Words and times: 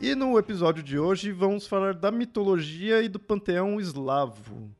E 0.00 0.14
no 0.14 0.38
episódio 0.38 0.82
de 0.82 0.98
hoje 0.98 1.30
vamos 1.30 1.66
falar 1.66 1.92
da 1.92 2.10
mitologia 2.10 3.02
e 3.02 3.08
do 3.08 3.18
panteão 3.18 3.78
eslavo. 3.78 4.70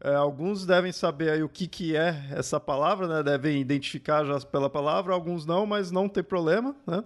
É, 0.00 0.16
alguns 0.16 0.66
devem 0.66 0.90
saber 0.90 1.30
aí 1.30 1.44
o 1.44 1.48
que, 1.48 1.68
que 1.68 1.94
é 1.94 2.26
essa 2.32 2.58
palavra, 2.58 3.06
né? 3.06 3.22
devem 3.22 3.60
identificar 3.60 4.24
já 4.24 4.40
pela 4.40 4.68
palavra, 4.68 5.14
alguns 5.14 5.46
não, 5.46 5.64
mas 5.64 5.92
não 5.92 6.08
tem 6.08 6.24
problema. 6.24 6.74
Né? 6.84 7.04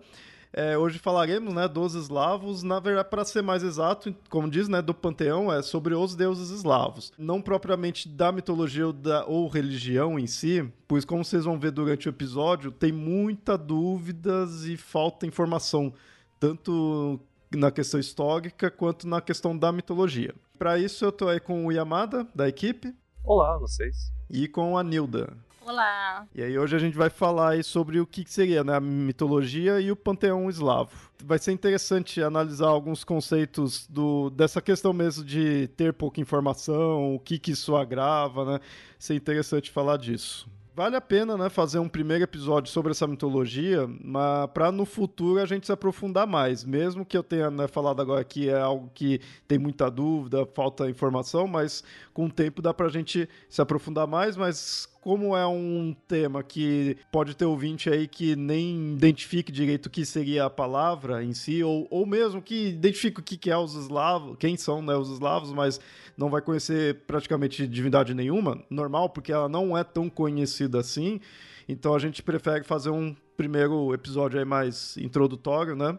É, 0.51 0.79
hoje 0.79 0.99
falaremos 0.99 1.53
né, 1.53 1.69
dos 1.69 1.95
eslavos, 1.95 2.63
na 2.63 2.81
verdade, 2.81 3.11
para 3.11 3.23
ser 3.23 3.43
mais 3.43 3.63
exato, 3.63 4.15
como 4.31 4.49
diz, 4.49 4.67
né, 4.67 4.81
do 4.81 4.95
panteão, 4.95 5.53
é 5.53 5.61
sobre 5.61 5.95
os 5.95 6.15
deuses 6.15 6.49
eslavos. 6.49 7.13
Não 7.19 7.43
propriamente 7.43 8.09
da 8.09 8.33
mitologia 8.33 8.87
ou, 8.87 8.95
da, 8.95 9.27
ou 9.27 9.47
religião 9.47 10.19
em 10.19 10.27
si, 10.27 10.67
pois, 10.89 11.05
como 11.05 11.23
vocês 11.23 11.45
vão 11.45 11.59
ver 11.59 11.73
durante 11.73 12.09
o 12.09 12.11
episódio, 12.11 12.71
tem 12.71 12.93
muita 12.93 13.59
dúvidas 13.59 14.65
e 14.65 14.79
falta 14.79 15.27
informação 15.27 15.93
tanto 16.39 17.19
na 17.51 17.71
questão 17.71 18.01
histórica 18.01 18.71
quanto 18.71 19.07
na 19.07 19.21
questão 19.21 19.57
da 19.57 19.71
mitologia. 19.73 20.35
Para 20.59 20.79
isso 20.79 21.05
eu 21.05 21.13
tô 21.13 21.29
aí 21.29 21.41
com 21.41 21.67
o 21.67 21.73
Yamada, 21.73 22.27
da 22.35 22.49
equipe. 22.49 22.95
Olá, 23.23 23.59
vocês. 23.59 24.13
E 24.31 24.49
com 24.49 24.77
a 24.77 24.83
Nilda. 24.83 25.37
Olá. 25.67 26.25
E 26.33 26.43
aí 26.43 26.57
hoje 26.57 26.77
a 26.77 26.79
gente 26.79 26.97
vai 26.97 27.11
falar 27.11 27.51
aí 27.51 27.65
sobre 27.65 27.99
o 27.99 28.07
que 28.07 28.25
seria 28.27 28.63
né, 28.63 28.75
a 28.75 28.81
mitologia 28.81 29.81
e 29.81 29.91
o 29.91 29.97
panteão 29.97 30.49
eslavo. 30.49 31.11
Vai 31.25 31.41
ser 31.41 31.51
interessante 31.51 32.23
analisar 32.23 32.69
alguns 32.69 33.03
conceitos 33.03 33.85
do, 33.89 34.31
dessa 34.31 34.63
questão 34.63 34.93
mesmo 34.93 35.25
de 35.25 35.67
ter 35.77 35.93
pouca 35.93 36.21
informação, 36.21 37.17
o 37.17 37.19
que, 37.19 37.37
que 37.37 37.51
isso 37.51 37.75
agrava, 37.75 38.45
né? 38.45 38.61
Ser 38.97 39.15
interessante 39.15 39.71
falar 39.73 39.97
disso 39.97 40.49
vale 40.77 40.95
a 40.95 41.01
pena, 41.01 41.39
né, 41.39 41.49
fazer 41.49 41.79
um 41.79 41.89
primeiro 41.89 42.23
episódio 42.23 42.71
sobre 42.71 42.91
essa 42.91 43.07
mitologia, 43.07 43.89
mas 44.05 44.51
para 44.51 44.71
no 44.71 44.85
futuro 44.85 45.41
a 45.41 45.47
gente 45.47 45.65
se 45.65 45.73
aprofundar 45.73 46.27
mais, 46.27 46.65
mesmo 46.65 47.03
que 47.03 47.17
eu 47.17 47.23
tenha 47.23 47.51
né, 47.51 47.67
falado 47.67 48.03
agora 48.03 48.23
que 48.23 48.51
é 48.51 48.61
algo 48.61 48.91
que 48.95 49.19
tem 49.49 49.59
muita 49.59 49.91
dúvida, 49.91 50.45
falta 50.45 50.91
informação, 50.91 51.47
mas 51.49 51.83
com 52.17 52.25
o 52.25 52.31
tempo 52.31 52.63
dá 52.63 52.73
para 52.73 52.87
a 52.87 52.89
gente 52.89 53.29
se 53.47 53.61
aprofundar 53.61 54.07
mais, 54.07 54.39
mas 54.39 54.89
como 55.03 55.37
é 55.37 55.47
um 55.47 55.95
tema 56.09 56.43
que 56.43 56.97
pode 57.13 57.37
ter 57.37 57.45
ouvinte 57.45 57.91
aí 57.91 58.09
que 58.09 58.35
nem 58.35 58.95
identifique 58.95 59.53
direito 59.53 59.85
o 59.85 59.91
que 59.91 60.03
seria 60.07 60.47
a 60.47 60.51
palavra 60.51 61.23
em 61.23 61.35
si, 61.35 61.63
ou, 61.63 61.87
ou 61.91 62.07
mesmo 62.07 62.41
que 62.41 62.69
identifique 62.69 63.21
o 63.21 63.23
que 63.23 63.51
é 63.51 63.59
os 63.59 63.75
eslavos, 63.75 64.39
quem 64.39 64.57
são 64.57 64.81
né, 64.81 64.97
os 64.97 65.11
eslavos, 65.11 65.53
mas 65.53 65.79
não 66.17 66.31
vai 66.31 66.41
conhecer 66.41 67.03
praticamente 67.07 67.69
divindade 67.69 68.15
nenhuma, 68.15 68.65
normal, 68.71 69.11
porque 69.11 69.31
ela 69.31 69.47
não 69.47 69.77
é 69.77 69.85
tão 69.85 70.09
conhecida 70.09 70.81
assim. 70.81 71.21
Então 71.69 71.95
a 71.95 71.99
gente 71.99 72.23
prefere 72.23 72.65
fazer 72.65 72.89
um 72.89 73.15
primeiro 73.37 73.93
episódio 73.93 74.39
aí 74.39 74.45
mais 74.47 74.97
introdutório, 74.97 75.77
né? 75.77 75.99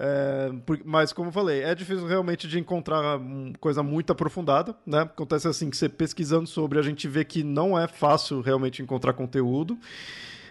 É, 0.00 0.52
mas, 0.84 1.12
como 1.12 1.28
eu 1.28 1.32
falei, 1.32 1.60
é 1.60 1.74
difícil 1.74 2.06
realmente 2.06 2.46
de 2.46 2.56
encontrar 2.56 3.18
uma 3.18 3.52
coisa 3.58 3.82
muito 3.82 4.12
aprofundada, 4.12 4.76
né? 4.86 5.00
Acontece 5.00 5.48
assim 5.48 5.68
que 5.68 5.76
você 5.76 5.88
pesquisando 5.88 6.46
sobre, 6.46 6.78
a 6.78 6.82
gente 6.82 7.08
vê 7.08 7.24
que 7.24 7.42
não 7.42 7.76
é 7.76 7.88
fácil 7.88 8.40
realmente 8.40 8.80
encontrar 8.80 9.12
conteúdo. 9.12 9.76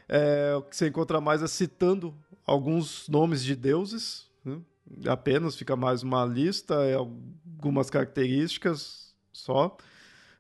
É, 0.10 0.54
o 0.58 0.64
que 0.64 0.76
você 0.76 0.90
encontra 0.90 1.22
mais 1.22 1.42
é 1.42 1.48
citando 1.48 2.14
alguns 2.46 3.08
nomes 3.08 3.42
de 3.42 3.56
deuses, 3.56 4.30
né? 4.44 4.60
apenas 5.08 5.56
fica 5.56 5.78
mais 5.78 6.04
uma 6.04 6.26
lista, 6.26 6.76
é 6.84 6.96
algumas 6.96 7.90
características 7.90 9.16
só. 9.32 9.78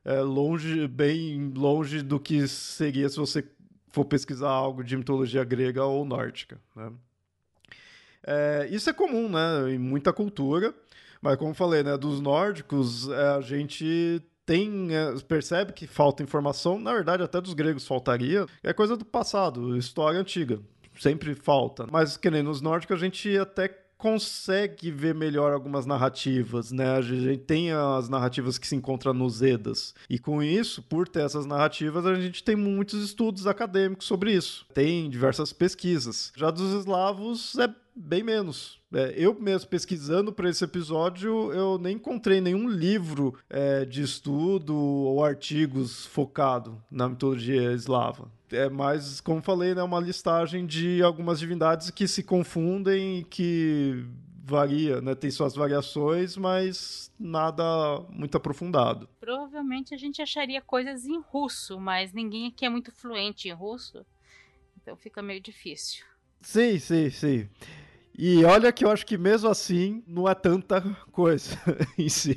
É 0.03 0.19
longe, 0.19 0.85
bem 0.85 1.53
longe 1.55 2.01
do 2.01 2.19
que 2.19 2.45
seria 2.45 3.07
se 3.07 3.17
você 3.17 3.45
for 3.89 4.03
pesquisar 4.03 4.49
algo 4.49 4.83
de 4.83 4.97
mitologia 4.97 5.45
grega 5.45 5.85
ou 5.85 6.03
nórdica, 6.03 6.59
né? 6.75 6.91
É, 8.25 8.67
isso 8.71 8.89
é 8.89 8.93
comum, 8.93 9.29
né, 9.29 9.71
em 9.73 9.79
muita 9.79 10.11
cultura, 10.11 10.73
mas 11.21 11.37
como 11.37 11.53
falei, 11.53 11.83
né, 11.83 11.97
dos 11.97 12.19
nórdicos, 12.19 13.09
é, 13.09 13.27
a 13.29 13.41
gente 13.41 14.21
tem 14.45 14.95
é, 14.95 15.13
percebe 15.27 15.73
que 15.73 15.85
falta 15.85 16.23
informação, 16.23 16.79
na 16.79 16.93
verdade 16.93 17.23
até 17.23 17.41
dos 17.41 17.53
gregos 17.53 17.87
faltaria, 17.87 18.45
é 18.63 18.73
coisa 18.73 18.95
do 18.95 19.05
passado, 19.05 19.77
história 19.77 20.19
antiga, 20.19 20.59
sempre 20.97 21.35
falta. 21.35 21.85
Mas 21.91 22.17
que 22.17 22.31
nem 22.31 22.43
nos 22.43 22.61
nórdicos 22.61 22.97
a 22.97 22.99
gente 22.99 23.37
até 23.37 23.67
consegue 23.97 24.91
ver 24.91 25.15
melhor 25.15 25.51
algumas 25.51 25.85
narrativas, 25.85 26.71
né? 26.71 26.91
A 26.91 27.01
gente 27.01 27.39
tem 27.39 27.71
as 27.71 28.07
narrativas 28.07 28.57
que 28.57 28.67
se 28.67 28.75
encontram 28.75 29.13
nos 29.13 29.41
Edas. 29.41 29.93
E 30.09 30.19
com 30.19 30.41
isso, 30.43 30.83
por 30.83 31.07
ter 31.07 31.25
essas 31.25 31.45
narrativas, 31.45 32.05
a 32.05 32.13
gente 32.15 32.43
tem 32.43 32.55
muitos 32.55 33.03
estudos 33.03 33.47
acadêmicos 33.47 34.05
sobre 34.05 34.33
isso. 34.33 34.65
Tem 34.73 35.09
diversas 35.09 35.51
pesquisas. 35.51 36.31
Já 36.35 36.51
dos 36.51 36.79
eslavos 36.79 37.57
é 37.57 37.67
bem 37.97 38.23
menos. 38.23 38.79
É, 38.93 39.13
eu 39.17 39.33
mesmo 39.39 39.69
pesquisando 39.69 40.31
para 40.31 40.49
esse 40.49 40.63
episódio, 40.63 41.51
eu 41.51 41.77
nem 41.77 41.95
encontrei 41.95 42.39
nenhum 42.39 42.69
livro 42.69 43.37
é, 43.49 43.83
de 43.83 44.01
estudo 44.01 44.75
ou 44.75 45.23
artigos 45.23 46.05
focado 46.05 46.81
na 46.89 47.09
mitologia 47.09 47.71
eslava. 47.71 48.31
É 48.51 48.69
mais, 48.69 49.19
como 49.19 49.41
falei, 49.41 49.75
né, 49.75 49.83
uma 49.83 49.99
listagem 49.99 50.65
de 50.65 51.01
algumas 51.03 51.39
divindades 51.39 51.89
que 51.89 52.07
se 52.07 52.23
confundem, 52.23 53.25
que 53.29 54.05
varia, 54.41 55.01
né, 55.01 55.13
tem 55.13 55.29
suas 55.29 55.53
variações, 55.53 56.37
mas 56.37 57.11
nada 57.19 57.63
muito 58.09 58.37
aprofundado. 58.37 59.09
Provavelmente 59.19 59.93
a 59.93 59.97
gente 59.97 60.21
acharia 60.21 60.61
coisas 60.61 61.05
em 61.05 61.19
russo, 61.19 61.77
mas 61.77 62.13
ninguém 62.13 62.47
aqui 62.47 62.65
é 62.65 62.69
muito 62.69 62.89
fluente 62.93 63.49
em 63.49 63.53
russo, 63.53 64.05
então 64.81 64.95
fica 64.95 65.21
meio 65.21 65.41
difícil. 65.41 66.05
Sim, 66.41 66.79
sim, 66.79 67.09
sim. 67.09 67.49
E 68.17 68.43
olha 68.43 68.71
que 68.71 68.83
eu 68.83 68.89
acho 68.89 69.05
que 69.05 69.17
mesmo 69.17 69.47
assim 69.47 70.03
não 70.07 70.27
é 70.27 70.33
tanta 70.33 70.81
coisa 71.11 71.55
em 71.97 72.09
si. 72.09 72.35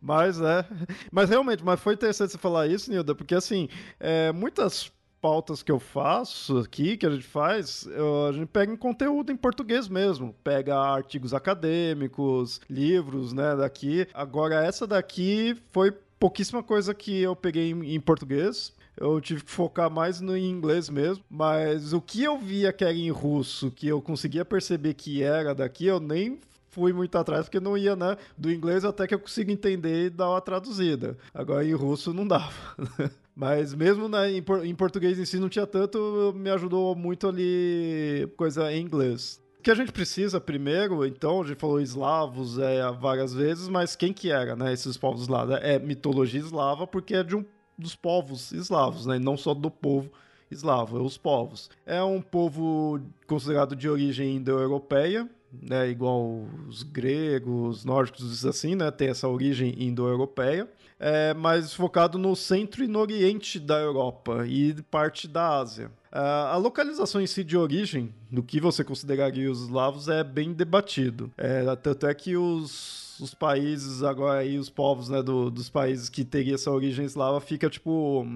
Mas 0.00 0.40
é. 0.40 0.66
Mas 1.12 1.30
realmente, 1.30 1.64
mas 1.64 1.78
foi 1.78 1.94
interessante 1.94 2.32
você 2.32 2.38
falar 2.38 2.66
isso, 2.66 2.90
Nilda, 2.90 3.14
porque 3.14 3.34
assim, 3.34 3.68
é, 4.00 4.32
muitas 4.32 4.90
pautas 5.20 5.62
que 5.62 5.70
eu 5.70 5.78
faço 5.78 6.58
aqui, 6.58 6.96
que 6.96 7.06
a 7.06 7.10
gente 7.10 7.24
faz, 7.24 7.86
eu, 7.86 8.26
a 8.26 8.32
gente 8.32 8.48
pega 8.48 8.72
em 8.72 8.76
conteúdo 8.76 9.30
em 9.30 9.36
português 9.36 9.88
mesmo. 9.88 10.34
Pega 10.42 10.76
artigos 10.76 11.32
acadêmicos, 11.32 12.60
livros, 12.68 13.32
né, 13.32 13.54
daqui. 13.54 14.08
Agora, 14.12 14.66
essa 14.66 14.84
daqui 14.84 15.56
foi 15.70 15.92
pouquíssima 16.18 16.64
coisa 16.64 16.92
que 16.92 17.22
eu 17.22 17.36
peguei 17.36 17.70
em, 17.70 17.94
em 17.94 18.00
português 18.00 18.74
eu 18.96 19.20
tive 19.20 19.44
que 19.44 19.50
focar 19.50 19.90
mais 19.90 20.20
no 20.20 20.36
inglês 20.36 20.88
mesmo. 20.88 21.24
Mas 21.28 21.92
o 21.92 22.00
que 22.00 22.22
eu 22.22 22.38
via 22.38 22.72
que 22.72 22.84
era 22.84 22.92
em 22.92 23.10
russo, 23.10 23.70
que 23.70 23.88
eu 23.88 24.00
conseguia 24.00 24.44
perceber 24.44 24.94
que 24.94 25.22
era 25.22 25.54
daqui, 25.54 25.86
eu 25.86 26.00
nem 26.00 26.38
fui 26.68 26.92
muito 26.92 27.16
atrás, 27.16 27.44
porque 27.44 27.60
não 27.60 27.76
ia, 27.76 27.94
né? 27.94 28.16
Do 28.36 28.50
inglês 28.50 28.84
até 28.84 29.06
que 29.06 29.14
eu 29.14 29.18
consigo 29.18 29.50
entender 29.50 30.06
e 30.06 30.10
dar 30.10 30.30
uma 30.30 30.40
traduzida. 30.40 31.16
Agora 31.32 31.64
em 31.64 31.74
russo 31.74 32.12
não 32.12 32.26
dava. 32.26 32.52
Mas 33.34 33.74
mesmo 33.74 34.08
né, 34.08 34.30
em, 34.30 34.44
em 34.64 34.74
português 34.74 35.18
em 35.18 35.24
si 35.24 35.38
não 35.38 35.48
tinha 35.48 35.66
tanto, 35.66 36.34
me 36.36 36.50
ajudou 36.50 36.94
muito 36.94 37.28
ali 37.28 38.30
coisa 38.36 38.72
em 38.72 38.82
inglês. 38.82 39.40
O 39.58 39.62
que 39.62 39.70
a 39.70 39.74
gente 39.74 39.92
precisa 39.92 40.40
primeiro, 40.40 41.06
então, 41.06 41.40
a 41.40 41.46
gente 41.46 41.60
falou 41.60 41.80
eslavos 41.80 42.58
é, 42.58 42.82
várias 43.00 43.32
vezes, 43.32 43.68
mas 43.68 43.94
quem 43.94 44.12
que 44.12 44.30
era, 44.30 44.56
né, 44.56 44.72
esses 44.72 44.96
povos 44.96 45.28
lá? 45.28 45.46
É 45.60 45.78
mitologia 45.78 46.40
eslava, 46.40 46.86
porque 46.86 47.14
é 47.14 47.22
de 47.22 47.36
um 47.36 47.44
dos 47.82 47.94
povos 47.94 48.52
eslavos, 48.52 49.06
né? 49.06 49.18
não 49.18 49.36
só 49.36 49.52
do 49.52 49.70
povo 49.70 50.10
eslavo, 50.50 50.98
é 50.98 51.00
os 51.02 51.16
povos. 51.16 51.70
É 51.84 52.02
um 52.02 52.20
povo 52.20 53.00
considerado 53.26 53.74
de 53.74 53.88
origem 53.88 54.36
indo-europeia, 54.36 55.28
né, 55.60 55.88
igual 55.90 56.44
os 56.68 56.82
gregos, 56.82 57.84
nórdicos, 57.84 58.44
assim, 58.46 58.74
né, 58.74 58.90
tem 58.90 59.08
essa 59.08 59.28
origem 59.28 59.74
indo-europeia, 59.78 60.68
é, 60.98 61.34
mas 61.34 61.74
focado 61.74 62.18
no 62.18 62.34
centro 62.34 62.82
e 62.82 62.86
no 62.86 63.00
oriente 63.00 63.58
da 63.58 63.78
Europa 63.78 64.46
e 64.46 64.74
parte 64.90 65.28
da 65.28 65.58
Ásia. 65.58 65.90
a 66.10 66.56
localização 66.56 67.20
em 67.20 67.26
si 67.26 67.42
de 67.42 67.56
origem, 67.56 68.14
do 68.30 68.42
que 68.42 68.60
você 68.60 68.84
consideraria 68.84 69.50
os 69.50 69.62
eslavos, 69.62 70.08
é 70.08 70.22
bem 70.22 70.52
debatido. 70.52 71.30
É, 71.36 71.74
tanto 71.76 72.06
é 72.06 72.14
que 72.14 72.36
os, 72.36 73.01
os 73.22 73.34
países, 73.34 74.02
agora 74.02 74.40
aí, 74.40 74.58
os 74.58 74.68
povos 74.68 75.08
né, 75.08 75.22
do, 75.22 75.50
dos 75.50 75.68
países 75.70 76.08
que 76.08 76.24
teriam 76.24 76.54
essa 76.54 76.70
origem 76.70 77.04
eslava, 77.04 77.40
fica 77.40 77.70
tipo 77.70 78.26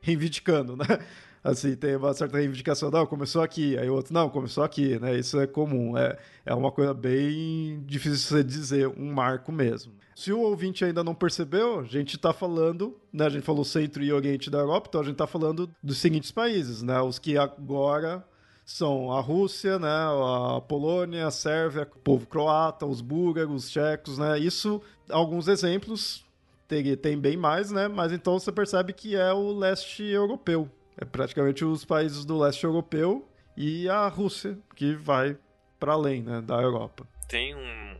reivindicando, 0.00 0.76
né? 0.76 0.84
assim, 1.42 1.76
tem 1.76 1.96
uma 1.96 2.12
certa 2.14 2.38
reivindicação, 2.38 2.90
não, 2.90 3.06
começou 3.06 3.42
aqui, 3.42 3.76
aí 3.78 3.88
o 3.88 3.94
outro, 3.94 4.12
não, 4.12 4.28
começou 4.30 4.64
aqui, 4.64 4.98
né? 4.98 5.18
Isso 5.18 5.38
é 5.38 5.46
comum, 5.46 5.96
é, 5.96 6.18
é 6.44 6.54
uma 6.54 6.72
coisa 6.72 6.92
bem 6.92 7.82
difícil 7.86 8.42
de 8.42 8.44
dizer, 8.44 8.88
um 8.88 9.12
marco 9.12 9.52
mesmo. 9.52 9.92
Se 10.16 10.32
o 10.32 10.40
ouvinte 10.40 10.84
ainda 10.84 11.02
não 11.02 11.14
percebeu, 11.14 11.80
a 11.80 11.84
gente 11.84 12.16
está 12.16 12.32
falando, 12.32 12.96
né? 13.12 13.26
A 13.26 13.30
gente 13.30 13.42
falou 13.42 13.64
centro 13.64 14.02
e 14.02 14.12
oriente 14.12 14.48
da 14.48 14.58
Europa, 14.58 14.86
então 14.88 15.00
a 15.00 15.04
gente 15.04 15.14
está 15.14 15.26
falando 15.26 15.68
dos 15.82 15.98
seguintes 15.98 16.30
países, 16.30 16.82
né? 16.82 17.00
Os 17.00 17.18
que 17.18 17.36
agora 17.36 18.24
são 18.64 19.12
a 19.12 19.20
Rússia, 19.20 19.78
né, 19.78 19.88
a 19.88 20.60
Polônia, 20.60 21.26
a 21.26 21.30
Sérvia, 21.30 21.82
o 21.82 21.98
povo 21.98 22.26
croata, 22.26 22.86
os 22.86 23.00
búlgaros, 23.00 23.64
os 23.64 23.70
tchecos, 23.70 24.18
né? 24.18 24.38
Isso, 24.38 24.80
alguns 25.10 25.48
exemplos, 25.48 26.24
tem, 26.66 26.96
tem 26.96 27.18
bem 27.18 27.36
mais, 27.36 27.70
né? 27.70 27.88
Mas 27.88 28.12
então 28.12 28.38
você 28.38 28.50
percebe 28.50 28.92
que 28.92 29.16
é 29.16 29.32
o 29.32 29.52
leste 29.52 30.02
europeu, 30.02 30.70
é 30.96 31.04
praticamente 31.04 31.64
os 31.64 31.84
países 31.84 32.24
do 32.24 32.38
leste 32.38 32.64
europeu 32.64 33.28
e 33.56 33.88
a 33.88 34.08
Rússia, 34.08 34.58
que 34.74 34.94
vai 34.94 35.36
para 35.78 35.92
além 35.92 36.22
né, 36.22 36.40
da 36.40 36.60
Europa. 36.60 37.06
Tem 37.28 37.54
um 37.54 37.98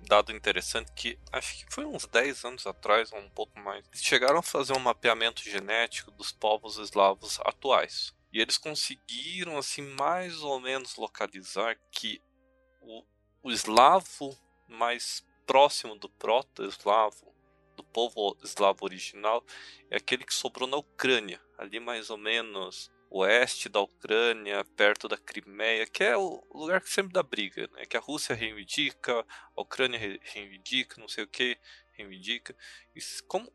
dado 0.00 0.32
interessante 0.32 0.90
que 0.94 1.18
acho 1.32 1.64
que 1.64 1.72
foi 1.72 1.84
uns 1.84 2.06
10 2.06 2.44
anos 2.44 2.66
atrás, 2.66 3.12
ou 3.12 3.18
um 3.18 3.30
pouco 3.30 3.58
mais. 3.60 3.84
Eles 3.92 4.04
chegaram 4.04 4.38
a 4.38 4.42
fazer 4.42 4.72
um 4.74 4.80
mapeamento 4.80 5.42
genético 5.42 6.10
dos 6.10 6.32
povos 6.32 6.76
eslavos 6.78 7.40
atuais. 7.44 8.12
E 8.34 8.40
eles 8.40 8.58
conseguiram, 8.58 9.56
assim, 9.56 9.80
mais 9.80 10.42
ou 10.42 10.58
menos 10.58 10.96
localizar 10.96 11.78
que 11.92 12.20
o, 12.82 13.04
o 13.44 13.52
eslavo 13.52 14.36
mais 14.68 15.24
próximo 15.46 15.94
do 15.94 16.08
proto-eslavo 16.08 17.32
do 17.76 17.84
povo 17.84 18.36
eslavo 18.42 18.84
original 18.84 19.44
é 19.88 19.96
aquele 19.96 20.24
que 20.24 20.34
sobrou 20.34 20.68
na 20.68 20.76
Ucrânia, 20.76 21.40
ali 21.56 21.78
mais 21.78 22.10
ou 22.10 22.16
menos 22.16 22.90
oeste 23.08 23.68
da 23.68 23.80
Ucrânia, 23.80 24.64
perto 24.76 25.06
da 25.06 25.16
Crimeia, 25.16 25.86
que 25.86 26.02
é 26.02 26.16
o 26.16 26.42
lugar 26.52 26.80
que 26.80 26.90
sempre 26.90 27.12
dá 27.12 27.22
briga, 27.22 27.68
né? 27.72 27.86
Que 27.86 27.96
a 27.96 28.00
Rússia 28.00 28.34
reivindica, 28.34 29.24
a 29.56 29.60
Ucrânia 29.60 30.18
reivindica, 30.22 31.00
não 31.00 31.06
sei 31.06 31.22
o 31.22 31.28
que 31.28 31.56
reivindica. 31.92 32.56
E 32.96 33.00
como 33.28 33.52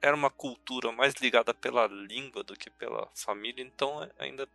era 0.00 0.16
uma 0.16 0.30
cultura 0.30 0.90
mais 0.92 1.14
ligada 1.14 1.52
pela 1.52 1.86
língua 1.86 2.42
do 2.42 2.56
que 2.56 2.70
pela 2.70 3.10
família, 3.14 3.62
então 3.62 4.02
é, 4.02 4.10
ainda 4.18 4.48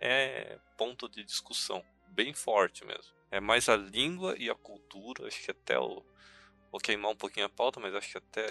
é 0.00 0.58
ponto 0.76 1.08
de 1.08 1.24
discussão 1.24 1.82
bem 2.08 2.34
forte 2.34 2.84
mesmo. 2.84 3.14
É 3.30 3.40
mais 3.40 3.68
a 3.68 3.76
língua 3.76 4.34
e 4.38 4.48
a 4.48 4.54
cultura, 4.54 5.26
acho 5.26 5.42
que 5.42 5.50
até 5.50 5.78
o 5.78 6.04
vou 6.70 6.80
queimar 6.80 7.10
um 7.10 7.16
pouquinho 7.16 7.46
a 7.46 7.48
pauta, 7.48 7.80
mas 7.80 7.94
acho 7.94 8.10
que 8.10 8.18
até, 8.18 8.46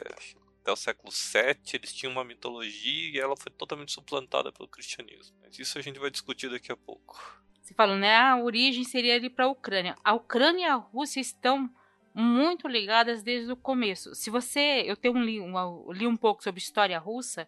até 0.61 0.71
o 0.71 0.75
século 0.75 1.11
VII 1.11 1.57
eles 1.73 1.93
tinham 1.93 2.11
uma 2.11 2.23
mitologia 2.23 3.11
e 3.11 3.19
ela 3.19 3.35
foi 3.37 3.51
totalmente 3.51 3.91
suplantada 3.91 4.51
pelo 4.51 4.67
cristianismo. 4.67 5.37
Mas 5.41 5.59
isso 5.59 5.77
a 5.77 5.81
gente 5.81 5.99
vai 5.99 6.09
discutir 6.09 6.49
daqui 6.49 6.71
a 6.71 6.77
pouco. 6.77 7.19
Você 7.61 7.73
falou, 7.73 7.95
né? 7.95 8.15
A 8.15 8.37
origem 8.37 8.83
seria 8.83 9.15
ali 9.15 9.29
para 9.29 9.45
a 9.45 9.49
Ucrânia. 9.49 9.95
A 10.03 10.13
Ucrânia 10.13 10.67
e 10.67 10.69
a 10.69 10.75
Rússia 10.75 11.19
estão 11.19 11.69
muito 12.15 12.67
ligadas 12.67 13.21
desde 13.21 13.51
o 13.51 13.57
começo. 13.57 14.15
Se 14.15 14.29
você, 14.29 14.83
eu 14.85 14.95
tenho 14.95 15.15
um, 15.15 15.57
um, 15.57 15.91
li 15.91 16.07
um 16.07 16.15
pouco 16.15 16.41
sobre 16.41 16.61
história 16.61 16.97
russa, 16.97 17.47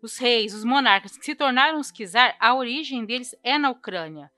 os 0.00 0.16
reis, 0.16 0.54
os 0.54 0.64
monarcas 0.64 1.16
que 1.18 1.24
se 1.24 1.34
tornaram 1.34 1.78
os 1.78 1.92
czar, 1.92 2.34
a 2.40 2.54
origem 2.54 3.04
deles 3.04 3.34
é 3.44 3.58
na 3.58 3.68
Ucrânia. 3.70 4.30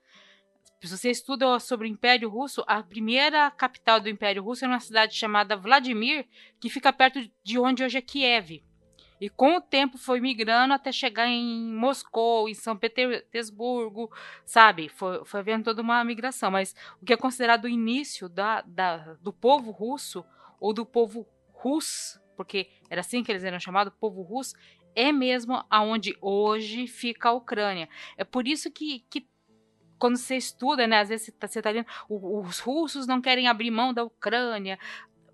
Se 0.81 0.97
você 0.97 1.09
estuda 1.09 1.57
sobre 1.61 1.87
o 1.87 1.89
Império 1.89 2.27
Russo, 2.27 2.61
a 2.67 2.83
primeira 2.83 3.49
capital 3.51 4.01
do 4.01 4.09
Império 4.09 4.43
Russo 4.43 4.65
era 4.65 4.73
uma 4.73 4.81
cidade 4.81 5.15
chamada 5.15 5.55
Vladimir, 5.55 6.27
que 6.59 6.69
fica 6.69 6.91
perto 6.91 7.21
de 7.41 7.57
onde 7.57 7.85
hoje 7.85 7.97
é 7.97 8.01
Kiev. 8.01 8.61
E 9.23 9.29
com 9.29 9.55
o 9.55 9.61
tempo 9.61 9.97
foi 9.97 10.19
migrando 10.19 10.73
até 10.73 10.91
chegar 10.91 11.29
em 11.29 11.73
Moscou, 11.73 12.49
em 12.49 12.53
São 12.53 12.75
Petersburgo, 12.75 14.11
sabe? 14.45 14.89
Foi, 14.89 15.23
foi 15.23 15.39
havendo 15.39 15.63
toda 15.63 15.81
uma 15.81 16.03
migração. 16.03 16.51
Mas 16.51 16.75
o 17.01 17.05
que 17.05 17.13
é 17.13 17.15
considerado 17.15 17.63
o 17.63 17.69
início 17.69 18.27
da, 18.27 18.59
da, 18.63 19.13
do 19.21 19.31
povo 19.31 19.71
russo, 19.71 20.25
ou 20.59 20.73
do 20.73 20.85
povo 20.85 21.25
rus, 21.53 22.19
porque 22.35 22.69
era 22.89 22.99
assim 22.99 23.23
que 23.23 23.31
eles 23.31 23.45
eram 23.45 23.61
chamados, 23.61 23.93
povo 23.97 24.21
russo, 24.23 24.55
é 24.93 25.09
mesmo 25.13 25.63
aonde 25.69 26.17
hoje 26.19 26.85
fica 26.85 27.29
a 27.29 27.31
Ucrânia. 27.33 27.87
É 28.17 28.25
por 28.25 28.45
isso 28.45 28.69
que, 28.69 29.05
que 29.09 29.25
quando 29.97 30.17
você 30.17 30.35
estuda, 30.35 30.85
né, 30.85 30.99
às 30.99 31.07
vezes 31.07 31.27
você 31.27 31.31
está 31.31 31.61
tá 31.61 31.71
lendo, 31.71 31.87
os 32.09 32.59
russos 32.59 33.07
não 33.07 33.21
querem 33.21 33.47
abrir 33.47 33.71
mão 33.71 33.93
da 33.93 34.03
Ucrânia, 34.03 34.77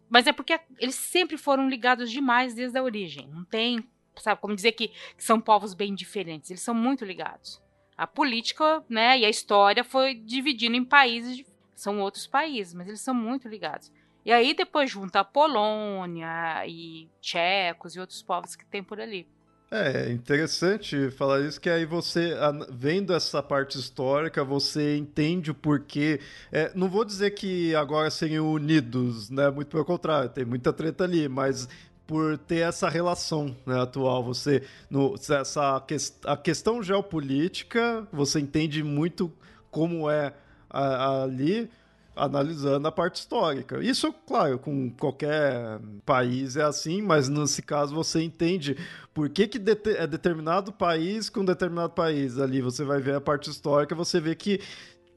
mas 0.10 0.28
é 0.28 0.34
porque 0.34 0.60
eles 0.80 0.96
sempre 0.96 1.38
foram 1.38 1.70
ligados 1.70 2.12
demais 2.12 2.54
desde 2.54 2.78
a 2.78 2.84
origem. 2.84 3.28
Não 3.28 3.46
tem, 3.46 3.88
sabe, 4.18 4.42
como 4.42 4.56
dizer 4.56 4.72
que, 4.72 4.90
que 4.90 5.24
são 5.24 5.40
povos 5.40 5.74
bem 5.74 5.94
diferentes. 5.94 6.50
Eles 6.50 6.64
são 6.64 6.74
muito 6.74 7.06
ligados. 7.06 7.62
A 7.96 8.08
política, 8.08 8.84
né, 8.90 9.20
e 9.20 9.26
a 9.26 9.30
história 9.30 9.84
foi 9.84 10.16
dividindo 10.16 10.76
em 10.76 10.86
países, 10.86 11.46
são 11.76 12.00
outros 12.00 12.26
países, 12.26 12.74
mas 12.74 12.88
eles 12.88 13.02
são 13.02 13.14
muito 13.14 13.48
ligados. 13.48 13.92
E 14.26 14.32
aí 14.32 14.54
depois 14.54 14.90
junta 14.90 15.20
a 15.20 15.24
Polônia 15.24 16.66
e 16.68 17.10
tchecos 17.22 17.96
e 17.96 18.00
outros 18.00 18.22
povos 18.22 18.56
que 18.56 18.66
tem 18.66 18.84
por 18.84 19.00
ali. 19.00 19.28
É 19.72 20.12
interessante 20.12 21.12
falar 21.12 21.42
isso, 21.42 21.62
que 21.62 21.70
aí 21.70 21.86
você, 21.86 22.34
vendo 22.72 23.14
essa 23.14 23.44
parte 23.44 23.78
histórica, 23.78 24.44
você 24.44 24.98
entende 24.98 25.52
o 25.52 25.54
porquê. 25.54 26.20
É, 26.52 26.72
não 26.74 26.90
vou 26.90 27.06
dizer 27.06 27.32
que 27.32 27.76
agora 27.76 28.10
seriam 28.10 28.52
unidos, 28.52 29.30
né? 29.30 29.48
Muito 29.52 29.68
pelo 29.68 29.86
contrário, 29.86 30.28
tem 30.28 30.44
muita 30.44 30.74
treta 30.74 31.04
ali, 31.04 31.30
mas 31.30 31.70
por 32.08 32.36
ter 32.40 32.68
essa 32.68 32.90
relação 32.90 33.56
né, 33.64 33.80
atual, 33.80 34.24
você 34.24 34.64
no, 34.90 35.14
essa 35.14 35.84
a 36.26 36.38
questão 36.38 36.82
geopolítica, 36.82 38.08
você 38.12 38.40
entende 38.40 38.82
muito 38.84 39.32
como 39.70 40.10
é 40.10 40.34
ali 40.68 41.70
analisando 42.20 42.88
a 42.88 42.92
parte 42.92 43.16
histórica. 43.16 43.84
Isso, 43.84 44.14
claro, 44.28 44.60
com 44.60 44.90
qualquer 44.92 45.80
país 46.06 46.56
é 46.56 46.64
assim, 46.64 47.02
mas 47.02 47.30
nesse 47.30 47.62
caso 47.62 47.96
você 47.96 48.22
entende 48.22 48.78
por 49.14 49.30
que, 49.30 49.48
que 49.48 49.58
é 49.98 50.08
determinado 50.08 50.72
país 50.72 51.30
com 51.30 51.44
determinado 51.44 51.94
país. 51.94 52.38
Ali 52.38 52.62
você 52.62 52.84
vai 52.84 53.00
ver 53.00 53.16
a 53.16 53.22
parte 53.22 53.50
histórica, 53.50 53.96
você 53.96 54.20
vê 54.20 54.36
que 54.36 54.60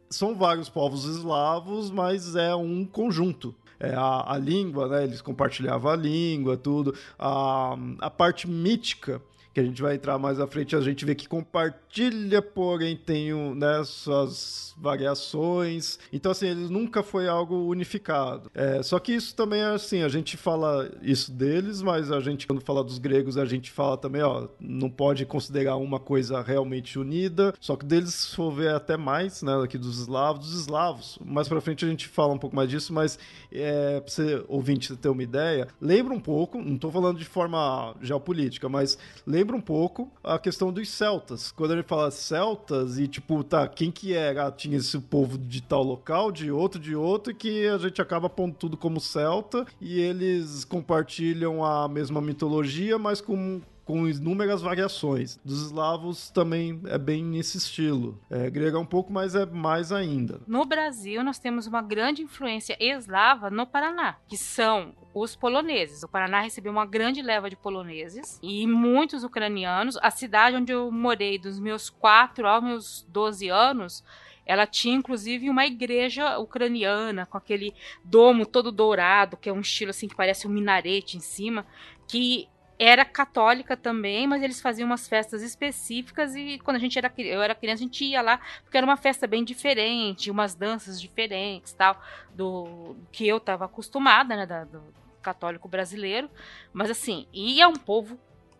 são 0.08 0.34
vários 0.34 0.68
povos 0.68 1.04
eslavos, 1.04 1.90
mas 1.90 2.36
é 2.36 2.54
um 2.54 2.84
conjunto. 2.84 3.54
É 3.80 3.94
a, 3.94 4.34
a 4.34 4.38
língua, 4.38 4.86
né? 4.86 5.04
Eles 5.04 5.20
compartilhavam 5.20 5.90
a 5.90 5.96
língua, 5.96 6.56
tudo. 6.56 6.94
A, 7.18 7.76
a 7.98 8.10
parte 8.10 8.48
mítica 8.48 9.20
que 9.52 9.60
a 9.60 9.64
gente 9.64 9.80
vai 9.82 9.94
entrar 9.94 10.18
mais 10.18 10.40
à 10.40 10.46
frente, 10.46 10.74
a 10.74 10.80
gente 10.80 11.04
vê 11.04 11.14
que 11.14 11.28
compartilha, 11.28 12.40
porém 12.40 12.96
tem 12.96 13.32
né, 13.54 13.82
suas 13.84 14.74
variações. 14.76 15.98
Então, 16.12 16.32
assim, 16.32 16.48
ele 16.48 16.68
nunca 16.68 17.02
foi 17.02 17.28
algo 17.28 17.66
unificado. 17.66 18.50
É, 18.54 18.82
só 18.82 18.98
que 18.98 19.12
isso 19.12 19.34
também 19.34 19.60
é 19.60 19.66
assim, 19.66 20.02
a 20.02 20.08
gente 20.08 20.36
fala 20.36 20.90
isso 21.02 21.30
deles, 21.30 21.82
mas 21.82 22.10
a 22.10 22.20
gente, 22.20 22.46
quando 22.46 22.62
fala 22.62 22.82
dos 22.82 22.98
gregos, 22.98 23.36
a 23.36 23.44
gente 23.44 23.70
fala 23.70 23.96
também, 23.96 24.22
ó, 24.22 24.48
não 24.58 24.90
pode 24.90 25.26
considerar 25.26 25.76
uma 25.76 26.00
coisa 26.00 26.40
realmente 26.40 26.98
unida. 26.98 27.54
Só 27.60 27.76
que 27.76 27.84
deles, 27.84 28.14
se 28.14 28.36
for 28.36 28.50
ver 28.50 28.74
até 28.74 28.96
mais, 28.96 29.42
né, 29.42 29.62
aqui 29.62 29.76
dos 29.76 30.00
eslavos, 30.00 30.46
dos 30.46 30.60
eslavos. 30.60 31.18
Mais 31.24 31.48
pra 31.48 31.60
frente 31.60 31.84
a 31.84 31.88
gente 31.88 32.08
fala 32.08 32.32
um 32.32 32.38
pouco 32.38 32.56
mais 32.56 32.68
disso, 32.68 32.92
mas 32.92 33.18
é, 33.50 34.00
pra 34.00 34.10
você, 34.10 34.42
ouvinte, 34.48 34.96
ter 34.96 35.08
uma 35.08 35.22
ideia, 35.22 35.68
lembra 35.80 36.14
um 36.14 36.20
pouco, 36.20 36.58
não 36.58 36.78
tô 36.78 36.90
falando 36.90 37.18
de 37.18 37.24
forma 37.24 37.94
geopolítica, 38.00 38.68
mas 38.68 38.98
lembra 39.26 39.41
lembra 39.42 39.56
um 39.56 39.60
pouco 39.60 40.08
a 40.22 40.38
questão 40.38 40.72
dos 40.72 40.88
celtas. 40.88 41.50
Quando 41.50 41.72
ele 41.72 41.82
fala 41.82 42.12
celtas 42.12 42.96
e 42.96 43.08
tipo, 43.08 43.42
tá, 43.42 43.66
quem 43.66 43.90
que 43.90 44.14
era? 44.14 44.50
Tinha 44.52 44.76
esse 44.76 44.96
povo 45.00 45.36
de 45.36 45.60
tal 45.60 45.82
local, 45.82 46.30
de 46.30 46.48
outro, 46.50 46.80
de 46.80 46.94
outro, 46.94 47.34
que 47.34 47.66
a 47.66 47.76
gente 47.76 48.00
acaba 48.00 48.30
pondo 48.30 48.54
tudo 48.54 48.76
como 48.76 49.00
celta 49.00 49.66
e 49.80 50.00
eles 50.00 50.64
compartilham 50.64 51.64
a 51.64 51.88
mesma 51.88 52.20
mitologia, 52.20 52.96
mas 52.98 53.20
com 53.20 53.60
com 53.84 54.06
inúmeras 54.06 54.62
variações. 54.62 55.38
Dos 55.44 55.66
eslavos 55.66 56.30
também 56.30 56.80
é 56.86 56.98
bem 56.98 57.24
nesse 57.24 57.58
estilo. 57.58 58.20
É, 58.30 58.48
grego 58.50 58.76
é 58.76 58.80
um 58.80 58.86
pouco, 58.86 59.12
mas 59.12 59.34
é 59.34 59.44
mais 59.46 59.92
ainda. 59.92 60.40
No 60.46 60.64
Brasil, 60.64 61.22
nós 61.24 61.38
temos 61.38 61.66
uma 61.66 61.82
grande 61.82 62.22
influência 62.22 62.76
eslava 62.80 63.50
no 63.50 63.66
Paraná, 63.66 64.16
que 64.28 64.36
são 64.36 64.94
os 65.14 65.36
poloneses. 65.36 66.02
O 66.02 66.08
Paraná 66.08 66.40
recebeu 66.40 66.72
uma 66.72 66.86
grande 66.86 67.22
leva 67.22 67.50
de 67.50 67.56
poloneses 67.56 68.38
e 68.42 68.66
muitos 68.66 69.24
ucranianos. 69.24 69.96
A 70.00 70.10
cidade 70.10 70.56
onde 70.56 70.72
eu 70.72 70.90
morei 70.90 71.38
dos 71.38 71.58
meus 71.58 71.90
4 71.90 72.46
aos 72.46 72.62
meus 72.62 73.06
12 73.08 73.48
anos 73.48 74.04
ela 74.44 74.66
tinha 74.66 74.96
inclusive 74.96 75.48
uma 75.48 75.64
igreja 75.64 76.38
ucraniana 76.38 77.26
com 77.26 77.38
aquele 77.38 77.72
domo 78.04 78.44
todo 78.44 78.72
dourado, 78.72 79.36
que 79.36 79.48
é 79.48 79.52
um 79.52 79.60
estilo 79.60 79.90
assim 79.90 80.08
que 80.08 80.16
parece 80.16 80.46
um 80.46 80.50
minarete 80.50 81.16
em 81.16 81.20
cima, 81.20 81.64
que 82.08 82.48
era 82.82 83.04
católica 83.04 83.76
também, 83.76 84.26
mas 84.26 84.42
eles 84.42 84.60
faziam 84.60 84.86
umas 84.86 85.06
festas 85.06 85.40
específicas 85.40 86.34
e 86.34 86.58
quando 86.64 86.78
a 86.78 86.80
gente 86.80 86.98
era 86.98 87.12
eu 87.16 87.40
era 87.40 87.54
criança 87.54 87.82
a 87.82 87.86
gente 87.86 88.04
ia 88.04 88.20
lá 88.20 88.40
porque 88.64 88.76
era 88.76 88.84
uma 88.84 88.96
festa 88.96 89.24
bem 89.24 89.44
diferente, 89.44 90.32
umas 90.32 90.56
danças 90.56 91.00
diferentes, 91.00 91.72
tal, 91.72 92.02
do 92.34 92.96
que 93.12 93.26
eu 93.26 93.36
estava 93.36 93.66
acostumada, 93.66 94.34
né, 94.34 94.46
da, 94.46 94.64
do 94.64 94.82
católico 95.22 95.68
brasileiro, 95.68 96.28
mas 96.72 96.90
assim, 96.90 97.28
e 97.32 97.62
é 97.62 97.68
um 97.68 97.74
povo 97.74 98.18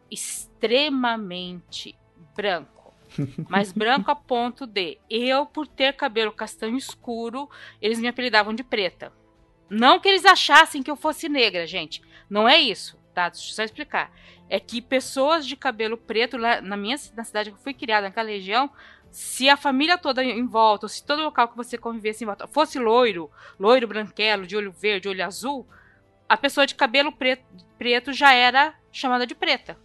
extremamente 0.09 1.99
branco. 2.37 2.95
Mas 3.47 3.73
branco 3.73 4.11
a 4.11 4.17
ponto 4.17 4.67
de 4.67 4.99
eu, 5.11 5.45
por 5.45 5.67
ter 5.67 5.93
cabelo 5.93 6.33
castanho 6.33 6.79
escuro, 6.79 7.51
eles 7.79 7.99
me 7.99 8.09
apelidavam 8.09 8.55
de 8.55 8.65
preta. 8.65 9.13
Não 9.69 10.01
que 10.01 10.09
eles 10.09 10.25
achassem 10.25 10.83
que 10.83 10.91
eu 10.91 10.97
fosse 10.97 11.29
negra, 11.29 11.67
gente. 11.67 12.01
Não 12.31 12.49
é 12.49 12.59
isso, 12.59 12.99
Deixa 13.15 13.51
eu 13.51 13.55
só 13.55 13.63
explicar. 13.63 14.11
É 14.49 14.59
que 14.59 14.81
pessoas 14.81 15.47
de 15.47 15.57
cabelo 15.57 15.97
preto, 15.97 16.37
lá 16.37 16.61
na 16.61 16.77
minha 16.77 16.97
na 17.15 17.25
cidade 17.25 17.51
que 17.51 17.57
eu 17.57 17.61
fui 17.61 17.75
criada, 17.75 18.09
naquela 18.09 18.29
região, 18.29 18.71
se 19.11 19.49
a 19.49 19.57
família 19.57 19.99
toda 19.99 20.25
em 20.25 20.47
volta, 20.47 20.87
ou 20.87 20.89
se 20.89 21.05
todo 21.05 21.23
local 21.23 21.49
que 21.49 21.57
você 21.57 21.77
convivesse 21.77 22.25
em 22.25 22.27
volta 22.27 22.47
fosse 22.47 22.79
loiro, 22.79 23.31
loiro 23.59 23.87
branquelo, 23.87 24.47
de 24.47 24.57
olho 24.57 24.73
verde, 24.73 25.09
olho 25.09 25.25
azul, 25.25 25.67
a 26.29 26.37
pessoa 26.37 26.67
de 26.67 26.75
cabelo 26.75 27.13
preto, 27.13 27.45
preto 27.77 28.13
já 28.13 28.33
era 28.33 28.75
chamada 28.91 29.27
de 29.27 29.35
preta. 29.35 29.79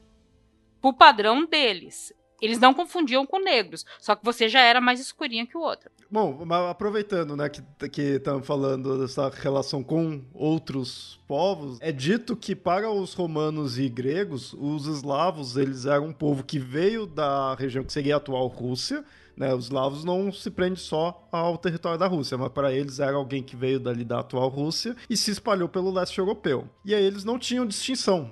Por 0.82 0.94
padrão 0.94 1.46
deles. 1.46 2.14
Eles 2.41 2.60
não 2.60 2.74
confundiam 2.74 3.25
com 3.25 3.39
negros, 3.39 3.86
só 4.00 4.15
que 4.15 4.24
você 4.24 4.48
já 4.48 4.62
era 4.62 4.79
mais 4.79 5.00
escurinha 5.00 5.46
que 5.46 5.58
o 5.58 5.62
outro. 5.62 5.89
Bom, 6.10 6.46
aproveitando, 6.70 7.36
né, 7.36 7.50
que 7.50 8.01
estamos 8.01 8.48
falando 8.48 8.98
dessa 9.00 9.29
relação 9.29 9.84
com 9.84 10.22
outros 10.34 11.20
povos, 11.27 11.77
é 11.82 11.91
dito 11.91 12.36
que 12.36 12.56
para 12.56 12.89
os 12.89 13.13
romanos 13.13 13.77
e 13.77 13.89
gregos, 13.89 14.53
os 14.53 14.88
eslavos, 14.88 15.58
eles 15.58 15.86
eram 15.86 16.08
um 16.08 16.13
povo 16.13 16.44
que 16.44 16.60
veio 16.60 17.06
da 17.06 17.56
região 17.56 17.84
que 17.84 17.91
seria 17.91 18.15
a 18.15 18.17
atual 18.17 18.48
Rússia, 18.48 19.03
né, 19.36 19.53
os 19.53 19.65
eslavos 19.65 20.03
não 20.03 20.32
se 20.32 20.50
prende 20.50 20.79
só 20.79 21.27
ao 21.32 21.58
território 21.58 22.00
da 22.00 22.08
Rússia, 22.08 22.38
mas 22.38 22.50
para 22.50 22.74
eles 22.74 23.00
era 23.00 23.15
alguém 23.15 23.44
que 23.44 23.56
veio 23.56 23.79
dali 23.79 24.03
da 24.03 24.20
atual 24.20 24.48
Rússia 24.50 24.96
e 25.10 25.15
se 25.15 25.29
espalhou 25.29 25.70
pelo 25.70 25.91
leste 25.91 26.17
europeu. 26.17 26.67
E 26.84 26.96
aí 26.96 27.03
eles 27.03 27.24
não 27.24 27.38
tinham 27.38 27.65
distinção 27.65 28.32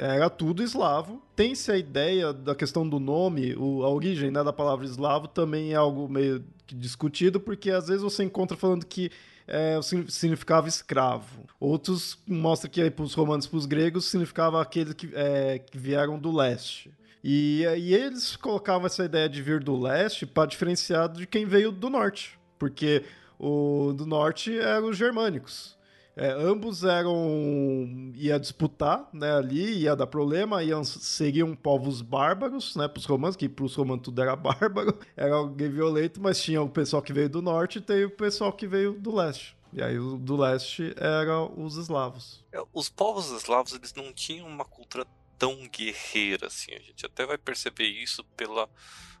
era 0.00 0.30
tudo 0.30 0.62
eslavo. 0.62 1.22
Tem-se 1.36 1.70
a 1.70 1.76
ideia 1.76 2.32
da 2.32 2.54
questão 2.54 2.88
do 2.88 2.98
nome, 2.98 3.54
o, 3.56 3.84
a 3.84 3.90
origem 3.90 4.30
né, 4.30 4.42
da 4.42 4.52
palavra 4.52 4.86
eslavo 4.86 5.28
também 5.28 5.72
é 5.72 5.76
algo 5.76 6.08
meio 6.08 6.42
discutido, 6.66 7.38
porque 7.38 7.70
às 7.70 7.88
vezes 7.88 8.02
você 8.02 8.24
encontra 8.24 8.56
falando 8.56 8.86
que 8.86 9.10
é, 9.46 9.78
significava 10.08 10.68
escravo. 10.68 11.44
Outros 11.58 12.18
mostram 12.26 12.70
que 12.70 12.90
para 12.90 13.04
os 13.04 13.12
romanos 13.12 13.46
para 13.46 13.58
os 13.58 13.66
gregos 13.66 14.06
significava 14.06 14.62
aqueles 14.62 14.94
que, 14.94 15.10
é, 15.12 15.58
que 15.58 15.76
vieram 15.76 16.18
do 16.18 16.34
leste. 16.34 16.90
E, 17.22 17.64
e 17.76 17.94
eles 17.94 18.36
colocavam 18.36 18.86
essa 18.86 19.04
ideia 19.04 19.28
de 19.28 19.42
vir 19.42 19.60
do 19.62 19.78
leste 19.78 20.24
para 20.24 20.46
diferenciar 20.46 21.10
de 21.10 21.26
quem 21.26 21.44
veio 21.44 21.70
do 21.70 21.90
norte, 21.90 22.38
porque 22.58 23.04
o 23.38 23.92
do 23.94 24.06
norte 24.06 24.56
eram 24.56 24.88
os 24.88 24.96
germânicos. 24.96 25.78
É, 26.16 26.30
ambos 26.32 26.84
eram 26.84 28.12
ia 28.14 28.38
disputar, 28.38 29.08
né, 29.12 29.32
ali, 29.32 29.82
ia 29.82 29.94
dar 29.94 30.06
problema, 30.06 30.62
iam 30.62 30.84
seriam 30.84 31.54
povos 31.54 32.02
bárbaros, 32.02 32.74
né, 32.76 32.88
para 32.88 32.98
os 32.98 33.06
romanos, 33.06 33.36
que 33.36 33.48
para 33.48 33.64
os 33.64 33.74
romanos 33.74 34.04
tudo 34.04 34.20
era 34.20 34.34
bárbaro, 34.36 34.98
era 35.16 35.34
alguém 35.34 35.70
violento, 35.70 36.20
mas 36.20 36.42
tinha 36.42 36.60
o 36.60 36.68
pessoal 36.68 37.00
que 37.00 37.12
veio 37.12 37.28
do 37.28 37.40
norte 37.40 37.78
e 37.78 37.80
tem 37.80 38.04
o 38.04 38.10
pessoal 38.10 38.52
que 38.52 38.66
veio 38.66 38.92
do 38.92 39.14
leste. 39.14 39.56
E 39.72 39.82
aí 39.82 39.98
o 39.98 40.16
do 40.18 40.36
leste 40.36 40.92
eram 40.96 41.54
os 41.56 41.76
eslavos. 41.76 42.44
É, 42.52 42.60
os 42.72 42.88
povos 42.88 43.30
eslavos 43.30 43.72
eles 43.72 43.94
não 43.94 44.12
tinham 44.12 44.48
uma 44.48 44.64
cultura 44.64 45.06
tão 45.38 45.68
guerreira 45.68 46.48
assim. 46.48 46.74
A 46.74 46.80
gente 46.80 47.06
até 47.06 47.24
vai 47.24 47.38
perceber 47.38 47.86
isso 47.86 48.24
pela 48.36 48.68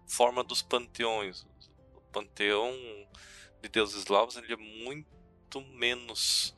forma 0.06 0.42
dos 0.42 0.60
panteões. 0.60 1.46
O 1.94 2.00
panteão 2.12 2.72
de 3.62 3.68
deuses 3.68 3.96
eslavos 3.96 4.36
ele 4.36 4.52
é 4.52 4.56
muito 4.56 5.60
menos 5.72 6.54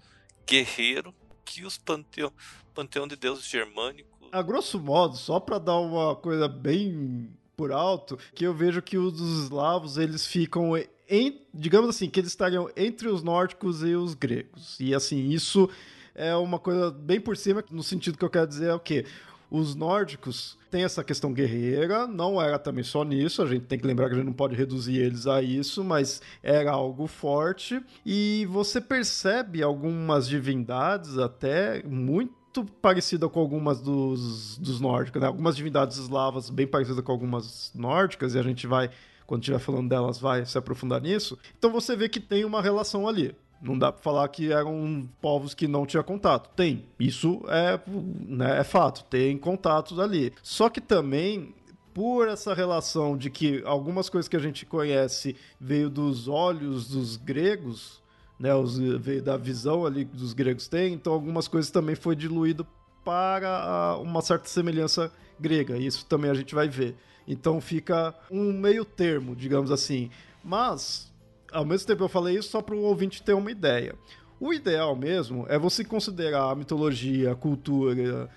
guerreiro 0.46 1.14
que 1.44 1.64
os 1.64 1.76
panteão, 1.76 2.32
panteão 2.74 3.06
de 3.06 3.16
deuses 3.16 3.46
germânicos. 3.46 4.12
A 4.30 4.42
grosso 4.42 4.80
modo, 4.80 5.16
só 5.16 5.38
para 5.38 5.58
dar 5.58 5.78
uma 5.78 6.16
coisa 6.16 6.48
bem 6.48 7.28
por 7.56 7.70
alto, 7.70 8.18
que 8.34 8.46
eu 8.46 8.54
vejo 8.54 8.80
que 8.80 8.96
os 8.96 9.20
eslavos 9.44 9.98
eles 9.98 10.26
ficam 10.26 10.72
em, 11.08 11.42
digamos 11.52 11.90
assim, 11.90 12.08
que 12.08 12.18
eles 12.18 12.30
estariam 12.30 12.70
entre 12.74 13.08
os 13.08 13.22
nórdicos 13.22 13.82
e 13.82 13.94
os 13.94 14.14
gregos. 14.14 14.80
E 14.80 14.94
assim, 14.94 15.28
isso 15.28 15.68
é 16.14 16.34
uma 16.34 16.58
coisa 16.58 16.90
bem 16.90 17.20
por 17.20 17.36
cima, 17.36 17.62
no 17.70 17.82
sentido 17.82 18.16
que 18.16 18.24
eu 18.24 18.30
quero 18.30 18.46
dizer 18.46 18.70
é 18.70 18.74
o 18.74 18.80
quê? 18.80 19.06
Os 19.54 19.74
nórdicos 19.74 20.56
têm 20.70 20.82
essa 20.82 21.04
questão 21.04 21.30
guerreira, 21.30 22.06
não 22.06 22.40
era 22.40 22.58
também 22.58 22.82
só 22.82 23.04
nisso, 23.04 23.42
a 23.42 23.46
gente 23.46 23.66
tem 23.66 23.78
que 23.78 23.86
lembrar 23.86 24.08
que 24.08 24.14
a 24.14 24.16
gente 24.16 24.24
não 24.24 24.32
pode 24.32 24.56
reduzir 24.56 24.96
eles 24.96 25.26
a 25.26 25.42
isso, 25.42 25.84
mas 25.84 26.22
era 26.42 26.72
algo 26.72 27.06
forte. 27.06 27.78
E 28.06 28.46
você 28.48 28.80
percebe 28.80 29.62
algumas 29.62 30.26
divindades 30.26 31.18
até 31.18 31.82
muito 31.82 32.64
parecida 32.80 33.28
com 33.28 33.40
algumas 33.40 33.82
dos, 33.82 34.56
dos 34.56 34.80
nórdicos, 34.80 35.20
né? 35.20 35.26
Algumas 35.26 35.54
divindades 35.54 35.98
eslavas 35.98 36.48
bem 36.48 36.66
parecidas 36.66 37.04
com 37.04 37.12
algumas 37.12 37.70
nórdicas, 37.74 38.34
e 38.34 38.38
a 38.38 38.42
gente 38.42 38.66
vai, 38.66 38.88
quando 39.26 39.42
estiver 39.42 39.58
falando 39.58 39.90
delas, 39.90 40.18
vai 40.18 40.46
se 40.46 40.56
aprofundar 40.56 41.02
nisso. 41.02 41.38
Então 41.58 41.70
você 41.70 41.94
vê 41.94 42.08
que 42.08 42.20
tem 42.20 42.46
uma 42.46 42.62
relação 42.62 43.06
ali. 43.06 43.36
Não 43.62 43.78
dá 43.78 43.92
para 43.92 44.02
falar 44.02 44.28
que 44.28 44.52
eram 44.52 45.08
povos 45.20 45.54
que 45.54 45.68
não 45.68 45.86
tinham 45.86 46.02
contato. 46.02 46.50
Tem. 46.56 46.84
Isso 46.98 47.40
é, 47.46 47.78
né, 48.26 48.58
é 48.58 48.64
fato. 48.64 49.04
Tem 49.04 49.38
contatos 49.38 50.00
ali. 50.00 50.32
Só 50.42 50.68
que 50.68 50.80
também 50.80 51.54
por 51.94 52.26
essa 52.26 52.54
relação 52.54 53.16
de 53.16 53.30
que 53.30 53.62
algumas 53.64 54.08
coisas 54.08 54.28
que 54.28 54.36
a 54.36 54.40
gente 54.40 54.66
conhece 54.66 55.36
veio 55.60 55.88
dos 55.90 56.26
olhos 56.26 56.88
dos 56.88 57.16
gregos, 57.16 58.02
né, 58.38 58.54
os, 58.54 58.78
veio 58.78 59.22
da 59.22 59.36
visão 59.36 59.86
ali 59.86 60.06
que 60.06 60.16
os 60.16 60.32
gregos 60.32 60.66
têm, 60.66 60.94
então 60.94 61.12
algumas 61.12 61.46
coisas 61.46 61.70
também 61.70 61.94
foi 61.94 62.16
diluído 62.16 62.66
para 63.04 63.96
uma 64.00 64.22
certa 64.22 64.48
semelhança 64.48 65.12
grega. 65.38 65.76
Isso 65.76 66.06
também 66.06 66.30
a 66.30 66.34
gente 66.34 66.54
vai 66.54 66.68
ver. 66.68 66.96
Então 67.26 67.60
fica 67.60 68.14
um 68.30 68.52
meio 68.52 68.84
termo, 68.84 69.36
digamos 69.36 69.70
assim. 69.70 70.10
Mas 70.42 71.11
ao 71.52 71.64
mesmo 71.64 71.86
tempo 71.86 72.02
eu 72.02 72.08
falei 72.08 72.36
isso 72.36 72.50
só 72.50 72.62
para 72.62 72.74
o 72.74 72.82
ouvinte 72.82 73.22
ter 73.22 73.34
uma 73.34 73.50
ideia. 73.50 73.94
O 74.40 74.52
ideal 74.52 74.96
mesmo 74.96 75.46
é 75.48 75.58
você 75.58 75.84
considerar 75.84 76.50
a 76.50 76.54
mitologia, 76.54 77.30
a 77.30 77.36
cultura, 77.36 78.28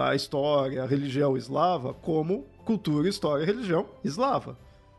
a 0.00 0.14
história, 0.14 0.82
a 0.82 0.86
religião 0.86 1.36
eslava 1.36 1.94
como 1.94 2.46
cultura, 2.64 3.08
história 3.08 3.46
religião 3.46 3.86
eslava. 4.02 4.58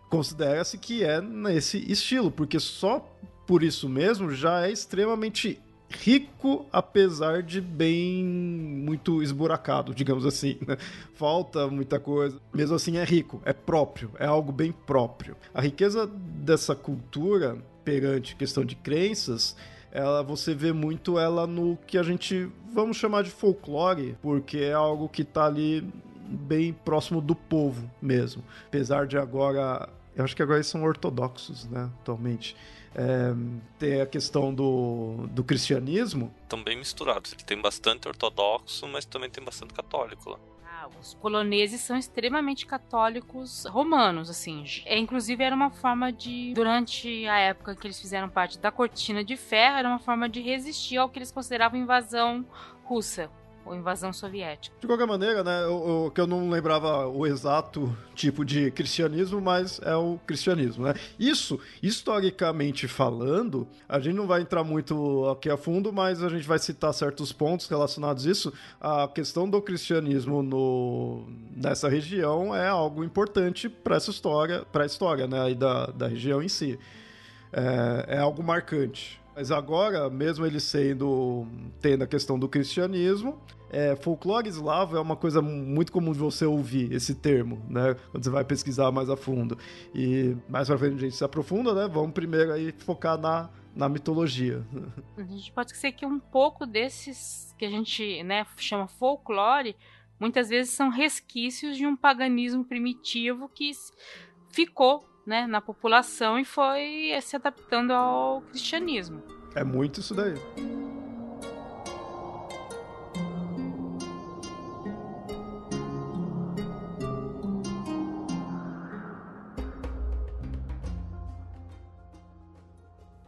Considera-se 0.10 0.78
que 0.78 1.04
é 1.04 1.20
nesse 1.20 1.92
estilo, 1.92 2.32
porque 2.32 2.60
só 2.60 3.06
por 3.46 3.62
isso 3.62 3.90
mesmo 3.90 4.32
já 4.32 4.66
é 4.66 4.72
extremamente 4.72 5.60
rico, 5.90 6.66
apesar 6.72 7.44
de 7.44 7.62
bem 7.62 8.24
muito 8.24 9.22
esburacado, 9.22 9.94
digamos 9.96 10.26
assim. 10.26 10.58
Né? 10.66 10.78
Falta 11.14 11.68
muita 11.68 12.00
coisa. 12.00 12.40
Mesmo 12.54 12.76
assim, 12.76 12.98
é 12.98 13.04
rico, 13.04 13.42
é 13.46 13.54
próprio, 13.54 14.12
é 14.20 14.26
algo 14.26 14.52
bem 14.52 14.72
próprio. 14.72 15.36
A 15.54 15.62
riqueza 15.62 16.08
dessa 16.08 16.76
cultura 16.76 17.58
perante 17.84 18.36
questão 18.36 18.66
de 18.66 18.76
crenças 18.76 19.56
ela 19.96 20.22
você 20.22 20.54
vê 20.54 20.74
muito 20.74 21.18
ela 21.18 21.48
no 21.48 21.78
que 21.88 21.98
a 21.98 22.04
gente 22.04 22.52
vamos 22.74 22.98
chamar 22.98 23.24
de 23.24 23.30
folclore, 23.30 24.18
porque 24.22 24.58
é 24.58 24.74
algo 24.74 25.08
que 25.08 25.22
está 25.22 25.46
ali 25.46 25.88
bem 26.28 26.74
próximo 26.74 27.22
do 27.22 27.34
povo 27.34 27.90
mesmo. 28.02 28.44
Apesar 28.68 29.08
de 29.08 29.18
agora, 29.18 29.88
eu 30.14 30.26
acho 30.26 30.36
que 30.36 30.44
agora 30.44 30.58
eles 30.58 30.68
são 30.68 30.84
ortodoxos, 30.84 31.66
né, 31.70 31.90
atualmente. 32.02 32.58
É, 32.96 33.34
tem 33.78 34.02
a 34.02 34.06
questão 34.06 34.54
do, 34.54 35.28
do 35.32 35.44
cristianismo. 35.44 36.34
Também 36.48 36.78
misturados. 36.78 37.34
Ele 37.34 37.44
tem 37.44 37.62
bastante 37.62 38.08
ortodoxo, 38.08 38.88
mas 38.88 39.06
também 39.06 39.30
tem 39.30 39.44
bastante 39.44 39.74
católico 39.74 40.30
lá. 40.30 40.40
Ah, 40.66 40.88
os 41.00 41.14
poloneses 41.14 41.82
são 41.82 41.98
extremamente 41.98 42.66
católicos 42.66 43.66
romanos, 43.66 44.30
assim. 44.30 44.64
É, 44.86 44.98
inclusive, 44.98 45.44
era 45.44 45.54
uma 45.54 45.70
forma 45.70 46.12
de. 46.12 46.54
Durante 46.54 47.28
a 47.28 47.38
época 47.38 47.76
que 47.76 47.86
eles 47.86 48.00
fizeram 48.00 48.30
parte 48.30 48.58
da 48.58 48.72
cortina 48.72 49.24
de 49.24 49.36
ferro, 49.36 49.78
era 49.78 49.88
uma 49.88 50.00
forma 50.00 50.30
de 50.30 50.42
resistir 50.42 50.98
ao 50.98 51.10
que 51.10 51.20
eles 51.20 51.32
consideravam 51.32 51.80
invasão 51.80 52.46
russa 52.86 53.30
ou 53.66 53.76
invasão 53.76 54.14
soviética. 54.14 54.76
De 54.80 54.86
qualquer 54.86 55.08
maneira, 55.08 55.44
né, 55.44 55.64
eu, 55.64 56.12
que 56.14 56.22
eu 56.22 56.28
não 56.28 56.50
lembrava 56.50 57.08
o 57.08 57.26
exato 57.26 57.96
tipo 58.14 58.46
de 58.46 58.70
cristianismo, 58.72 59.42
mas 59.42 59.82
é 59.84 59.96
o 59.96 60.20
cristianismo, 60.26 60.86
né? 60.86 60.94
Isso, 61.20 61.60
historicamente 61.82 62.88
falando, 62.88 63.68
a 63.90 64.00
gente 64.00 64.16
não 64.16 64.28
vai 64.28 64.42
entrar 64.42 64.64
muito 64.64 65.28
aqui 65.30 65.50
a 65.50 65.58
fundo, 65.58 65.92
mas 65.92 66.22
a 66.22 66.30
gente 66.30 66.48
vai 66.48 66.60
citar 66.60 66.94
certos 66.94 67.34
pontos 67.34 67.68
relacionados 67.68 68.28
a 68.28 68.32
isso. 68.32 68.54
A 68.80 69.08
questão 69.08 69.50
do 69.50 69.62
cristianismo 69.62 70.44
no, 70.44 71.28
nessa 71.56 71.90
região 71.90 72.56
é 72.56 72.68
algo 72.68 73.04
importante 73.04 73.68
para 73.68 73.96
essa 73.96 74.12
história, 74.12 74.64
para 74.72 74.84
a 74.84 74.86
história, 74.86 75.28
né, 75.28 75.54
da, 75.56 75.88
da 75.88 76.08
região 76.08 76.42
em 76.42 76.50
si. 76.50 76.80
É, 77.52 78.16
é 78.16 78.20
algo 78.20 78.44
marcante 78.44 79.25
Mas 79.36 79.52
agora, 79.52 80.10
mesmo 80.10 80.46
ele 80.46 80.60
sendo 80.62 81.46
tendo 81.82 82.04
a 82.04 82.08
questão 82.08 82.40
do 82.40 82.48
cristianismo, 82.48 83.38
é, 83.70 83.94
folclore 83.98 84.48
eslavo 84.48 84.96
é 84.96 85.02
uma 85.02 85.18
coisa 85.18 85.42
muito 85.42 85.92
comum 85.92 86.14
de 86.14 86.20
você 86.20 86.46
ouvir 86.46 86.94
esse 86.94 87.14
termo, 87.14 87.62
né? 87.70 87.96
Quando 88.12 88.24
você 88.24 88.30
vai 88.30 88.46
pesquisar 88.46 88.92
mais 88.92 89.10
a 89.10 89.18
fundo. 89.18 89.58
E 89.94 90.38
mais 90.48 90.70
pra 90.70 90.78
frente 90.78 90.96
a 90.96 91.00
gente 91.00 91.16
se 91.18 91.24
aprofunda, 91.24 91.74
né? 91.74 91.90
Vamos 91.92 92.14
primeiro 92.14 92.54
aí 92.54 92.72
focar 92.72 93.18
na, 93.18 93.50
na 93.76 93.90
mitologia. 93.90 94.66
A 95.18 95.24
gente 95.24 95.52
pode 95.52 95.72
esquecer 95.72 95.92
que 95.92 96.06
um 96.06 96.20
pouco 96.20 96.66
desses 96.66 97.54
que 97.58 97.66
a 97.66 97.70
gente 97.70 98.24
né, 98.24 98.46
chama 98.56 98.88
folclore, 98.88 99.76
muitas 100.18 100.48
vezes 100.48 100.72
são 100.72 100.90
resquícios 100.90 101.76
de 101.76 101.86
um 101.86 101.98
paganismo 101.98 102.64
primitivo 102.64 103.50
que 103.50 103.72
ficou 104.50 105.06
né, 105.26 105.48
na 105.48 105.60
população 105.60 106.38
e 106.40 106.46
foi 106.46 107.18
se 107.22 107.36
adaptando 107.36 107.92
ao 107.92 108.42
cristianismo. 108.42 109.22
É 109.56 109.64
muito 109.64 110.00
isso 110.00 110.14
daí. 110.14 110.36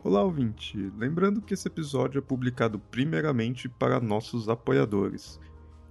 Olá, 0.04 0.24
ouvinte! 0.24 0.78
Lembrando 0.98 1.42
que 1.42 1.54
esse 1.54 1.68
episódio 1.68 2.20
é 2.20 2.22
publicado 2.22 2.80
primeiramente 2.80 3.68
para 3.68 4.00
nossos 4.00 4.48
apoiadores. 4.48 5.38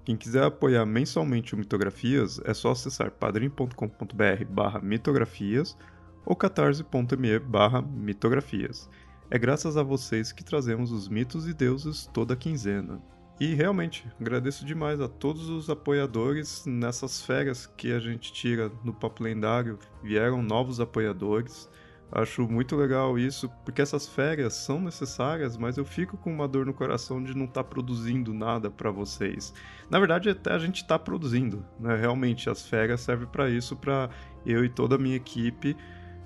Quem 0.06 0.16
quiser 0.16 0.42
apoiar 0.42 0.86
mensalmente 0.86 1.54
o 1.54 1.58
Mitografias 1.58 2.40
é 2.44 2.54
só 2.54 2.70
acessar 2.70 3.10
padrim.com.br 3.10 4.44
barra 4.48 4.80
mitografias 4.80 5.76
ou 6.26 6.34
catarse.me 6.34 7.38
barra 7.38 7.80
mitografias. 7.80 8.90
É 9.30 9.38
graças 9.38 9.76
a 9.76 9.82
vocês 9.82 10.32
que 10.32 10.44
trazemos 10.44 10.90
os 10.90 11.08
mitos 11.08 11.48
e 11.48 11.54
deuses 11.54 12.10
toda 12.12 12.36
quinzena. 12.36 13.00
E 13.38 13.54
realmente, 13.54 14.06
agradeço 14.20 14.64
demais 14.64 15.00
a 15.00 15.08
todos 15.08 15.48
os 15.48 15.70
apoiadores 15.70 16.64
nessas 16.66 17.22
férias 17.22 17.66
que 17.66 17.92
a 17.92 18.00
gente 18.00 18.32
tira 18.32 18.72
no 18.82 18.94
Papo 18.94 19.22
Lendário. 19.22 19.78
Vieram 20.02 20.42
novos 20.42 20.80
apoiadores. 20.80 21.68
Acho 22.10 22.48
muito 22.48 22.76
legal 22.76 23.18
isso, 23.18 23.50
porque 23.64 23.82
essas 23.82 24.08
férias 24.08 24.54
são 24.54 24.80
necessárias, 24.80 25.56
mas 25.56 25.76
eu 25.76 25.84
fico 25.84 26.16
com 26.16 26.32
uma 26.32 26.46
dor 26.46 26.64
no 26.64 26.72
coração 26.72 27.22
de 27.22 27.36
não 27.36 27.44
estar 27.44 27.64
tá 27.64 27.68
produzindo 27.68 28.32
nada 28.32 28.70
para 28.70 28.92
vocês. 28.92 29.52
Na 29.90 29.98
verdade, 29.98 30.30
até 30.30 30.52
a 30.52 30.58
gente 30.58 30.82
está 30.82 30.98
produzindo, 30.98 31.64
né? 31.80 31.96
Realmente, 31.96 32.48
as 32.48 32.66
férias 32.66 33.00
servem 33.00 33.26
para 33.26 33.50
isso, 33.50 33.76
para 33.76 34.08
eu 34.46 34.64
e 34.64 34.68
toda 34.68 34.94
a 34.94 34.98
minha 34.98 35.16
equipe 35.16 35.76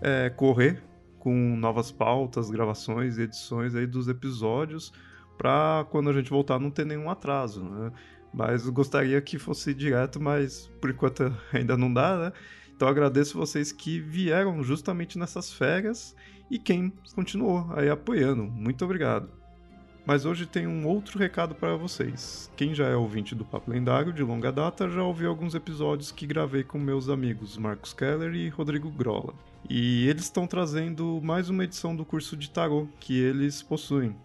é, 0.01 0.31
correr 0.31 0.83
com 1.19 1.35
novas 1.57 1.93
pautas, 1.93 2.51
gravações 2.51 3.19
edições 3.19 3.75
aí 3.75 3.87
dos 3.87 4.09
episódios, 4.09 4.93
para 5.37 5.87
quando 5.91 6.11
a 6.11 6.13
gente 6.13 6.31
voltar 6.31 6.59
não 6.59 6.71
ter 6.71 6.85
nenhum 6.87 7.11
atraso, 7.11 7.63
né? 7.63 7.93
Mas 8.33 8.69
gostaria 8.69 9.21
que 9.21 9.39
fosse 9.39 9.75
direto, 9.75 10.21
mas 10.21 10.71
por 10.81 10.91
enquanto 10.91 11.35
ainda 11.53 11.77
não 11.77 11.93
dá, 11.93 12.17
né? 12.17 12.33
Então 12.75 12.89
agradeço 12.89 13.37
vocês 13.37 13.73
que 13.73 14.01
vieram 14.01 14.63
justamente 14.63 15.19
nessas 15.19 15.53
férias 15.53 16.17
e 16.51 16.59
quem 16.59 16.93
continuou 17.15 17.71
aí 17.77 17.91
apoiando. 17.91 18.45
Muito 18.45 18.85
obrigado. 18.85 19.29
Mas 20.07 20.25
hoje 20.25 20.47
tem 20.47 20.67
um 20.67 20.87
outro 20.87 21.19
recado 21.19 21.55
para 21.55 21.77
vocês. 21.77 22.51
Quem 22.57 22.75
já 22.75 22.87
é 22.89 22.97
ouvinte 22.97 23.35
do 23.35 23.45
Papo 23.45 23.71
Lendário 23.71 24.13
de 24.13 24.23
longa 24.23 24.51
data 24.51 24.89
já 24.89 25.03
ouviu 25.03 25.29
alguns 25.29 25.55
episódios 25.55 26.11
que 26.11 26.27
gravei 26.27 26.65
com 26.65 26.79
meus 26.79 27.09
amigos 27.11 27.59
Marcos 27.59 27.93
Keller 27.93 28.35
e 28.35 28.49
Rodrigo 28.49 28.91
Grola. 28.91 29.35
E 29.69 30.09
eles 30.09 30.25
estão 30.25 30.47
trazendo 30.47 31.21
mais 31.23 31.49
uma 31.49 31.65
edição 31.65 31.95
do 31.95 32.05
curso 32.05 32.37
de 32.37 32.51
tarô 32.51 32.89
que 32.99 33.19
eles 33.19 33.63
possuem. 33.63 34.17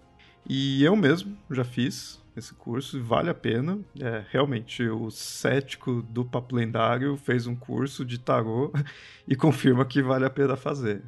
E 0.47 0.83
eu 0.83 0.95
mesmo 0.95 1.37
já 1.49 1.63
fiz, 1.63 2.23
esse 2.35 2.53
curso, 2.53 3.01
vale 3.01 3.29
a 3.29 3.33
pena. 3.33 3.79
É, 3.99 4.23
realmente, 4.29 4.83
o 4.83 5.09
cético 5.09 6.01
do 6.01 6.25
Papo 6.25 6.55
Lendário 6.55 7.15
fez 7.17 7.47
um 7.47 7.55
curso 7.55 8.03
de 8.05 8.19
tarô 8.19 8.71
e 9.27 9.35
confirma 9.35 9.85
que 9.85 10.01
vale 10.01 10.25
a 10.25 10.29
pena 10.29 10.55
fazer. 10.55 11.01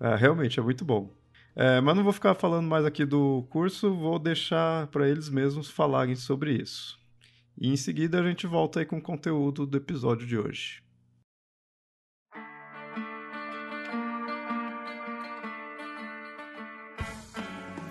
É, 0.00 0.14
realmente, 0.16 0.58
é 0.58 0.62
muito 0.62 0.84
bom. 0.84 1.10
É, 1.54 1.80
mas 1.80 1.94
não 1.94 2.02
vou 2.02 2.12
ficar 2.12 2.34
falando 2.34 2.66
mais 2.66 2.86
aqui 2.86 3.04
do 3.04 3.46
curso, 3.50 3.94
vou 3.94 4.18
deixar 4.18 4.86
para 4.86 5.08
eles 5.08 5.28
mesmos 5.28 5.68
falarem 5.68 6.16
sobre 6.16 6.54
isso. 6.54 6.98
E 7.58 7.68
em 7.68 7.76
seguida 7.76 8.18
a 8.18 8.22
gente 8.22 8.46
volta 8.46 8.80
aí 8.80 8.86
com 8.86 8.96
o 8.96 9.02
conteúdo 9.02 9.66
do 9.66 9.76
episódio 9.76 10.26
de 10.26 10.38
hoje. 10.38 10.82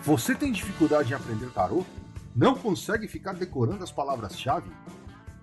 Você 0.04 0.34
tem 0.34 0.52
dificuldade 0.52 1.12
em 1.12 1.16
aprender 1.16 1.52
tarô? 1.52 1.86
Não 2.36 2.56
consegue 2.56 3.08
ficar 3.08 3.34
decorando 3.34 3.84
as 3.84 3.92
palavras-chave? 3.92 4.72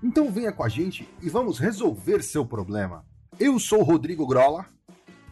Então 0.02 0.32
venha 0.32 0.50
com 0.50 0.64
a 0.64 0.68
gente 0.68 1.08
e 1.22 1.28
vamos 1.30 1.60
resolver 1.60 2.24
seu 2.24 2.44
problema. 2.44 3.04
Eu 3.38 3.60
sou 3.60 3.84
Rodrigo 3.84 4.26
Grola. 4.26 4.66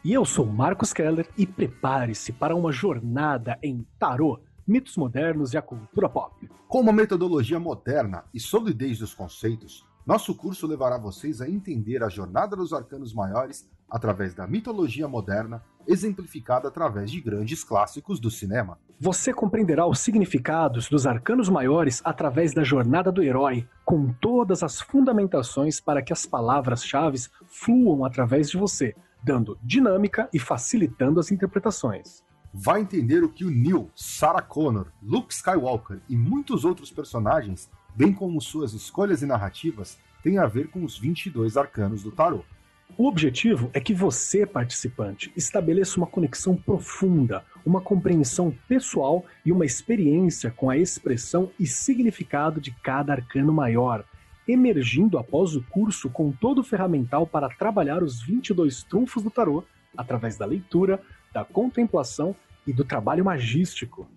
E 0.05 0.13
eu 0.13 0.25
sou 0.25 0.47
Marcos 0.47 0.93
Keller 0.93 1.29
e 1.37 1.45
prepare-se 1.45 2.31
para 2.31 2.55
uma 2.55 2.71
jornada 2.71 3.59
em 3.61 3.85
tarô, 3.99 4.39
mitos 4.65 4.97
modernos 4.97 5.53
e 5.55 5.57
a 5.57 5.63
cultura 5.63 6.09
pop. 6.09 6.49
Com 6.69 6.81
uma 6.81 6.93
metodologia 6.93 7.59
moderna 7.59 8.23
e 8.33 8.39
solidez 8.39 9.01
dos 9.01 9.13
conceitos, 9.13 9.85
nosso 10.07 10.37
curso 10.37 10.69
levará 10.69 10.99
vocês 10.99 11.41
a 11.41 11.51
entender 11.51 12.01
a 12.01 12.09
jornada 12.09 12.55
dos 12.55 12.73
arcanos 12.73 13.13
maiores 13.13 13.69
através 13.91 14.35
da 14.35 14.47
mitologia 14.47 15.09
moderna, 15.09 15.63
exemplificada 15.87 16.69
através 16.69 17.11
de 17.11 17.21
grandes 17.21 17.63
clássicos 17.63 18.19
do 18.19 18.31
cinema. 18.31 18.79
Você 18.99 19.33
compreenderá 19.33 19.87
os 19.87 20.01
significados 20.01 20.89
dos 20.89 21.07
arcanos 21.07 21.49
maiores 21.49 22.01
através 22.05 22.53
da 22.53 22.65
jornada 22.65 23.13
do 23.13 23.23
herói, 23.23 23.69
com 23.85 24.13
todas 24.13 24.63
as 24.63 24.81
fundamentações 24.81 25.81
para 25.81 26.03
que 26.03 26.13
as 26.13 26.27
palavras-chave 26.27 27.19
fluam 27.47 28.05
através 28.05 28.51
de 28.51 28.57
você, 28.57 28.95
dando 29.23 29.59
dinâmica 29.63 30.29
e 30.33 30.39
facilitando 30.39 31.21
as 31.21 31.31
interpretações. 31.31 32.25
Vai 32.53 32.81
entender 32.81 33.23
o 33.23 33.29
que 33.29 33.45
o 33.45 33.51
Neil, 33.51 33.91
Sarah 33.95 34.41
Connor, 34.41 34.87
Luke 35.03 35.33
Skywalker 35.33 36.01
e 36.09 36.17
muitos 36.17 36.65
outros 36.65 36.91
personagens, 36.91 37.71
bem 37.95 38.13
como 38.13 38.41
suas 38.41 38.73
escolhas 38.73 39.21
e 39.21 39.27
narrativas, 39.27 39.99
têm 40.23 40.39
a 40.39 40.47
ver 40.47 40.69
com 40.71 40.83
os 40.83 40.99
22 40.99 41.57
arcanos 41.57 42.03
do 42.03 42.11
tarot. 42.11 42.47
O 42.95 43.07
objetivo 43.09 43.69
é 43.75 43.81
que 43.81 43.93
você, 43.93 44.47
participante, 44.47 45.31
estabeleça 45.37 45.99
uma 45.99 46.07
conexão 46.07 46.57
profunda, 46.57 47.45
uma 47.65 47.81
compreensão 47.81 48.55
pessoal 48.67 49.25
e 49.45 49.53
uma 49.53 49.67
experiência 49.67 50.51
com 50.51 50.71
a 50.71 50.79
expressão 50.79 51.51
e 51.61 51.67
significado 51.67 52.59
de 52.59 52.71
cada 52.71 53.13
arcano 53.13 53.53
maior, 53.53 54.03
emergindo 54.49 55.19
após 55.19 55.55
o 55.55 55.63
curso 55.65 56.09
com 56.09 56.33
todo 56.33 56.61
o 56.61 56.65
ferramental 56.65 57.27
para 57.27 57.51
trabalhar 57.51 58.03
os 58.03 58.23
22 58.23 58.85
trunfos 58.85 59.23
do 59.23 59.31
tarô 59.31 59.63
através 59.95 60.39
da 60.39 60.47
leitura, 60.47 61.03
da 61.35 61.45
contemplação 61.45 62.35
e 62.67 62.73
do 62.73 62.85
trabalho 62.85 63.25
magístico. 63.25 64.09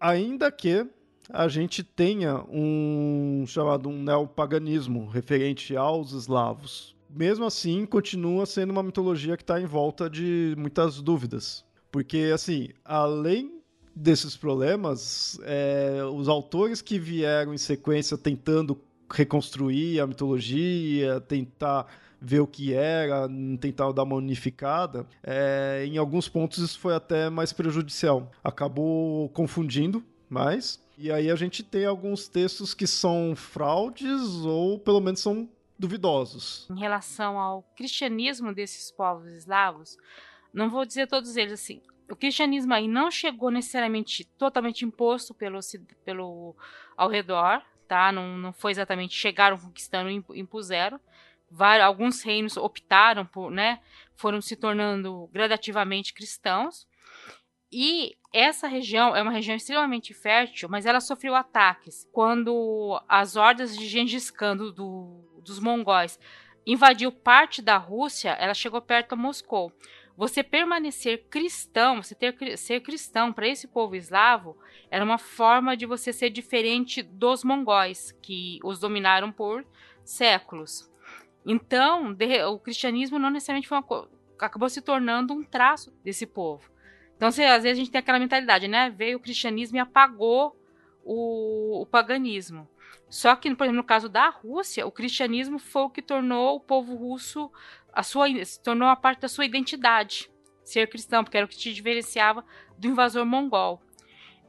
Ainda 0.00 0.50
que 0.50 0.86
a 1.30 1.48
gente 1.48 1.82
tenha 1.82 2.44
um 2.50 3.44
chamado 3.46 3.88
um 3.88 4.02
neopaganismo 4.02 5.06
referente 5.06 5.76
aos 5.76 6.12
eslavos. 6.12 6.96
Mesmo 7.08 7.44
assim, 7.44 7.84
continua 7.84 8.46
sendo 8.46 8.70
uma 8.70 8.82
mitologia 8.82 9.36
que 9.36 9.42
está 9.42 9.60
em 9.60 9.66
volta 9.66 10.08
de 10.08 10.54
muitas 10.58 11.00
dúvidas. 11.00 11.64
Porque, 11.90 12.30
assim, 12.34 12.70
além 12.84 13.60
desses 13.94 14.34
problemas, 14.36 15.38
é, 15.42 16.02
os 16.10 16.26
autores 16.28 16.80
que 16.80 16.98
vieram 16.98 17.52
em 17.52 17.58
sequência 17.58 18.16
tentando 18.16 18.80
reconstruir 19.12 20.01
a 20.01 20.07
mitologia, 20.07 21.20
tentar 21.20 21.87
ver 22.20 22.40
o 22.40 22.46
que 22.46 22.72
era, 22.72 23.29
tentar 23.61 23.90
dar 23.92 24.05
uma 24.05 24.14
unificada, 24.16 25.07
é, 25.25 25.85
em 25.87 25.98
alguns 25.98 26.29
pontos 26.29 26.59
isso 26.59 26.79
foi 26.79 26.94
até 26.94 27.29
mais 27.29 27.53
prejudicial. 27.53 28.31
Acabou 28.44 29.29
confundindo 29.31 30.05
mais. 30.31 30.81
E 30.96 31.11
aí 31.11 31.31
a 31.31 31.35
gente 31.35 31.64
tem 31.64 31.85
alguns 31.85 32.29
textos 32.29 32.75
que 32.75 32.87
são 32.87 33.35
fraudes 33.35 34.44
ou 34.44 34.79
pelo 34.79 35.01
menos 35.01 35.20
são 35.20 35.48
duvidosos. 35.77 36.68
Em 36.70 36.79
relação 36.79 37.38
ao 37.38 37.62
cristianismo 37.77 38.55
desses 38.55 38.92
povos 38.92 39.27
eslavos, 39.33 39.96
não 40.55 40.70
vou 40.70 40.85
dizer 40.85 41.09
todos 41.09 41.37
eles 41.37 41.55
assim. 41.55 41.83
O 42.09 42.14
cristianismo 42.14 42.72
aí 42.72 42.87
não 42.87 43.11
chegou 43.11 43.51
necessariamente 43.51 44.25
totalmente 44.38 44.85
imposto 44.85 45.35
pelo, 45.35 45.59
pelo 46.05 46.55
ao 46.96 47.09
redor, 47.09 47.62
tá? 47.92 48.11
Não, 48.11 48.38
não 48.38 48.55
foi 48.55 48.70
exatamente 48.70 49.14
chegaram 49.14 49.59
conquistando 49.59 50.09
e 50.09 50.40
impuseram 50.40 50.98
vários, 51.50 51.87
alguns 51.87 52.22
reinos 52.22 52.57
optaram 52.57 53.26
por, 53.26 53.50
né, 53.50 53.81
foram 54.16 54.40
se 54.40 54.57
tornando 54.57 55.28
gradativamente 55.31 56.14
cristãos. 56.14 56.87
E 57.70 58.16
essa 58.33 58.66
região 58.66 59.14
é 59.14 59.22
uma 59.22 59.31
região 59.31 59.55
extremamente 59.55 60.14
fértil, 60.14 60.70
mas 60.70 60.87
ela 60.87 61.00
sofreu 61.00 61.35
ataques 61.35 62.09
quando 62.11 62.98
as 63.07 63.37
hordas 63.37 63.76
de 63.76 63.87
Gengis 63.87 64.31
Khan 64.31 64.57
do, 64.57 64.72
do, 64.72 65.42
dos 65.44 65.59
mongóis 65.59 66.18
invadiu 66.66 67.12
parte 67.12 67.61
da 67.61 67.76
Rússia, 67.76 68.31
ela 68.31 68.55
chegou 68.55 68.81
perto 68.81 69.14
de 69.14 69.20
Moscou. 69.20 69.70
Você 70.16 70.42
permanecer 70.42 71.27
cristão, 71.31 72.03
você 72.03 72.14
ter 72.14 72.57
ser 72.57 72.81
cristão 72.81 73.33
para 73.33 73.48
esse 73.48 73.66
povo 73.66 73.96
eslavo 73.96 74.57
era 74.90 75.05
uma 75.05 75.18
forma 75.18 75.77
de 75.77 75.87
você 75.87 76.12
ser 76.12 76.31
diferente 76.31 77.03
dos 77.03 77.42
mongóis 77.42 78.12
que 78.22 78.59
os 78.62 78.79
dominaram 78.79 79.33
por 79.33 79.64
séculos. 80.05 80.90
Então, 81.46 82.14
o 82.51 82.59
cristianismo 82.59 83.18
não 83.18 83.31
necessariamente 83.31 83.68
foi 83.68 83.79
uma, 83.79 84.09
acabou 84.38 84.68
se 84.68 84.81
tornando 84.83 85.33
um 85.33 85.42
traço 85.42 85.92
desse 86.05 86.27
povo. 86.27 86.70
Então, 87.16 87.29
às 87.29 87.37
vezes 87.37 87.66
a 87.66 87.75
gente 87.75 87.90
tem 87.90 87.98
aquela 87.98 88.18
mentalidade, 88.18 88.68
né? 88.68 88.90
Veio 88.90 89.18
o 89.18 89.20
cristianismo 89.20 89.77
e 89.77 89.81
apagou 89.81 90.57
o, 91.05 91.83
o 91.83 91.87
paganismo. 91.87 92.68
Só 93.09 93.37
que, 93.37 93.55
por 93.55 93.64
exemplo, 93.64 93.77
no 93.77 93.85
caso 93.85 94.09
da 94.09 94.29
Rússia, 94.29 94.87
o 94.87 94.90
cristianismo 94.90 95.59
foi 95.59 95.83
o 95.83 95.90
que 95.90 96.01
tornou 96.01 96.57
o 96.57 96.61
povo 96.61 96.94
russo 96.94 97.51
a 97.92 98.02
sua, 98.02 98.26
se 98.44 98.62
tornou 98.62 98.88
uma 98.88 98.96
parte 98.96 99.20
da 99.20 99.28
sua 99.28 99.44
identidade, 99.44 100.31
ser 100.64 100.88
cristão, 100.88 101.22
porque 101.22 101.37
era 101.37 101.46
o 101.46 101.48
que 101.48 101.57
te 101.57 101.72
diferenciava 101.72 102.44
do 102.78 102.88
invasor 102.88 103.24
mongol. 103.24 103.83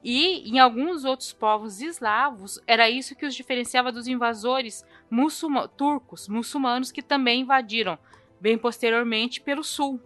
E 0.03 0.49
em 0.49 0.59
alguns 0.59 1.05
outros 1.05 1.31
povos 1.31 1.81
eslavos, 1.81 2.59
era 2.67 2.89
isso 2.89 3.15
que 3.15 3.25
os 3.25 3.33
diferenciava 3.33 3.91
dos 3.91 4.07
invasores 4.07 4.85
muçulma 5.09 5.67
turcos, 5.67 6.27
muçulmanos, 6.27 6.91
que 6.91 7.01
também 7.01 7.41
invadiram, 7.41 7.97
bem 8.39 8.57
posteriormente, 8.57 9.39
pelo 9.39 9.63
sul. 9.63 10.01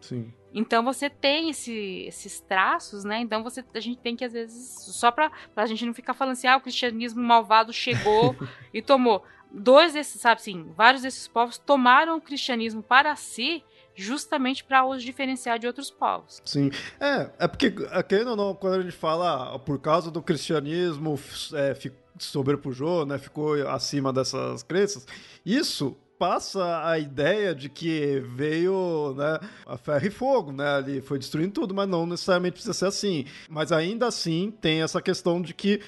Sim. 0.00 0.32
Então 0.52 0.84
você 0.84 1.08
tem 1.08 1.50
esse, 1.50 2.04
esses 2.06 2.40
traços, 2.40 3.04
né? 3.04 3.20
Então 3.20 3.42
você, 3.42 3.64
a 3.74 3.80
gente 3.80 3.98
tem 3.98 4.16
que, 4.16 4.24
às 4.24 4.32
vezes, 4.32 4.94
só 4.94 5.10
para 5.10 5.30
a 5.56 5.66
gente 5.66 5.84
não 5.84 5.94
ficar 5.94 6.14
falando 6.14 6.32
assim, 6.32 6.46
ah, 6.46 6.56
o 6.56 6.60
cristianismo 6.60 7.22
malvado 7.22 7.72
chegou 7.72 8.36
e 8.74 8.80
tomou. 8.80 9.24
Dois 9.52 9.92
desses, 9.92 10.20
sabe 10.20 10.40
assim, 10.40 10.72
vários 10.76 11.02
desses 11.02 11.26
povos 11.26 11.58
tomaram 11.58 12.16
o 12.16 12.20
cristianismo 12.20 12.82
para 12.82 13.14
si 13.16 13.64
justamente 13.94 14.64
para 14.64 14.84
os 14.84 15.02
diferenciar 15.02 15.58
de 15.58 15.66
outros 15.66 15.90
povos. 15.90 16.40
Sim, 16.44 16.70
é, 16.98 17.30
é 17.38 17.48
porque, 17.48 17.74
é, 17.90 18.02
querendo 18.02 18.30
ou 18.30 18.36
não, 18.36 18.54
quando 18.54 18.74
a 18.74 18.82
gente 18.82 18.96
fala 18.96 19.54
ah, 19.54 19.58
por 19.58 19.78
causa 19.78 20.10
do 20.10 20.22
cristianismo 20.22 21.18
é, 21.52 21.76
sobrepujou, 22.18 23.04
né, 23.04 23.18
ficou 23.18 23.54
acima 23.68 24.12
dessas 24.12 24.62
crenças, 24.62 25.06
isso 25.44 25.96
passa 26.20 26.86
a 26.86 26.98
ideia 26.98 27.54
de 27.54 27.70
que 27.70 28.20
veio 28.20 29.14
né, 29.16 29.40
a 29.64 29.78
ferro 29.78 30.06
e 30.06 30.10
fogo, 30.10 30.52
né? 30.52 30.76
Ali 30.76 31.00
foi 31.00 31.18
destruindo 31.18 31.52
tudo, 31.52 31.74
mas 31.74 31.88
não 31.88 32.04
necessariamente 32.04 32.52
precisa 32.52 32.74
ser 32.74 32.84
assim. 32.84 33.24
Mas 33.48 33.72
ainda 33.72 34.06
assim 34.06 34.52
tem 34.60 34.82
essa 34.82 35.00
questão 35.00 35.40
de 35.40 35.54
que 35.54 35.80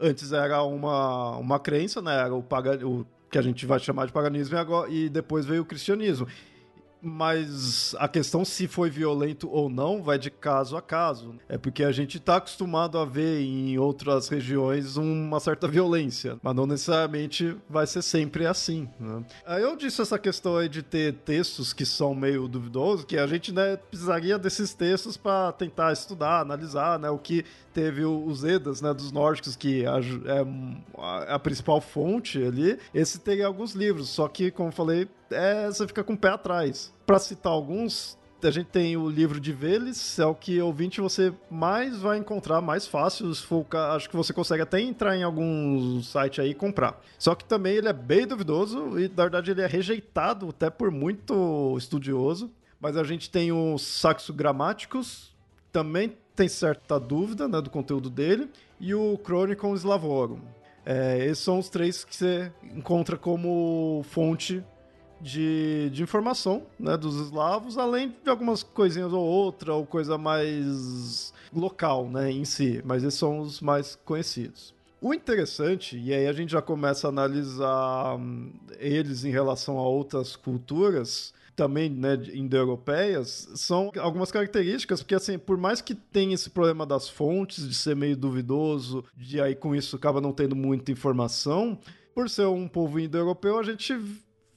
antes 0.00 0.32
era 0.32 0.62
uma, 0.62 1.36
uma 1.36 1.58
crença, 1.58 2.00
né? 2.00 2.14
Era 2.14 2.34
o, 2.34 2.42
pagan, 2.42 2.78
o 2.86 3.06
que 3.30 3.38
a 3.38 3.42
gente 3.42 3.66
vai 3.66 3.78
chamar 3.78 4.06
de 4.06 4.12
paganismo 4.12 4.56
e, 4.56 4.58
agora, 4.58 4.90
e 4.90 5.08
depois 5.08 5.44
veio 5.46 5.62
o 5.62 5.64
cristianismo 5.64 6.26
mas 7.00 7.94
a 7.98 8.08
questão 8.08 8.44
se 8.44 8.66
foi 8.66 8.90
violento 8.90 9.48
ou 9.50 9.68
não 9.68 10.02
vai 10.02 10.18
de 10.18 10.30
caso 10.30 10.76
a 10.76 10.82
caso. 10.82 11.34
É 11.48 11.56
porque 11.56 11.84
a 11.84 11.92
gente 11.92 12.18
está 12.18 12.36
acostumado 12.36 12.98
a 12.98 13.04
ver 13.04 13.40
em 13.40 13.78
outras 13.78 14.28
regiões 14.28 14.96
uma 14.96 15.40
certa 15.40 15.68
violência, 15.68 16.38
mas 16.42 16.54
não 16.54 16.66
necessariamente 16.66 17.56
vai 17.68 17.86
ser 17.86 18.02
sempre 18.02 18.46
assim. 18.46 18.88
Né? 18.98 19.24
Aí 19.46 19.62
eu 19.62 19.76
disse 19.76 20.00
essa 20.00 20.18
questão 20.18 20.56
aí 20.56 20.68
de 20.68 20.82
ter 20.82 21.14
textos 21.14 21.72
que 21.72 21.86
são 21.86 22.14
meio 22.14 22.48
duvidosos, 22.48 23.04
que 23.04 23.16
a 23.16 23.26
gente 23.26 23.52
né, 23.52 23.76
precisaria 23.76 24.38
desses 24.38 24.74
textos 24.74 25.16
para 25.16 25.52
tentar 25.52 25.92
estudar, 25.92 26.40
analisar 26.40 26.98
né, 26.98 27.10
o 27.10 27.18
que 27.18 27.44
teve 27.72 28.04
os 28.04 28.42
Edas 28.42 28.80
né, 28.80 28.92
dos 28.92 29.12
nórdicos, 29.12 29.54
que 29.54 29.84
é 29.84 30.46
a 31.28 31.38
principal 31.38 31.80
fonte 31.80 32.42
ali. 32.42 32.78
Esse 32.92 33.20
tem 33.20 33.42
alguns 33.42 33.72
livros, 33.72 34.08
só 34.08 34.26
que, 34.26 34.50
como 34.50 34.68
eu 34.68 34.72
falei, 34.72 35.08
é, 35.30 35.66
você 35.66 35.86
fica 35.86 36.04
com 36.04 36.14
o 36.14 36.18
pé 36.18 36.28
atrás. 36.28 36.92
Para 37.06 37.18
citar 37.18 37.52
alguns, 37.52 38.18
a 38.42 38.50
gente 38.50 38.68
tem 38.68 38.96
o 38.96 39.08
livro 39.08 39.40
de 39.40 39.52
Veles, 39.52 40.18
é 40.18 40.24
o 40.24 40.34
que 40.34 40.60
ouvinte 40.60 41.00
você 41.00 41.32
mais 41.50 41.98
vai 41.98 42.18
encontrar, 42.18 42.60
mais 42.60 42.86
fácil. 42.86 43.30
Acho 43.94 44.08
que 44.08 44.16
você 44.16 44.32
consegue 44.32 44.62
até 44.62 44.80
entrar 44.80 45.16
em 45.16 45.22
algum 45.22 46.00
site 46.02 46.40
aí 46.40 46.50
e 46.50 46.54
comprar. 46.54 47.00
Só 47.18 47.34
que 47.34 47.44
também 47.44 47.76
ele 47.76 47.88
é 47.88 47.92
bem 47.92 48.26
duvidoso 48.26 48.98
e, 48.98 49.08
na 49.08 49.24
verdade, 49.24 49.50
ele 49.50 49.62
é 49.62 49.66
rejeitado 49.66 50.50
até 50.50 50.70
por 50.70 50.90
muito 50.90 51.74
estudioso. 51.76 52.50
Mas 52.80 52.96
a 52.96 53.02
gente 53.02 53.28
tem 53.28 53.50
o 53.50 53.76
Saxo 53.76 54.32
Grammaticus, 54.32 55.34
também 55.72 56.16
tem 56.36 56.48
certa 56.48 57.00
dúvida 57.00 57.48
né, 57.48 57.60
do 57.60 57.68
conteúdo 57.68 58.08
dele, 58.08 58.48
e 58.78 58.94
o 58.94 59.18
Chronicon 59.24 59.74
Slavorum. 59.74 60.38
É, 60.86 61.26
esses 61.26 61.42
são 61.42 61.58
os 61.58 61.68
três 61.68 62.04
que 62.04 62.14
você 62.14 62.52
encontra 62.72 63.16
como 63.16 64.04
fonte 64.08 64.64
de, 65.20 65.90
de 65.90 66.02
informação 66.02 66.62
né, 66.78 66.96
dos 66.96 67.16
eslavos, 67.16 67.76
além 67.76 68.14
de 68.22 68.30
algumas 68.30 68.62
coisinhas 68.62 69.12
ou 69.12 69.24
outra, 69.24 69.74
ou 69.74 69.86
coisa 69.86 70.16
mais 70.16 71.32
local 71.52 72.08
né, 72.08 72.30
em 72.30 72.44
si, 72.44 72.82
mas 72.84 73.02
esses 73.02 73.18
são 73.18 73.40
os 73.40 73.60
mais 73.60 73.98
conhecidos. 74.04 74.74
O 75.00 75.14
interessante, 75.14 75.96
e 75.96 76.12
aí 76.12 76.26
a 76.26 76.32
gente 76.32 76.50
já 76.50 76.60
começa 76.60 77.06
a 77.06 77.10
analisar 77.10 78.16
hum, 78.16 78.52
eles 78.78 79.24
em 79.24 79.30
relação 79.30 79.78
a 79.78 79.86
outras 79.86 80.34
culturas, 80.34 81.32
também 81.54 81.90
né, 81.90 82.14
indo-europeias, 82.32 83.48
são 83.54 83.90
algumas 83.98 84.30
características, 84.30 85.02
porque 85.02 85.14
assim, 85.14 85.38
por 85.38 85.56
mais 85.56 85.80
que 85.80 85.94
tenha 85.94 86.34
esse 86.34 86.50
problema 86.50 86.86
das 86.86 87.08
fontes, 87.08 87.68
de 87.68 87.74
ser 87.74 87.96
meio 87.96 88.16
duvidoso, 88.16 89.04
de 89.16 89.40
aí 89.40 89.56
com 89.56 89.74
isso 89.74 89.96
acaba 89.96 90.20
não 90.20 90.32
tendo 90.32 90.54
muita 90.54 90.92
informação, 90.92 91.78
por 92.14 92.28
ser 92.28 92.46
um 92.46 92.66
povo 92.66 92.98
indo-europeu, 92.98 93.58
a 93.58 93.62
gente 93.62 93.96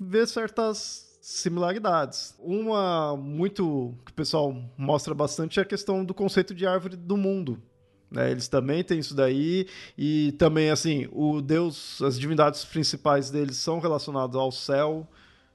vê 0.02 0.26
certas 0.26 1.18
similaridades. 1.22 2.36
Uma 2.40 3.16
muito 3.16 3.94
que 4.04 4.12
o 4.12 4.16
pessoal 4.16 4.56
mostra 4.76 5.14
bastante 5.14 5.60
é 5.60 5.62
a 5.62 5.66
questão 5.66 6.04
do 6.04 6.14
conceito 6.14 6.56
de 6.56 6.66
árvore 6.66 6.96
do 6.96 7.16
mundo. 7.16 7.62
Né? 8.10 8.32
Eles 8.32 8.48
também 8.48 8.84
têm 8.84 9.00
isso 9.00 9.16
daí 9.16 9.68
e 9.98 10.34
também 10.34 10.72
assim 10.72 11.08
o 11.12 11.40
Deus, 11.42 12.02
as 12.02 12.20
divindades 12.20 12.66
principais 12.66 13.30
deles 13.30 13.58
são 13.58 13.80
relacionadas 13.80 14.36
ao 14.36 14.52
céu, 14.52 15.08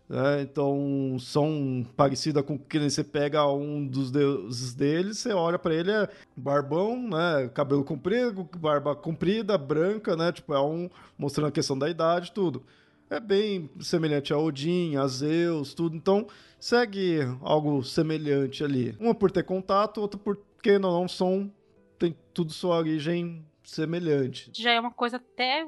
Né? 0.08 0.42
Então, 0.42 1.16
são 1.18 1.84
parecidas 1.96 2.44
com 2.44 2.56
que 2.56 2.78
você 2.78 3.02
pega 3.02 3.44
um 3.46 3.84
dos 3.86 4.10
deuses 4.10 4.72
deles, 4.72 5.18
você 5.18 5.32
olha 5.32 5.58
para 5.58 5.74
ele, 5.74 5.90
é 5.90 6.08
barbão, 6.36 7.08
né? 7.08 7.50
Cabelo 7.52 7.82
comprido, 7.82 8.48
barba 8.56 8.94
comprida, 8.94 9.58
branca, 9.58 10.14
né? 10.14 10.30
Tipo, 10.30 10.54
é 10.54 10.60
um 10.60 10.88
mostrando 11.18 11.48
a 11.48 11.52
questão 11.52 11.76
da 11.76 11.90
idade, 11.90 12.30
tudo. 12.32 12.62
É 13.08 13.20
bem 13.20 13.70
semelhante 13.80 14.32
a 14.32 14.38
Odin, 14.38 14.96
a 14.96 15.06
Zeus, 15.06 15.74
tudo. 15.74 15.96
Então, 15.96 16.26
segue 16.58 17.20
algo 17.40 17.82
semelhante 17.82 18.64
ali. 18.64 18.96
Uma 18.98 19.14
por 19.14 19.30
ter 19.30 19.44
contato, 19.44 20.00
outra 20.00 20.18
porque 20.18 20.78
não, 20.78 21.00
não 21.00 21.08
são. 21.08 21.52
Tem 21.98 22.14
tudo 22.34 22.52
sua 22.52 22.76
origem 22.76 23.44
semelhante. 23.64 24.50
Já 24.54 24.72
é 24.72 24.80
uma 24.80 24.90
coisa 24.90 25.16
até 25.16 25.66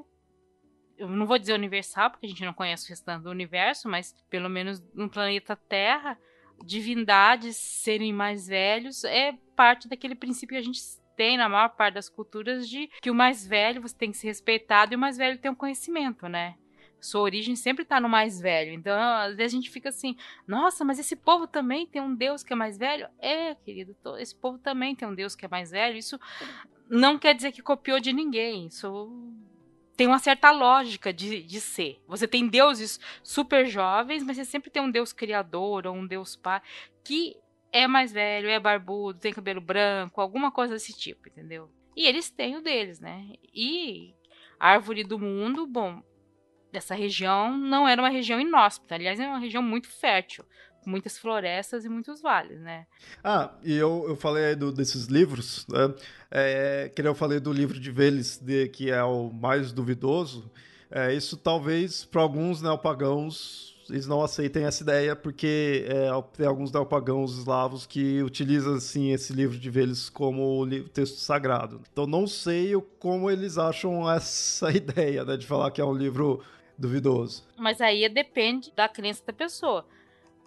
eu 0.99 1.09
não 1.09 1.27
vou 1.27 1.39
dizer 1.39 1.55
universal, 1.55 2.11
porque 2.11 2.27
a 2.27 2.29
gente 2.29 2.45
não 2.45 2.53
conhece 2.53 2.87
o 2.87 2.89
restante 2.89 3.23
do 3.23 3.31
universo, 3.31 3.89
mas 3.89 4.15
pelo 4.29 4.51
menos 4.51 4.83
no 4.93 5.09
planeta 5.09 5.55
Terra, 5.55 6.19
divindades 6.65 7.57
serem 7.57 8.13
mais 8.13 8.49
velhos 8.49 9.05
é 9.05 9.33
parte 9.55 9.89
daquele 9.89 10.17
princípio 10.17 10.55
que 10.55 10.61
a 10.61 10.65
gente 10.65 10.81
tem 11.17 11.37
na 11.37 11.49
maior 11.49 11.69
parte 11.71 11.95
das 11.95 12.09
culturas 12.09 12.69
de 12.69 12.89
que 13.01 13.11
o 13.11 13.15
mais 13.15 13.47
velho 13.47 13.81
você 13.81 13.95
tem 13.95 14.11
que 14.11 14.17
ser 14.17 14.27
respeitado 14.27 14.93
e 14.93 14.97
o 14.97 14.99
mais 14.99 15.17
velho 15.17 15.39
tem 15.39 15.51
um 15.51 15.55
conhecimento, 15.55 16.29
né? 16.29 16.57
Sua 17.01 17.21
origem 17.21 17.55
sempre 17.55 17.83
está 17.83 18.01
no 18.01 18.09
mais 18.09 18.41
velho. 18.41 18.73
Então, 18.73 18.99
às 19.01 19.37
vezes 19.37 19.53
a 19.53 19.57
gente 19.57 19.71
fica 19.71 19.89
assim: 19.89 20.17
nossa, 20.47 20.85
mas 20.85 20.99
esse 20.99 21.17
povo 21.17 21.47
também 21.47 21.87
tem 21.87 22.03
um 22.03 22.15
Deus 22.15 22.43
que 22.43 22.53
é 22.53 22.57
mais 22.57 22.77
velho? 22.77 23.09
É, 23.19 23.55
querido, 23.55 23.97
esse 24.19 24.35
povo 24.35 24.59
também 24.59 24.95
tem 24.95 25.07
um 25.07 25.15
Deus 25.15 25.35
que 25.35 25.45
é 25.45 25.49
mais 25.49 25.71
velho. 25.71 25.97
Isso 25.97 26.19
não 26.89 27.19
quer 27.19 27.35
dizer 27.35 27.53
que 27.53 27.63
copiou 27.63 28.01
de 28.01 28.13
ninguém. 28.13 28.67
Isso 28.67 29.13
tem 29.97 30.07
uma 30.07 30.19
certa 30.21 30.51
lógica 30.51 31.13
de, 31.13 31.43
de 31.43 31.61
ser. 31.61 32.01
Você 32.07 32.29
tem 32.29 32.47
deuses 32.47 33.01
super 33.23 33.67
jovens, 33.67 34.23
mas 34.23 34.37
você 34.37 34.45
sempre 34.45 34.71
tem 34.71 34.81
um 34.81 34.91
deus 34.91 35.13
criador 35.13 35.87
ou 35.87 35.95
um 35.95 36.07
deus 36.07 36.37
pai 36.37 36.63
que 37.03 37.37
é 37.73 37.87
mais 37.87 38.13
velho, 38.13 38.49
é 38.49 38.59
barbudo, 38.61 39.19
tem 39.19 39.33
cabelo 39.33 39.61
branco, 39.61 40.21
alguma 40.21 40.51
coisa 40.51 40.75
desse 40.75 40.93
tipo, 40.93 41.29
entendeu? 41.29 41.71
E 41.97 42.07
eles 42.07 42.31
têm 42.31 42.57
o 42.57 42.63
deles, 42.63 43.01
né? 43.01 43.33
E 43.53 44.15
a 44.59 44.69
árvore 44.71 45.05
do 45.05 45.19
mundo, 45.19 45.67
bom, 45.67 46.03
dessa 46.73 46.95
região 46.95 47.57
não 47.57 47.89
era 47.89 48.01
uma 48.01 48.11
região 48.11 48.41
inóspita, 48.41 48.95
aliás, 48.95 49.19
é 49.19 49.27
uma 49.27 49.39
região 49.39 49.63
muito 49.63 49.89
fértil 49.89 50.45
muitas 50.87 51.19
florestas 51.19 51.85
e 51.85 51.89
muitos 51.89 52.23
vales, 52.23 52.61
né? 52.61 52.87
Ah, 53.23 53.51
e 53.63 53.75
eu, 53.75 54.07
eu 54.09 54.17
falei 54.17 54.57
do, 54.57 54.73
desses 54.73 55.07
livros, 55.07 55.67
né? 55.69 55.95
É, 56.31 56.91
que 56.95 57.03
eu 57.03 57.15
falei 57.15 57.39
do 57.39 57.53
livro 57.53 57.79
de 57.79 57.91
Veles, 57.91 58.39
de, 58.39 58.69
que 58.69 58.91
é 58.91 59.03
o 59.05 59.31
mais 59.31 59.71
duvidoso. 59.71 60.51
É, 60.91 61.13
isso 61.13 61.37
talvez 61.37 62.05
para 62.05 62.23
alguns 62.23 62.63
neopagãos 62.63 63.77
eles 63.91 64.07
não 64.07 64.23
aceitem 64.23 64.65
essa 64.65 64.83
ideia, 64.83 65.17
porque 65.17 65.87
é, 65.89 66.09
tem 66.37 66.47
alguns 66.47 66.71
neopagãos 66.71 67.39
eslavos 67.39 67.87
que 67.87 68.23
utilizam 68.23 68.75
assim, 68.75 69.13
esse 69.13 69.33
livro 69.33 69.59
de 69.59 69.71
Veles 69.71 70.11
como 70.11 70.67
texto 70.93 71.17
sagrado. 71.17 71.81
Então 71.91 72.07
não 72.07 72.27
sei 72.27 72.75
como 72.99 73.31
eles 73.31 73.57
acham 73.57 74.11
essa 74.11 74.71
ideia 74.77 75.25
né, 75.25 75.37
de 75.37 75.47
falar 75.47 75.71
que 75.71 75.81
é 75.81 75.85
um 75.85 75.95
livro 75.95 76.43
duvidoso. 76.79 77.45
Mas 77.57 77.81
aí 77.81 78.09
depende 78.09 78.73
da 78.75 78.89
crença 78.89 79.23
da 79.27 79.33
pessoa. 79.33 79.85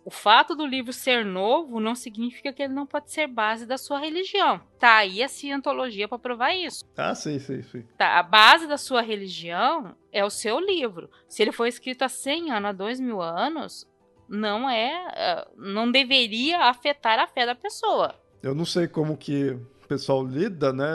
O 0.04 0.10
fato 0.10 0.56
do 0.56 0.66
livro 0.66 0.92
ser 0.92 1.24
novo 1.24 1.80
não 1.80 1.94
significa 1.94 2.52
que 2.52 2.64
ele 2.64 2.74
não 2.74 2.88
pode 2.88 3.12
ser 3.12 3.28
base 3.28 3.68
da 3.68 3.78
sua 3.78 4.00
religião. 4.00 4.60
Tá 4.80 4.96
aí 4.98 5.22
a 5.22 5.28
cientologia 5.28 6.08
para 6.08 6.18
provar 6.18 6.56
isso. 6.56 6.84
Ah, 6.98 7.14
sim, 7.14 7.38
sim, 7.38 7.62
sim. 7.62 7.84
Tá, 7.98 8.18
a 8.18 8.24
base 8.24 8.66
da 8.66 8.78
sua 8.78 9.02
religião 9.02 9.96
é 10.12 10.26
o 10.26 10.30
seu 10.30 10.60
livro. 10.60 11.10
Se 11.28 11.44
ele 11.44 11.52
foi 11.52 11.70
escrito 11.70 12.02
há 12.02 12.10
100 12.10 12.52
anos, 12.52 12.70
há 12.70 12.74
2 12.74 13.00
mil 13.00 13.22
anos, 13.22 13.88
não 14.28 14.68
é, 14.68 15.08
é, 15.14 15.48
não 15.56 15.92
deveria 15.92 16.62
afetar 16.62 17.20
a 17.20 17.28
fé 17.28 17.46
da 17.46 17.54
pessoa. 17.54 18.16
Eu 18.42 18.56
não 18.56 18.66
sei 18.66 18.88
como 18.88 19.16
que 19.16 19.52
o 19.84 19.88
pessoal 19.88 20.26
lida, 20.26 20.74
né? 20.74 20.88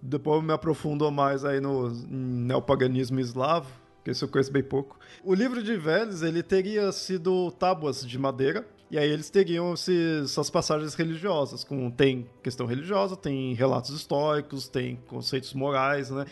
Depois 0.00 0.36
eu 0.36 0.42
me 0.42 0.52
aprofundo 0.52 1.10
mais 1.10 1.44
aí 1.44 1.58
no 1.60 1.90
neopaganismo 2.08 3.18
eslavo 3.18 3.83
que 4.04 4.10
isso 4.10 4.26
eu 4.26 4.28
conheço 4.28 4.52
bem 4.52 4.62
pouco. 4.62 4.98
O 5.24 5.34
livro 5.34 5.62
de 5.62 5.76
Velhos, 5.76 6.22
ele 6.22 6.42
teria 6.42 6.92
sido 6.92 7.50
tábuas 7.52 8.06
de 8.06 8.18
madeira, 8.18 8.68
e 8.90 8.98
aí 8.98 9.10
eles 9.10 9.30
teriam 9.30 9.72
esses, 9.72 10.30
essas 10.30 10.50
passagens 10.50 10.94
religiosas, 10.94 11.64
com 11.64 11.90
tem 11.90 12.28
questão 12.42 12.66
religiosa, 12.66 13.16
tem 13.16 13.54
relatos 13.54 13.90
históricos, 13.90 14.68
tem 14.68 14.96
conceitos 15.08 15.54
morais, 15.54 16.10
né? 16.10 16.26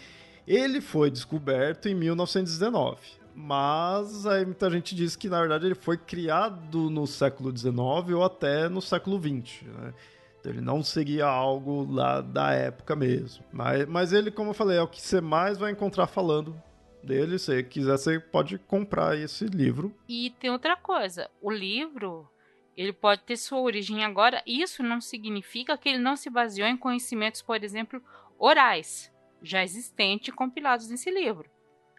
Ele 0.47 0.81
foi 0.81 1.11
descoberto 1.11 1.89
em 1.89 1.95
1919. 1.95 2.99
Mas 3.35 4.27
aí 4.27 4.45
muita 4.45 4.71
gente 4.71 4.95
diz 4.95 5.17
que 5.17 5.27
na 5.27 5.41
verdade 5.41 5.65
ele 5.65 5.75
foi 5.75 5.97
criado 5.97 6.91
no 6.91 7.07
século 7.07 7.57
XIX 7.57 7.79
ou 8.15 8.23
até 8.23 8.69
no 8.69 8.83
século 8.83 9.19
XX, 9.19 9.63
né? 9.63 9.95
Então, 10.39 10.53
ele 10.53 10.61
não 10.61 10.83
seria 10.83 11.27
algo 11.27 11.91
lá 11.91 12.21
da 12.21 12.51
época 12.51 12.97
mesmo. 12.97 13.45
Mas, 13.53 13.87
mas 13.87 14.13
ele, 14.13 14.29
como 14.31 14.51
eu 14.51 14.55
falei, 14.55 14.77
é 14.77 14.83
o 14.83 14.89
que 14.89 15.01
você 15.01 15.21
mais 15.21 15.57
vai 15.57 15.71
encontrar 15.71 16.09
falando 16.09 16.61
dele. 17.03 17.39
Se 17.39 17.63
quiser, 17.63 17.97
você 17.97 18.21
pode 18.21 18.59
comprar 18.59 19.17
esse 19.17 19.45
livro. 19.47 19.95
E 20.09 20.31
tem 20.39 20.51
outra 20.51 20.77
coisa: 20.77 21.31
o 21.41 21.51
livro 21.51 22.29
ele 22.77 22.93
pode 22.93 23.23
ter 23.23 23.37
sua 23.37 23.61
origem 23.61 24.05
agora. 24.05 24.43
Isso 24.47 24.83
não 24.83 25.01
significa 25.01 25.77
que 25.77 25.89
ele 25.89 25.99
não 25.99 26.17
se 26.17 26.31
baseou 26.31 26.69
em 26.69 26.77
conhecimentos, 26.77 27.43
por 27.43 27.63
exemplo, 27.63 28.03
orais, 28.39 29.13
já 29.43 29.63
existentes 29.63 30.35
compilados 30.35 30.89
nesse 30.89 31.11
livro. 31.11 31.51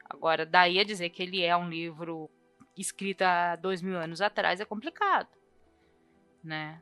Agora, 0.10 0.46
daí 0.46 0.80
a 0.80 0.84
dizer 0.84 1.10
que 1.10 1.24
ele 1.24 1.42
é 1.42 1.56
um 1.56 1.70
livro 1.70 2.30
escrito 2.78 3.22
há 3.22 3.56
dois 3.56 3.82
mil 3.82 3.98
anos 3.98 4.20
atrás 4.22 4.60
é 4.60 4.66
complicado, 4.66 5.30
né? 6.44 6.82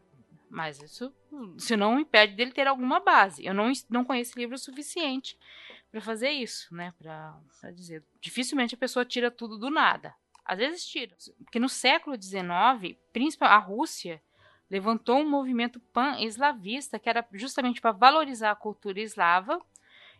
Mas 0.50 0.82
isso, 0.82 1.14
se 1.58 1.78
não 1.78 2.00
impede 2.00 2.36
dele 2.36 2.52
ter 2.52 2.68
alguma 2.68 3.00
base. 3.00 3.46
Eu 3.46 3.54
não, 3.54 3.72
não 3.90 4.04
conheço 4.04 4.38
livro 4.38 4.58
suficiente 4.58 5.38
para 5.92 6.02
fazer 6.02 6.30
isso, 6.30 6.74
né? 6.74 6.94
Para 6.98 7.72
dizer, 7.72 8.04
dificilmente 8.22 8.76
a 8.76 8.78
pessoa 8.78 9.06
tira 9.06 9.30
tudo 9.30 9.58
do 9.58 9.70
nada. 9.70 10.16
Às 10.46 10.58
vezes 10.58 10.86
tira, 10.86 11.16
porque 11.44 11.60
no 11.60 11.70
século 11.70 12.16
XIX, 12.20 12.98
principalmente 13.12 13.56
a 13.56 13.60
Rússia 13.60 14.22
levantou 14.70 15.18
um 15.18 15.30
movimento 15.30 15.80
pan-eslavista 15.80 16.98
que 16.98 17.10
era 17.10 17.28
justamente 17.34 17.82
para 17.82 17.92
valorizar 17.92 18.52
a 18.52 18.56
cultura 18.56 19.02
eslava 19.02 19.62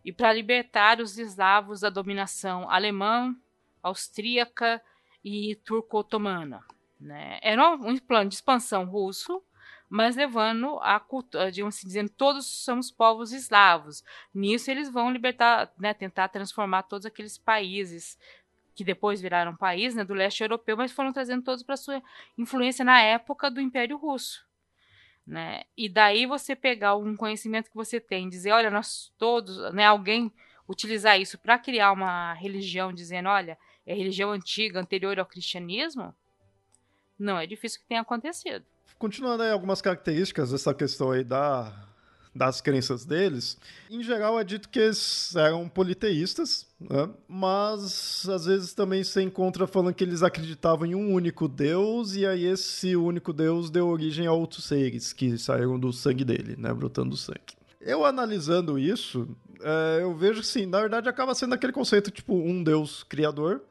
e 0.04 0.12
para 0.12 0.34
libertar 0.34 1.00
os 1.00 1.18
eslavos 1.18 1.80
da 1.80 1.90
dominação 1.90 2.70
alemã, 2.70 3.34
austríaca 3.82 4.82
e 5.24 5.56
turco-otomana. 5.64 6.64
Né? 7.00 7.40
Era 7.42 7.72
um 7.72 7.98
plano 7.98 8.30
de 8.30 8.36
expansão 8.36 8.86
russo 8.86 9.42
mas 9.92 10.16
levando 10.16 10.80
a 10.82 10.98
cultura, 11.02 11.52
digamos 11.52 11.76
assim, 11.76 11.86
dizendo 11.86 12.10
todos 12.10 12.46
somos 12.46 12.90
povos 12.90 13.34
eslavos. 13.34 14.02
Nisso 14.34 14.72
eles 14.72 14.90
vão 14.90 15.12
libertar, 15.12 15.70
né, 15.78 15.94
tentar 15.94 16.30
transformar 16.30 16.84
todos 16.84 17.06
aqueles 17.06 17.38
países 17.38 18.18
que 18.74 18.86
depois 18.86 19.20
viraram 19.20 19.54
país 19.54 19.94
né, 19.94 20.06
do 20.06 20.14
leste 20.14 20.42
europeu, 20.42 20.78
mas 20.78 20.94
foram 20.94 21.12
trazendo 21.12 21.44
todos 21.44 21.62
para 21.62 21.76
sua 21.76 22.02
influência 22.38 22.86
na 22.86 23.02
época 23.02 23.52
do 23.52 23.60
Império 23.60 23.98
Russo. 23.98 24.48
Né? 25.28 25.64
E 25.76 25.90
daí 25.90 26.26
você 26.26 26.56
pegar 26.56 26.96
um 26.96 27.18
conhecimento 27.18 27.70
que 27.70 27.76
você 27.76 28.00
tem, 28.00 28.30
dizer, 28.30 28.54
olha, 28.54 28.72
nós 28.72 29.12
todos, 29.18 29.74
né, 29.74 29.84
alguém 29.84 30.32
utilizar 30.70 31.20
isso 31.20 31.38
para 31.38 31.60
criar 31.60 31.92
uma 31.92 32.32
religião, 32.36 32.94
dizendo, 32.94 33.28
olha, 33.28 33.58
é 33.86 33.94
religião 33.94 34.32
antiga, 34.32 34.80
anterior 34.80 35.20
ao 35.20 35.26
cristianismo, 35.26 36.16
não 37.20 37.38
é 37.38 37.46
difícil 37.46 37.82
que 37.82 37.88
tenha 37.88 38.00
acontecido. 38.00 38.66
Continuando 39.02 39.42
aí 39.42 39.50
algumas 39.50 39.82
características 39.82 40.52
dessa 40.52 40.76
questão 40.76 41.10
aí 41.10 41.24
da, 41.24 41.74
das 42.36 42.62
crenças 42.62 43.04
deles, 43.04 43.58
em 43.90 44.04
geral 44.04 44.40
é 44.40 44.44
dito 44.44 44.70
que 44.70 44.78
eles 44.78 45.36
eram 45.36 45.68
politeístas, 45.68 46.68
né? 46.80 47.10
mas 47.28 48.30
às 48.30 48.46
vezes 48.46 48.76
também 48.76 49.04
se 49.04 49.20
encontra 49.20 49.66
falando 49.66 49.96
que 49.96 50.04
eles 50.04 50.22
acreditavam 50.22 50.86
em 50.86 50.94
um 50.94 51.12
único 51.16 51.48
Deus 51.48 52.14
e 52.14 52.28
aí 52.28 52.46
esse 52.46 52.96
único 52.96 53.34
Deus 53.34 53.72
deu 53.72 53.88
origem 53.88 54.28
a 54.28 54.34
outros 54.34 54.66
seres 54.66 55.12
que 55.14 55.36
saíram 55.36 55.80
do 55.80 55.92
sangue 55.92 56.24
dele, 56.24 56.56
né? 56.56 56.72
brotando 56.72 57.10
do 57.10 57.18
sangue. 57.18 57.58
Eu 57.82 58.06
analisando 58.06 58.78
isso, 58.78 59.28
é, 59.62 60.04
eu 60.04 60.16
vejo 60.16 60.42
que 60.42 60.48
sim, 60.48 60.68
na 60.68 60.80
verdade 60.80 61.10
acaba 61.10 61.34
sendo 61.34 61.56
aquele 61.56 61.74
conceito 61.74 62.12
tipo 62.12 62.36
um 62.36 62.64
Deus 62.64 63.02
criador 63.02 63.64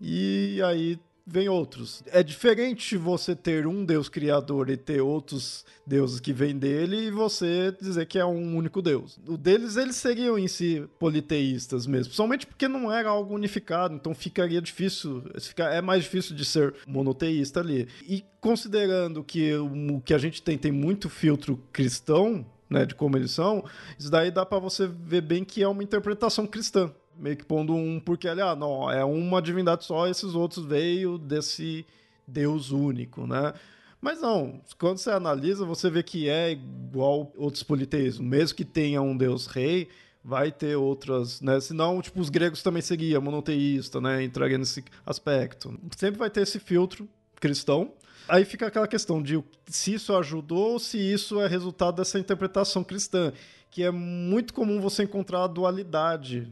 e 0.00 0.62
aí 0.64 0.96
vem 1.26 1.48
outros. 1.48 2.02
É 2.06 2.22
diferente 2.22 2.96
você 2.96 3.34
ter 3.34 3.66
um 3.66 3.84
Deus 3.84 4.08
criador 4.08 4.70
e 4.70 4.76
ter 4.76 5.00
outros 5.00 5.64
deuses 5.84 6.20
que 6.20 6.32
vêm 6.32 6.56
dele 6.56 7.06
e 7.06 7.10
você 7.10 7.74
dizer 7.80 8.06
que 8.06 8.18
é 8.18 8.24
um 8.24 8.56
único 8.56 8.80
Deus. 8.80 9.18
O 9.26 9.36
deles, 9.36 9.76
eles 9.76 9.96
seriam 9.96 10.38
em 10.38 10.46
si 10.46 10.88
politeístas 10.98 11.86
mesmo, 11.86 12.06
principalmente 12.06 12.46
porque 12.46 12.68
não 12.68 12.92
era 12.92 13.08
algo 13.08 13.34
unificado, 13.34 13.94
então 13.94 14.14
ficaria 14.14 14.62
difícil, 14.62 15.24
é 15.58 15.82
mais 15.82 16.04
difícil 16.04 16.36
de 16.36 16.44
ser 16.44 16.74
monoteísta 16.86 17.58
ali. 17.58 17.88
E 18.08 18.24
considerando 18.40 19.24
que 19.24 19.54
o 19.54 20.00
que 20.00 20.14
a 20.14 20.18
gente 20.18 20.40
tem 20.40 20.56
tem 20.56 20.70
muito 20.70 21.08
filtro 21.08 21.60
cristão, 21.72 22.46
né, 22.70 22.84
de 22.86 22.94
como 22.94 23.16
eles 23.16 23.32
são, 23.32 23.64
isso 23.98 24.10
daí 24.10 24.30
dá 24.30 24.46
para 24.46 24.58
você 24.58 24.86
ver 24.86 25.22
bem 25.22 25.44
que 25.44 25.62
é 25.62 25.68
uma 25.68 25.82
interpretação 25.82 26.46
cristã 26.46 26.92
meio 27.18 27.36
que 27.36 27.44
pondo 27.44 27.74
um 27.74 28.00
porque 28.00 28.28
ali, 28.28 28.40
ah, 28.40 28.54
não, 28.54 28.90
é 28.90 29.04
uma 29.04 29.40
divindade 29.40 29.84
só, 29.84 30.06
esses 30.06 30.34
outros 30.34 30.64
veio 30.64 31.18
desse 31.18 31.84
Deus 32.26 32.70
único, 32.70 33.26
né? 33.26 33.54
Mas 34.00 34.20
não, 34.20 34.60
quando 34.78 34.98
você 34.98 35.10
analisa, 35.10 35.64
você 35.64 35.90
vê 35.90 36.02
que 36.02 36.28
é 36.28 36.52
igual 36.52 37.32
outros 37.36 37.62
politeísmos. 37.62 38.26
Mesmo 38.26 38.56
que 38.56 38.64
tenha 38.64 39.00
um 39.00 39.16
Deus 39.16 39.46
rei, 39.46 39.88
vai 40.22 40.52
ter 40.52 40.76
outras, 40.76 41.40
né? 41.40 41.60
Senão, 41.60 42.00
tipo, 42.02 42.20
os 42.20 42.28
gregos 42.28 42.62
também 42.62 42.82
seguiam 42.82 43.22
monoteísta, 43.22 44.00
né? 44.00 44.22
Entraria 44.22 44.58
nesse 44.58 44.84
aspecto. 45.04 45.78
Sempre 45.96 46.18
vai 46.18 46.30
ter 46.30 46.42
esse 46.42 46.58
filtro 46.58 47.08
cristão. 47.40 47.92
Aí 48.28 48.44
fica 48.44 48.66
aquela 48.66 48.88
questão 48.88 49.22
de 49.22 49.42
se 49.66 49.94
isso 49.94 50.14
ajudou 50.16 50.72
ou 50.72 50.78
se 50.78 50.98
isso 50.98 51.40
é 51.40 51.46
resultado 51.46 51.96
dessa 51.96 52.18
interpretação 52.18 52.82
cristã, 52.82 53.32
que 53.70 53.82
é 53.82 53.90
muito 53.90 54.52
comum 54.52 54.80
você 54.80 55.04
encontrar 55.04 55.44
a 55.44 55.46
dualidade 55.46 56.50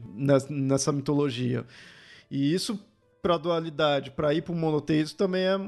nessa 0.49 0.91
mitologia. 0.91 1.65
E 2.29 2.53
isso 2.53 2.79
para 3.21 3.37
dualidade, 3.37 4.11
para 4.11 4.33
ir 4.33 4.41
para 4.41 4.53
o 4.53 4.55
monoteísmo 4.55 5.17
também 5.17 5.43
é 5.43 5.59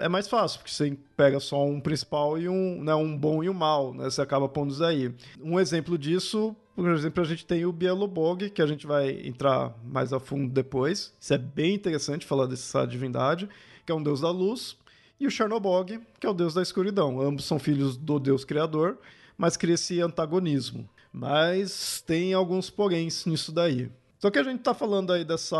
é 0.00 0.08
mais 0.08 0.28
fácil, 0.28 0.60
porque 0.60 0.72
você 0.72 0.96
pega 1.16 1.40
só 1.40 1.64
um 1.64 1.80
principal 1.80 2.38
e 2.38 2.48
um, 2.48 2.82
né, 2.82 2.94
um 2.94 3.16
bom 3.16 3.42
e 3.42 3.50
um 3.50 3.54
mal, 3.54 3.92
né? 3.92 4.04
Você 4.04 4.22
acaba 4.22 4.48
pondo 4.48 4.72
isso 4.72 4.84
aí. 4.84 5.12
Um 5.40 5.58
exemplo 5.58 5.98
disso, 5.98 6.54
por 6.74 6.88
exemplo, 6.90 7.22
a 7.22 7.26
gente 7.26 7.44
tem 7.44 7.66
o 7.66 7.72
Bielobog, 7.72 8.50
que 8.50 8.62
a 8.62 8.66
gente 8.66 8.86
vai 8.86 9.10
entrar 9.26 9.74
mais 9.84 10.12
a 10.12 10.20
fundo 10.20 10.52
depois. 10.52 11.12
Isso 11.20 11.34
é 11.34 11.38
bem 11.38 11.74
interessante 11.74 12.26
falar 12.26 12.46
dessa 12.46 12.86
divindade, 12.86 13.48
que 13.84 13.92
é 13.92 13.94
um 13.94 14.02
deus 14.02 14.20
da 14.20 14.30
luz, 14.30 14.76
e 15.20 15.26
o 15.26 15.30
Chernobog, 15.30 16.00
que 16.18 16.26
é 16.26 16.30
o 16.30 16.34
deus 16.34 16.54
da 16.54 16.62
escuridão. 16.62 17.20
Ambos 17.20 17.44
são 17.44 17.58
filhos 17.58 17.96
do 17.96 18.18
deus 18.18 18.44
criador, 18.44 18.98
mas 19.36 19.56
cria 19.56 19.74
esse 19.74 20.00
antagonismo. 20.00 20.88
Mas 21.12 22.02
tem 22.06 22.34
alguns 22.34 22.70
poréns 22.70 23.24
nisso 23.26 23.50
daí. 23.50 23.90
Só 24.18 24.30
que 24.30 24.38
a 24.38 24.42
gente 24.42 24.58
está 24.58 24.74
falando 24.74 25.12
aí 25.12 25.24
dessa 25.24 25.56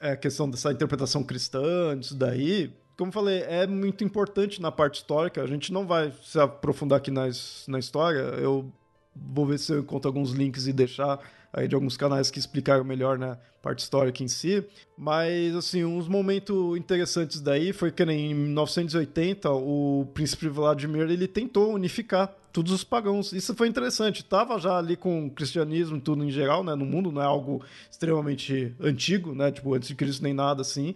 é, 0.00 0.16
questão 0.16 0.48
dessa 0.48 0.72
interpretação 0.72 1.22
cristã, 1.22 1.98
disso 1.98 2.14
daí, 2.14 2.72
como 2.98 3.12
falei, 3.12 3.42
é 3.42 3.64
muito 3.64 4.02
importante 4.02 4.60
na 4.60 4.72
parte 4.72 4.96
histórica. 4.96 5.40
A 5.40 5.46
gente 5.46 5.72
não 5.72 5.86
vai 5.86 6.12
se 6.20 6.38
aprofundar 6.40 6.98
aqui 6.98 7.12
nas, 7.12 7.64
na 7.68 7.78
história. 7.78 8.18
Eu 8.18 8.72
vou 9.14 9.46
ver 9.46 9.58
se 9.58 9.72
eu 9.72 9.78
encontro 9.78 10.08
alguns 10.08 10.32
links 10.32 10.66
e 10.66 10.72
deixar 10.72 11.20
aí 11.52 11.66
de 11.66 11.74
alguns 11.74 11.96
canais 11.96 12.30
que 12.30 12.38
explicaram 12.38 12.84
melhor 12.84 13.18
na 13.18 13.30
né, 13.30 13.38
parte 13.62 13.80
histórica 13.80 14.22
em 14.22 14.28
si. 14.28 14.64
Mas, 14.96 15.54
assim, 15.54 15.84
uns 15.84 16.08
momentos 16.08 16.76
interessantes 16.76 17.40
daí 17.40 17.72
foi 17.72 17.90
que 17.90 18.02
em 18.02 18.34
1980 18.34 19.50
o 19.50 20.06
príncipe 20.14 20.48
Vladimir 20.48 21.10
ele 21.10 21.26
tentou 21.26 21.72
unificar 21.72 22.34
todos 22.52 22.72
os 22.72 22.84
pagãos. 22.84 23.32
Isso 23.32 23.54
foi 23.54 23.68
interessante. 23.68 24.24
Tava 24.24 24.58
já 24.58 24.78
ali 24.78 24.96
com 24.96 25.26
o 25.26 25.30
cristianismo 25.30 26.00
tudo 26.00 26.24
em 26.24 26.30
geral, 26.30 26.62
né, 26.64 26.74
no 26.74 26.84
mundo, 26.84 27.12
não 27.12 27.22
é 27.22 27.26
algo 27.26 27.62
extremamente 27.90 28.74
antigo, 28.80 29.34
né, 29.34 29.50
tipo 29.50 29.74
antes 29.74 29.88
de 29.88 29.94
Cristo 29.94 30.22
nem 30.22 30.34
nada 30.34 30.62
assim 30.62 30.94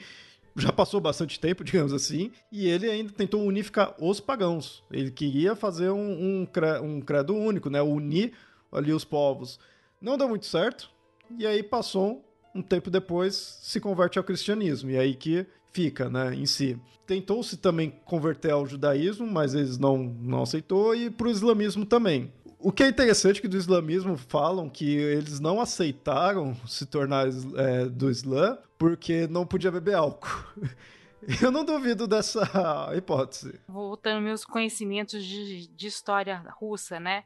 já 0.57 0.73
passou 0.73 1.01
bastante 1.01 1.41
tempo, 1.41 1.65
digamos 1.65 1.93
assim, 1.93 2.31
e 2.51 2.69
ele 2.69 2.91
ainda 2.91 3.13
tentou 3.13 3.43
unificar 3.43 3.95
os 3.99 4.21
pagãos. 4.21 4.83
Ele 4.91 5.11
queria 5.11 5.57
fazer 5.57 5.91
um, 5.91 6.45
um, 6.45 6.49
um 6.83 7.01
credo 7.01 7.35
único, 7.35 7.71
né? 7.71 7.81
Unir 7.81 8.33
ali 8.71 8.93
os 8.93 9.05
povos. 9.05 9.59
Não 10.03 10.19
deu 10.19 10.29
muito 10.29 10.47
certo, 10.47 10.91
e 11.39 11.47
aí 11.47 11.63
passou 11.63 12.25
um 12.55 12.61
tempo 12.61 12.91
depois, 12.91 13.59
se 13.63 13.81
converte 13.81 14.19
ao 14.19 14.25
cristianismo, 14.25 14.91
e 14.91 14.99
aí 14.99 15.15
que 15.15 15.47
fica, 15.71 16.11
né, 16.11 16.35
em 16.35 16.45
si. 16.45 16.79
Tentou-se 17.07 17.57
também 17.57 17.91
converter 18.05 18.51
ao 18.51 18.67
judaísmo, 18.67 19.27
mas 19.27 19.55
eles 19.55 19.79
não, 19.79 19.97
não 19.97 20.43
aceitou, 20.43 20.95
e 20.95 21.09
para 21.09 21.29
o 21.29 21.31
islamismo 21.31 21.87
também. 21.87 22.33
O 22.59 22.71
que 22.71 22.85
é 22.85 22.89
interessante 22.89 23.39
é 23.39 23.41
que 23.43 23.49
do 23.49 23.57
islamismo 23.57 24.17
falam 24.17 24.69
que 24.69 24.97
eles 24.97 25.41
não 25.41 25.61
aceitaram 25.61 26.55
se 26.67 26.87
tornar 26.87 27.27
é, 27.57 27.87
do 27.87 28.09
Islã 28.09 28.57
porque 28.79 29.27
não 29.27 29.45
podia 29.45 29.71
beber 29.71 29.95
álcool. 29.95 30.29
Eu 31.43 31.51
não 31.51 31.65
duvido 31.65 32.07
dessa 32.07 32.93
hipótese. 32.97 33.61
Voltando 33.69 34.23
meus 34.23 34.45
conhecimentos 34.45 35.25
de, 35.25 35.69
de 35.69 35.87
história 35.87 36.45
russa, 36.59 36.99
né? 36.99 37.25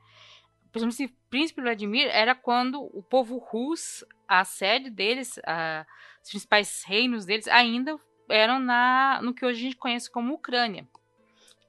Príncipe 1.30 1.60
Vladimir 1.60 2.08
era 2.08 2.34
quando 2.34 2.80
o 2.80 3.02
povo 3.02 3.38
russo, 3.38 4.06
a 4.26 4.44
sede 4.44 4.90
deles, 4.90 5.38
a, 5.46 5.86
os 6.22 6.30
principais 6.30 6.82
reinos 6.84 7.24
deles, 7.24 7.48
ainda 7.48 7.98
eram 8.28 8.58
na, 8.58 9.20
no 9.22 9.34
que 9.34 9.44
hoje 9.44 9.60
a 9.60 9.62
gente 9.62 9.76
conhece 9.76 10.10
como 10.10 10.34
Ucrânia. 10.34 10.88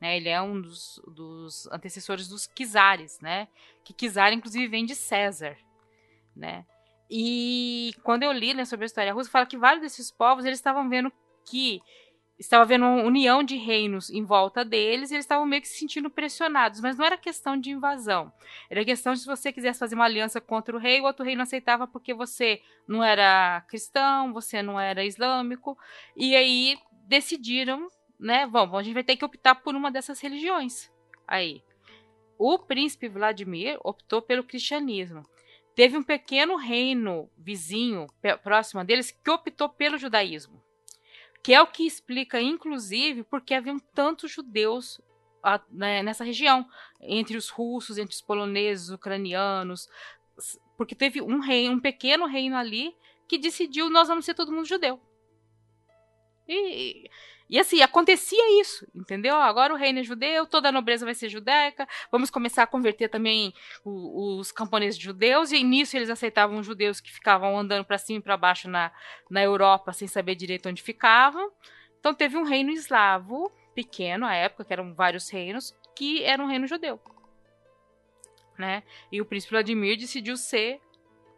Né? 0.02 0.18
Ele 0.18 0.30
é 0.30 0.42
um 0.42 0.60
dos, 0.62 1.02
dos 1.08 1.68
antecessores 1.72 2.28
dos 2.28 2.46
Kizares, 2.46 3.20
né? 3.20 3.48
Que 3.84 3.94
Kizar, 3.94 4.32
inclusive, 4.32 4.68
vem 4.68 4.86
de 4.86 4.96
César, 4.96 5.58
né? 6.36 6.66
E 7.10 7.94
quando 8.04 8.24
eu 8.24 8.32
li 8.32 8.54
né, 8.54 8.66
sobre 8.66 8.86
a 8.86 8.88
história 8.88 9.14
russa, 9.14 9.30
fala 9.30 9.46
que 9.46 9.58
vários 9.58 9.82
desses 9.82 10.12
povos 10.12 10.46
eles 10.46 10.60
estavam 10.60 10.90
vendo 10.90 11.12
que 11.50 11.82
estava 12.40 12.64
havendo 12.64 12.86
uma 12.86 13.04
união 13.04 13.44
de 13.44 13.56
reinos 13.56 14.10
em 14.10 14.24
volta 14.24 14.64
deles 14.64 15.10
e 15.10 15.16
eles 15.16 15.26
estavam 15.26 15.46
meio 15.46 15.62
que 15.62 15.68
se 15.68 15.80
sentindo 15.80 16.10
pressionados, 16.10 16.80
mas 16.82 16.98
não 16.98 17.06
era 17.06 17.18
questão 17.18 17.58
de 17.58 17.72
invasão. 17.72 18.32
Era 18.70 18.86
questão 18.86 19.14
de 19.14 19.20
se 19.20 19.26
você 19.26 19.52
quisesse 19.52 19.80
fazer 19.80 19.96
uma 19.96 20.06
aliança 20.06 20.40
contra 20.40 20.76
o 20.76 20.80
rei, 20.80 21.02
o 21.02 21.06
outro 21.06 21.26
rei 21.26 21.36
não 21.36 21.44
aceitava 21.44 21.88
porque 21.88 22.14
você 22.14 22.62
não 22.88 23.04
era 23.04 23.62
cristão, 23.68 24.34
você 24.34 24.62
não 24.62 24.80
era 24.80 25.04
islâmico, 25.04 25.78
e 26.16 26.36
aí 26.36 26.78
decidiram 27.08 27.88
né? 28.20 28.48
Vamos, 28.48 28.78
a 28.78 28.84
gente 28.84 28.94
vai 28.94 29.04
ter 29.04 29.16
que 29.16 29.26
optar 29.26 29.56
por 29.56 29.76
uma 29.76 29.92
dessas 29.92 30.20
religiões. 30.20 30.92
Aí, 31.28 31.62
o 32.38 32.58
príncipe 32.58 33.08
Vladimir 33.08 33.78
optou 33.84 34.22
pelo 34.22 34.44
cristianismo. 34.44 35.24
Teve 35.76 35.98
um 35.98 36.04
pequeno 36.04 36.56
reino 36.56 37.30
vizinho 37.38 38.08
próximo 38.44 38.84
deles 38.84 39.12
que 39.12 39.30
optou 39.30 39.70
pelo 39.70 39.98
judaísmo, 39.98 40.62
que 41.48 41.54
é 41.54 41.62
o 41.62 41.68
que 41.68 41.88
explica, 41.88 42.42
inclusive, 42.42 43.24
porque 43.24 43.54
haviam 43.54 43.80
tantos 43.80 44.30
judeus 44.30 45.00
né, 45.72 46.04
nessa 46.04 46.26
região, 46.26 46.68
entre 47.00 47.38
os 47.38 47.48
russos, 47.50 47.98
entre 47.98 48.14
os 48.14 48.22
poloneses, 48.22 48.90
ucranianos, 48.90 49.88
porque 50.76 50.94
teve 50.94 51.22
um 51.22 51.40
reino, 51.40 51.76
um 51.76 51.80
pequeno 51.80 52.26
reino 52.26 52.58
ali 52.58 52.94
que 53.30 53.38
decidiu 53.38 53.90
nós 53.90 54.10
vamos 54.10 54.26
ser 54.26 54.34
todo 54.34 54.52
mundo 54.52 54.68
judeu. 54.68 55.00
E 56.50 57.10
e 57.50 57.58
assim, 57.58 57.82
acontecia 57.82 58.62
isso, 58.62 58.86
entendeu? 58.94 59.36
Agora 59.36 59.74
o 59.74 59.78
reino 59.78 60.00
é 60.00 60.04
judeu, 60.04 60.46
toda 60.46 60.68
a 60.68 60.72
nobreza 60.72 61.06
vai 61.06 61.14
ser 61.14 61.30
judaica, 61.30 61.88
vamos 62.12 62.30
começar 62.30 62.64
a 62.64 62.68
converter 62.68 63.08
também 63.08 63.54
o, 63.86 64.38
os 64.38 64.52
camponeses 64.52 65.00
judeus, 65.00 65.52
e 65.52 65.64
nisso 65.64 65.96
eles 65.96 66.10
aceitavam 66.10 66.60
os 66.60 66.66
judeus 66.66 67.00
que 67.00 67.12
ficavam 67.12 67.58
andando 67.58 67.86
para 67.86 67.98
cima 67.98 68.20
e 68.20 68.22
para 68.22 68.36
baixo 68.36 68.70
na, 68.70 68.92
na 69.30 69.42
Europa 69.42 69.94
sem 69.94 70.08
saber 70.08 70.36
direito 70.36 70.68
onde 70.68 70.82
ficavam. 70.82 71.52
Então 72.00 72.14
teve 72.14 72.36
um 72.36 72.44
reino 72.44 72.70
eslavo, 72.70 73.52
pequeno 73.74 74.26
à 74.26 74.34
época, 74.34 74.66
que 74.66 74.74
eram 74.74 74.94
vários 74.94 75.30
reinos, 75.30 75.74
que 75.96 76.24
era 76.24 76.44
um 76.44 76.48
reino 76.48 76.68
judeu. 76.68 77.00
Né? 78.58 78.84
E 79.12 79.22
o 79.22 79.26
príncipe 79.26 79.52
Vladimir 79.52 79.98
decidiu 79.98 80.36
ser 80.36 80.82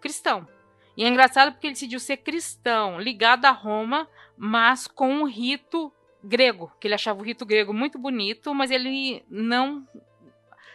cristão. 0.02 0.48
E 0.98 1.04
é 1.04 1.08
engraçado 1.08 1.52
porque 1.52 1.68
ele 1.68 1.74
decidiu 1.74 2.00
ser 2.00 2.18
cristão, 2.18 3.00
ligado 3.00 3.46
a 3.46 3.52
Roma, 3.52 4.10
mas 4.38 4.88
com 4.88 5.10
um 5.10 5.26
rito 5.26 5.94
grego, 6.24 6.72
que 6.80 6.88
ele 6.88 6.96
achava 6.96 7.20
o 7.20 7.24
rito 7.24 7.46
grego 7.46 7.74
muito 7.74 7.98
bonito, 7.98 8.54
mas 8.54 8.72
ele 8.72 9.24
não 9.30 9.88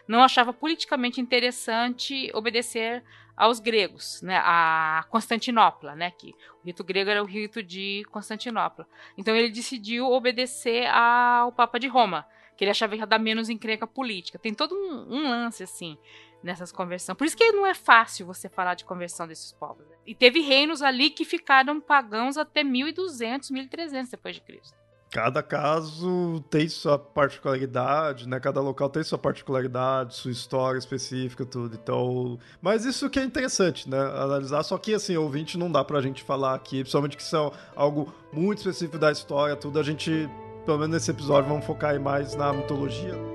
não 0.06 0.22
achava 0.22 0.52
politicamente 0.52 1.18
interessante 1.18 2.30
obedecer 2.34 3.02
aos 3.34 3.58
gregos, 3.58 4.20
né, 4.22 4.36
a 4.44 5.04
Constantinopla, 5.08 5.96
né, 5.96 6.10
que 6.10 6.34
o 6.62 6.66
rito 6.66 6.84
grego 6.84 7.10
era 7.10 7.22
o 7.22 7.26
rito 7.26 7.62
de 7.62 8.04
Constantinopla. 8.10 8.86
Então 9.16 9.34
ele 9.34 9.50
decidiu 9.50 10.06
obedecer 10.06 10.86
ao 10.86 11.50
Papa 11.52 11.80
de 11.80 11.88
Roma, 11.88 12.26
que 12.56 12.62
ele 12.62 12.70
achava 12.70 12.94
que 12.94 13.00
ia 13.00 13.06
dar 13.06 13.18
menos 13.18 13.48
encrenca 13.48 13.86
política. 13.86 14.38
Tem 14.38 14.54
todo 14.54 14.74
um, 14.74 15.16
um 15.16 15.28
lance 15.28 15.64
assim 15.64 15.98
nessas 16.42 16.70
conversões. 16.70 17.16
Por 17.16 17.26
isso 17.26 17.36
que 17.36 17.50
não 17.50 17.66
é 17.66 17.74
fácil 17.74 18.26
você 18.26 18.48
falar 18.48 18.74
de 18.74 18.84
conversão 18.84 19.26
desses 19.26 19.52
povos. 19.52 19.84
Né? 19.88 19.96
E 20.06 20.14
teve 20.14 20.40
reinos 20.40 20.82
ali 20.82 21.10
que 21.10 21.24
ficaram 21.24 21.80
pagãos 21.80 22.36
até 22.36 22.62
1200, 22.62 23.50
1300 23.50 24.10
depois 24.10 24.36
de 24.36 24.42
Cristo 24.42 24.83
cada 25.14 25.44
caso 25.44 26.42
tem 26.50 26.68
sua 26.68 26.98
particularidade, 26.98 28.28
né? 28.28 28.40
Cada 28.40 28.60
local 28.60 28.90
tem 28.90 29.04
sua 29.04 29.16
particularidade, 29.16 30.16
sua 30.16 30.32
história 30.32 30.76
específica, 30.76 31.46
tudo. 31.46 31.78
Então, 31.80 32.36
mas 32.60 32.84
isso 32.84 33.08
que 33.08 33.20
é 33.20 33.22
interessante, 33.22 33.88
né? 33.88 33.96
Analisar. 33.96 34.64
Só 34.64 34.76
que 34.76 34.92
assim, 34.92 35.16
ouvinte 35.16 35.56
não 35.56 35.70
dá 35.70 35.84
pra 35.84 36.00
gente 36.00 36.24
falar 36.24 36.56
aqui, 36.56 36.80
principalmente 36.80 37.16
que 37.16 37.22
isso 37.22 37.36
é 37.36 37.50
algo 37.76 38.12
muito 38.32 38.58
específico 38.58 38.98
da 38.98 39.12
história, 39.12 39.54
tudo. 39.54 39.78
A 39.78 39.84
gente, 39.84 40.28
pelo 40.66 40.78
menos 40.78 40.94
nesse 40.94 41.12
episódio, 41.12 41.48
vamos 41.48 41.64
focar 41.64 41.92
aí 41.92 41.98
mais 42.00 42.34
na 42.34 42.52
mitologia. 42.52 43.33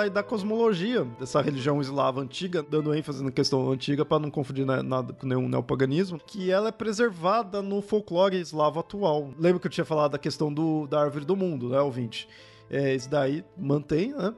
Falar 0.00 0.08
da 0.08 0.22
cosmologia 0.22 1.04
dessa 1.18 1.42
religião 1.42 1.80
eslava 1.80 2.20
antiga, 2.20 2.62
dando 2.62 2.94
ênfase 2.94 3.22
na 3.22 3.30
questão 3.30 3.70
antiga 3.70 4.04
para 4.04 4.18
não 4.18 4.30
confundir 4.30 4.64
nada 4.64 5.12
com 5.12 5.26
nenhum 5.26 5.48
neopaganismo, 5.48 6.18
que 6.18 6.50
ela 6.50 6.68
é 6.68 6.72
preservada 6.72 7.60
no 7.60 7.82
folclore 7.82 8.36
eslavo 8.36 8.80
atual. 8.80 9.30
Lembra 9.38 9.60
que 9.60 9.66
eu 9.66 9.70
tinha 9.70 9.84
falado 9.84 10.12
da 10.12 10.18
questão 10.18 10.52
do, 10.52 10.86
da 10.86 11.02
árvore 11.02 11.24
do 11.24 11.36
mundo, 11.36 11.68
né, 11.68 11.80
ouvinte? 11.80 12.28
É, 12.70 12.94
isso 12.94 13.10
daí 13.10 13.44
mantém, 13.58 14.14
né? 14.14 14.34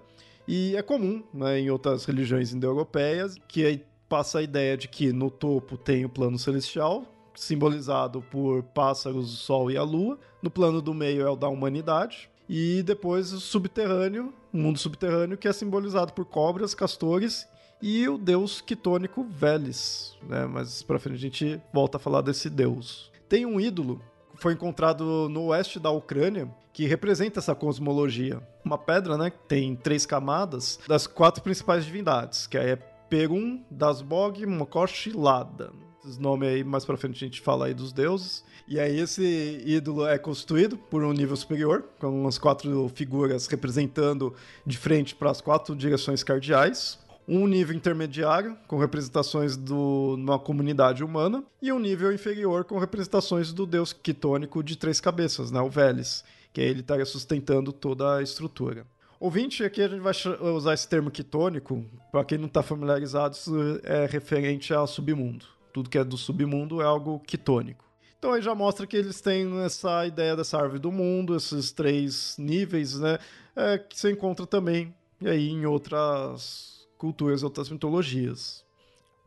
E 0.48 0.74
é 0.74 0.82
comum 0.82 1.22
né, 1.32 1.60
em 1.60 1.70
outras 1.70 2.04
religiões 2.04 2.52
indo-europeias 2.52 3.36
que 3.46 3.64
aí 3.64 3.84
passa 4.08 4.40
a 4.40 4.42
ideia 4.42 4.76
de 4.76 4.88
que 4.88 5.12
no 5.12 5.30
topo 5.30 5.76
tem 5.76 6.04
o 6.04 6.08
plano 6.08 6.38
celestial, 6.38 7.04
simbolizado 7.34 8.20
por 8.22 8.62
pássaros, 8.62 9.32
o 9.32 9.36
sol 9.36 9.70
e 9.70 9.76
a 9.76 9.82
lua. 9.82 10.18
No 10.42 10.50
plano 10.50 10.82
do 10.82 10.92
meio 10.92 11.22
é 11.22 11.30
o 11.30 11.36
da 11.36 11.48
humanidade. 11.48 12.28
E 12.48 12.82
depois 12.82 13.32
o 13.32 13.40
subterrâneo, 13.40 14.34
o 14.52 14.56
mundo 14.56 14.78
subterrâneo, 14.78 15.38
que 15.38 15.48
é 15.48 15.52
simbolizado 15.52 16.12
por 16.12 16.24
cobras, 16.24 16.74
castores 16.74 17.48
e 17.80 18.08
o 18.08 18.18
deus 18.18 18.60
quitônico 18.60 19.24
Veles. 19.24 20.16
Né? 20.28 20.46
Mas 20.46 20.82
pra 20.82 20.98
frente 20.98 21.16
a 21.16 21.20
gente 21.20 21.60
volta 21.72 21.96
a 21.96 22.00
falar 22.00 22.20
desse 22.20 22.48
deus. 22.50 23.10
Tem 23.28 23.46
um 23.46 23.60
ídolo 23.60 24.00
foi 24.42 24.54
encontrado 24.54 25.28
no 25.28 25.46
oeste 25.46 25.78
da 25.78 25.90
Ucrânia 25.90 26.52
que 26.72 26.84
representa 26.84 27.38
essa 27.38 27.54
cosmologia. 27.54 28.42
Uma 28.64 28.76
pedra, 28.76 29.16
né, 29.16 29.30
que 29.30 29.38
tem 29.46 29.76
três 29.76 30.04
camadas 30.04 30.80
das 30.88 31.06
quatro 31.06 31.42
principais 31.42 31.84
divindades, 31.84 32.48
que 32.48 32.58
é 32.58 32.76
Perun, 33.08 33.62
Dasbog, 33.70 34.44
Mokosh 34.44 35.06
e 35.06 35.12
Lada. 35.12 35.70
Os 36.04 36.18
nomes 36.18 36.48
aí 36.48 36.64
mais 36.64 36.84
pra 36.84 36.96
frente 36.96 37.24
a 37.24 37.28
gente 37.28 37.40
fala 37.40 37.66
aí 37.66 37.74
dos 37.74 37.92
deuses. 37.92 38.44
E 38.66 38.78
aí 38.78 38.98
esse 38.98 39.62
ídolo 39.64 40.06
é 40.06 40.18
constituído 40.18 40.76
por 40.76 41.04
um 41.04 41.12
nível 41.12 41.36
superior, 41.36 41.84
com 41.98 42.08
umas 42.22 42.38
quatro 42.38 42.88
figuras 42.94 43.46
representando 43.46 44.34
de 44.66 44.76
frente 44.76 45.14
para 45.14 45.30
as 45.30 45.40
quatro 45.40 45.76
direções 45.76 46.22
cardeais 46.24 46.98
um 47.26 47.46
nível 47.46 47.74
intermediário, 47.74 48.56
com 48.66 48.78
representações 48.78 49.56
de 49.56 49.72
uma 49.72 50.38
comunidade 50.38 51.04
humana, 51.04 51.44
e 51.60 51.72
um 51.72 51.78
nível 51.78 52.12
inferior, 52.12 52.64
com 52.64 52.78
representações 52.78 53.52
do 53.52 53.64
deus 53.64 53.92
quitônico 53.92 54.62
de 54.62 54.76
três 54.76 55.00
cabeças, 55.00 55.50
né, 55.50 55.60
o 55.60 55.70
Veles, 55.70 56.24
que 56.52 56.60
aí 56.60 56.66
ele 56.66 56.80
estaria 56.80 57.04
sustentando 57.04 57.72
toda 57.72 58.16
a 58.16 58.22
estrutura. 58.22 58.84
Ouvinte, 59.20 59.62
aqui 59.62 59.80
a 59.80 59.88
gente 59.88 60.00
vai 60.00 60.12
usar 60.52 60.74
esse 60.74 60.88
termo 60.88 61.10
quitônico, 61.10 61.84
para 62.10 62.24
quem 62.24 62.38
não 62.38 62.46
está 62.46 62.62
familiarizado, 62.62 63.36
isso 63.36 63.80
é 63.84 64.04
referente 64.06 64.74
ao 64.74 64.86
submundo. 64.86 65.46
Tudo 65.72 65.90
que 65.90 65.98
é 65.98 66.04
do 66.04 66.16
submundo 66.16 66.80
é 66.80 66.84
algo 66.84 67.20
quitônico. 67.20 67.84
Então 68.18 68.32
aí 68.32 68.40
já 68.40 68.54
mostra 68.54 68.86
que 68.86 68.96
eles 68.96 69.20
têm 69.20 69.60
essa 69.62 70.06
ideia 70.06 70.36
dessa 70.36 70.56
árvore 70.56 70.78
do 70.78 70.92
mundo, 70.92 71.34
esses 71.34 71.72
três 71.72 72.36
níveis, 72.38 72.98
né? 72.98 73.18
É, 73.56 73.78
que 73.78 73.98
você 73.98 74.12
encontra 74.12 74.46
também 74.46 74.94
e 75.20 75.28
aí 75.28 75.48
em 75.48 75.66
outras 75.66 76.86
culturas, 76.96 77.42
outras 77.42 77.68
mitologias. 77.68 78.64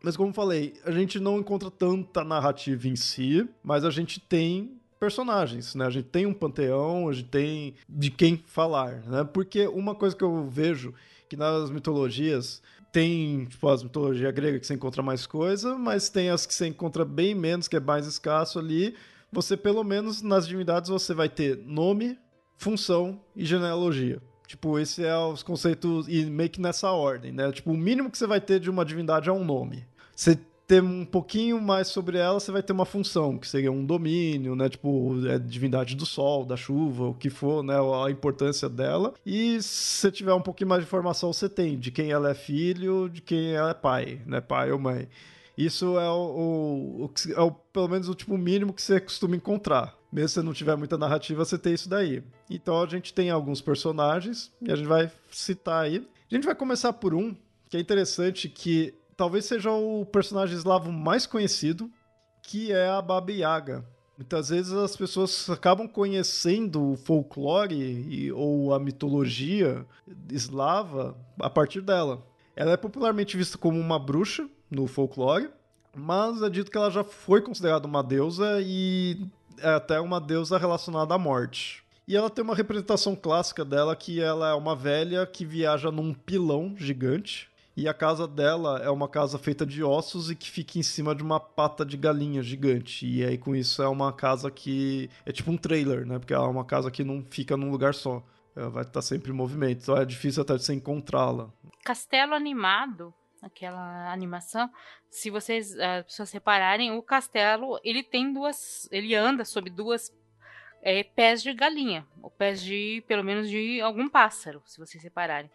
Mas 0.02 0.16
como 0.16 0.34
falei, 0.34 0.76
a 0.86 0.92
gente 0.92 1.20
não 1.20 1.40
encontra 1.40 1.72
tanta 1.72 2.24
narrativa 2.24 2.88
em 2.88 2.96
si, 2.96 3.48
mas 3.64 3.84
a 3.84 3.90
gente 3.90 4.20
tem 4.20 4.80
personagens, 5.00 5.76
né? 5.76 5.86
A 5.86 5.90
gente 5.90 6.08
tem 6.08 6.26
um 6.26 6.34
panteão, 6.34 7.10
a 7.10 7.14
gente 7.14 7.30
tem 7.30 7.76
de 7.88 8.10
quem 8.10 8.38
falar, 8.46 9.04
né? 9.08 9.24
Porque 9.24 9.68
uma 9.68 9.94
coisa 9.94 10.16
que 10.16 10.24
eu 10.24 10.48
vejo 10.48 10.94
que 11.28 11.36
nas 11.36 11.70
mitologias 11.70 12.62
tem, 12.96 13.44
tipo, 13.44 13.68
as 13.68 13.84
mitologia 13.84 14.32
grega 14.32 14.58
que 14.58 14.66
você 14.66 14.74
encontra 14.74 15.04
mais 15.04 15.28
coisa, 15.28 15.78
mas 15.78 16.08
tem 16.08 16.30
as 16.30 16.46
que 16.46 16.54
você 16.54 16.68
encontra 16.68 17.04
bem 17.04 17.36
menos, 17.36 17.68
que 17.68 17.76
é 17.76 17.80
mais 17.82 18.08
escasso 18.08 18.58
ali. 18.58 18.96
Você, 19.34 19.58
pelo 19.58 19.84
menos 19.84 20.22
nas 20.22 20.48
divindades, 20.48 20.90
você 20.90 21.14
vai 21.14 21.28
ter 21.28 21.58
nome, 21.58 22.18
função 22.56 23.20
e 23.36 23.44
genealogia. 23.44 24.22
Tipo, 24.48 24.80
esse 24.80 25.04
é 25.04 25.18
os 25.18 25.44
conceitos, 25.44 26.08
e 26.08 26.24
meio 26.24 26.50
que 26.50 26.62
nessa 26.62 26.90
ordem, 26.90 27.34
né? 27.34 27.52
Tipo, 27.52 27.72
o 27.72 27.78
mínimo 27.78 28.10
que 28.10 28.18
você 28.18 28.26
vai 28.26 28.40
ter 28.40 28.62
de 28.62 28.70
uma 28.70 28.86
divindade 28.86 29.28
é 29.28 29.34
um 29.34 29.44
nome. 29.44 29.86
Você 30.16 30.40
ter 30.68 30.82
um 30.82 31.06
pouquinho 31.06 31.62
mais 31.62 31.88
sobre 31.88 32.18
ela, 32.18 32.40
você 32.40 32.52
vai 32.52 32.64
ter 32.64 32.74
uma 32.74 32.86
função, 32.86 33.38
que 33.38 33.48
seria 33.48 33.72
um 33.72 33.86
domínio, 33.86 34.56
né? 34.56 34.68
Tipo, 34.70 35.16
é 35.28 35.38
divindade 35.38 35.96
do 35.96 36.06
sol, 36.06 36.46
da 36.46 36.58
chuva, 36.58 37.06
o 37.06 37.14
que 37.14 37.30
for, 37.30 37.64
né? 37.64 37.76
A 38.06 38.10
importância 38.10 38.68
dela. 38.68 39.14
E 39.26 39.62
se 39.62 40.00
você 40.00 40.12
tiver 40.12 40.34
um 40.34 40.42
pouquinho 40.42 40.70
mais 40.70 40.82
de 40.82 40.88
informação, 40.88 41.32
você 41.32 41.48
tem 41.48 41.78
de 41.78 41.92
quem 41.92 42.12
ela 42.12 42.32
é 42.32 42.36
filho, 42.36 43.10
de 43.10 43.22
quem 43.22 43.54
ela 43.54 43.72
é 43.72 43.76
pai, 43.76 44.22
né? 44.26 44.42
Pai 44.42 44.72
ou 44.72 44.80
mãe. 44.80 45.08
Isso 45.58 45.98
é 45.98 46.10
o, 46.10 47.06
o, 47.06 47.12
é 47.34 47.42
o, 47.42 47.52
pelo 47.52 47.88
menos 47.88 48.10
o 48.10 48.16
tipo 48.16 48.38
mínimo 48.38 48.74
que 48.74 48.82
você 48.82 49.00
costuma 49.00 49.36
encontrar 49.36 49.96
mesmo 50.16 50.30
se 50.30 50.42
não 50.42 50.54
tiver 50.54 50.78
muita 50.78 50.98
narrativa, 50.98 51.44
você 51.44 51.58
tem 51.58 51.74
isso 51.74 51.90
daí. 51.90 52.24
Então 52.50 52.82
a 52.82 52.88
gente 52.88 53.14
tem 53.14 53.30
alguns 53.30 53.60
personagens 53.60 54.50
e 54.62 54.72
a 54.72 54.76
gente 54.76 54.88
vai 54.88 55.12
citar 55.30 55.84
aí. 55.84 56.08
A 56.32 56.34
gente 56.34 56.46
vai 56.46 56.56
começar 56.56 56.94
por 56.94 57.14
um 57.14 57.36
que 57.70 57.76
é 57.76 57.80
interessante, 57.80 58.48
que 58.48 58.94
talvez 59.16 59.46
seja 59.46 59.72
o 59.72 60.06
personagem 60.06 60.56
eslavo 60.56 60.92
mais 60.92 61.26
conhecido, 61.26 61.90
que 62.42 62.72
é 62.72 62.88
a 62.88 63.02
Baba 63.02 63.32
Yaga. 63.32 63.86
Muitas 64.18 64.50
vezes 64.50 64.72
as 64.72 64.96
pessoas 64.96 65.50
acabam 65.50 65.88
conhecendo 65.88 66.92
o 66.92 66.96
folclore 66.96 67.76
e, 67.76 68.32
ou 68.32 68.74
a 68.74 68.80
mitologia 68.80 69.86
eslava 70.32 71.18
a 71.40 71.50
partir 71.50 71.82
dela. 71.82 72.26
Ela 72.56 72.72
é 72.72 72.78
popularmente 72.78 73.36
vista 73.36 73.58
como 73.58 73.78
uma 73.78 74.00
bruxa 74.00 74.48
no 74.72 74.88
folclore, 74.88 75.50
mas 75.94 76.42
é 76.42 76.50
dito 76.50 76.72
que 76.72 76.78
ela 76.78 76.90
já 76.90 77.04
foi 77.04 77.42
considerada 77.42 77.86
uma 77.86 78.02
deusa 78.02 78.62
e 78.62 79.28
é 79.60 79.70
até 79.70 80.00
uma 80.00 80.22
deusa 80.22 80.58
relacionada 80.58 81.14
à 81.14 81.18
morte. 81.18 81.84
E 82.08 82.16
ela 82.16 82.30
tem 82.30 82.44
uma 82.44 82.56
representação 82.56 83.16
clássica 83.16 83.66
dela 83.66 83.96
que 83.96 84.22
ela 84.22 84.50
é 84.50 84.54
uma 84.54 84.76
velha 84.76 85.26
que 85.26 85.44
viaja 85.44 85.92
num 85.92 86.14
pilão 86.14 86.76
gigante. 86.78 87.50
E 87.78 87.90
a 87.90 87.94
casa 87.94 88.26
dela 88.28 88.80
é 88.82 88.90
uma 88.90 89.10
casa 89.10 89.38
feita 89.38 89.66
de 89.66 89.84
ossos 89.84 90.32
e 90.32 90.36
que 90.36 90.50
fica 90.50 90.80
em 90.80 90.84
cima 90.84 91.14
de 91.14 91.22
uma 91.22 91.40
pata 91.40 91.86
de 91.86 91.98
galinha 91.98 92.42
gigante. 92.42 93.06
E 93.06 93.26
aí, 93.26 93.38
com 93.38 93.56
isso, 93.56 93.84
é 93.84 93.88
uma 93.88 94.14
casa 94.14 94.50
que. 94.50 95.10
É 95.26 95.32
tipo 95.32 95.52
um 95.52 95.58
trailer, 95.58 96.06
né? 96.06 96.18
Porque 96.18 96.34
é 96.34 96.40
uma 96.40 96.64
casa 96.64 96.90
que 96.90 97.04
não 97.04 97.24
fica 97.30 97.58
num 97.58 97.70
lugar 97.70 97.94
só. 97.94 98.24
Ela 98.56 98.70
vai 98.70 98.84
estar 98.84 99.02
sempre 99.02 99.32
em 99.32 99.36
movimento. 99.36 99.82
Então 99.82 99.98
é 99.98 100.06
difícil 100.06 100.42
até 100.42 100.54
você 100.54 100.74
encontrá-la. 100.74 101.50
Castelo 101.84 102.34
animado 102.34 103.14
aquela 103.46 104.12
animação, 104.12 104.70
se 105.10 105.30
vocês 105.30 105.78
as 105.80 106.06
pessoas 106.06 106.32
repararem, 106.32 106.92
o 106.92 107.02
castelo 107.02 107.80
ele 107.84 108.02
tem 108.02 108.34
duas, 108.34 108.90
ele 108.92 109.14
anda 109.14 109.46
sobre 109.46 109.70
duas 109.70 110.12
é, 110.82 111.04
pés 111.04 111.44
de 111.44 111.54
galinha, 111.54 112.06
ou 112.22 112.30
pés 112.32 112.62
de 112.62 113.04
pelo 113.08 113.24
menos 113.24 113.50
de 113.50 113.80
algum 113.82 114.10
pássaro, 114.10 114.62
se 114.66 114.80
vocês 114.80 115.04
repararem. 115.04 115.50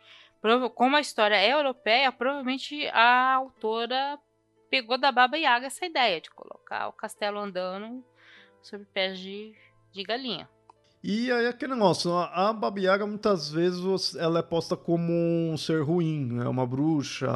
Como 0.75 0.97
a 0.97 1.01
história 1.01 1.37
é 1.37 1.53
europeia, 1.53 2.11
provavelmente 2.11 2.87
a 2.89 3.35
autora 3.35 4.19
pegou 4.71 4.97
da 4.97 5.13
Baba 5.13 5.37
Yaga 5.37 5.67
essa 5.67 5.85
ideia 5.85 6.21
de 6.21 6.31
colocar 6.31 6.89
o 6.89 6.93
castelo 6.93 7.39
andando 7.39 8.03
sobre 8.63 8.87
pés 8.87 9.19
de, 9.19 9.55
de 9.93 10.03
galinha. 10.03 10.49
E 11.03 11.33
aí 11.33 11.47
aquele 11.47 11.75
negócio, 11.75 12.13
a 12.15 12.53
Baba 12.53 12.79
Yaga 12.79 13.07
muitas 13.07 13.51
vezes 13.51 14.15
ela 14.15 14.41
é 14.41 14.43
posta 14.43 14.77
como 14.77 15.13
um 15.13 15.57
ser 15.57 15.83
ruim, 15.83 16.27
né? 16.27 16.47
uma 16.47 16.67
bruxa, 16.67 17.27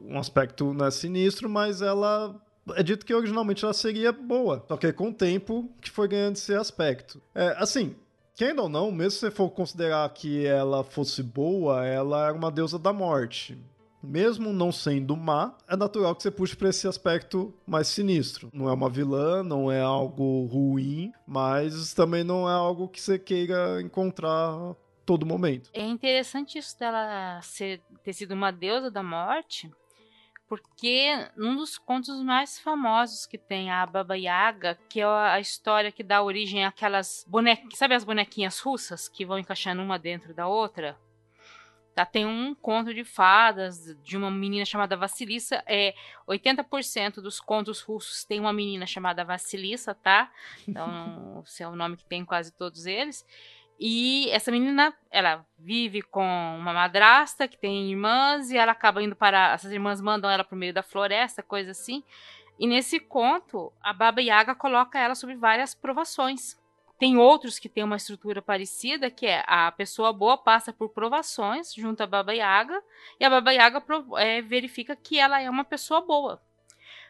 um 0.00 0.18
aspecto 0.18 0.72
né, 0.72 0.90
sinistro, 0.90 1.48
mas 1.48 1.82
ela 1.82 2.40
é 2.76 2.82
dito 2.82 3.04
que 3.04 3.12
originalmente 3.12 3.64
ela 3.64 3.74
seria 3.74 4.12
boa, 4.12 4.64
só 4.68 4.76
que 4.76 4.92
com 4.92 5.08
o 5.08 5.14
tempo 5.14 5.74
que 5.80 5.90
foi 5.90 6.06
ganhando 6.06 6.36
esse 6.36 6.54
aspecto. 6.54 7.20
É, 7.34 7.56
assim, 7.58 7.96
quem 8.34 8.58
ou 8.58 8.68
não, 8.68 8.90
mesmo 8.90 9.10
se 9.12 9.18
você 9.20 9.30
for 9.30 9.50
considerar 9.50 10.08
que 10.10 10.46
ela 10.46 10.82
fosse 10.82 11.22
boa, 11.22 11.86
ela 11.86 12.26
era 12.26 12.34
uma 12.36 12.50
deusa 12.50 12.78
da 12.78 12.92
morte 12.92 13.58
mesmo 14.02 14.52
não 14.52 14.72
sendo 14.72 15.16
má, 15.16 15.56
é 15.68 15.76
natural 15.76 16.14
que 16.16 16.22
você 16.22 16.30
puxe 16.30 16.56
para 16.56 16.68
esse 16.68 16.88
aspecto 16.88 17.54
mais 17.66 17.86
sinistro. 17.86 18.50
Não 18.52 18.68
é 18.68 18.72
uma 18.72 18.90
vilã, 18.90 19.42
não 19.42 19.70
é 19.70 19.80
algo 19.80 20.44
ruim, 20.46 21.12
mas 21.26 21.94
também 21.94 22.24
não 22.24 22.48
é 22.50 22.52
algo 22.52 22.88
que 22.88 23.00
você 23.00 23.18
queira 23.18 23.80
encontrar 23.80 24.74
todo 25.06 25.26
momento. 25.26 25.70
É 25.72 25.82
interessante 25.82 26.58
isso 26.58 26.78
dela 26.78 27.40
ser, 27.42 27.80
ter 28.02 28.12
sido 28.12 28.32
uma 28.32 28.50
deusa 28.50 28.90
da 28.90 29.02
morte, 29.02 29.70
porque 30.52 31.08
um 31.38 31.56
dos 31.56 31.78
contos 31.78 32.22
mais 32.22 32.58
famosos 32.58 33.24
que 33.24 33.38
tem 33.38 33.70
a 33.70 33.86
Baba 33.86 34.18
Yaga, 34.18 34.78
que 34.86 35.00
é 35.00 35.04
a 35.06 35.40
história 35.40 35.90
que 35.90 36.02
dá 36.02 36.22
origem 36.22 36.62
àquelas 36.62 37.24
bonequinhas, 37.26 37.78
sabe 37.78 37.94
as 37.94 38.04
bonequinhas 38.04 38.58
russas 38.58 39.08
que 39.08 39.24
vão 39.24 39.38
encaixando 39.38 39.80
uma 39.80 39.98
dentro 39.98 40.34
da 40.34 40.46
outra? 40.46 40.94
Tá, 41.94 42.04
tem 42.04 42.26
um 42.26 42.54
conto 42.54 42.92
de 42.92 43.02
fadas 43.02 43.96
de 44.02 44.14
uma 44.14 44.30
menina 44.30 44.66
chamada 44.66 44.94
Vassilissa. 44.94 45.64
É, 45.66 45.94
80% 46.28 47.22
dos 47.22 47.40
contos 47.40 47.80
russos 47.80 48.22
tem 48.22 48.38
uma 48.38 48.52
menina 48.52 48.86
chamada 48.86 49.24
Vassilissa, 49.24 49.94
tá? 49.94 50.30
Então, 50.68 51.42
esse 51.48 51.62
é 51.62 51.68
o 51.68 51.74
nome 51.74 51.96
que 51.96 52.04
tem 52.04 52.20
em 52.20 52.24
quase 52.26 52.52
todos 52.52 52.84
eles. 52.84 53.24
E 53.84 54.30
essa 54.30 54.52
menina, 54.52 54.94
ela 55.10 55.44
vive 55.58 56.02
com 56.02 56.24
uma 56.56 56.72
madrasta 56.72 57.48
que 57.48 57.58
tem 57.58 57.90
irmãs 57.90 58.48
e 58.52 58.56
ela 58.56 58.70
acaba 58.70 59.02
indo 59.02 59.16
para. 59.16 59.54
Essas 59.54 59.72
irmãs 59.72 60.00
mandam 60.00 60.30
ela 60.30 60.44
para 60.44 60.54
o 60.54 60.58
meio 60.58 60.72
da 60.72 60.84
floresta, 60.84 61.42
coisa 61.42 61.72
assim. 61.72 62.04
E 62.60 62.64
nesse 62.64 63.00
conto, 63.00 63.72
a 63.82 63.92
Baba 63.92 64.22
Yaga 64.22 64.54
coloca 64.54 65.00
ela 65.00 65.16
sobre 65.16 65.34
várias 65.34 65.74
provações. 65.74 66.56
Tem 66.96 67.16
outros 67.16 67.58
que 67.58 67.68
têm 67.68 67.82
uma 67.82 67.96
estrutura 67.96 68.40
parecida, 68.40 69.10
que 69.10 69.26
é 69.26 69.42
a 69.48 69.72
pessoa 69.72 70.12
boa 70.12 70.38
passa 70.38 70.72
por 70.72 70.90
provações 70.90 71.74
junto 71.74 72.04
à 72.04 72.06
Baba 72.06 72.32
Yaga, 72.32 72.80
e 73.18 73.24
a 73.24 73.30
Baba 73.30 73.50
Yaga 73.50 73.82
é, 74.18 74.40
verifica 74.42 74.94
que 74.94 75.18
ela 75.18 75.40
é 75.40 75.50
uma 75.50 75.64
pessoa 75.64 76.00
boa. 76.02 76.40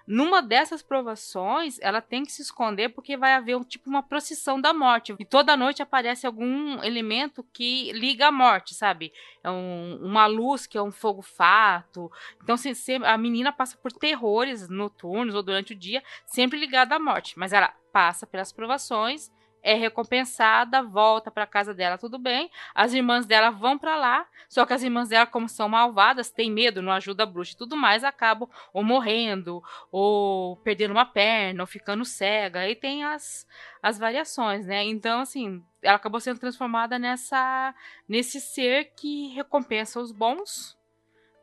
Numa 0.07 0.43
dessas 0.43 0.83
provações, 0.83 1.79
ela 1.81 2.01
tem 2.01 2.25
que 2.25 2.33
se 2.33 2.43
esconder 2.43 2.91
porque 2.91 3.17
vai 3.17 3.35
haver 3.35 3.57
um, 3.57 3.65
tipo 3.65 3.89
uma 3.89 4.03
procissão 4.03 4.61
da 4.61 4.73
morte. 4.73 5.15
E 5.19 5.25
toda 5.25 5.57
noite 5.57 5.83
aparece 5.83 6.27
algum 6.27 6.83
elemento 6.83 7.47
que 7.53 7.93
liga 7.93 8.29
a 8.29 8.33
morte, 8.33 8.75
sabe? 8.75 9.13
É 9.43 9.51
um, 9.51 9.99
uma 10.03 10.27
luz 10.27 10.67
que 10.67 10.77
é 10.77 10.83
um 10.83 10.93
fogo 10.93 11.23
fato. 11.23 12.11
Então, 12.43 12.57
se, 12.57 12.75
se, 12.75 12.95
a 12.97 13.17
menina 13.17 13.53
passa 13.53 13.77
por 13.77 13.93
terrores 13.93 14.69
noturnos 14.69 15.35
ou 15.35 15.43
durante 15.43 15.73
o 15.73 15.77
dia, 15.77 16.03
sempre 16.27 16.59
ligada 16.59 16.97
à 16.97 16.99
morte. 16.99 17.39
Mas 17.39 17.53
ela 17.53 17.73
passa 17.93 18.27
pelas 18.27 18.53
provações 18.53 19.31
é 19.63 19.75
recompensada, 19.75 20.83
volta 20.83 21.31
para 21.31 21.47
casa 21.47 21.73
dela, 21.73 21.97
tudo 21.97 22.19
bem. 22.19 22.51
As 22.75 22.93
irmãs 22.93 23.27
dela 23.27 23.51
vão 23.51 23.79
para 23.79 23.97
lá, 23.97 24.27
só 24.49 24.67
que 24.67 24.73
as 24.73 24.83
irmãs 24.83 25.09
dela, 25.09 25.27
como 25.27 25.49
são 25.49 25.69
malvadas, 25.69 26.31
têm 26.31 26.51
medo, 26.51 26.83
não 26.83 26.91
ajuda 26.91 27.23
a 27.23 27.27
bruxa 27.27 27.53
e 27.55 27.57
tudo 27.57 27.77
mais, 27.77 28.03
acabam 28.03 28.49
ou 28.73 28.83
morrendo, 28.83 29.63
ou 29.91 30.57
perdendo 30.59 30.91
uma 30.91 31.07
perna, 31.07 31.63
ou 31.63 31.67
ficando 31.67 32.05
cega. 32.05 32.61
Aí 32.61 32.75
tem 32.75 33.05
as, 33.05 33.47
as 33.81 33.99
variações, 33.99 34.67
né? 34.67 34.83
Então, 34.85 35.21
assim, 35.21 35.63
ela 35.81 35.97
acabou 35.97 36.21
sendo 36.21 36.41
transformada 36.41 36.99
nessa 36.99 37.75
nesse 38.09 38.41
ser 38.41 38.93
que 38.97 39.29
recompensa 39.29 40.01
os 40.01 40.11
bons 40.11 40.77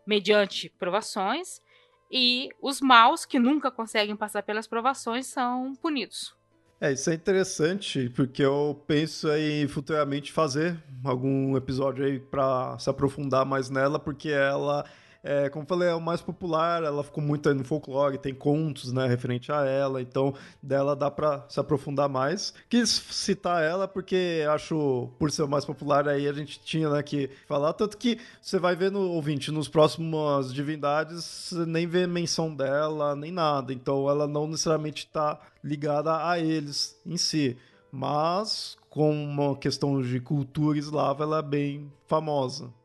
mediante 0.05 0.69
provações 0.77 1.61
e 2.11 2.49
os 2.61 2.81
maus 2.81 3.25
que 3.25 3.39
nunca 3.39 3.69
conseguem 3.69 4.15
passar 4.15 4.41
pelas 4.43 4.67
provações 4.67 5.27
são 5.27 5.75
punidos. 5.75 6.38
É, 6.81 6.93
isso 6.93 7.09
é 7.09 7.13
interessante, 7.13 8.09
porque 8.15 8.41
eu 8.41 8.81
penso 8.87 9.29
em 9.33 9.67
futuramente 9.67 10.31
fazer 10.31 10.81
algum 11.03 11.57
episódio 11.57 12.05
aí 12.05 12.19
para 12.19 12.79
se 12.79 12.89
aprofundar 12.89 13.45
mais 13.45 13.69
nela, 13.69 13.99
porque 13.99 14.29
ela 14.29 14.85
é, 15.23 15.49
como 15.49 15.65
falei, 15.65 15.89
é 15.89 15.93
o 15.93 16.01
mais 16.01 16.21
popular, 16.21 16.83
ela 16.83 17.03
ficou 17.03 17.23
muito 17.23 17.49
aí 17.49 17.55
no 17.55 17.63
folclore, 17.63 18.17
tem 18.17 18.33
contos, 18.33 18.93
né, 18.93 19.05
referente 19.07 19.51
a 19.51 19.65
ela, 19.65 20.01
então 20.01 20.33
dela 20.61 20.95
dá 20.95 21.11
para 21.11 21.45
se 21.49 21.59
aprofundar 21.59 22.07
mais. 22.07 22.53
Quis 22.69 22.89
citar 22.89 23.61
ela 23.63 23.87
porque 23.87 24.45
acho, 24.49 25.09
por 25.19 25.29
ser 25.31 25.43
o 25.43 25.47
mais 25.47 25.65
popular 25.65 26.07
aí, 26.07 26.27
a 26.27 26.33
gente 26.33 26.59
tinha, 26.59 26.89
né, 26.89 27.03
que 27.03 27.29
falar, 27.47 27.73
tanto 27.73 27.97
que 27.97 28.17
você 28.41 28.57
vai 28.57 28.75
ver 28.75 28.91
no 28.91 29.01
ouvinte, 29.11 29.51
nos 29.51 29.67
próximos 29.67 30.53
divindades, 30.53 31.51
nem 31.67 31.85
vê 31.85 32.07
menção 32.07 32.55
dela, 32.55 33.15
nem 33.15 33.31
nada, 33.31 33.73
então 33.73 34.09
ela 34.09 34.27
não 34.27 34.47
necessariamente 34.47 35.05
está 35.05 35.39
ligada 35.63 36.27
a 36.29 36.39
eles 36.39 36.97
em 37.05 37.17
si, 37.17 37.57
mas 37.91 38.77
com 38.89 39.11
uma 39.11 39.55
questão 39.55 40.01
de 40.01 40.19
cultura 40.19 40.77
eslava, 40.77 41.23
ela 41.23 41.39
é 41.39 41.43
bem 41.43 41.91
famosa. 42.07 42.78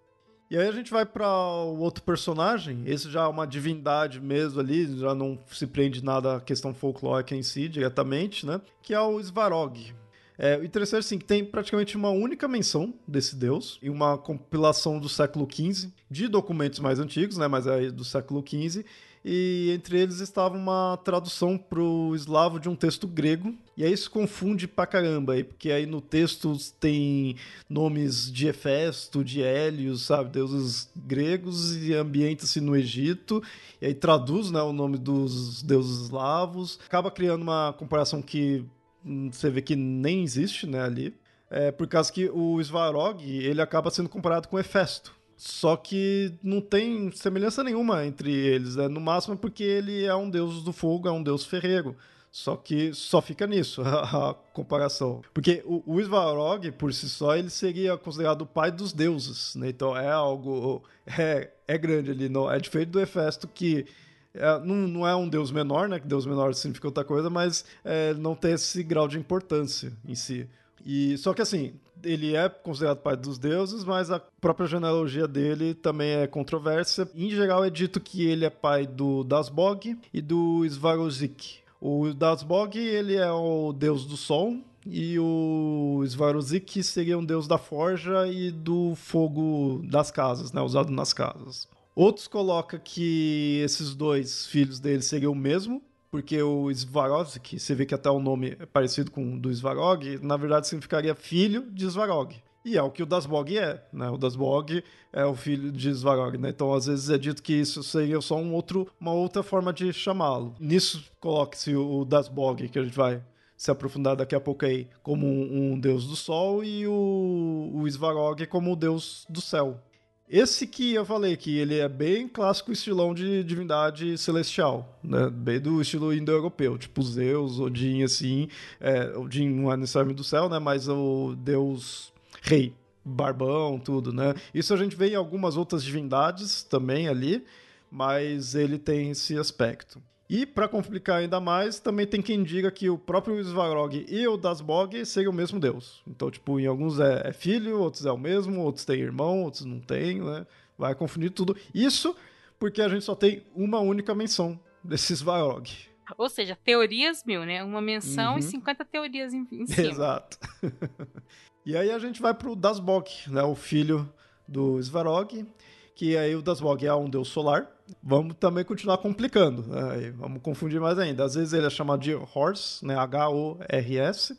E 0.55 0.57
aí 0.57 0.69
a 0.69 0.73
gente 0.73 0.93
vai 0.93 1.05
para 1.05 1.27
o 1.27 1.81
outro 1.81 2.05
personagem, 2.05 2.85
esse 2.87 3.11
já 3.11 3.25
é 3.25 3.27
uma 3.27 3.45
divindade 3.45 4.21
mesmo 4.21 4.61
ali, 4.61 4.87
já 4.97 5.13
não 5.13 5.37
se 5.51 5.67
prende 5.67 6.05
nada 6.05 6.37
à 6.37 6.41
questão 6.41 6.73
folclórica 6.73 7.35
em 7.35 7.43
si 7.43 7.69
diretamente, 7.69 8.47
né? 8.47 8.61
Que 8.81 8.95
é 8.95 9.01
o 9.01 9.19
Svarog. 9.19 9.93
É, 10.39 10.57
o 10.57 10.63
interessante 10.63 11.01
assim, 11.01 11.19
que 11.19 11.25
tem 11.25 11.45
praticamente 11.45 11.97
uma 11.97 12.11
única 12.11 12.47
menção 12.47 12.95
desse 13.05 13.35
deus 13.35 13.81
e 13.83 13.91
uma 13.91 14.17
compilação 14.17 15.01
do 15.01 15.09
século 15.09 15.49
XV, 15.53 15.91
de 16.09 16.29
documentos 16.29 16.79
mais 16.79 17.01
antigos, 17.01 17.37
né, 17.37 17.49
mas 17.49 17.67
é 17.67 17.91
do 17.91 18.05
século 18.05 18.41
XV, 18.47 18.85
e 19.25 19.73
entre 19.75 19.99
eles 19.99 20.21
estava 20.21 20.57
uma 20.57 20.97
tradução 20.99 21.59
para 21.59 21.81
o 21.81 22.15
eslavo 22.15 22.61
de 22.61 22.69
um 22.69 22.77
texto 22.77 23.09
grego. 23.09 23.57
E 23.77 23.85
aí 23.85 23.93
isso 23.93 24.11
confunde 24.11 24.69
pra 24.69 24.87
caramba, 24.87 25.33
aí, 25.33 25.43
porque 25.43 25.71
aí 25.71 25.85
no 25.85 26.01
texto 26.01 26.57
tem 26.79 27.37
nomes 27.69 28.33
de 28.33 28.47
Hefesto, 28.47 29.25
de 29.25 29.43
Hélios, 29.43 30.03
sabe, 30.03 30.31
deuses 30.31 30.89
gregos 30.95 31.77
e 31.77 31.93
ambienta-se 31.93 32.61
no 32.61 32.77
Egito, 32.77 33.43
e 33.81 33.87
aí 33.87 33.95
traduz 33.95 34.51
né, 34.51 34.63
o 34.63 34.73
nome 34.73 34.97
dos 34.97 35.63
deuses 35.63 36.05
eslavos, 36.05 36.79
acaba 36.87 37.11
criando 37.11 37.43
uma 37.43 37.73
comparação 37.73 38.23
que 38.23 38.65
hum, 39.05 39.31
você 39.33 39.51
vê 39.51 39.61
que 39.61 39.75
nem 39.75 40.23
existe 40.23 40.67
né, 40.67 40.83
ali. 40.83 41.15
É, 41.51 41.71
por 41.71 41.87
causa 41.87 42.13
que 42.13 42.29
o 42.31 42.61
Svarog 42.61 43.23
ele 43.23 43.61
acaba 43.61 43.91
sendo 43.91 44.09
comparado 44.09 44.49
com 44.49 44.59
Hefesto. 44.59 45.15
Só 45.37 45.77
que 45.77 46.33
não 46.43 46.61
tem 46.61 47.11
semelhança 47.13 47.63
nenhuma 47.63 48.07
entre 48.07 48.33
eles, 48.33 48.77
né? 48.77 48.89
No 48.89 49.01
máximo 49.01 49.35
é 49.35 49.37
porque 49.37 49.63
ele 49.63 50.05
é 50.05 50.15
um 50.15 50.31
deus 50.31 50.63
do 50.63 50.73
fogo, 50.73 51.09
é 51.09 51.13
um 51.13 51.23
deus 51.23 51.45
ferreiro. 51.45 51.97
Só 52.35 52.57
que 52.57 52.93
só 52.93 53.23
fica 53.23 53.47
nisso 53.47 53.81
a, 53.87 54.35
comparação. 54.53 55.23
Porque 55.33 55.63
o, 55.65 55.85
o 55.87 56.01
Svarog, 56.01 56.69
por 56.73 56.93
si 56.93 57.09
só, 57.09 57.37
ele 57.37 57.49
seria 57.49 57.97
considerado 57.97 58.43
o 58.43 58.47
pai 58.47 58.73
dos 58.73 58.93
deuses, 58.93 59.55
né? 59.55 59.69
Então 59.69 59.97
é 59.97 60.11
algo... 60.11 60.83
É, 61.17 61.51
é 61.69 61.79
grande 61.79 62.11
ali, 62.11 62.29
não, 62.29 62.51
é 62.51 62.59
diferente 62.59 62.89
do 62.89 63.01
Hefesto 63.01 63.47
que... 63.47 63.87
É, 64.35 64.59
não, 64.59 64.75
não, 64.75 65.07
é 65.07 65.15
um 65.15 65.29
deus 65.29 65.53
menor, 65.53 65.89
né? 65.89 66.01
Que 66.01 66.09
deus 66.09 66.27
menor 66.27 66.53
significa 66.55 66.89
outra 66.89 67.05
coisa, 67.05 67.31
mas 67.31 67.65
é, 67.85 68.13
não 68.15 68.35
tem 68.35 68.55
esse 68.55 68.83
grau 68.83 69.07
de 69.07 69.17
importância 69.17 69.93
em 70.05 70.17
si. 70.17 70.49
E 70.85 71.17
só 71.19 71.33
que 71.33 71.41
assim, 71.41 71.75
ele 72.03 72.35
é 72.35 72.49
considerado 72.49 72.99
pai 72.99 73.17
dos 73.17 73.39
deuses, 73.39 73.85
mas 73.85 74.11
a 74.11 74.19
própria 74.41 74.67
genealogia 74.67 75.29
dele 75.29 75.73
também 75.73 76.11
é 76.11 76.27
controversa. 76.27 77.09
Em 77.15 77.31
geral 77.31 77.65
é 77.65 77.71
dito 77.71 78.01
que 78.01 78.27
ele 78.27 78.45
é 78.45 78.51
pai 78.51 78.89
do 78.89 79.23
Dasbog 79.23 79.97
e 80.13 80.21
do 80.21 80.65
Svarozik. 80.65 81.63
O 81.87 82.15
Dasbog, 82.15 82.79
ele 82.79 83.15
é 83.15 83.31
o 83.31 83.71
deus 83.71 84.07
do 84.07 84.17
sol, 84.17 84.57
e 84.87 85.19
o 85.19 86.03
Svarozik 86.07 86.83
seria 86.83 87.19
um 87.19 87.23
deus 87.23 87.47
da 87.47 87.59
forja 87.59 88.27
e 88.27 88.51
do 88.51 88.95
fogo 88.95 89.83
das 89.85 90.11
casas, 90.11 90.51
né, 90.51 90.63
usado 90.63 90.91
nas 90.91 91.13
casas. 91.13 91.69
Outros 91.95 92.27
colocam 92.27 92.81
que 92.83 93.61
esses 93.63 93.95
dois 93.95 94.47
filhos 94.47 94.81
dele 94.81 95.03
seriam 95.03 95.33
o 95.33 95.37
mesmo, 95.37 95.83
porque 96.11 96.41
o 96.41 96.71
Svarog, 96.71 97.29
você 97.29 97.75
vê 97.75 97.85
que 97.85 97.95
até 97.95 98.09
o 98.09 98.19
nome 98.19 98.57
é 98.59 98.65
parecido 98.65 99.11
com 99.11 99.35
o 99.35 99.39
do 99.39 99.53
Svarog, 99.53 100.19
na 100.23 100.39
verdade 100.39 100.67
significaria 100.67 101.15
filho 101.15 101.71
de 101.71 101.85
Svarog. 101.85 102.35
E 102.65 102.79
é 102.79 102.83
o 102.83 102.91
que 102.91 103.03
o 103.03 103.07
Dasbog 103.07 103.59
é, 103.59 103.85
né? 103.93 104.09
O 104.09 104.17
Dasbog 104.17 104.83
é 105.13 105.25
o 105.25 105.35
filho 105.35 105.71
de 105.71 105.91
Svarog, 105.91 106.39
né? 106.39 106.49
Então, 106.49 106.73
às 106.73 106.87
vezes 106.87 107.11
é 107.11 107.19
dito 107.19 107.43
que 107.43 107.53
isso 107.53 107.83
seria 107.83 108.21
só 108.23 108.39
um 108.39 108.55
outro, 108.55 108.89
uma 108.99 109.13
outra 109.13 109.43
forma 109.43 109.71
de 109.71 109.93
chamá-lo. 109.93 110.55
Nisso, 110.59 111.05
coloque-se 111.21 111.77
o 111.77 112.07
Dasbog, 112.07 112.67
que 112.69 112.79
a 112.79 112.83
gente 112.83 112.97
vai 112.97 113.23
se 113.55 113.71
aprofundar 113.71 114.17
daqui 114.17 114.35
a 114.35 114.41
pouco 114.41 114.65
aí, 114.65 114.89
como 115.03 115.27
um, 115.27 115.73
um 115.73 115.79
deus 115.79 116.07
do 116.07 116.17
sol, 116.17 116.65
e 116.65 116.87
o, 116.87 117.71
o 117.75 117.87
Svarog 117.87 118.47
como 118.47 118.73
o 118.73 118.77
deus 118.77 119.27
do 119.29 119.43
céu. 119.43 119.79
Esse 120.27 120.67
que 120.67 120.95
eu 120.95 121.05
falei 121.05 121.37
que 121.37 121.59
ele 121.59 121.79
é 121.79 121.89
bem 121.89 122.27
clássico 122.27 122.73
estilão 122.73 123.13
de 123.13 123.45
divindade 123.45 124.17
celestial, 124.17 124.99
né? 125.05 125.29
Bem 125.31 125.61
do 125.61 125.83
estilo 125.83 126.15
indo-europeu, 126.15 126.79
tipo 126.79 127.03
Zeus, 127.03 127.61
Odin, 127.61 128.03
assim. 128.03 128.49
É, 128.81 129.15
Odin 129.19 129.51
não 129.51 129.71
é 129.71 129.77
necessariamente 129.77 130.17
do 130.17 130.25
céu, 130.25 130.49
né? 130.49 130.59
Mas 130.59 130.89
o 130.89 131.35
deus 131.37 132.14
rei, 132.45 132.75
barbão, 133.03 133.79
tudo, 133.79 134.13
né? 134.13 134.35
Isso 134.53 134.75
a 134.75 134.77
gente 134.77 134.95
vê 134.95 135.09
em 135.09 135.15
algumas 135.15 135.57
outras 135.57 135.83
divindades 135.83 136.63
também 136.63 137.09
ali, 137.09 137.43
mas 137.91 138.55
ele 138.55 138.79
tem 138.79 139.11
esse 139.11 139.37
aspecto. 139.39 140.01
E 140.29 140.45
para 140.45 140.69
complicar 140.69 141.19
ainda 141.19 141.41
mais, 141.41 141.79
também 141.79 142.07
tem 142.07 142.21
quem 142.21 142.43
diga 142.43 142.71
que 142.71 142.89
o 142.89 142.99
próprio 142.99 143.39
Svarog 143.41 144.05
e 144.09 144.27
o 144.27 144.37
Dasbog 144.37 145.05
seriam 145.07 145.33
o 145.33 145.35
mesmo 145.35 145.59
deus. 145.59 146.03
Então, 146.07 146.31
tipo, 146.31 146.61
em 146.61 146.67
alguns 146.67 147.01
é, 147.01 147.29
é, 147.29 147.33
filho, 147.33 147.79
outros 147.79 148.05
é 148.05 148.13
o 148.13 148.19
mesmo, 148.19 148.61
outros 148.61 148.85
têm 148.85 149.01
irmão, 149.01 149.43
outros 149.43 149.65
não 149.65 149.81
têm, 149.81 150.21
né? 150.21 150.47
Vai 150.77 150.95
confundir 150.95 151.31
tudo. 151.31 151.57
Isso 151.75 152.15
porque 152.59 152.83
a 152.83 152.89
gente 152.89 153.05
só 153.05 153.15
tem 153.15 153.43
uma 153.55 153.81
única 153.81 154.15
menção 154.15 154.59
desse 154.83 155.15
Svarog. 155.15 155.71
Ou 156.19 156.29
seja, 156.29 156.59
teorias 156.63 157.23
mil, 157.25 157.45
né? 157.45 157.63
Uma 157.65 157.81
menção 157.81 158.33
uhum. 158.33 158.39
e 158.39 158.43
50 158.43 158.85
teorias 158.85 159.33
em, 159.33 159.47
em 159.51 159.65
cima. 159.67 159.89
Exato. 159.89 160.39
e 161.65 161.77
aí 161.77 161.91
a 161.91 161.99
gente 161.99 162.21
vai 162.21 162.35
pro 162.35 162.57
Dasbog, 162.57 163.11
né? 163.29 163.43
O 163.43 163.55
filho 163.55 164.09
do 164.47 164.79
Svarog 164.81 165.47
que 165.95 166.17
aí 166.17 166.35
o 166.35 166.43
Dasbog 166.43 166.85
é 166.85 166.95
um 166.95 167.09
deus 167.09 167.29
solar. 167.29 167.71
Vamos 168.03 168.37
também 168.39 168.65
continuar 168.65 168.99
complicando, 168.99 169.63
né? 169.63 170.13
vamos 170.17 170.43
confundir 170.43 170.81
mais 170.81 170.99
ainda. 170.99 171.25
Às 171.25 171.35
vezes 171.35 171.53
ele 171.53 171.67
é 171.67 171.71
chamado 171.71 172.01
de 172.01 172.15
Horse, 172.15 172.85
né? 172.85 172.97
H-O-R-S. 172.97 174.37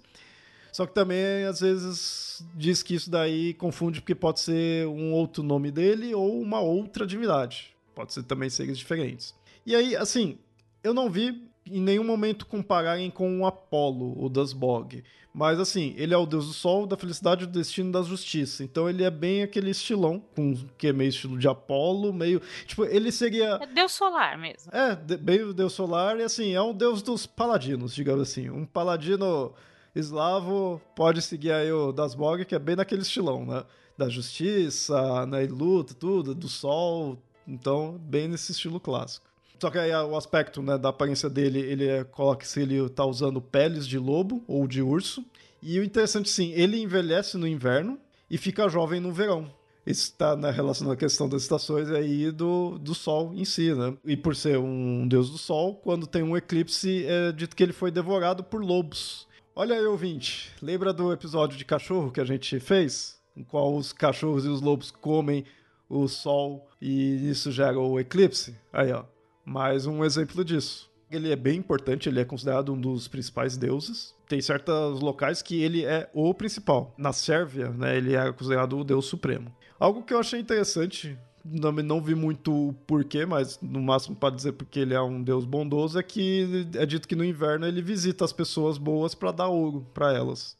Só 0.71 0.86
que 0.86 0.93
também, 0.93 1.45
às 1.45 1.61
vezes, 1.61 2.43
diz 2.53 2.84
que 2.84 2.95
isso 2.95 3.09
daí 3.09 3.53
confunde 3.53 4.01
porque 4.01 4.13
pode 4.13 4.41
ser 4.41 4.86
um 4.88 5.13
outro 5.13 5.41
nome 5.41 5.71
dele 5.71 6.13
ou 6.13 6.41
uma 6.41 6.59
outra 6.59 7.07
divindade. 7.07 7.73
Pode 7.93 8.13
ser 8.13 8.23
também 8.23 8.49
seres 8.49 8.78
diferentes. 8.78 9.34
E 9.65 9.73
aí, 9.73 9.95
assim, 9.95 10.38
eu 10.84 10.93
não 10.93 11.09
vi 11.09 11.47
em 11.70 11.82
nenhum 11.82 12.03
momento 12.03 12.45
compararem 12.45 13.09
com 13.09 13.41
o 13.41 13.45
Apolo, 13.45 14.16
o 14.24 14.30
Dasbog. 14.30 15.03
Mas 15.34 15.59
assim, 15.59 15.93
ele 15.97 16.13
é 16.13 16.18
o 16.18 16.26
deus 16.26 16.47
do 16.47 16.53
sol, 16.53 16.88
da 16.88 16.95
felicidade, 16.95 17.45
do 17.45 17.51
destino 17.51 17.89
e 17.89 17.91
da 17.91 18.01
justiça. 18.01 18.63
Então 18.63 18.89
ele 18.89 19.03
é 19.03 19.11
bem 19.11 19.43
aquele 19.43 19.72
estilão, 19.72 20.24
com 20.34 20.55
que 20.78 20.88
é 20.88 20.93
meio 20.93 21.09
estilo 21.09 21.38
de 21.38 21.45
Apolo, 21.45 22.13
meio. 22.13 22.41
Tipo, 22.66 22.86
ele 22.86 23.11
seria. 23.11 23.59
É 23.61 23.66
deus 23.66 23.91
solar 23.91 24.38
mesmo. 24.38 24.72
É, 24.74 24.95
bem 24.95 25.41
o 25.41 25.53
deus 25.53 25.74
solar, 25.74 26.18
e 26.20 26.24
assim, 26.24 26.53
é 26.53 26.61
um 26.61 26.74
deus 26.74 27.01
dos 27.01 27.26
paladinos, 27.26 27.93
digamos 27.93 28.22
assim. 28.22 28.49
Um 28.49 28.66
paladino 28.66 29.53
eslavo 29.93 30.82
pode 30.95 31.22
seguir 31.22 31.51
aí 31.51 31.72
o 31.72 31.91
Dasbog, 31.91 32.45
que 32.45 32.55
é 32.55 32.59
bem 32.59 32.78
naquele 32.78 33.01
estilão, 33.01 33.45
né? 33.45 33.66
Da 33.97 34.07
justiça, 34.07 35.26
né? 35.26 35.43
E 35.43 35.47
luta, 35.47 35.93
tudo, 35.93 36.34
do 36.34 36.47
sol. 36.47 37.18
Então, 37.45 37.97
bem 37.99 38.30
nesse 38.30 38.53
estilo 38.53 38.80
clássico. 38.80 39.34
Só 39.60 39.70
que 39.70 39.78
aí 39.78 39.91
o 39.91 40.16
aspecto 40.16 40.62
né, 40.62 40.78
da 40.78 40.89
aparência 40.89 41.30
dele, 41.30 41.60
ele 41.60 41.88
é, 41.88 42.03
coloca 42.03 42.45
se 42.45 42.62
ele 42.62 42.88
tá 42.89 43.06
usando 43.06 43.41
peles 43.41 43.88
de 43.88 43.97
lobo 43.97 44.43
ou 44.47 44.68
de 44.68 44.82
urso. 44.82 45.24
E 45.62 45.80
o 45.80 45.84
interessante, 45.84 46.30
sim, 46.30 46.51
ele 46.53 46.80
envelhece 46.82 47.38
no 47.38 47.47
inverno 47.47 47.97
e 48.30 48.38
fica 48.38 48.70
jovem 48.70 48.99
no 48.99 49.12
verão. 49.12 49.51
Isso 49.86 50.12
está 50.12 50.36
né, 50.36 50.49
relacionado 50.49 50.93
à 50.93 50.97
questão 50.97 51.30
das 51.30 51.43
estações 51.43 51.89
aí 51.91 52.32
do, 52.32 52.80
do 52.80 52.95
Sol 52.95 53.34
em 53.36 53.45
si, 53.45 53.74
né? 53.74 53.95
E 54.03 54.18
por 54.18 54.36
ser 54.36 54.58
um 54.58 55.08
deus 55.08 55.30
do 55.30 55.38
Sol, 55.38 55.76
quando 55.76 56.08
tem 56.08 56.24
um 56.24 56.36
eclipse, 56.36 57.06
é 57.06 57.32
dito 57.32 57.56
que 57.56 57.62
ele 57.62 57.74
foi 57.74 57.91
devorado 57.91 58.43
por 58.43 58.64
lobos. 58.64 59.28
Olha 59.56 59.76
aí, 59.76 59.86
ouvinte, 59.86 60.51
lembra 60.62 60.91
do 60.91 61.14
episódio 61.14 61.58
de 61.58 61.64
cachorro 61.64 62.12
que 62.12 62.20
a 62.20 62.26
gente 62.26 62.60
fez? 62.60 63.20
Em 63.38 63.43
qual 63.43 63.76
os 63.76 63.93
cachorros 63.93 64.43
e 64.43 64.49
os 64.49 64.60
lobos 64.60 64.89
comem 64.89 65.45
o 65.88 66.08
Sol 66.08 66.68
e 66.82 67.30
isso 67.30 67.51
gera 67.51 67.80
o 67.80 67.99
eclipse? 67.99 68.56
Aí, 68.74 68.91
ó, 68.91 69.03
mais 69.45 69.85
um 69.85 70.03
exemplo 70.03 70.43
disso. 70.43 70.91
Ele 71.11 71.31
é 71.31 71.35
bem 71.35 71.59
importante, 71.59 72.09
ele 72.09 72.19
é 72.19 72.25
considerado 72.25 72.73
um 72.73 72.81
dos 72.81 73.07
principais 73.07 73.55
deuses. 73.55 74.15
Tem 74.27 74.41
certos 74.41 74.99
locais 74.99 75.41
que 75.41 75.61
ele 75.61 75.85
é 75.85 76.09
o 76.13 76.33
principal. 76.33 76.93
Na 76.97 77.13
Sérvia, 77.13 77.69
né, 77.69 77.95
ele 77.95 78.15
é 78.15 78.31
considerado 78.33 78.77
o 78.77 78.83
deus 78.83 79.05
supremo. 79.05 79.55
Algo 79.79 80.01
que 80.01 80.13
eu 80.13 80.19
achei 80.19 80.39
interessante, 80.39 81.17
não, 81.45 81.71
não 81.71 82.01
vi 82.01 82.15
muito 82.15 82.69
o 82.69 82.73
porquê, 82.87 83.23
mas 83.25 83.59
no 83.61 83.79
máximo 83.81 84.15
para 84.15 84.35
dizer 84.35 84.53
porque 84.53 84.79
ele 84.79 84.95
é 84.95 85.01
um 85.01 85.21
deus 85.21 85.45
bondoso, 85.45 85.99
é 85.99 86.03
que 86.03 86.67
é 86.73 86.85
dito 86.85 87.07
que 87.07 87.15
no 87.15 87.23
inverno 87.23 87.67
ele 87.67 87.83
visita 87.83 88.25
as 88.25 88.33
pessoas 88.33 88.79
boas 88.79 89.13
para 89.13 89.31
dar 89.31 89.47
ouro 89.47 89.85
para 89.93 90.11
elas. 90.11 90.57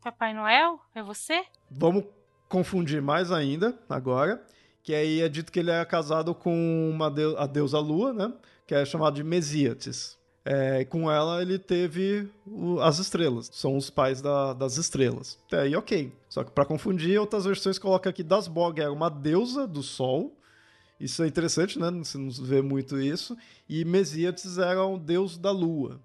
Papai 0.00 0.32
Noel? 0.32 0.78
É 0.94 1.02
você? 1.02 1.42
Vamos 1.68 2.04
confundir 2.48 3.02
mais 3.02 3.32
ainda 3.32 3.76
agora, 3.90 4.42
que 4.88 4.94
aí 4.94 5.20
é 5.20 5.28
dito 5.28 5.52
que 5.52 5.58
ele 5.58 5.70
é 5.70 5.84
casado 5.84 6.34
com 6.34 6.90
uma 6.90 7.10
deu 7.10 7.38
a 7.38 7.46
deusa 7.46 7.78
Lua, 7.78 8.10
né? 8.14 8.32
Que 8.66 8.74
é 8.74 8.86
chamada 8.86 9.16
de 9.16 9.22
Mesíates. 9.22 10.16
É, 10.42 10.82
com 10.86 11.12
ela 11.12 11.42
ele 11.42 11.58
teve 11.58 12.26
o, 12.46 12.80
as 12.80 12.98
estrelas, 12.98 13.50
são 13.52 13.76
os 13.76 13.90
pais 13.90 14.22
da, 14.22 14.54
das 14.54 14.78
estrelas. 14.78 15.38
Até 15.46 15.60
aí 15.60 15.76
ok. 15.76 16.10
Só 16.26 16.42
que 16.42 16.50
para 16.52 16.64
confundir, 16.64 17.20
outras 17.20 17.44
versões 17.44 17.78
colocam 17.78 18.08
aqui 18.08 18.22
Dasbog 18.22 18.80
era 18.80 18.90
uma 18.90 19.10
deusa 19.10 19.66
do 19.66 19.82
sol. 19.82 20.34
Isso 20.98 21.22
é 21.22 21.26
interessante, 21.26 21.78
né? 21.78 21.90
Não 21.90 22.30
vê 22.30 22.62
muito 22.62 22.98
isso. 22.98 23.36
E 23.68 23.84
Mesíates 23.84 24.56
era 24.56 24.86
um 24.86 24.98
deus 24.98 25.36
da 25.36 25.50
lua. 25.50 26.00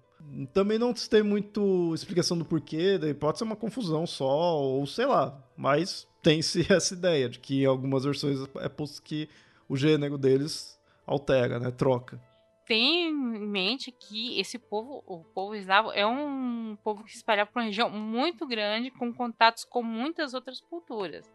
Também 0.52 0.78
não 0.78 0.92
tem 0.92 1.22
muito 1.22 1.94
explicação 1.94 2.36
do 2.36 2.44
porquê, 2.44 2.98
daí 2.98 3.14
pode 3.14 3.38
ser 3.38 3.44
uma 3.44 3.56
confusão 3.56 4.06
só, 4.06 4.58
ou 4.60 4.86
sei 4.86 5.06
lá. 5.06 5.42
Mas 5.56 6.06
tem-se 6.24 6.66
essa 6.72 6.94
ideia 6.94 7.28
de 7.28 7.38
que 7.38 7.64
algumas 7.64 8.04
versões 8.04 8.38
é 8.56 8.70
que 9.04 9.28
o 9.68 9.76
gênero 9.76 10.18
deles 10.18 10.80
altera, 11.06 11.60
né? 11.60 11.70
Troca 11.70 12.20
tem 12.66 13.08
em 13.08 13.12
mente 13.12 13.92
que 13.92 14.38
esse 14.40 14.58
povo, 14.58 15.02
o 15.06 15.22
povo 15.22 15.54
eslavo, 15.54 15.92
é 15.92 16.06
um 16.06 16.76
povo 16.82 17.04
que 17.04 17.10
se 17.10 17.18
espalhava 17.18 17.50
por 17.50 17.58
uma 17.58 17.66
região 17.66 17.90
muito 17.90 18.46
grande, 18.46 18.90
com 18.90 19.12
contatos 19.12 19.64
com 19.64 19.82
muitas 19.82 20.34
outras 20.34 20.60
culturas. 20.60 21.30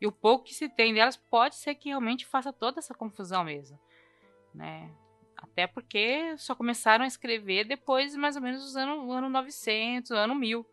E 0.00 0.06
o 0.06 0.12
pouco 0.12 0.44
que 0.44 0.54
se 0.54 0.68
tem 0.68 0.92
delas 0.92 1.16
pode 1.16 1.56
ser 1.56 1.74
que 1.74 1.88
realmente 1.88 2.26
faça 2.26 2.52
toda 2.52 2.78
essa 2.78 2.94
confusão 2.94 3.44
mesmo. 3.44 3.78
Né? 4.54 4.90
Até 5.36 5.66
porque 5.66 6.36
só 6.36 6.54
começaram 6.54 7.04
a 7.04 7.08
escrever 7.08 7.64
depois, 7.64 8.14
mais 8.14 8.36
ou 8.36 8.42
menos, 8.42 8.76
anos 8.76 9.10
ano 9.10 9.28
900, 9.30 10.10
ano 10.10 10.34
1000. 10.34 10.66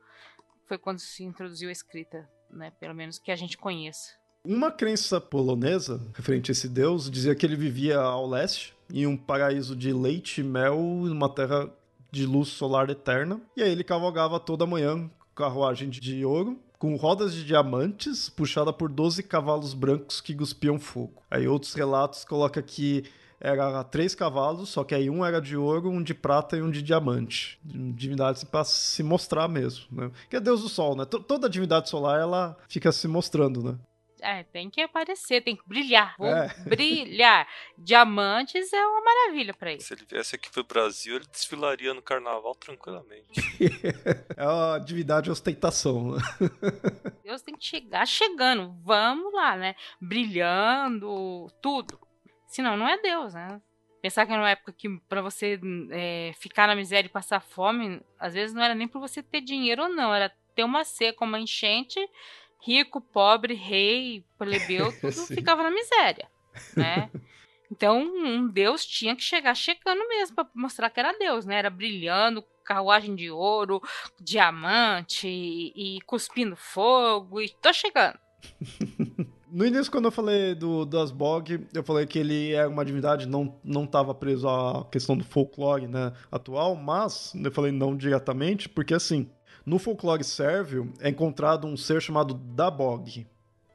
Foi 0.65 0.77
quando 0.77 0.99
se 0.99 1.23
introduziu 1.23 1.69
a 1.69 1.71
escrita, 1.71 2.29
né? 2.53 2.71
pelo 2.79 2.93
menos 2.93 3.17
que 3.17 3.31
a 3.31 3.35
gente 3.35 3.57
conheça. 3.57 4.11
Uma 4.43 4.71
crença 4.71 5.21
polonesa 5.21 6.01
referente 6.15 6.49
a 6.49 6.53
esse 6.53 6.67
deus 6.67 7.11
dizia 7.11 7.35
que 7.35 7.45
ele 7.45 7.55
vivia 7.55 7.99
ao 7.99 8.27
leste, 8.27 8.73
em 8.91 9.05
um 9.05 9.15
paraíso 9.15 9.75
de 9.75 9.93
leite 9.93 10.41
e 10.41 10.43
mel, 10.43 10.77
numa 10.77 11.29
terra 11.29 11.69
de 12.11 12.25
luz 12.25 12.49
solar 12.49 12.89
eterna. 12.89 13.39
E 13.55 13.61
aí 13.61 13.71
ele 13.71 13.83
cavalgava 13.83 14.39
toda 14.39 14.65
manhã 14.65 15.09
carruagem 15.35 15.89
de 15.89 16.25
ouro, 16.25 16.59
com 16.77 16.95
rodas 16.95 17.33
de 17.33 17.45
diamantes, 17.45 18.29
puxada 18.29 18.73
por 18.73 18.89
12 18.89 19.23
cavalos 19.23 19.73
brancos 19.73 20.19
que 20.19 20.33
cuspiam 20.33 20.79
fogo. 20.79 21.21
Aí 21.29 21.47
outros 21.47 21.73
relatos 21.73 22.25
colocam 22.25 22.63
que 22.63 23.03
era 23.41 23.83
três 23.83 24.13
cavalos, 24.13 24.69
só 24.69 24.83
que 24.83 24.93
aí 24.93 25.09
um 25.09 25.25
era 25.25 25.41
de 25.41 25.57
ouro, 25.57 25.89
um 25.89 26.01
de 26.01 26.13
prata 26.13 26.55
e 26.55 26.61
um 26.61 26.69
de 26.69 26.81
diamante. 26.81 27.59
Divindades 27.63 28.43
para 28.43 28.63
se 28.63 29.01
mostrar 29.01 29.47
mesmo, 29.47 29.85
né? 29.91 30.11
Que 30.29 30.35
é 30.35 30.39
Deus 30.39 30.61
do 30.61 30.69
Sol, 30.69 30.95
né? 30.95 31.05
T 31.05 31.19
toda 31.19 31.49
divindade 31.49 31.89
solar, 31.89 32.19
ela 32.19 32.57
fica 32.69 32.91
se 32.91 33.07
mostrando, 33.07 33.63
né? 33.63 33.77
É, 34.21 34.43
tem 34.43 34.69
que 34.69 34.79
aparecer, 34.81 35.41
tem 35.41 35.55
que 35.55 35.67
brilhar. 35.67 36.15
Vou 36.17 36.27
é. 36.27 36.47
brilhar. 36.63 37.47
Diamantes 37.75 38.71
é 38.71 38.85
uma 38.85 39.01
maravilha 39.01 39.51
para 39.51 39.71
ele. 39.71 39.81
Se 39.81 39.93
ele 39.95 40.05
viesse 40.07 40.35
aqui 40.35 40.49
pro 40.51 40.63
Brasil, 40.63 41.15
ele 41.15 41.25
desfilaria 41.31 41.91
no 41.93 42.03
carnaval 42.03 42.53
tranquilamente. 42.53 43.41
é 44.37 44.45
uma 44.45 44.77
divindade 44.77 45.31
ostentação. 45.31 46.17
Deus 47.25 47.41
tem 47.41 47.55
que 47.55 47.65
chegar 47.65 48.05
chegando. 48.05 48.75
Vamos 48.83 49.33
lá, 49.33 49.57
né? 49.57 49.75
Brilhando, 49.99 51.47
tudo. 51.59 51.99
Senão 52.51 52.75
não 52.75 52.85
é 52.85 53.01
Deus, 53.01 53.33
né? 53.33 53.61
Pensar 54.01 54.25
que 54.25 54.33
era 54.33 54.41
uma 54.41 54.49
época 54.49 54.73
que 54.73 54.89
para 55.07 55.21
você 55.21 55.57
é, 55.89 56.33
ficar 56.35 56.67
na 56.67 56.75
miséria 56.75 57.07
e 57.07 57.11
passar 57.11 57.39
fome, 57.39 58.01
às 58.19 58.33
vezes 58.33 58.53
não 58.53 58.61
era 58.61 58.75
nem 58.75 58.89
por 58.89 58.99
você 58.99 59.23
ter 59.23 59.39
dinheiro 59.39 59.83
ou 59.83 59.89
não, 59.89 60.13
era 60.13 60.29
ter 60.53 60.65
uma 60.65 60.83
seca, 60.83 61.23
uma 61.23 61.39
enchente 61.39 61.97
rico, 62.61 62.99
pobre, 62.99 63.53
rei, 63.53 64.25
plebeu, 64.37 64.91
tudo 64.99 65.25
ficava 65.27 65.63
na 65.63 65.71
miséria, 65.71 66.29
né? 66.75 67.09
Então, 67.71 68.01
um 68.01 68.45
deus 68.49 68.85
tinha 68.85 69.15
que 69.15 69.23
chegar 69.23 69.55
chegando 69.55 70.05
mesmo 70.09 70.35
para 70.35 70.49
mostrar 70.53 70.89
que 70.89 70.99
era 70.99 71.17
deus, 71.17 71.45
né? 71.45 71.55
Era 71.55 71.69
brilhando, 71.69 72.43
carruagem 72.65 73.15
de 73.15 73.31
ouro, 73.31 73.81
diamante 74.19 75.25
e, 75.25 75.95
e 75.97 76.01
cuspindo 76.01 76.57
fogo 76.57 77.39
e 77.39 77.47
tô 77.47 77.71
chegando. 77.71 78.19
No 79.51 79.65
início, 79.65 79.91
quando 79.91 80.05
eu 80.05 80.11
falei 80.11 80.55
do 80.55 80.85
das 80.85 81.11
Bog, 81.11 81.67
eu 81.73 81.83
falei 81.83 82.05
que 82.05 82.17
ele 82.17 82.53
é 82.53 82.65
uma 82.65 82.85
divindade, 82.85 83.27
não 83.27 83.53
não 83.61 83.83
estava 83.83 84.15
preso 84.15 84.47
à 84.47 84.85
questão 84.89 85.17
do 85.17 85.25
folclore 85.25 85.87
né, 85.87 86.13
atual, 86.31 86.73
mas 86.73 87.33
eu 87.35 87.51
falei 87.51 87.69
não 87.69 87.97
diretamente, 87.97 88.69
porque 88.69 88.93
assim, 88.93 89.29
no 89.65 89.77
folclore 89.77 90.23
sérvio 90.23 90.93
é 91.01 91.09
encontrado 91.09 91.67
um 91.67 91.75
ser 91.75 92.01
chamado 92.01 92.33
Dabog, 92.33 93.27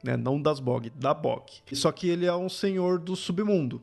né? 0.03 0.17
não 0.17 0.41
Dasbog, 0.41 0.89
Dabog. 0.89 1.45
Só 1.73 1.91
que 1.91 2.09
ele 2.09 2.25
é 2.25 2.35
um 2.35 2.49
senhor 2.49 2.97
do 2.97 3.15
submundo. 3.15 3.79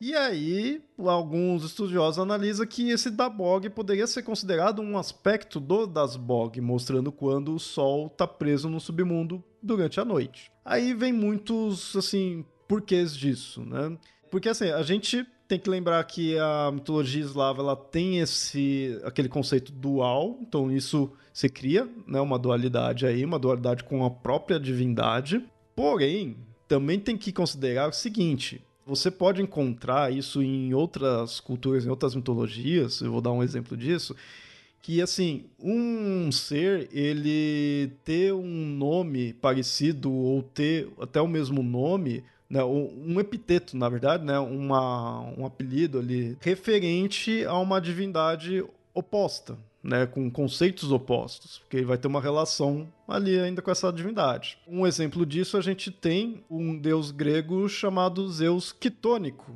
E 0.00 0.14
aí, 0.14 0.82
alguns 0.98 1.64
estudiosos 1.64 2.18
analisam 2.18 2.66
que 2.66 2.90
esse 2.90 3.08
Dabog 3.08 3.70
poderia 3.70 4.06
ser 4.08 4.22
considerado 4.22 4.82
um 4.82 4.98
aspecto 4.98 5.60
do 5.60 5.86
Dasbog, 5.86 6.60
mostrando 6.60 7.12
quando 7.12 7.54
o 7.54 7.60
Sol 7.60 8.08
está 8.08 8.26
preso 8.26 8.68
no 8.68 8.80
submundo 8.80 9.42
durante 9.62 10.00
a 10.00 10.04
noite. 10.04 10.50
Aí 10.66 10.92
vem 10.92 11.12
muitos, 11.12 11.94
assim, 11.94 12.44
porquês 12.66 13.16
disso, 13.16 13.64
né? 13.64 13.96
Porque, 14.28 14.48
assim, 14.48 14.68
a 14.68 14.82
gente 14.82 15.24
tem 15.46 15.60
que 15.60 15.70
lembrar 15.70 16.02
que 16.02 16.36
a 16.36 16.72
mitologia 16.72 17.22
eslava 17.22 17.62
ela 17.62 17.76
tem 17.76 18.18
esse 18.18 19.00
aquele 19.04 19.28
conceito 19.28 19.70
dual, 19.70 20.36
então 20.40 20.72
isso 20.72 21.08
se 21.32 21.48
cria, 21.48 21.88
né, 22.04 22.20
uma 22.20 22.36
dualidade 22.36 23.06
aí, 23.06 23.24
uma 23.24 23.38
dualidade 23.38 23.84
com 23.84 24.04
a 24.04 24.10
própria 24.10 24.58
divindade. 24.58 25.40
Porém, 25.76 26.36
também 26.66 26.98
tem 26.98 27.16
que 27.16 27.30
considerar 27.30 27.88
o 27.88 27.92
seguinte: 27.92 28.60
você 28.84 29.08
pode 29.08 29.40
encontrar 29.40 30.12
isso 30.12 30.42
em 30.42 30.74
outras 30.74 31.38
culturas, 31.38 31.86
em 31.86 31.90
outras 31.90 32.16
mitologias. 32.16 33.00
Eu 33.00 33.12
vou 33.12 33.20
dar 33.20 33.30
um 33.30 33.42
exemplo 33.42 33.76
disso. 33.76 34.16
Que 34.82 35.02
assim, 35.02 35.46
um 35.58 36.30
ser 36.30 36.88
ele 36.92 37.92
ter 38.04 38.32
um 38.32 38.66
nome 38.66 39.32
parecido 39.32 40.12
ou 40.12 40.42
ter 40.42 40.88
até 41.00 41.20
o 41.20 41.26
mesmo 41.26 41.62
nome 41.62 42.22
né, 42.48 42.62
um 42.64 43.18
epiteto, 43.20 43.76
na 43.76 43.88
verdade, 43.88 44.24
né, 44.24 44.38
uma, 44.38 45.20
um 45.36 45.44
apelido 45.44 45.98
ali 45.98 46.36
referente 46.40 47.44
a 47.44 47.58
uma 47.58 47.80
divindade 47.80 48.64
oposta, 48.94 49.58
né, 49.82 50.06
com 50.06 50.30
conceitos 50.30 50.90
opostos, 50.92 51.58
porque 51.58 51.76
ele 51.76 51.86
vai 51.86 51.98
ter 51.98 52.08
uma 52.08 52.20
relação 52.20 52.88
ali 53.06 53.38
ainda 53.38 53.60
com 53.60 53.70
essa 53.70 53.92
divindade. 53.92 54.58
Um 54.66 54.86
exemplo 54.86 55.26
disso 55.26 55.56
a 55.56 55.60
gente 55.60 55.90
tem 55.90 56.44
um 56.48 56.78
deus 56.78 57.10
grego 57.10 57.68
chamado 57.68 58.28
Zeus 58.30 58.72
Quitônico, 58.72 59.54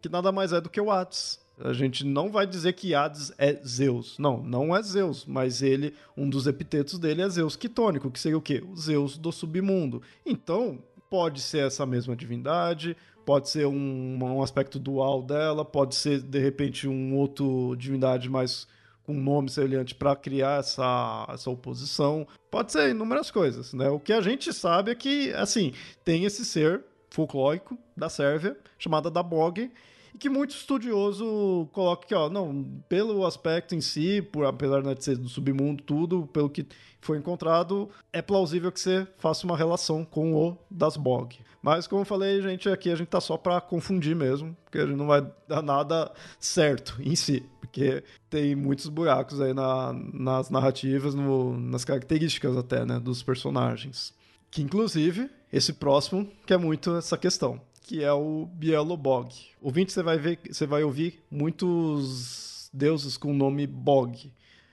que 0.00 0.08
nada 0.08 0.32
mais 0.32 0.52
é 0.52 0.60
do 0.60 0.68
que 0.68 0.80
o 0.80 0.90
Hades. 0.90 1.40
A 1.62 1.72
gente 1.72 2.04
não 2.04 2.30
vai 2.30 2.46
dizer 2.46 2.72
que 2.72 2.94
Hades 2.94 3.32
é 3.38 3.54
Zeus. 3.66 4.18
Não, 4.18 4.42
não 4.42 4.74
é 4.76 4.82
Zeus, 4.82 5.24
mas 5.24 5.62
ele, 5.62 5.94
um 6.16 6.28
dos 6.28 6.46
epitetos 6.46 6.98
dele 6.98 7.22
é 7.22 7.28
Zeus 7.28 7.56
Quitônico, 7.56 8.10
que 8.10 8.18
seria 8.18 8.38
o 8.38 8.42
quê? 8.42 8.62
O 8.66 8.76
Zeus 8.76 9.16
do 9.16 9.30
submundo. 9.30 10.02
Então, 10.26 10.80
Pode 11.12 11.42
ser 11.42 11.66
essa 11.66 11.84
mesma 11.84 12.16
divindade, 12.16 12.96
pode 13.26 13.50
ser 13.50 13.66
um, 13.66 14.18
um 14.18 14.42
aspecto 14.42 14.78
dual 14.78 15.22
dela, 15.22 15.62
pode 15.62 15.94
ser 15.94 16.22
de 16.22 16.38
repente 16.38 16.88
um 16.88 17.14
outro 17.14 17.76
divindade 17.76 18.30
mais 18.30 18.66
com 19.04 19.12
nome 19.12 19.50
semelhante 19.50 19.94
para 19.94 20.16
criar 20.16 20.60
essa, 20.60 21.26
essa 21.28 21.50
oposição. 21.50 22.26
Pode 22.50 22.72
ser 22.72 22.92
inúmeras 22.92 23.30
coisas, 23.30 23.74
né? 23.74 23.90
O 23.90 24.00
que 24.00 24.10
a 24.10 24.22
gente 24.22 24.54
sabe 24.54 24.90
é 24.90 24.94
que, 24.94 25.30
assim, 25.34 25.74
tem 26.02 26.24
esse 26.24 26.46
ser 26.46 26.82
folclórico 27.10 27.76
da 27.94 28.08
Sérvia, 28.08 28.56
chamada 28.78 29.10
Dabog, 29.10 29.70
e 30.14 30.18
que 30.18 30.28
muito 30.28 30.50
estudioso 30.50 31.68
coloca 31.72 32.06
que, 32.06 32.14
ó, 32.14 32.28
não, 32.28 32.64
pelo 32.88 33.24
aspecto 33.26 33.74
em 33.74 33.80
si, 33.80 34.20
por, 34.20 34.44
apesar 34.44 34.82
de 34.82 35.04
ser 35.04 35.16
do 35.16 35.28
submundo, 35.28 35.82
tudo, 35.82 36.26
pelo 36.26 36.50
que 36.50 36.66
foi 37.00 37.18
encontrado, 37.18 37.88
é 38.12 38.20
plausível 38.20 38.70
que 38.70 38.78
você 38.78 39.06
faça 39.18 39.46
uma 39.46 39.56
relação 39.56 40.04
com 40.04 40.34
o 40.34 40.58
das 40.70 40.96
Bog. 40.96 41.38
Mas, 41.62 41.86
como 41.86 42.02
eu 42.02 42.06
falei, 42.06 42.42
gente, 42.42 42.68
aqui 42.68 42.90
a 42.90 42.96
gente 42.96 43.08
tá 43.08 43.20
só 43.20 43.36
para 43.36 43.60
confundir 43.60 44.14
mesmo, 44.14 44.56
porque 44.64 44.78
a 44.78 44.86
gente 44.86 44.96
não 44.96 45.06
vai 45.06 45.26
dar 45.48 45.62
nada 45.62 46.12
certo 46.38 47.00
em 47.00 47.14
si, 47.14 47.44
porque 47.60 48.02
tem 48.28 48.54
muitos 48.54 48.88
buracos 48.88 49.40
aí 49.40 49.54
na, 49.54 49.92
nas 50.12 50.50
narrativas, 50.50 51.14
no, 51.14 51.58
nas 51.58 51.84
características 51.84 52.56
até, 52.56 52.84
né, 52.84 53.00
dos 53.00 53.22
personagens. 53.22 54.12
Que, 54.50 54.60
inclusive, 54.60 55.30
esse 55.52 55.72
próximo 55.72 56.28
que 56.44 56.52
é 56.52 56.58
muito 56.58 56.96
essa 56.96 57.16
questão 57.16 57.60
que 57.82 58.02
é 58.02 58.12
o 58.12 58.46
Bielobog. 58.46 59.34
Ouvinte, 59.60 59.92
você 59.92 60.02
vai 60.02 60.16
ver, 60.16 60.38
você 60.48 60.66
vai 60.66 60.84
ouvir 60.84 61.20
muitos 61.30 62.70
deuses 62.72 63.16
com 63.16 63.30
o 63.30 63.34
nome 63.34 63.66
Bog. 63.66 64.32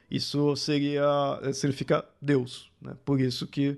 Isso 0.10 0.56
seria 0.56 1.40
significa 1.54 2.06
Deus, 2.22 2.72
né? 2.82 2.96
Por 3.04 3.20
isso 3.20 3.46
que 3.46 3.78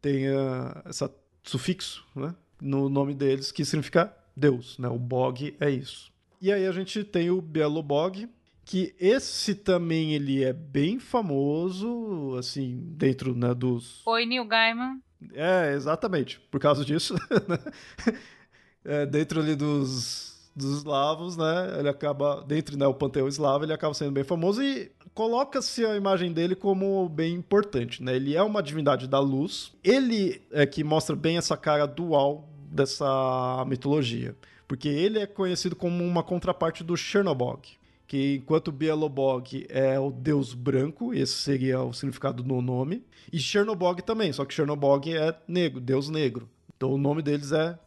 tem 0.00 0.28
uh, 0.28 0.88
esse 0.88 1.08
sufixo, 1.42 2.04
né? 2.14 2.34
No 2.60 2.88
nome 2.88 3.14
deles 3.14 3.50
que 3.50 3.64
significa 3.64 4.14
Deus, 4.36 4.78
né? 4.78 4.88
O 4.88 4.98
Bog 4.98 5.56
é 5.60 5.70
isso. 5.70 6.12
E 6.40 6.52
aí 6.52 6.66
a 6.66 6.72
gente 6.72 7.02
tem 7.02 7.30
o 7.30 7.40
Bielobog, 7.40 8.28
que 8.64 8.94
esse 8.98 9.54
também 9.54 10.14
ele 10.14 10.44
é 10.44 10.52
bem 10.52 11.00
famoso, 11.00 12.36
assim, 12.38 12.78
dentro 12.96 13.34
né, 13.34 13.54
dos... 13.54 14.06
Oi, 14.06 14.26
Neil 14.26 14.44
Gaiman. 14.44 15.00
É, 15.32 15.72
exatamente, 15.74 16.38
por 16.50 16.60
causa 16.60 16.84
disso. 16.84 17.16
É, 18.88 19.04
dentro 19.04 19.38
ali 19.38 19.54
dos, 19.54 20.50
dos 20.56 20.78
eslavos, 20.78 21.36
né? 21.36 21.76
Ele 21.78 21.90
acaba, 21.90 22.42
dentro 22.48 22.74
né, 22.78 22.86
o 22.86 22.94
panteão 22.94 23.28
eslavo, 23.28 23.64
ele 23.64 23.72
acaba 23.74 23.92
sendo 23.92 24.12
bem 24.12 24.24
famoso 24.24 24.62
e 24.62 24.90
coloca-se 25.12 25.84
a 25.84 25.94
imagem 25.94 26.32
dele 26.32 26.54
como 26.54 27.06
bem 27.06 27.34
importante, 27.34 28.02
né? 28.02 28.16
Ele 28.16 28.34
é 28.34 28.42
uma 28.42 28.62
divindade 28.62 29.06
da 29.06 29.20
luz. 29.20 29.72
Ele 29.84 30.40
é 30.50 30.64
que 30.64 30.82
mostra 30.82 31.14
bem 31.14 31.36
essa 31.36 31.54
cara 31.54 31.86
dual 31.86 32.48
dessa 32.70 33.62
mitologia, 33.66 34.34
porque 34.66 34.88
ele 34.88 35.18
é 35.18 35.26
conhecido 35.26 35.76
como 35.76 36.02
uma 36.02 36.22
contraparte 36.22 36.82
do 36.82 36.96
Chernobog, 36.96 37.68
que 38.06 38.36
enquanto 38.36 38.72
Bielobog 38.72 39.66
é 39.68 40.00
o 40.00 40.10
deus 40.10 40.54
branco, 40.54 41.12
esse 41.12 41.34
seria 41.34 41.82
o 41.82 41.92
significado 41.92 42.42
do 42.42 42.62
nome, 42.62 43.04
e 43.30 43.38
Chernobog 43.38 44.00
também, 44.02 44.32
só 44.32 44.46
que 44.46 44.54
Chernobog 44.54 45.14
é 45.14 45.36
negro, 45.46 45.78
deus 45.78 46.08
negro. 46.08 46.48
Então 46.74 46.90
o 46.90 46.98
nome 46.98 47.20
deles 47.20 47.52
é 47.52 47.78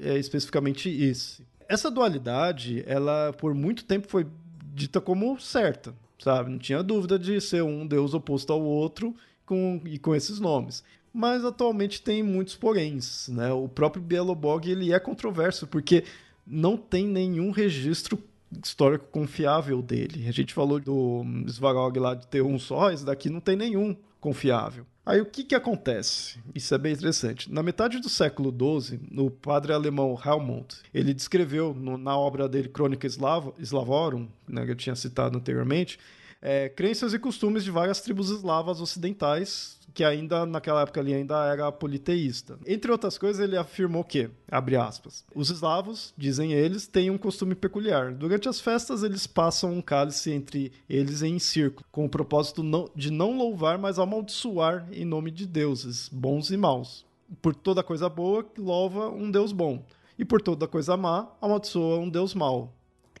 é 0.00 0.18
especificamente 0.18 0.88
esse. 0.88 1.44
Essa 1.68 1.90
dualidade, 1.90 2.82
ela 2.86 3.32
por 3.32 3.54
muito 3.54 3.84
tempo 3.84 4.08
foi 4.08 4.26
dita 4.74 5.00
como 5.00 5.38
certa, 5.40 5.94
sabe? 6.18 6.50
Não 6.50 6.58
tinha 6.58 6.82
dúvida 6.82 7.18
de 7.18 7.40
ser 7.40 7.62
um 7.62 7.86
deus 7.86 8.14
oposto 8.14 8.52
ao 8.52 8.60
outro 8.60 9.14
com, 9.46 9.80
e 9.84 9.98
com 9.98 10.14
esses 10.14 10.40
nomes. 10.40 10.82
Mas 11.12 11.44
atualmente 11.44 12.02
tem 12.02 12.22
muitos 12.22 12.54
poréns, 12.54 13.28
né? 13.28 13.52
O 13.52 13.68
próprio 13.68 14.02
Bielobog 14.02 14.70
ele 14.70 14.92
é 14.92 14.98
controverso 14.98 15.66
porque 15.66 16.04
não 16.46 16.76
tem 16.76 17.06
nenhum 17.06 17.50
registro 17.50 18.18
histórico 18.64 19.06
confiável 19.10 19.80
dele. 19.82 20.26
A 20.28 20.32
gente 20.32 20.52
falou 20.52 20.80
do 20.80 21.24
Svarog 21.46 21.98
lá 21.98 22.14
de 22.14 22.26
ter 22.26 22.42
um 22.42 22.58
só, 22.58 22.90
esse 22.90 23.04
daqui 23.04 23.28
não 23.28 23.40
tem 23.40 23.56
nenhum 23.56 23.96
confiável. 24.20 24.84
Aí 25.10 25.20
o 25.20 25.26
que, 25.26 25.42
que 25.42 25.56
acontece? 25.56 26.38
Isso 26.54 26.72
é 26.72 26.78
bem 26.78 26.92
interessante. 26.92 27.52
Na 27.52 27.64
metade 27.64 27.98
do 27.98 28.08
século 28.08 28.54
XII, 28.80 29.00
o 29.18 29.28
padre 29.28 29.72
alemão 29.72 30.16
Helmont, 30.24 30.76
ele 30.94 31.12
descreveu 31.12 31.74
no, 31.74 31.98
na 31.98 32.16
obra 32.16 32.48
dele 32.48 32.68
Crônica 32.68 33.08
Slavorum, 33.08 34.28
né, 34.46 34.64
que 34.64 34.70
eu 34.70 34.76
tinha 34.76 34.94
citado 34.94 35.36
anteriormente, 35.36 35.98
é, 36.42 36.68
crenças 36.68 37.12
e 37.12 37.18
costumes 37.18 37.64
de 37.64 37.70
várias 37.70 38.00
tribos 38.00 38.30
eslavas 38.30 38.80
ocidentais 38.80 39.80
que 39.92 40.04
ainda 40.04 40.46
naquela 40.46 40.82
época 40.82 41.00
ali 41.00 41.12
ainda 41.12 41.44
era 41.46 41.70
politeísta. 41.72 42.58
Entre 42.66 42.90
outras 42.90 43.18
coisas, 43.18 43.42
ele 43.42 43.56
afirmou 43.56 44.04
que, 44.04 44.30
abre 44.50 44.76
aspas, 44.76 45.24
os 45.34 45.50
eslavos, 45.50 46.14
dizem 46.16 46.52
eles, 46.52 46.86
têm 46.86 47.10
um 47.10 47.18
costume 47.18 47.54
peculiar. 47.54 48.14
Durante 48.14 48.48
as 48.48 48.60
festas, 48.60 49.02
eles 49.02 49.26
passam 49.26 49.72
um 49.72 49.82
cálice 49.82 50.30
entre 50.30 50.72
eles 50.88 51.22
em 51.22 51.38
círculo, 51.38 51.84
com 51.90 52.04
o 52.04 52.08
propósito 52.08 52.62
de 52.94 53.10
não 53.10 53.36
louvar, 53.36 53.78
mas 53.78 53.98
amaldiçoar 53.98 54.86
em 54.92 55.04
nome 55.04 55.30
de 55.30 55.46
deuses, 55.46 56.08
bons 56.08 56.50
e 56.50 56.56
maus. 56.56 57.04
Por 57.40 57.54
toda 57.54 57.82
coisa 57.82 58.08
boa, 58.08 58.44
louva 58.58 59.08
um 59.08 59.30
deus 59.30 59.52
bom, 59.52 59.84
e 60.18 60.24
por 60.24 60.42
toda 60.42 60.66
coisa 60.66 60.96
má, 60.96 61.28
amaldiçoa 61.40 61.98
um 61.98 62.08
deus 62.08 62.34
mau. 62.34 62.74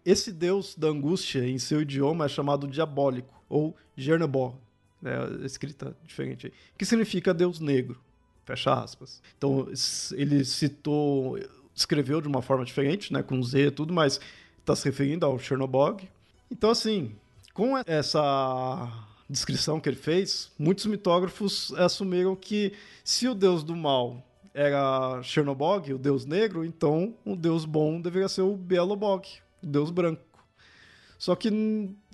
Esse 0.04 0.32
deus 0.32 0.74
da 0.74 0.88
angústia, 0.88 1.46
em 1.46 1.58
seu 1.58 1.82
idioma, 1.82 2.24
é 2.24 2.28
chamado 2.28 2.66
diabólico, 2.66 3.34
ou 3.48 3.76
Jernobor, 3.96 4.54
né, 5.02 5.12
escrita 5.44 5.96
diferente 6.06 6.52
que 6.78 6.84
significa 6.86 7.34
Deus 7.34 7.60
negro, 7.60 8.00
fecha 8.44 8.72
aspas. 8.72 9.22
Então 9.36 9.68
ele 10.12 10.44
citou, 10.44 11.38
escreveu 11.74 12.20
de 12.20 12.28
uma 12.28 12.42
forma 12.42 12.64
diferente, 12.64 13.12
né, 13.12 13.22
com 13.22 13.42
Z 13.42 13.66
e 13.66 13.70
tudo, 13.70 13.92
mas 13.92 14.20
está 14.58 14.74
se 14.76 14.84
referindo 14.84 15.26
ao 15.26 15.38
Chernobog. 15.38 16.08
Então 16.50 16.70
assim, 16.70 17.14
com 17.52 17.76
essa 17.86 19.06
descrição 19.28 19.80
que 19.80 19.88
ele 19.88 19.96
fez, 19.96 20.50
muitos 20.58 20.86
mitógrafos 20.86 21.72
assumiram 21.74 22.34
que 22.34 22.72
se 23.04 23.28
o 23.28 23.34
deus 23.34 23.62
do 23.62 23.76
mal 23.76 24.24
era 24.52 25.22
Chernobog, 25.22 25.92
o 25.92 25.98
deus 25.98 26.24
negro, 26.26 26.64
então 26.64 27.14
o 27.24 27.36
deus 27.36 27.64
bom 27.64 28.00
deveria 28.00 28.28
ser 28.28 28.42
o 28.42 28.56
Bielobog, 28.56 29.28
o 29.28 29.49
deus 29.62 29.90
branco. 29.90 30.22
Só 31.18 31.34
que 31.34 31.50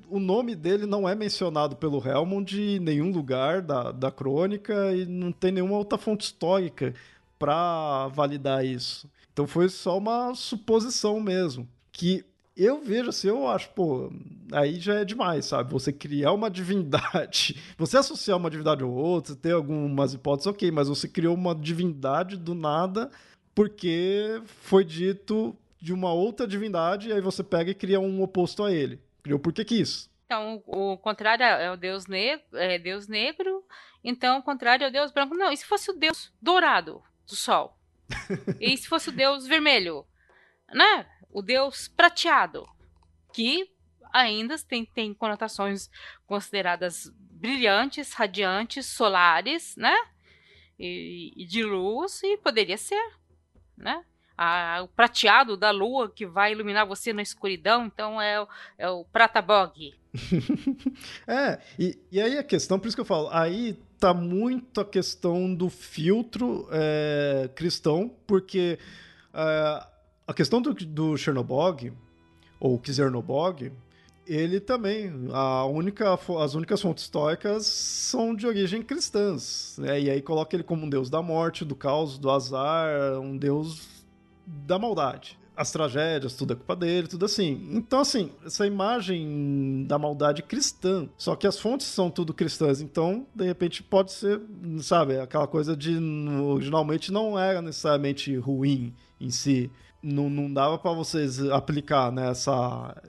o 0.08 0.18
nome 0.18 0.54
dele 0.54 0.86
não 0.86 1.08
é 1.08 1.14
mencionado 1.14 1.76
pelo 1.76 2.04
Helmond 2.04 2.60
em 2.60 2.78
nenhum 2.80 3.10
lugar 3.10 3.62
da, 3.62 3.92
da 3.92 4.10
crônica 4.10 4.92
e 4.94 5.06
não 5.06 5.30
tem 5.32 5.52
nenhuma 5.52 5.76
outra 5.76 5.98
fonte 5.98 6.26
histórica 6.26 6.94
para 7.38 8.08
validar 8.08 8.64
isso. 8.64 9.08
Então 9.32 9.46
foi 9.46 9.68
só 9.68 9.98
uma 9.98 10.34
suposição 10.34 11.20
mesmo. 11.20 11.68
Que 11.92 12.24
eu 12.56 12.80
vejo 12.80 13.10
assim, 13.10 13.28
eu 13.28 13.46
acho, 13.46 13.68
pô, 13.70 14.10
aí 14.50 14.80
já 14.80 14.94
é 14.94 15.04
demais, 15.04 15.44
sabe? 15.44 15.70
Você 15.72 15.92
criar 15.92 16.32
uma 16.32 16.50
divindade, 16.50 17.56
você 17.76 17.98
associar 17.98 18.38
uma 18.38 18.50
divindade 18.50 18.82
ou 18.82 18.92
outra, 18.92 19.36
ter 19.36 19.52
algumas 19.52 20.14
hipóteses, 20.14 20.46
ok, 20.46 20.70
mas 20.70 20.88
você 20.88 21.06
criou 21.06 21.34
uma 21.34 21.54
divindade 21.54 22.36
do 22.36 22.54
nada 22.54 23.10
porque 23.54 24.42
foi 24.46 24.84
dito 24.84 25.54
de 25.86 25.92
uma 25.92 26.12
outra 26.12 26.48
divindade, 26.48 27.08
e 27.08 27.12
aí 27.12 27.20
você 27.20 27.44
pega 27.44 27.70
e 27.70 27.74
cria 27.74 28.00
um 28.00 28.20
oposto 28.20 28.64
a 28.64 28.72
ele. 28.72 29.00
Criou 29.22 29.38
porque 29.38 29.64
quis. 29.64 30.10
Então, 30.24 30.60
o, 30.66 30.98
contrário 30.98 31.44
é 31.44 31.70
o 31.70 31.76
Deus, 31.76 32.08
ne 32.08 32.40
é 32.54 32.76
Deus 32.76 33.06
negro, 33.06 33.64
então 34.02 34.40
o 34.40 34.42
contrário 34.42 34.84
é 34.84 34.88
o 34.88 34.90
Deus 34.90 35.12
branco. 35.12 35.36
Não, 35.36 35.52
e 35.52 35.56
se 35.56 35.64
fosse 35.64 35.88
o 35.92 35.94
Deus 35.94 36.32
dourado 36.42 37.00
do 37.24 37.36
sol? 37.36 37.78
e 38.60 38.76
se 38.76 38.88
fosse 38.88 39.10
o 39.10 39.12
Deus 39.12 39.46
vermelho? 39.46 40.04
Né? 40.74 41.06
O 41.30 41.40
Deus 41.40 41.86
prateado, 41.86 42.68
que 43.32 43.70
ainda 44.12 44.58
tem, 44.58 44.84
tem 44.84 45.14
conotações 45.14 45.88
consideradas 46.26 47.12
brilhantes, 47.16 48.12
radiantes, 48.12 48.86
solares, 48.86 49.76
né? 49.76 49.94
E, 50.76 51.32
e 51.36 51.46
de 51.46 51.62
luz, 51.62 52.24
e 52.24 52.36
poderia 52.38 52.76
ser, 52.76 53.08
né? 53.76 54.04
A, 54.36 54.82
o 54.82 54.88
prateado 54.88 55.56
da 55.56 55.70
lua 55.70 56.10
que 56.10 56.26
vai 56.26 56.52
iluminar 56.52 56.86
você 56.86 57.12
na 57.12 57.22
escuridão, 57.22 57.86
então 57.86 58.20
é, 58.20 58.40
o, 58.40 58.48
é 58.78 58.88
o 58.88 59.04
prata 59.04 59.40
bog. 59.40 59.94
é, 61.26 61.58
e, 61.78 61.98
e 62.10 62.20
aí 62.20 62.38
a 62.38 62.42
questão, 62.42 62.78
por 62.78 62.88
isso 62.88 62.96
que 62.96 63.00
eu 63.00 63.06
falo, 63.06 63.28
aí 63.30 63.78
tá 63.98 64.12
muito 64.12 64.80
a 64.80 64.84
questão 64.84 65.54
do 65.54 65.70
filtro 65.70 66.68
é, 66.70 67.48
cristão, 67.54 68.10
porque 68.26 68.78
é, 69.32 69.86
a 70.26 70.34
questão 70.34 70.60
do, 70.60 70.74
do 70.74 71.16
Chernobog, 71.16 71.92
ou 72.58 72.78
Kizernobog, 72.78 73.72
ele 74.26 74.58
também, 74.58 75.12
a 75.32 75.64
única, 75.66 76.18
as 76.42 76.54
únicas 76.54 76.82
fontes 76.82 77.04
históricas 77.04 77.64
são 77.64 78.34
de 78.34 78.46
origem 78.46 78.82
cristãs, 78.82 79.76
né? 79.78 80.00
E 80.00 80.10
aí 80.10 80.20
coloca 80.20 80.56
ele 80.56 80.64
como 80.64 80.84
um 80.84 80.90
deus 80.90 81.08
da 81.08 81.22
morte, 81.22 81.64
do 81.64 81.76
caos, 81.76 82.18
do 82.18 82.28
azar, 82.28 83.20
um 83.20 83.36
deus 83.36 83.95
da 84.46 84.78
maldade. 84.78 85.38
As 85.56 85.72
tragédias, 85.72 86.34
tudo 86.34 86.52
é 86.52 86.56
culpa 86.56 86.76
dele, 86.76 87.08
tudo 87.08 87.24
assim. 87.24 87.66
Então, 87.72 88.00
assim, 88.00 88.30
essa 88.44 88.66
imagem 88.66 89.84
da 89.88 89.98
maldade 89.98 90.42
cristã, 90.42 91.08
só 91.16 91.34
que 91.34 91.46
as 91.46 91.58
fontes 91.58 91.86
são 91.86 92.10
tudo 92.10 92.34
cristãs, 92.34 92.82
então, 92.82 93.26
de 93.34 93.44
repente, 93.44 93.82
pode 93.82 94.12
ser, 94.12 94.40
sabe, 94.82 95.18
aquela 95.18 95.46
coisa 95.46 95.74
de 95.74 95.96
originalmente 96.42 97.10
não 97.10 97.38
era 97.38 97.62
necessariamente 97.62 98.36
ruim 98.36 98.94
em 99.18 99.30
si. 99.30 99.70
Não, 100.02 100.28
não 100.28 100.52
dava 100.52 100.78
para 100.78 100.92
vocês 100.92 101.42
aplicar 101.46 102.12
né, 102.12 102.30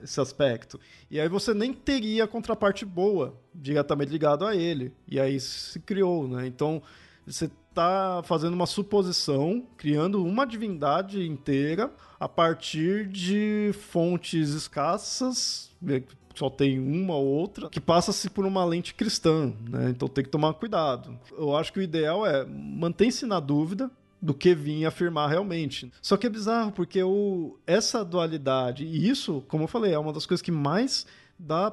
esse 0.02 0.20
aspecto. 0.20 0.80
E 1.10 1.20
aí 1.20 1.28
você 1.28 1.52
nem 1.52 1.72
teria 1.72 2.24
a 2.24 2.28
contraparte 2.28 2.84
boa 2.84 3.38
diretamente 3.54 4.10
ligado 4.10 4.44
a 4.44 4.56
ele. 4.56 4.92
E 5.06 5.20
aí 5.20 5.38
se 5.38 5.78
criou, 5.80 6.26
né? 6.26 6.46
Então 6.46 6.82
Você 7.28 7.50
está 7.68 8.22
fazendo 8.24 8.54
uma 8.54 8.66
suposição, 8.66 9.64
criando 9.76 10.24
uma 10.24 10.46
divindade 10.46 11.26
inteira 11.26 11.92
a 12.18 12.28
partir 12.28 13.06
de 13.06 13.70
fontes 13.72 14.50
escassas, 14.50 15.70
né, 15.80 16.02
só 16.34 16.48
tem 16.48 16.78
uma 16.78 17.14
ou 17.14 17.26
outra, 17.26 17.68
que 17.68 17.80
passa-se 17.80 18.30
por 18.30 18.46
uma 18.46 18.64
lente 18.64 18.94
cristã, 18.94 19.52
né? 19.68 19.90
Então 19.90 20.06
tem 20.06 20.22
que 20.22 20.30
tomar 20.30 20.54
cuidado. 20.54 21.18
Eu 21.36 21.56
acho 21.56 21.72
que 21.72 21.80
o 21.80 21.82
ideal 21.82 22.24
é 22.24 22.44
manter-se 22.44 23.26
na 23.26 23.40
dúvida, 23.40 23.90
do 24.20 24.34
que 24.34 24.54
vir 24.54 24.84
afirmar 24.84 25.28
realmente. 25.28 25.92
Só 26.02 26.16
que 26.16 26.26
é 26.26 26.30
bizarro, 26.30 26.72
porque 26.72 27.02
o, 27.02 27.56
essa 27.66 28.04
dualidade, 28.04 28.84
e 28.84 29.08
isso, 29.08 29.44
como 29.48 29.64
eu 29.64 29.68
falei, 29.68 29.92
é 29.92 29.98
uma 29.98 30.12
das 30.12 30.26
coisas 30.26 30.42
que 30.42 30.50
mais 30.50 31.06
dá 31.38 31.70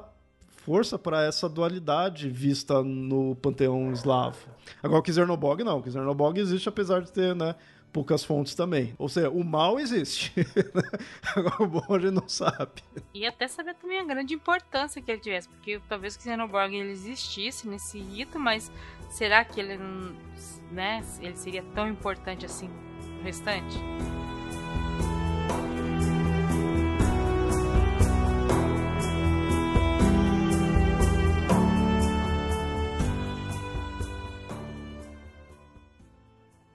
força 0.66 0.98
para 0.98 1.22
essa 1.22 1.48
dualidade 1.48 2.28
vista 2.28 2.82
no 2.82 3.36
panteão 3.36 3.92
eslavo. 3.92 4.48
Agora 4.82 4.98
o 4.98 5.02
Kizernobog 5.02 5.62
não, 5.62 5.78
o 5.78 5.82
Kizernobog 5.82 6.40
existe 6.40 6.68
apesar 6.68 7.02
de 7.02 7.12
ter, 7.12 7.36
né, 7.36 7.54
poucas 7.92 8.24
fontes 8.24 8.52
também. 8.56 8.92
Ou 8.98 9.08
seja, 9.08 9.30
o 9.30 9.44
mal 9.44 9.78
existe. 9.78 10.32
Agora 11.36 11.62
o 11.62 11.68
bom 11.68 11.94
a 11.94 12.00
gente 12.00 12.14
não 12.14 12.28
sabe. 12.28 12.82
E 13.14 13.24
até 13.24 13.46
saber 13.46 13.76
também 13.76 14.00
a 14.00 14.04
grande 14.04 14.34
importância 14.34 15.00
que 15.00 15.08
ele 15.08 15.20
tivesse, 15.20 15.48
porque 15.48 15.80
talvez 15.88 16.16
o 16.16 16.20
Xenoborg 16.20 16.74
ele 16.74 16.90
existisse 16.90 17.68
nesse 17.68 18.00
rito, 18.00 18.36
mas 18.36 18.68
será 19.08 19.44
que 19.44 19.60
ele, 19.60 19.78
né, 20.72 21.00
ele 21.20 21.36
seria 21.36 21.62
tão 21.76 21.86
importante 21.86 22.44
assim 22.44 22.68
no 23.18 23.22
restante? 23.22 23.78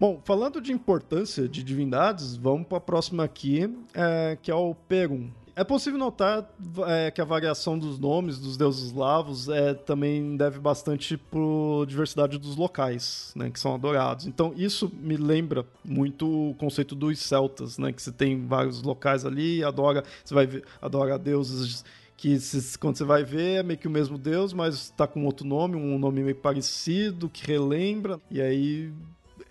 Bom, 0.02 0.20
falando 0.26 0.60
de 0.60 0.74
importância 0.74 1.48
de 1.48 1.62
divindades, 1.62 2.36
vamos 2.36 2.66
para 2.66 2.80
a 2.80 2.82
próxima 2.82 3.24
aqui, 3.24 3.72
é, 3.94 4.36
que 4.42 4.50
é 4.50 4.56
o 4.56 4.74
Perum. 4.74 5.30
É 5.56 5.64
possível 5.64 6.00
notar 6.00 6.52
é, 6.88 7.12
que 7.12 7.22
a 7.22 7.24
variação 7.24 7.78
dos 7.78 8.00
nomes 8.00 8.40
dos 8.40 8.58
deuses 8.58 8.88
eslavos 8.88 9.48
é, 9.48 9.76
também 9.76 10.36
deve 10.36 10.58
bastante 10.58 11.16
por 11.18 11.86
diversidade 11.86 12.40
dos 12.40 12.56
locais, 12.56 13.32
né, 13.36 13.52
que 13.52 13.60
são 13.60 13.76
adorados. 13.76 14.26
Então 14.26 14.56
isso 14.58 14.92
me 14.92 15.18
lembra 15.18 15.68
muito 15.86 16.50
o 16.50 16.56
conceito 16.56 16.96
dos 16.96 17.20
celtas, 17.20 17.78
né, 17.78 17.94
que 17.94 18.02
você 18.02 18.12
tem 18.12 18.48
vários 18.48 18.82
locais 18.82 19.24
ali, 19.24 19.64
adora, 19.64 20.04
você 20.26 20.34
vai 20.34 20.48
ver, 20.48 20.64
adora 20.82 21.20
deuses 21.20 21.86
que 22.18 22.40
quando 22.80 22.98
você 22.98 23.04
vai 23.04 23.24
ver 23.24 23.60
é 23.60 23.64
meio 23.64 23.78
que 23.78 23.88
o 23.88 23.92
mesmo 23.92 24.18
deus, 24.18 24.52
mas 24.52 24.74
está 24.74 25.06
com 25.06 25.26
outro 25.26 25.46
nome, 25.46 25.76
um 25.76 26.00
nome 26.00 26.24
meio 26.24 26.36
parecido, 26.36 27.30
que 27.30 27.46
relembra, 27.46 28.20
e 28.32 28.42
aí 28.42 28.92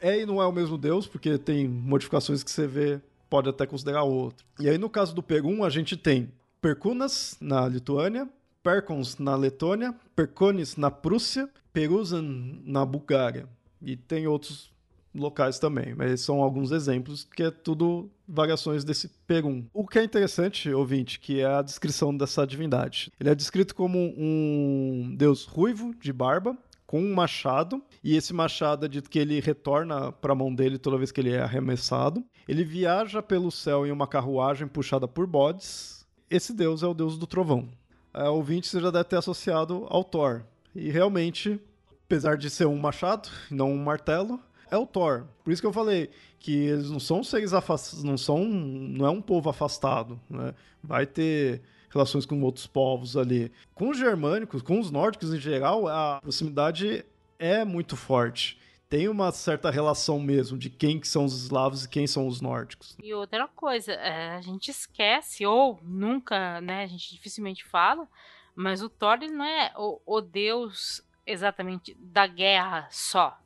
é 0.00 0.20
e 0.20 0.26
não 0.26 0.40
é 0.40 0.46
o 0.46 0.52
mesmo 0.52 0.78
Deus, 0.78 1.06
porque 1.06 1.38
tem 1.38 1.68
modificações 1.68 2.42
que 2.42 2.50
você 2.50 2.66
vê, 2.66 3.00
pode 3.28 3.48
até 3.48 3.66
considerar 3.66 4.02
outro. 4.02 4.44
E 4.58 4.68
aí, 4.68 4.78
no 4.78 4.90
caso 4.90 5.14
do 5.14 5.22
Perum, 5.22 5.62
a 5.62 5.70
gente 5.70 5.96
tem 5.96 6.30
Perkunas 6.60 7.36
na 7.40 7.68
Lituânia, 7.68 8.28
Perkons 8.62 9.18
na 9.18 9.34
Letônia, 9.34 9.94
Percones 10.14 10.76
na 10.76 10.90
Prússia, 10.90 11.48
Perusan 11.72 12.60
na 12.64 12.84
Bulgária. 12.84 13.48
E 13.80 13.96
tem 13.96 14.26
outros 14.26 14.70
locais 15.14 15.58
também, 15.58 15.94
mas 15.94 16.20
são 16.20 16.42
alguns 16.42 16.70
exemplos 16.70 17.24
que 17.24 17.42
é 17.42 17.50
tudo 17.50 18.10
variações 18.28 18.84
desse 18.84 19.08
Perum. 19.26 19.64
O 19.72 19.86
que 19.86 19.98
é 19.98 20.04
interessante, 20.04 20.70
ouvinte, 20.70 21.18
que 21.18 21.40
é 21.40 21.46
a 21.46 21.62
descrição 21.62 22.16
dessa 22.16 22.46
divindade. 22.46 23.10
Ele 23.18 23.30
é 23.30 23.34
descrito 23.34 23.74
como 23.74 23.98
um 24.16 25.14
deus 25.16 25.44
ruivo, 25.44 25.94
de 26.00 26.12
barba, 26.12 26.56
com 26.90 27.00
um 27.00 27.14
machado, 27.14 27.80
e 28.02 28.16
esse 28.16 28.34
machado 28.34 28.84
é 28.84 28.88
dito 28.88 29.08
que 29.08 29.20
ele 29.20 29.38
retorna 29.38 30.10
para 30.10 30.32
a 30.32 30.34
mão 30.34 30.52
dele 30.52 30.76
toda 30.76 30.98
vez 30.98 31.12
que 31.12 31.20
ele 31.20 31.30
é 31.30 31.40
arremessado. 31.40 32.24
Ele 32.48 32.64
viaja 32.64 33.22
pelo 33.22 33.48
céu 33.52 33.86
em 33.86 33.92
uma 33.92 34.08
carruagem 34.08 34.66
puxada 34.66 35.06
por 35.06 35.24
bodes. 35.24 36.04
Esse 36.28 36.52
deus 36.52 36.82
é 36.82 36.88
o 36.88 36.92
deus 36.92 37.16
do 37.16 37.28
trovão. 37.28 37.68
É, 38.12 38.28
o 38.28 38.34
ouvinte 38.34 38.66
você 38.66 38.80
já 38.80 38.90
deve 38.90 39.04
ter 39.04 39.18
associado 39.18 39.86
ao 39.88 40.02
Thor. 40.02 40.42
E 40.74 40.90
realmente, 40.90 41.60
apesar 42.06 42.36
de 42.36 42.50
ser 42.50 42.66
um 42.66 42.76
machado 42.76 43.28
não 43.48 43.70
um 43.70 43.84
martelo, 43.84 44.40
é 44.70 44.76
o 44.76 44.86
Thor. 44.86 45.26
Por 45.44 45.52
isso 45.52 45.60
que 45.60 45.66
eu 45.66 45.72
falei 45.72 46.10
que 46.38 46.52
eles 46.52 46.90
não 46.90 47.00
são 47.00 47.22
seres 47.22 47.52
afastados, 47.52 48.02
não 48.04 48.16
são, 48.16 48.44
não 48.44 49.06
é 49.06 49.10
um 49.10 49.20
povo 49.20 49.50
afastado, 49.50 50.20
né? 50.28 50.54
Vai 50.82 51.06
ter 51.06 51.62
relações 51.90 52.24
com 52.24 52.40
outros 52.42 52.66
povos 52.66 53.16
ali. 53.16 53.52
Com 53.74 53.90
os 53.90 53.98
germânicos, 53.98 54.62
com 54.62 54.78
os 54.78 54.90
nórdicos 54.90 55.34
em 55.34 55.38
geral, 55.38 55.88
a 55.88 56.20
proximidade 56.20 57.04
é 57.38 57.64
muito 57.64 57.96
forte. 57.96 58.58
Tem 58.88 59.08
uma 59.08 59.30
certa 59.30 59.70
relação 59.70 60.18
mesmo 60.18 60.58
de 60.58 60.68
quem 60.68 60.98
que 60.98 61.06
são 61.06 61.24
os 61.24 61.44
eslavos 61.44 61.84
e 61.84 61.88
quem 61.88 62.06
são 62.06 62.26
os 62.26 62.40
nórdicos. 62.40 62.96
E 63.02 63.14
outra 63.14 63.46
coisa, 63.46 63.92
é, 63.92 64.30
a 64.30 64.40
gente 64.40 64.70
esquece, 64.70 65.46
ou 65.46 65.78
nunca, 65.82 66.60
né, 66.60 66.82
a 66.82 66.86
gente 66.86 67.14
dificilmente 67.14 67.64
fala, 67.64 68.08
mas 68.54 68.82
o 68.82 68.88
Thor 68.88 69.18
não 69.30 69.44
é 69.44 69.72
o, 69.76 70.00
o 70.04 70.20
deus 70.20 71.02
exatamente 71.26 71.96
da 72.00 72.26
guerra 72.26 72.88
só. 72.90 73.38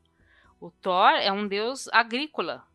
O 0.64 0.70
Thor 0.70 1.10
é 1.10 1.30
um 1.30 1.46
deus 1.46 1.88
agrícola. 1.88 2.66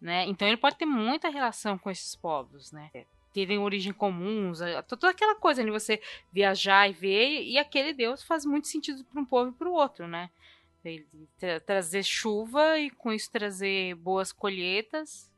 Né? 0.00 0.26
Então 0.26 0.48
ele 0.48 0.56
pode 0.56 0.74
ter 0.74 0.86
muita 0.86 1.28
relação 1.28 1.78
com 1.78 1.88
esses 1.88 2.16
povos, 2.16 2.72
né? 2.72 2.90
terem 3.32 3.58
origem 3.58 3.92
comuns, 3.92 4.58
toda 4.88 5.10
aquela 5.10 5.36
coisa 5.36 5.62
de 5.62 5.70
você 5.70 6.02
viajar 6.32 6.88
e 6.88 6.92
ver, 6.92 7.44
e 7.44 7.56
aquele 7.58 7.92
Deus 7.92 8.24
faz 8.24 8.44
muito 8.44 8.66
sentido 8.66 9.04
para 9.04 9.20
um 9.20 9.24
povo 9.24 9.50
e 9.50 9.52
para 9.52 9.68
o 9.68 9.72
outro, 9.72 10.08
né? 10.08 10.30
Ele 10.84 11.06
tra 11.38 11.60
trazer 11.60 12.02
chuva 12.02 12.76
e 12.76 12.90
com 12.90 13.12
isso 13.12 13.30
trazer 13.30 13.94
boas 13.94 14.32
colheitas. 14.32 15.30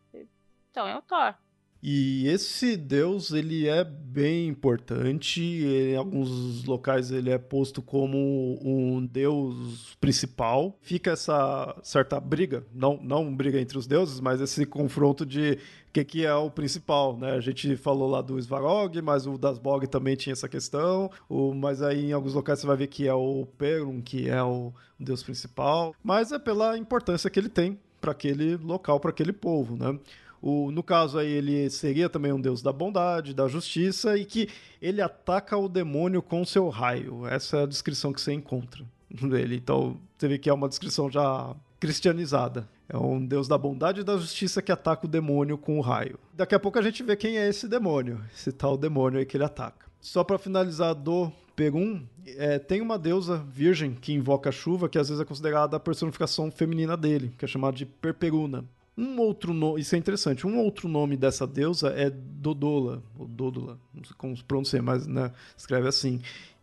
Então 0.70 0.88
é 0.88 0.96
o 0.96 1.02
Thor. 1.02 1.34
E 1.82 2.26
esse 2.28 2.76
deus, 2.76 3.32
ele 3.32 3.66
é 3.66 3.82
bem 3.82 4.48
importante. 4.48 5.40
Em 5.42 5.96
alguns 5.96 6.64
locais 6.64 7.10
ele 7.10 7.30
é 7.30 7.38
posto 7.38 7.80
como 7.80 8.58
um 8.62 9.06
deus 9.06 9.96
principal. 10.00 10.76
Fica 10.82 11.12
essa 11.12 11.74
certa 11.82 12.20
briga, 12.20 12.64
não, 12.74 12.98
não 13.02 13.34
briga 13.34 13.60
entre 13.60 13.78
os 13.78 13.86
deuses, 13.86 14.20
mas 14.20 14.40
esse 14.40 14.66
confronto 14.66 15.24
de 15.24 15.58
o 15.88 15.92
que, 15.92 16.04
que 16.04 16.24
é 16.24 16.34
o 16.34 16.48
principal, 16.50 17.16
né? 17.16 17.32
A 17.32 17.40
gente 17.40 17.76
falou 17.76 18.08
lá 18.08 18.22
do 18.22 18.38
Svarog, 18.38 19.02
mas 19.02 19.26
o 19.26 19.36
das 19.36 19.58
Bog 19.58 19.88
também 19.88 20.14
tinha 20.14 20.32
essa 20.32 20.48
questão. 20.48 21.10
O, 21.28 21.52
mas 21.52 21.82
aí 21.82 22.10
em 22.10 22.12
alguns 22.12 22.34
locais 22.34 22.60
você 22.60 22.66
vai 22.66 22.76
ver 22.76 22.86
que 22.86 23.08
é 23.08 23.14
o 23.14 23.46
Perun, 23.58 24.00
que 24.00 24.28
é 24.28 24.42
o 24.42 24.72
deus 24.98 25.22
principal. 25.22 25.94
Mas 26.04 26.30
é 26.30 26.38
pela 26.38 26.78
importância 26.78 27.28
que 27.28 27.40
ele 27.40 27.48
tem 27.48 27.78
para 28.00 28.12
aquele 28.12 28.56
local, 28.56 29.00
para 29.00 29.10
aquele 29.10 29.32
povo, 29.32 29.76
né? 29.76 29.98
O, 30.42 30.70
no 30.70 30.82
caso 30.82 31.18
aí, 31.18 31.30
ele 31.30 31.68
seria 31.70 32.08
também 32.08 32.32
um 32.32 32.40
deus 32.40 32.62
da 32.62 32.72
bondade, 32.72 33.34
da 33.34 33.46
justiça 33.46 34.16
e 34.16 34.24
que 34.24 34.48
ele 34.80 35.02
ataca 35.02 35.56
o 35.56 35.68
demônio 35.68 36.22
com 36.22 36.44
seu 36.44 36.68
raio. 36.68 37.26
Essa 37.26 37.58
é 37.58 37.62
a 37.62 37.66
descrição 37.66 38.12
que 38.12 38.20
você 38.20 38.32
encontra 38.32 38.84
dele. 39.10 39.56
Então, 39.56 39.96
você 40.16 40.28
vê 40.28 40.38
que 40.38 40.48
é 40.48 40.52
uma 40.52 40.68
descrição 40.68 41.10
já 41.10 41.54
cristianizada. 41.78 42.68
É 42.88 42.96
um 42.96 43.24
deus 43.24 43.46
da 43.46 43.56
bondade 43.56 44.00
e 44.00 44.04
da 44.04 44.16
justiça 44.16 44.60
que 44.60 44.72
ataca 44.72 45.06
o 45.06 45.08
demônio 45.08 45.56
com 45.56 45.78
o 45.78 45.80
raio. 45.80 46.18
Daqui 46.34 46.54
a 46.54 46.58
pouco 46.58 46.78
a 46.78 46.82
gente 46.82 47.02
vê 47.02 47.14
quem 47.14 47.38
é 47.38 47.48
esse 47.48 47.68
demônio, 47.68 48.20
esse 48.34 48.50
tal 48.50 48.76
demônio 48.76 49.20
aí 49.20 49.26
que 49.26 49.36
ele 49.36 49.44
ataca. 49.44 49.86
Só 50.00 50.24
para 50.24 50.38
finalizar 50.38 50.94
do 50.94 51.30
Perum, 51.54 52.02
é, 52.26 52.58
tem 52.58 52.80
uma 52.80 52.98
deusa 52.98 53.36
virgem 53.36 53.94
que 53.94 54.12
invoca 54.12 54.48
a 54.48 54.52
chuva, 54.52 54.88
que 54.88 54.98
às 54.98 55.08
vezes 55.08 55.20
é 55.20 55.24
considerada 55.24 55.76
a 55.76 55.80
personificação 55.80 56.50
feminina 56.50 56.96
dele, 56.96 57.32
que 57.38 57.44
é 57.44 57.48
chamada 57.48 57.76
de 57.76 57.86
Perperuna. 57.86 58.64
Um 59.00 59.18
outro 59.18 59.54
nome, 59.54 59.80
isso 59.80 59.94
é 59.94 59.98
interessante, 59.98 60.46
um 60.46 60.58
outro 60.58 60.86
nome 60.86 61.16
dessa 61.16 61.46
deusa 61.46 61.88
é 61.88 62.10
Dodola, 62.10 63.02
ou 63.18 63.26
Dodola, 63.26 63.78
não 63.94 64.04
sei 64.04 64.14
como 64.18 64.44
pronunciar, 64.44 64.82
mas 64.82 65.06
né, 65.06 65.32
escreve 65.56 65.88
assim. 65.88 66.20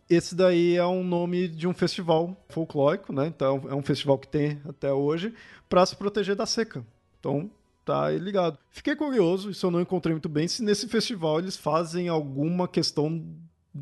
Esse 0.08 0.36
daí 0.36 0.76
é 0.76 0.86
um 0.86 1.02
nome 1.02 1.48
de 1.48 1.66
um 1.66 1.74
festival 1.74 2.40
folclórico, 2.48 3.12
né? 3.12 3.26
Então 3.26 3.64
é 3.68 3.74
um 3.74 3.82
festival 3.82 4.16
que 4.18 4.28
tem 4.28 4.60
até 4.68 4.92
hoje 4.92 5.34
para 5.68 5.84
se 5.84 5.96
proteger 5.96 6.36
da 6.36 6.46
seca. 6.46 6.86
Então 7.18 7.50
tá 7.84 8.06
aí 8.06 8.18
ligado. 8.18 8.56
Fiquei 8.70 8.94
curioso, 8.94 9.50
isso 9.50 9.66
eu 9.66 9.70
não 9.72 9.80
encontrei 9.80 10.14
muito 10.14 10.28
bem, 10.28 10.46
se 10.46 10.62
nesse 10.62 10.86
festival 10.86 11.40
eles 11.40 11.56
fazem 11.56 12.08
alguma 12.08 12.68
questão, 12.68 13.20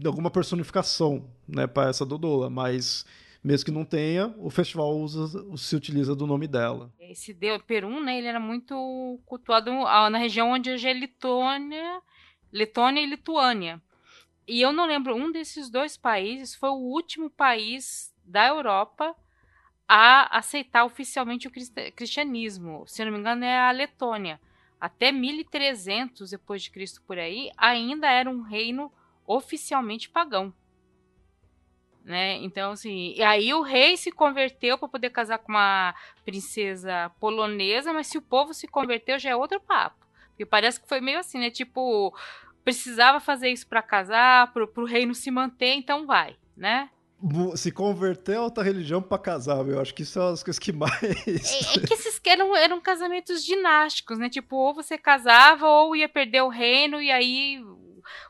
alguma 0.02 0.30
personificação, 0.30 1.24
né, 1.46 1.66
para 1.66 1.90
essa 1.90 2.06
Dodola, 2.06 2.48
mas 2.48 3.04
mesmo 3.46 3.66
que 3.66 3.70
não 3.70 3.84
tenha, 3.84 4.34
o 4.38 4.50
festival 4.50 4.90
usa, 4.98 5.28
se 5.56 5.76
utiliza 5.76 6.16
do 6.16 6.26
nome 6.26 6.48
dela. 6.48 6.92
Esse 6.98 7.32
deus 7.32 7.62
Peru, 7.62 8.00
né, 8.00 8.18
ele 8.18 8.26
era 8.26 8.40
muito 8.40 9.20
cultuado 9.24 9.70
na 9.70 10.18
região 10.18 10.50
onde 10.50 10.68
hoje 10.68 10.88
é 10.88 10.92
Letônia, 10.92 12.02
Letônia 12.52 13.00
e 13.00 13.06
Lituânia. 13.06 13.80
E 14.48 14.60
eu 14.60 14.72
não 14.72 14.84
lembro, 14.84 15.14
um 15.14 15.30
desses 15.30 15.70
dois 15.70 15.96
países 15.96 16.56
foi 16.56 16.70
o 16.70 16.74
último 16.74 17.30
país 17.30 18.12
da 18.24 18.48
Europa 18.48 19.14
a 19.86 20.36
aceitar 20.36 20.84
oficialmente 20.84 21.46
o 21.46 21.52
cristianismo. 21.94 22.84
Se 22.88 23.04
não 23.04 23.12
me 23.12 23.18
engano, 23.18 23.44
é 23.44 23.60
a 23.60 23.70
Letônia. 23.70 24.40
Até 24.80 25.12
1300 25.12 26.30
depois 26.30 26.64
de 26.64 26.72
Cristo 26.72 27.00
por 27.06 27.16
aí, 27.16 27.52
ainda 27.56 28.10
era 28.10 28.28
um 28.28 28.42
reino 28.42 28.92
oficialmente 29.24 30.08
pagão. 30.08 30.52
Né? 32.06 32.36
Então, 32.36 32.70
assim, 32.70 33.12
e 33.16 33.22
aí 33.22 33.52
o 33.52 33.62
rei 33.62 33.96
se 33.96 34.12
converteu 34.12 34.78
para 34.78 34.88
poder 34.88 35.10
casar 35.10 35.38
com 35.38 35.50
uma 35.50 35.92
princesa 36.24 37.10
polonesa, 37.18 37.92
mas 37.92 38.06
se 38.06 38.16
o 38.16 38.22
povo 38.22 38.54
se 38.54 38.68
converteu 38.68 39.18
já 39.18 39.30
é 39.30 39.36
outro 39.36 39.60
papo. 39.60 40.06
E 40.38 40.46
parece 40.46 40.80
que 40.80 40.88
foi 40.88 41.00
meio 41.00 41.18
assim, 41.18 41.40
né? 41.40 41.50
Tipo, 41.50 42.16
precisava 42.62 43.18
fazer 43.18 43.50
isso 43.50 43.66
para 43.66 43.82
casar, 43.82 44.52
pro, 44.52 44.68
pro 44.68 44.84
reino 44.84 45.14
se 45.16 45.32
manter, 45.32 45.74
então 45.74 46.06
vai, 46.06 46.36
né? 46.56 46.90
Se 47.56 47.72
converter 47.72 48.36
a 48.36 48.42
outra 48.42 48.62
religião 48.62 49.02
para 49.02 49.18
casar, 49.18 49.66
eu 49.66 49.80
acho 49.80 49.92
que 49.92 50.02
isso 50.02 50.20
é 50.20 50.30
das 50.30 50.44
coisas 50.44 50.60
que 50.60 50.70
mais. 50.72 51.02
É, 51.02 51.76
é 51.76 51.80
que 51.80 51.92
esses 51.92 52.20
eram, 52.24 52.54
eram 52.54 52.80
casamentos 52.80 53.44
dinásticos, 53.44 54.16
né? 54.18 54.28
Tipo, 54.28 54.54
ou 54.54 54.74
você 54.74 54.96
casava 54.96 55.66
ou 55.66 55.96
ia 55.96 56.08
perder 56.08 56.42
o 56.42 56.48
reino 56.48 57.00
e 57.00 57.10
aí 57.10 57.60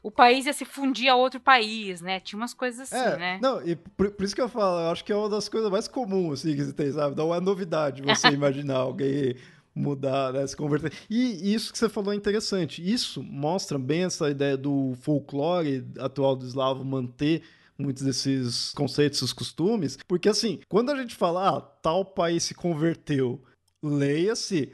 o 0.02 0.10
país 0.10 0.46
ia 0.46 0.52
se 0.52 0.64
fundir 0.64 1.08
a 1.08 1.16
outro 1.16 1.40
país, 1.40 2.00
né? 2.00 2.20
Tinha 2.20 2.38
umas 2.38 2.54
coisas 2.54 2.92
assim, 2.92 3.14
é, 3.14 3.16
né? 3.16 3.38
Não, 3.42 3.66
e 3.66 3.76
por, 3.76 4.10
por, 4.10 4.24
isso 4.24 4.34
que 4.34 4.40
eu 4.40 4.48
falo, 4.48 4.80
eu 4.80 4.90
acho 4.90 5.04
que 5.04 5.12
é 5.12 5.16
uma 5.16 5.28
das 5.28 5.48
coisas 5.48 5.70
mais 5.70 5.88
comuns 5.88 6.40
assim, 6.40 6.54
que 6.54 6.64
você 6.64 6.72
tem, 6.72 6.92
sabe? 6.92 7.16
Não 7.16 7.34
é 7.34 7.40
novidade 7.40 8.02
você 8.02 8.28
imaginar 8.34 8.76
alguém 8.76 9.36
mudar, 9.74 10.32
né, 10.32 10.46
se 10.46 10.56
converter. 10.56 10.90
E 11.10 11.52
isso 11.52 11.70
que 11.70 11.78
você 11.78 11.88
falou 11.88 12.12
é 12.12 12.16
interessante. 12.16 12.82
Isso 12.82 13.22
mostra 13.22 13.78
bem 13.78 14.04
essa 14.04 14.30
ideia 14.30 14.56
do 14.56 14.94
folclore 15.02 15.86
atual 15.98 16.34
do 16.34 16.46
eslavo 16.46 16.82
manter 16.82 17.42
muitos 17.78 18.02
desses 18.02 18.72
conceitos, 18.72 19.18
esses 19.18 19.34
costumes, 19.34 19.98
porque 20.08 20.30
assim, 20.30 20.60
quando 20.66 20.90
a 20.90 20.96
gente 20.96 21.14
fala, 21.14 21.58
ah, 21.58 21.60
tal 21.60 22.06
país 22.06 22.44
se 22.44 22.54
converteu, 22.54 23.42
leia-se 23.82 24.72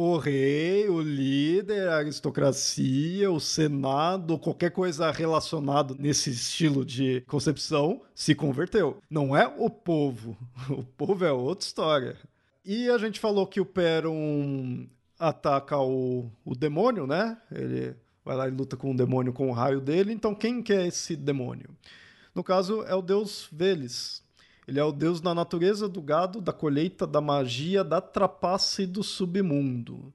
o 0.00 0.16
rei, 0.16 0.88
o 0.88 1.00
líder, 1.00 1.88
a 1.88 1.96
aristocracia, 1.96 3.28
o 3.32 3.40
senado, 3.40 4.38
qualquer 4.38 4.70
coisa 4.70 5.10
relacionada 5.10 5.92
nesse 5.98 6.30
estilo 6.30 6.84
de 6.84 7.22
concepção 7.22 8.00
se 8.14 8.32
converteu. 8.32 8.98
Não 9.10 9.36
é 9.36 9.48
o 9.48 9.68
povo. 9.68 10.36
O 10.70 10.84
povo 10.84 11.24
é 11.24 11.32
outra 11.32 11.66
história. 11.66 12.16
E 12.64 12.88
a 12.88 12.96
gente 12.96 13.18
falou 13.18 13.44
que 13.44 13.60
o 13.60 13.66
Peron 13.66 14.86
ataca 15.18 15.76
o, 15.76 16.30
o 16.44 16.54
demônio, 16.54 17.04
né? 17.04 17.36
Ele 17.50 17.96
vai 18.24 18.36
lá 18.36 18.46
e 18.46 18.52
luta 18.52 18.76
com 18.76 18.92
o 18.92 18.96
demônio 18.96 19.32
com 19.32 19.50
o 19.50 19.52
raio 19.52 19.80
dele. 19.80 20.12
Então 20.12 20.32
quem 20.32 20.62
que 20.62 20.72
é 20.72 20.86
esse 20.86 21.16
demônio? 21.16 21.70
No 22.32 22.44
caso, 22.44 22.84
é 22.84 22.94
o 22.94 23.02
deus 23.02 23.48
Veles. 23.50 24.22
Ele 24.68 24.78
é 24.78 24.84
o 24.84 24.92
deus 24.92 25.18
da 25.18 25.34
natureza, 25.34 25.88
do 25.88 26.02
gado, 26.02 26.42
da 26.42 26.52
colheita, 26.52 27.06
da 27.06 27.22
magia, 27.22 27.82
da 27.82 28.02
trapaça 28.02 28.82
e 28.82 28.86
do 28.86 29.02
submundo. 29.02 30.12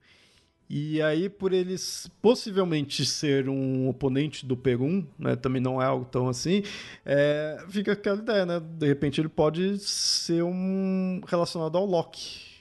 E 0.70 1.02
aí, 1.02 1.28
por 1.28 1.54
ele 1.54 1.76
possivelmente 2.22 3.04
ser 3.04 3.50
um 3.50 3.90
oponente 3.90 4.46
do 4.46 4.56
Perum, 4.56 5.06
né, 5.18 5.36
também 5.36 5.60
não 5.60 5.82
é 5.82 5.86
algo 5.86 6.06
tão 6.06 6.30
assim, 6.30 6.64
é, 7.04 7.66
fica 7.70 7.94
aquela 7.94 8.20
ideia, 8.20 8.46
né? 8.46 8.60
De 8.60 8.88
repente 8.88 9.20
ele 9.20 9.28
pode 9.28 9.80
ser 9.80 10.44
um 10.44 11.22
relacionado 11.28 11.76
ao 11.76 11.86
Loki. 11.86 12.54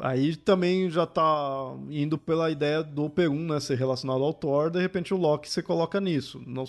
Aí 0.00 0.36
também 0.36 0.90
já 0.90 1.06
tá 1.06 1.74
indo 1.90 2.18
pela 2.18 2.50
ideia 2.50 2.82
do 2.82 3.08
Perum, 3.08 3.46
né? 3.46 3.58
Ser 3.58 3.78
relacionado 3.78 4.22
ao 4.22 4.34
Thor, 4.34 4.70
de 4.70 4.80
repente 4.80 5.14
o 5.14 5.16
Loki 5.16 5.48
você 5.48 5.62
coloca 5.62 5.98
nisso. 5.98 6.42
Não, 6.46 6.64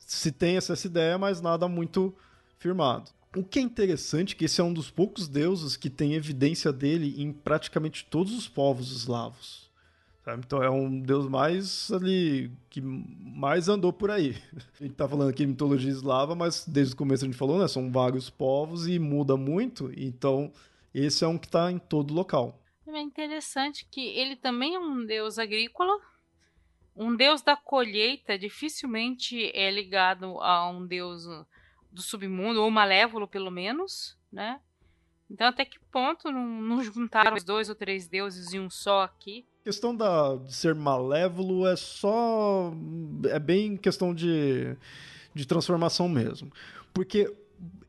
se 0.00 0.32
tem 0.32 0.56
essa 0.56 0.74
ideia, 0.84 1.16
mas 1.16 1.40
nada 1.40 1.68
muito 1.68 2.12
firmado. 2.58 3.15
O 3.36 3.44
que 3.44 3.58
é 3.58 3.62
interessante 3.62 4.34
é 4.34 4.38
que 4.38 4.46
esse 4.46 4.62
é 4.62 4.64
um 4.64 4.72
dos 4.72 4.90
poucos 4.90 5.28
deuses 5.28 5.76
que 5.76 5.90
tem 5.90 6.14
evidência 6.14 6.72
dele 6.72 7.22
em 7.22 7.30
praticamente 7.30 8.06
todos 8.06 8.32
os 8.32 8.48
povos 8.48 8.90
eslavos. 8.90 9.70
Sabe? 10.24 10.42
Então 10.46 10.62
é 10.62 10.70
um 10.70 10.98
deus 10.98 11.28
mais 11.28 11.92
ali 11.92 12.50
que 12.70 12.80
mais 12.80 13.68
andou 13.68 13.92
por 13.92 14.10
aí. 14.10 14.36
A 14.80 14.82
gente 14.82 14.94
tá 14.94 15.06
falando 15.06 15.28
aqui 15.28 15.44
de 15.44 15.48
mitologia 15.48 15.90
eslava, 15.90 16.34
mas 16.34 16.66
desde 16.66 16.94
o 16.94 16.96
começo 16.96 17.24
a 17.24 17.28
gente 17.28 17.36
falou, 17.36 17.58
né? 17.58 17.68
São 17.68 17.92
vários 17.92 18.30
povos 18.30 18.88
e 18.88 18.98
muda 18.98 19.36
muito. 19.36 19.92
Então 19.94 20.50
esse 20.94 21.22
é 21.22 21.28
um 21.28 21.36
que 21.36 21.46
está 21.46 21.70
em 21.70 21.78
todo 21.78 22.14
local. 22.14 22.58
É 22.86 23.00
interessante 23.00 23.86
que 23.90 24.00
ele 24.00 24.34
também 24.34 24.74
é 24.74 24.78
um 24.78 25.04
deus 25.04 25.38
agrícola, 25.38 25.92
um 26.96 27.14
deus 27.14 27.42
da 27.42 27.54
colheita. 27.54 28.38
Dificilmente 28.38 29.50
é 29.54 29.70
ligado 29.70 30.40
a 30.40 30.70
um 30.70 30.86
deus 30.86 31.26
do 31.96 32.02
submundo, 32.02 32.62
ou 32.62 32.70
malévolo 32.70 33.26
pelo 33.26 33.50
menos, 33.50 34.16
né? 34.30 34.60
Então 35.30 35.48
até 35.48 35.64
que 35.64 35.78
ponto 35.90 36.30
não, 36.30 36.46
não 36.46 36.82
juntaram 36.84 37.34
os 37.34 37.42
dois 37.42 37.68
ou 37.68 37.74
três 37.74 38.06
deuses 38.06 38.52
em 38.52 38.60
um 38.60 38.70
só 38.70 39.02
aqui? 39.02 39.44
A 39.62 39.64
questão 39.64 39.96
da, 39.96 40.36
de 40.36 40.54
ser 40.54 40.74
malévolo 40.74 41.66
é 41.66 41.74
só. 41.74 42.72
é 43.30 43.38
bem 43.38 43.76
questão 43.76 44.14
de, 44.14 44.76
de 45.34 45.46
transformação 45.46 46.08
mesmo. 46.08 46.52
Porque 46.92 47.34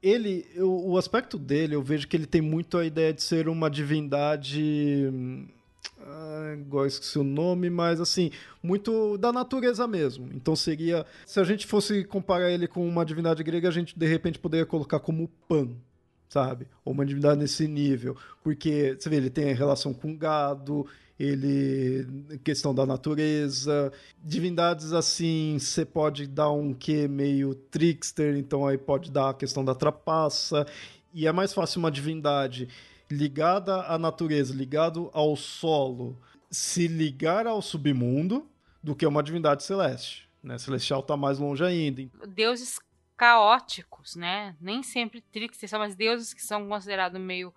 ele. 0.02 0.48
O, 0.56 0.94
o 0.94 0.98
aspecto 0.98 1.38
dele, 1.38 1.76
eu 1.76 1.84
vejo 1.84 2.08
que 2.08 2.16
ele 2.16 2.26
tem 2.26 2.42
muito 2.42 2.78
a 2.78 2.86
ideia 2.86 3.14
de 3.14 3.22
ser 3.22 3.48
uma 3.48 3.70
divindade 3.70 5.12
ah, 6.00 6.56
igual 6.60 6.86
esqueci 6.86 7.18
o 7.18 7.24
nome, 7.24 7.70
mas 7.70 8.00
assim, 8.00 8.32
muito 8.62 9.18
da 9.18 9.32
natureza 9.32 9.88
mesmo. 9.88 10.30
Então 10.34 10.56
seria. 10.56 11.06
Se 11.26 11.40
a 11.40 11.44
gente 11.44 11.66
fosse 11.66 12.04
comparar 12.04 12.52
ele 12.52 12.68
com 12.68 12.88
uma 12.88 13.06
divindade 13.06 13.44
grega, 13.44 13.68
a 13.68 13.72
gente 13.72 13.98
de 13.98 14.06
repente 14.08 14.40
poderia 14.40 14.66
colocar 14.66 15.00
como 15.00 15.30
Pan, 15.48 15.70
sabe? 16.30 16.68
Ou 16.86 16.94
uma 16.94 17.06
divindade 17.06 17.40
nesse 17.40 17.68
nível. 17.68 18.16
Porque, 18.44 18.96
você 19.00 19.10
vê, 19.10 19.18
ele 19.18 19.30
tem 19.30 19.54
relação 19.54 19.94
com 19.94 20.16
gado, 20.16 20.86
ele. 21.20 22.08
questão 22.44 22.74
da 22.74 22.86
natureza. 22.86 23.92
Divindades 24.24 24.94
assim, 24.94 25.58
você 25.60 25.84
pode 25.84 26.28
dar 26.28 26.52
um 26.52 26.74
que 26.74 27.08
meio 27.08 27.56
trickster, 27.56 28.38
então 28.38 28.68
aí 28.68 28.78
pode 28.78 29.12
dar 29.12 29.32
a 29.32 29.34
questão 29.34 29.66
da 29.66 29.74
trapaça. 29.74 30.66
E 31.14 31.26
é 31.26 31.32
mais 31.32 31.54
fácil 31.54 31.80
uma 31.80 31.92
divindade 31.92 32.70
ligada 33.10 33.84
à 33.84 33.98
natureza, 33.98 34.54
ligado 34.54 35.10
ao 35.14 35.36
solo, 35.36 36.20
se 36.50 36.88
ligar 36.88 37.48
ao 37.48 37.62
submundo 37.62 38.50
do 38.82 38.96
que 38.96 39.06
uma 39.06 39.24
divindade 39.24 39.64
celeste. 39.64 40.30
Né? 40.42 40.58
Celestial 40.58 41.02
está 41.02 41.18
mais 41.18 41.40
longe 41.40 41.64
ainda. 41.64 42.10
Deuses 42.28 42.80
caóticos, 43.18 44.16
né? 44.16 44.56
Nem 44.62 44.84
sempre 44.84 45.22
tricksters, 45.22 45.72
mas 45.74 45.96
deuses 45.96 46.34
que 46.34 46.42
são 46.42 46.68
considerados 46.68 47.20
meio 47.20 47.54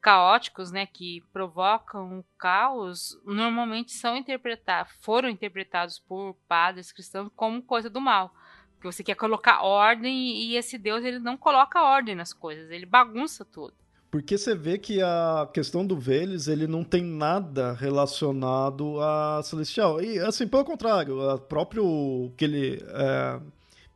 caóticos, 0.00 0.70
né, 0.70 0.84
que 0.84 1.22
provocam 1.32 2.18
o 2.18 2.24
caos, 2.36 3.18
normalmente 3.24 3.92
são 3.92 4.14
interpretados, 4.14 4.92
foram 5.00 5.30
interpretados 5.30 5.98
por 5.98 6.34
padres 6.46 6.92
cristãos 6.92 7.30
como 7.34 7.62
coisa 7.62 7.88
do 7.88 8.02
mal. 8.02 8.34
Porque 8.74 8.92
você 8.92 9.02
quer 9.02 9.14
colocar 9.14 9.62
ordem 9.62 10.14
e 10.42 10.56
esse 10.56 10.76
Deus 10.76 11.02
ele 11.02 11.18
não 11.18 11.38
coloca 11.38 11.82
ordem 11.82 12.14
nas 12.14 12.34
coisas, 12.34 12.70
ele 12.70 12.84
bagunça 12.84 13.46
tudo. 13.46 13.74
Porque 14.14 14.38
você 14.38 14.54
vê 14.54 14.78
que 14.78 15.02
a 15.02 15.48
questão 15.52 15.84
do 15.84 15.98
Veles, 15.98 16.46
ele 16.46 16.68
não 16.68 16.84
tem 16.84 17.02
nada 17.02 17.72
relacionado 17.72 19.00
a 19.00 19.42
Celestial. 19.42 20.00
E, 20.00 20.20
assim, 20.20 20.46
pelo 20.46 20.64
contrário, 20.64 21.18
o 21.18 21.36
próprio 21.36 22.30
aquele 22.32 22.80
é, 22.90 23.40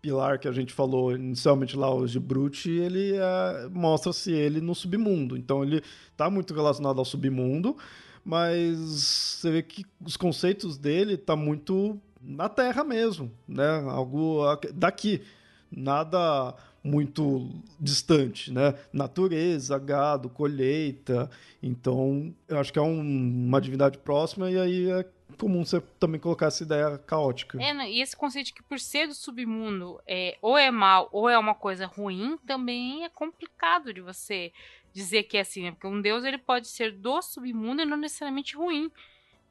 pilar 0.03 0.41
que 0.41 0.49
a 0.49 0.53
gente 0.53 0.73
falou 0.73 1.15
inicialmente 1.15 1.77
lá, 1.77 1.95
o 1.95 2.05
de 2.05 2.19
Brute, 2.19 2.69
ele 2.69 3.15
é, 3.15 3.69
mostra-se 3.71 4.33
ele 4.33 4.61
no 4.61 4.75
submundo. 4.75 5.37
Então, 5.37 5.63
ele 5.63 5.85
está 6.11 6.29
muito 6.29 6.53
relacionado 6.53 6.99
ao 6.99 7.05
submundo, 7.05 7.77
mas 8.25 8.77
você 8.77 9.53
vê 9.53 9.63
que 9.63 9.87
os 10.05 10.17
conceitos 10.17 10.77
dele 10.77 11.17
tá 11.17 11.37
muito 11.37 11.97
na 12.21 12.49
Terra 12.49 12.83
mesmo, 12.83 13.31
né? 13.47 13.85
Algo 13.89 14.41
daqui. 14.75 15.23
Nada 15.71 16.57
muito 16.83 17.51
distante, 17.79 18.53
né? 18.53 18.75
Natureza, 18.93 19.79
gado, 19.79 20.29
colheita. 20.29 21.31
Então, 21.63 22.35
eu 22.49 22.59
acho 22.59 22.73
que 22.73 22.79
é 22.79 22.83
um, 22.83 23.01
uma 23.01 23.61
divindade 23.61 23.99
próxima 23.99 24.51
e 24.51 24.59
aí 24.59 24.91
é 24.91 25.05
comum 25.37 25.65
você 25.65 25.81
também 26.01 26.21
colocar 26.21 26.47
essa 26.47 26.63
ideia 26.63 26.99
caótica. 26.99 27.61
É, 27.63 27.91
e 27.91 28.01
esse 28.01 28.17
conceito 28.17 28.55
que 28.55 28.63
por 28.63 28.79
ser 28.81 29.07
do 29.07 29.15
submundo 29.15 30.01
é, 30.07 30.37
ou 30.41 30.57
é 30.57 30.71
mal 30.71 31.09
ou 31.13 31.29
é 31.29 31.39
uma 31.39 31.55
coisa 31.55 31.87
ruim, 31.87 32.39
também 32.47 33.05
é 33.05 33.09
complicado 33.09 33.93
de 33.93 34.01
você 34.01 34.53
dizer 34.93 35.25
que 35.25 35.37
é 35.37 35.41
assim, 35.41 35.63
né? 35.63 35.71
Porque 35.73 35.87
um 35.87 36.01
deus 36.01 36.25
ele 36.25 36.39
pode 36.39 36.69
ser 36.69 36.93
do 36.93 37.21
submundo 37.23 37.83
e 37.83 37.85
não 37.85 37.97
necessariamente 37.97 38.57
ruim. 38.57 38.91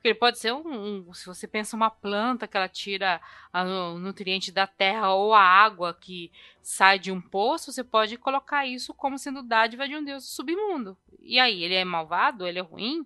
Porque 0.08 0.12
ele 0.12 0.20
pode 0.20 0.39
ser 0.39 0.53
um, 0.53 1.08
um, 1.10 1.14
Se 1.14 1.26
você 1.26 1.45
pensa 1.45 1.76
uma 1.76 1.89
planta 1.89 2.47
que 2.47 2.55
ela 2.55 2.70
tira 2.70 3.20
o 3.53 3.99
nutriente 3.99 4.53
da 4.53 4.66
terra 4.66 5.14
ou 5.14 5.34
a 5.34 5.41
água 5.41 5.93
que 5.93 6.32
sai 6.62 6.97
de 6.97 7.12
um 7.12 7.20
poço, 7.20 7.74
você 7.74 7.84
pode 7.84 8.16
colocar 8.16 8.66
isso 8.66 8.93
como 8.93 9.20
sendo 9.20 9.43
dádiva 9.43 9.88
de 9.88 9.95
um 9.95 10.03
deus 10.03 10.24
do 10.24 10.30
submundo. 10.30 10.97
E 11.22 11.39
aí, 11.39 11.62
ele 11.62 11.74
é 11.74 11.84
malvado? 11.84 12.47
Ele 12.47 12.60
é 12.60 12.62
ruim? 12.62 13.05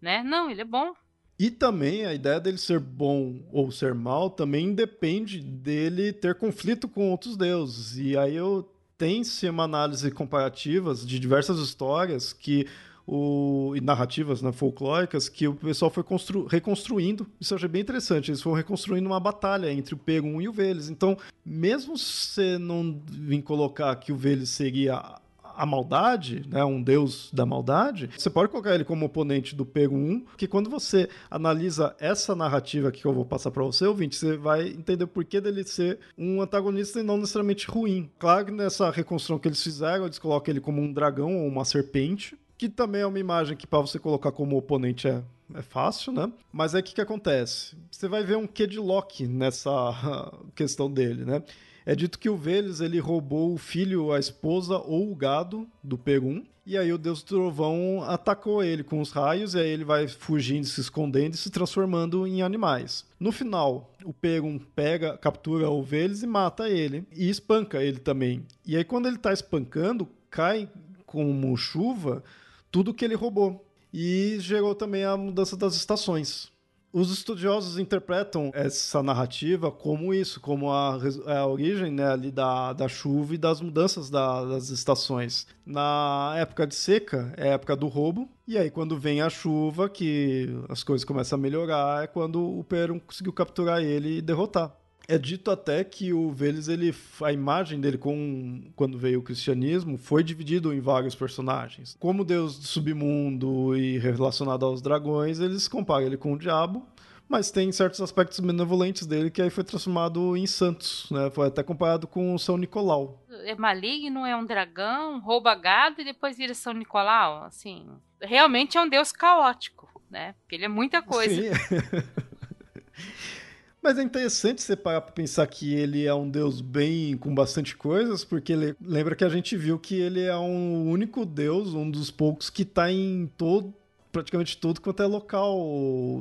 Né? 0.00 0.24
Não, 0.24 0.50
ele 0.50 0.62
é 0.62 0.64
bom. 0.64 0.92
E 1.38 1.50
também 1.50 2.04
a 2.04 2.12
ideia 2.12 2.40
dele 2.40 2.58
ser 2.58 2.80
bom 2.80 3.40
ou 3.52 3.70
ser 3.70 3.94
mal 3.94 4.28
também 4.28 4.74
depende 4.74 5.40
dele 5.40 6.12
ter 6.12 6.34
conflito 6.34 6.88
com 6.88 7.10
outros 7.10 7.36
deuses. 7.36 7.96
E 7.96 8.18
aí 8.18 8.34
eu 8.34 8.68
tem-se 8.98 9.48
uma 9.48 9.64
análise 9.64 10.10
comparativas 10.10 11.06
de 11.06 11.20
diversas 11.20 11.60
histórias 11.60 12.32
que 12.32 12.66
o, 13.12 13.74
e 13.74 13.80
narrativas 13.80 14.40
né, 14.40 14.52
folclóricas 14.52 15.28
que 15.28 15.48
o 15.48 15.54
pessoal 15.54 15.90
foi 15.90 16.04
reconstruindo. 16.48 17.26
Isso 17.40 17.52
eu 17.52 17.56
achei 17.56 17.68
bem 17.68 17.82
interessante. 17.82 18.30
Eles 18.30 18.40
foram 18.40 18.56
reconstruindo 18.56 19.08
uma 19.08 19.18
batalha 19.18 19.72
entre 19.72 19.94
o 19.94 19.98
Perum 19.98 20.40
e 20.40 20.48
o 20.48 20.52
Veles. 20.52 20.88
Então, 20.88 21.18
mesmo 21.44 21.98
você 21.98 22.56
não 22.56 23.02
vir 23.10 23.42
colocar 23.42 23.96
que 23.96 24.12
o 24.12 24.16
Veles 24.16 24.50
seria 24.50 25.02
a 25.42 25.66
maldade, 25.66 26.44
né, 26.48 26.64
um 26.64 26.80
deus 26.80 27.28
da 27.32 27.44
maldade, 27.44 28.08
você 28.16 28.30
pode 28.30 28.48
colocar 28.48 28.74
ele 28.74 28.84
como 28.84 29.04
oponente 29.04 29.56
do 29.56 29.66
P1, 29.66 30.22
que 30.36 30.46
quando 30.46 30.70
você 30.70 31.08
analisa 31.28 31.94
essa 31.98 32.34
narrativa 32.36 32.92
que 32.92 33.04
eu 33.04 33.12
vou 33.12 33.26
passar 33.26 33.50
para 33.50 33.64
você, 33.64 33.84
ouvinte, 33.84 34.16
você 34.16 34.36
vai 34.36 34.68
entender 34.68 35.04
o 35.04 35.08
porquê 35.08 35.40
dele 35.40 35.64
ser 35.64 35.98
um 36.16 36.40
antagonista 36.40 37.00
e 37.00 37.02
não 37.02 37.18
necessariamente 37.18 37.66
ruim. 37.66 38.08
Claro 38.18 38.46
que 38.46 38.52
nessa 38.52 38.88
reconstrução 38.90 39.38
que 39.38 39.48
eles 39.48 39.62
fizeram, 39.62 40.06
eles 40.06 40.18
colocam 40.18 40.52
ele 40.52 40.60
como 40.60 40.80
um 40.80 40.92
dragão 40.92 41.36
ou 41.36 41.48
uma 41.48 41.64
serpente, 41.64 42.38
que 42.60 42.68
também 42.68 43.00
é 43.00 43.06
uma 43.06 43.18
imagem 43.18 43.56
que 43.56 43.66
para 43.66 43.80
você 43.80 43.98
colocar 43.98 44.32
como 44.32 44.54
oponente 44.54 45.08
é, 45.08 45.22
é 45.54 45.62
fácil, 45.62 46.12
né? 46.12 46.30
Mas 46.52 46.74
aí 46.74 46.82
o 46.82 46.84
que, 46.84 46.94
que 46.94 47.00
acontece? 47.00 47.74
Você 47.90 48.06
vai 48.06 48.22
ver 48.22 48.36
um 48.36 48.46
quê 48.46 48.66
de 48.66 48.78
Loki 48.78 49.26
nessa 49.26 49.70
questão 50.54 50.92
dele, 50.92 51.24
né? 51.24 51.42
É 51.86 51.94
dito 51.94 52.18
que 52.18 52.28
o 52.28 52.36
Veles 52.36 52.80
ele 52.80 52.98
roubou 52.98 53.54
o 53.54 53.56
filho, 53.56 54.12
a 54.12 54.18
esposa 54.18 54.76
ou 54.76 55.10
o 55.10 55.16
gado 55.16 55.66
do 55.82 55.96
Perum. 55.96 56.44
E 56.66 56.76
aí 56.76 56.92
o 56.92 56.98
deus 56.98 57.22
do 57.22 57.28
trovão 57.28 58.04
atacou 58.06 58.62
ele 58.62 58.84
com 58.84 59.00
os 59.00 59.10
raios, 59.10 59.54
e 59.54 59.58
aí 59.58 59.70
ele 59.70 59.82
vai 59.82 60.06
fugindo, 60.06 60.66
se 60.66 60.82
escondendo 60.82 61.32
e 61.32 61.38
se 61.38 61.48
transformando 61.48 62.26
em 62.26 62.42
animais. 62.42 63.06
No 63.18 63.32
final, 63.32 63.90
o 64.04 64.12
Perum 64.12 64.58
pega, 64.76 65.16
captura 65.16 65.70
o 65.70 65.82
Veles 65.82 66.22
e 66.22 66.26
mata 66.26 66.68
ele. 66.68 67.06
E 67.10 67.30
espanca 67.30 67.82
ele 67.82 68.00
também. 68.00 68.44
E 68.66 68.76
aí 68.76 68.84
quando 68.84 69.06
ele 69.06 69.16
está 69.16 69.32
espancando, 69.32 70.06
cai 70.28 70.68
como 71.06 71.56
chuva 71.56 72.22
tudo 72.70 72.94
que 72.94 73.04
ele 73.04 73.14
roubou. 73.14 73.66
E 73.92 74.36
gerou 74.38 74.74
também 74.74 75.04
a 75.04 75.16
mudança 75.16 75.56
das 75.56 75.74
estações. 75.74 76.50
Os 76.92 77.12
estudiosos 77.12 77.78
interpretam 77.78 78.50
essa 78.52 79.00
narrativa 79.00 79.70
como 79.70 80.12
isso, 80.12 80.40
como 80.40 80.72
a, 80.72 80.98
a 81.26 81.46
origem 81.46 81.92
né, 81.92 82.04
ali 82.04 82.32
da, 82.32 82.72
da 82.72 82.88
chuva 82.88 83.34
e 83.34 83.38
das 83.38 83.60
mudanças 83.60 84.10
da, 84.10 84.44
das 84.44 84.70
estações. 84.70 85.46
Na 85.64 86.34
época 86.36 86.66
de 86.66 86.74
seca, 86.74 87.32
é 87.36 87.50
a 87.50 87.52
época 87.52 87.76
do 87.76 87.86
roubo, 87.86 88.28
e 88.44 88.58
aí 88.58 88.70
quando 88.70 88.98
vem 88.98 89.20
a 89.22 89.30
chuva, 89.30 89.88
que 89.88 90.48
as 90.68 90.82
coisas 90.82 91.04
começam 91.04 91.38
a 91.38 91.40
melhorar, 91.40 92.02
é 92.02 92.06
quando 92.08 92.58
o 92.58 92.64
Perum 92.64 92.98
conseguiu 92.98 93.32
capturar 93.32 93.80
ele 93.80 94.18
e 94.18 94.22
derrotar. 94.22 94.76
É 95.10 95.18
dito 95.18 95.50
até 95.50 95.82
que 95.82 96.12
o 96.12 96.30
Veles, 96.30 96.68
ele, 96.68 96.94
a 97.20 97.32
imagem 97.32 97.80
dele 97.80 97.98
com, 97.98 98.62
quando 98.76 98.96
veio 98.96 99.18
o 99.18 99.22
cristianismo 99.24 99.98
foi 99.98 100.22
dividido 100.22 100.72
em 100.72 100.78
vários 100.78 101.16
personagens. 101.16 101.96
Como 101.98 102.24
deus 102.24 102.56
do 102.56 102.64
submundo 102.64 103.76
e 103.76 103.98
relacionado 103.98 104.64
aos 104.64 104.80
dragões, 104.80 105.40
eles 105.40 105.66
comparam 105.66 106.06
ele 106.06 106.16
com 106.16 106.34
o 106.34 106.38
diabo, 106.38 106.86
mas 107.28 107.50
tem 107.50 107.72
certos 107.72 108.00
aspectos 108.00 108.38
benevolentes 108.38 109.04
dele 109.04 109.32
que 109.32 109.42
aí 109.42 109.50
foi 109.50 109.64
transformado 109.64 110.36
em 110.36 110.46
santos, 110.46 111.10
né? 111.10 111.28
Foi 111.30 111.48
até 111.48 111.64
comparado 111.64 112.06
com 112.06 112.38
São 112.38 112.56
Nicolau. 112.56 113.20
É 113.44 113.56
maligno, 113.56 114.24
é 114.24 114.36
um 114.36 114.46
dragão, 114.46 115.18
rouba 115.18 115.56
gado 115.56 116.00
e 116.00 116.04
depois 116.04 116.36
vira 116.36 116.54
São 116.54 116.72
Nicolau, 116.72 117.42
assim. 117.42 117.84
Realmente 118.20 118.78
é 118.78 118.80
um 118.80 118.88
deus 118.88 119.10
caótico, 119.10 119.88
né? 120.08 120.36
Porque 120.40 120.54
ele 120.54 120.66
é 120.66 120.68
muita 120.68 121.02
coisa. 121.02 121.34
Sim. 121.34 121.50
Mas 123.82 123.96
é 123.96 124.02
interessante 124.02 124.60
você 124.60 124.76
parar 124.76 125.00
pensar 125.00 125.46
que 125.46 125.74
ele 125.74 126.04
é 126.04 126.14
um 126.14 126.28
deus 126.28 126.60
bem 126.60 127.16
com 127.16 127.34
bastante 127.34 127.74
coisas, 127.74 128.22
porque 128.22 128.52
ele, 128.52 128.76
lembra 128.80 129.16
que 129.16 129.24
a 129.24 129.28
gente 129.28 129.56
viu 129.56 129.78
que 129.78 129.94
ele 129.94 130.20
é 130.20 130.36
um 130.36 130.90
único 130.90 131.24
deus, 131.24 131.72
um 131.72 131.90
dos 131.90 132.10
poucos 132.10 132.50
que 132.50 132.62
tá 132.62 132.92
em 132.92 133.26
todo, 133.38 133.72
praticamente 134.12 134.58
todo 134.58 134.82
quanto 134.82 135.02
é 135.02 135.06
local 135.06 135.56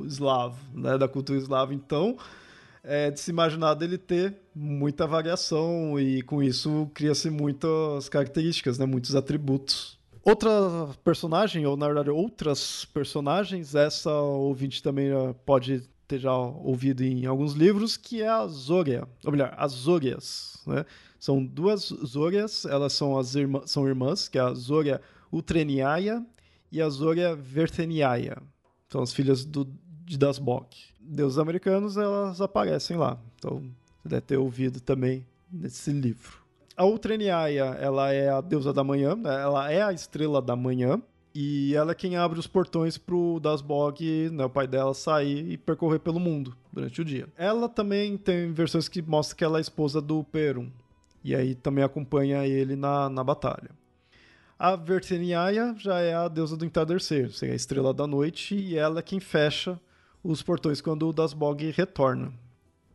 eslavo, 0.05 0.57
né, 0.74 0.97
da 0.97 1.07
cultura 1.07 1.38
eslava. 1.38 1.74
Então, 1.74 2.18
é 2.82 3.12
de 3.12 3.20
se 3.20 3.30
imaginar 3.30 3.74
dele 3.74 3.97
ter 3.97 4.36
muita 4.55 5.05
variação 5.05 5.99
e 5.99 6.22
com 6.22 6.41
isso 6.41 6.89
cria-se 6.93 7.30
muitas 7.30 8.07
características, 8.07 8.80
né, 8.80 8.86
muitos 8.86 9.16
atributos. 9.16 9.99
Outra 10.24 10.49
personagem, 11.03 11.66
ou 11.66 11.76
na 11.76 11.88
verdade 11.88 12.10
outras 12.10 12.86
personagens, 12.86 13.76
essa 13.76 14.14
ouvinte 14.14 14.82
também 14.82 15.10
pode 15.45 15.84
ter 16.10 16.20
já 16.20 16.36
ouvido 16.36 17.03
em 17.03 17.28
alguns 17.28 17.53
livros, 17.53 17.95
que 17.95 18.24
é 18.24 18.28
a 18.28 18.47
Zoria, 18.47 19.07
ou 19.24 19.32
melhor, 19.32 19.53
as 19.55 19.72
Zorias, 19.72 20.57
né? 20.66 20.84
São 21.20 21.45
duas 21.45 21.93
Zorias, 22.03 22.66
elas 22.66 22.93
são 22.93 23.18
as 23.18 23.36
irmã, 23.36 23.62
são 23.66 23.88
irmãs, 23.88 24.28
que 24.28 24.39
é 24.39 24.41
a 24.41 24.53
Zoria 24.53 24.99
Utreniaia 25.32 26.26
e 26.72 26.82
a 26.82 26.89
Zoria 26.89 27.36
Verteniaia. 27.36 28.41
São 28.88 29.01
as 29.01 29.14
filhas 29.14 29.45
do, 29.45 29.68
de 30.05 30.18
Dasbok. 30.18 30.76
Deuses 30.99 31.38
americanos, 31.38 31.95
elas 31.95 32.41
aparecem 32.41 32.97
lá. 32.97 33.20
Então, 33.36 33.62
você 34.01 34.10
deve 34.10 34.22
ter 34.22 34.38
ouvido 34.38 34.80
também 34.80 35.28
nesse 35.51 35.91
livro. 35.91 36.39
A 36.76 36.86
Utreniaia, 36.86 37.78
ela 37.80 38.12
é 38.12 38.30
a 38.30 38.41
deusa 38.41 38.74
da 38.74 38.84
manhã, 38.84 39.16
né? 39.16 39.41
ela 39.41 39.72
é 39.72 39.84
a 39.84 39.93
estrela 39.93 40.41
da 40.41 40.55
manhã, 40.55 40.99
e 41.34 41.76
ela 41.76 41.92
é 41.92 41.96
quem 41.96 42.16
abre 42.16 42.40
os 42.40 42.48
portões 42.48 42.98
pro 42.98 43.40
Dasbog, 43.40 44.30
né, 44.32 44.46
o 44.46 44.50
pai 44.50 44.68
dela, 44.68 44.94
sair 44.94 45.52
e 45.52 45.58
percorrer 45.58 46.00
pelo 46.00 46.20
mundo 46.20 46.56
durante 46.72 47.02
o 47.02 47.06
dia. 47.06 47.28
Ela 47.38 47.70
também 47.70 48.18
tem 48.18 48.52
versões 48.52 48.88
que 48.88 49.02
mostram 49.02 49.38
que 49.38 49.44
ela 49.44 49.60
é 49.60 49.62
esposa 49.62 50.02
do 50.02 50.24
Perum. 50.24 50.70
E 51.24 51.36
aí 51.36 51.54
também 51.54 51.84
acompanha 51.84 52.48
ele 52.48 52.76
na, 52.76 53.10
na 53.10 53.24
batalha. 53.24 53.72
A 54.58 54.76
Verteniaia 54.76 55.76
já 55.78 56.00
é 56.00 56.14
a 56.14 56.28
deusa 56.28 56.58
do 56.58 56.66
entardecer, 56.66 57.32
seria 57.32 57.54
a 57.54 57.56
estrela 57.56 57.94
da 57.94 58.06
noite, 58.06 58.56
e 58.56 58.76
ela 58.76 59.00
é 59.00 59.04
quem 59.04 59.20
fecha 59.20 59.80
os 60.24 60.42
portões 60.42 60.82
quando 60.82 61.08
o 61.08 61.14
Dasbog 61.14 61.72
retorna. 61.72 62.34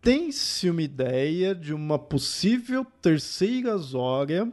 Tem-se 0.03 0.68
uma 0.68 0.82
ideia 0.82 1.55
de 1.55 1.72
uma 1.72 1.99
possível 1.99 2.87
terceira 3.01 3.78
Zória 3.78 4.53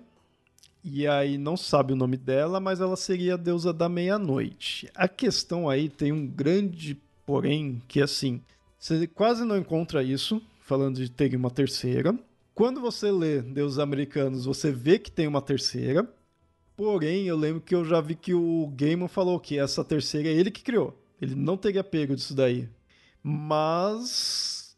e 0.84 1.08
aí 1.08 1.38
não 1.38 1.56
sabe 1.56 1.94
o 1.94 1.96
nome 1.96 2.18
dela, 2.18 2.60
mas 2.60 2.82
ela 2.82 2.96
seria 2.96 3.36
a 3.36 3.38
deusa 3.38 3.72
da 3.72 3.88
meia-noite. 3.88 4.90
A 4.96 5.08
questão 5.08 5.70
aí 5.70 5.90
tem 5.90 6.12
um 6.12 6.26
grande 6.26 7.00
porém 7.26 7.82
que 7.88 8.02
assim, 8.02 8.42
você 8.78 9.06
quase 9.08 9.46
não 9.46 9.58
encontra 9.58 10.04
isso 10.04 10.42
falando 10.62 10.98
de 10.98 11.10
ter 11.10 11.36
uma 11.36 11.52
terceira. 11.52 12.18
Quando 12.54 12.82
você 12.82 13.12
lê 13.12 13.42
Deuses 13.42 13.80
Americanos, 13.80 14.46
você 14.46 14.72
vê 14.72 15.00
que 15.00 15.12
tem 15.12 15.28
uma 15.28 15.42
terceira. 15.42 16.08
Porém, 16.76 17.26
eu 17.28 17.38
lembro 17.38 17.62
que 17.62 17.76
eu 17.76 17.86
já 17.86 18.02
vi 18.02 18.16
que 18.16 18.34
o 18.34 18.72
Gaiman 18.76 19.08
falou 19.08 19.40
que 19.40 19.58
essa 19.58 19.84
terceira 19.84 20.30
é 20.30 20.34
ele 20.34 20.52
que 20.52 20.64
criou. 20.64 21.00
Ele 21.22 21.36
não 21.36 21.56
teria 21.56 21.84
pego 21.84 22.16
disso 22.16 22.34
daí. 22.34 22.68
Mas 23.24 24.76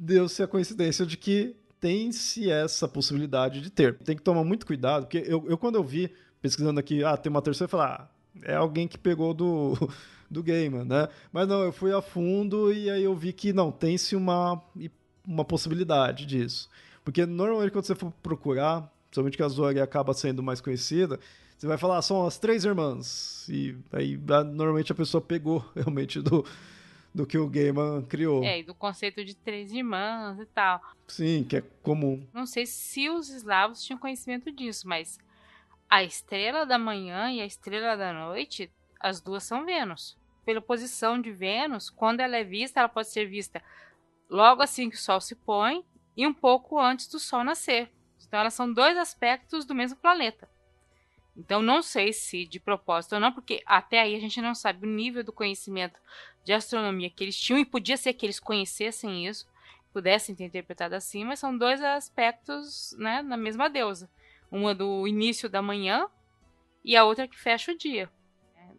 deu-se 0.00 0.42
a 0.42 0.46
coincidência 0.46 1.06
de 1.06 1.16
que 1.16 1.56
tem-se 1.86 2.50
essa 2.50 2.88
possibilidade 2.88 3.60
de 3.60 3.70
ter. 3.70 3.94
Tem 3.98 4.16
que 4.16 4.22
tomar 4.22 4.42
muito 4.42 4.66
cuidado, 4.66 5.02
porque 5.04 5.22
eu, 5.24 5.46
eu 5.48 5.56
quando 5.56 5.76
eu 5.76 5.84
vi, 5.84 6.12
pesquisando 6.42 6.80
aqui, 6.80 7.04
ah, 7.04 7.16
tem 7.16 7.30
uma 7.30 7.40
terceira, 7.40 7.66
eu 7.66 7.68
falei, 7.68 7.86
ah, 7.86 8.08
é 8.42 8.56
alguém 8.56 8.88
que 8.88 8.98
pegou 8.98 9.32
do, 9.32 9.74
do 10.28 10.42
Gamer, 10.42 10.84
né? 10.84 11.08
Mas 11.32 11.46
não, 11.46 11.62
eu 11.62 11.72
fui 11.72 11.92
a 11.92 12.02
fundo 12.02 12.72
e 12.72 12.90
aí 12.90 13.04
eu 13.04 13.14
vi 13.14 13.32
que 13.32 13.52
não, 13.52 13.70
tem-se 13.70 14.16
uma, 14.16 14.60
uma 15.24 15.44
possibilidade 15.44 16.26
disso. 16.26 16.68
Porque 17.04 17.24
normalmente 17.24 17.70
quando 17.70 17.84
você 17.84 17.94
for 17.94 18.12
procurar, 18.20 18.92
principalmente 19.04 19.36
que 19.36 19.44
a 19.44 19.48
Zori 19.48 19.78
acaba 19.78 20.12
sendo 20.12 20.42
mais 20.42 20.60
conhecida, 20.60 21.20
você 21.56 21.68
vai 21.68 21.78
falar, 21.78 21.98
ah, 21.98 22.02
são 22.02 22.26
as 22.26 22.36
três 22.36 22.64
irmãs. 22.64 23.48
E 23.48 23.76
aí 23.92 24.18
normalmente 24.52 24.90
a 24.90 24.94
pessoa 24.96 25.20
pegou 25.20 25.64
realmente 25.72 26.20
do, 26.20 26.44
do 27.16 27.26
que 27.26 27.38
o 27.38 27.48
Gaiman 27.48 28.02
criou. 28.02 28.44
É, 28.44 28.58
e 28.58 28.62
do 28.62 28.74
conceito 28.74 29.24
de 29.24 29.34
três 29.34 29.72
irmãs 29.72 30.38
e 30.38 30.44
tal. 30.44 30.82
Sim, 31.08 31.42
que 31.48 31.56
é 31.56 31.62
comum. 31.82 32.22
Não 32.30 32.44
sei 32.44 32.66
se 32.66 33.08
os 33.08 33.30
eslavos 33.30 33.82
tinham 33.82 33.98
conhecimento 33.98 34.52
disso, 34.52 34.86
mas 34.86 35.18
a 35.88 36.04
estrela 36.04 36.66
da 36.66 36.78
manhã 36.78 37.30
e 37.32 37.40
a 37.40 37.46
estrela 37.46 37.96
da 37.96 38.12
noite, 38.12 38.70
as 39.00 39.18
duas 39.18 39.44
são 39.44 39.64
Vênus. 39.64 40.14
Pela 40.44 40.60
posição 40.60 41.18
de 41.18 41.32
Vênus, 41.32 41.88
quando 41.88 42.20
ela 42.20 42.36
é 42.36 42.44
vista, 42.44 42.80
ela 42.80 42.88
pode 42.88 43.08
ser 43.08 43.26
vista 43.26 43.62
logo 44.28 44.60
assim 44.60 44.90
que 44.90 44.96
o 44.96 45.00
Sol 45.00 45.20
se 45.20 45.34
põe 45.34 45.82
e 46.14 46.26
um 46.26 46.34
pouco 46.34 46.78
antes 46.78 47.08
do 47.08 47.18
Sol 47.18 47.42
nascer. 47.42 47.90
Então, 48.26 48.40
elas 48.40 48.52
são 48.52 48.70
dois 48.70 48.98
aspectos 48.98 49.64
do 49.64 49.74
mesmo 49.74 49.96
planeta. 49.96 50.46
Então, 51.34 51.62
não 51.62 51.80
sei 51.82 52.12
se 52.12 52.44
de 52.44 52.60
propósito 52.60 53.14
ou 53.14 53.20
não, 53.20 53.32
porque 53.32 53.62
até 53.64 54.00
aí 54.00 54.14
a 54.14 54.20
gente 54.20 54.40
não 54.42 54.54
sabe 54.54 54.86
o 54.86 54.90
nível 54.90 55.24
do 55.24 55.32
conhecimento 55.32 55.98
de 56.46 56.52
astronomia 56.52 57.10
que 57.10 57.24
eles 57.24 57.36
tinham, 57.36 57.58
e 57.58 57.64
podia 57.64 57.96
ser 57.96 58.12
que 58.12 58.24
eles 58.24 58.38
conhecessem 58.38 59.26
isso, 59.26 59.48
pudessem 59.92 60.32
ter 60.32 60.44
interpretado 60.44 60.94
assim, 60.94 61.24
mas 61.24 61.40
são 61.40 61.58
dois 61.58 61.82
aspectos 61.82 62.94
né, 62.96 63.20
na 63.20 63.36
mesma 63.36 63.68
deusa. 63.68 64.08
Uma 64.48 64.72
do 64.72 65.08
início 65.08 65.48
da 65.48 65.60
manhã 65.60 66.06
e 66.84 66.96
a 66.96 67.02
outra 67.02 67.26
que 67.26 67.36
fecha 67.36 67.72
o 67.72 67.76
dia. 67.76 68.08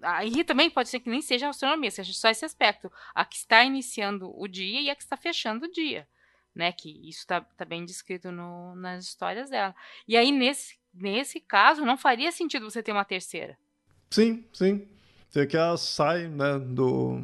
Aí 0.02 0.46
também 0.46 0.70
pode 0.70 0.88
ser 0.88 1.02
que 1.02 1.10
nem 1.10 1.22
seja 1.22 1.50
astronomia, 1.50 1.92
seja 1.92 2.14
só 2.14 2.30
esse 2.30 2.46
aspecto. 2.46 2.90
A 3.14 3.26
que 3.26 3.36
está 3.36 3.62
iniciando 3.66 4.32
o 4.40 4.48
dia 4.48 4.80
e 4.80 4.90
a 4.90 4.96
que 4.96 5.04
está 5.04 5.18
fechando 5.18 5.66
o 5.66 5.72
dia. 5.72 6.08
Né, 6.56 6.72
que 6.72 6.90
isso 7.08 7.20
está 7.20 7.42
tá 7.42 7.66
bem 7.66 7.84
descrito 7.84 8.32
no, 8.32 8.76
nas 8.78 9.04
histórias 9.04 9.50
dela. 9.50 9.76
E 10.08 10.16
aí, 10.16 10.32
nesse, 10.32 10.80
nesse 10.94 11.42
caso, 11.42 11.86
não 11.86 11.98
faria 11.98 12.32
sentido 12.32 12.72
você 12.72 12.82
ter 12.82 12.94
uma 12.94 13.04
terceira. 13.04 13.58
Sim, 14.10 14.46
sim. 14.54 14.88
Você 15.30 15.46
que 15.46 15.58
ela 15.58 15.78
sai, 15.78 16.28
né, 16.28 16.58
do, 16.58 17.20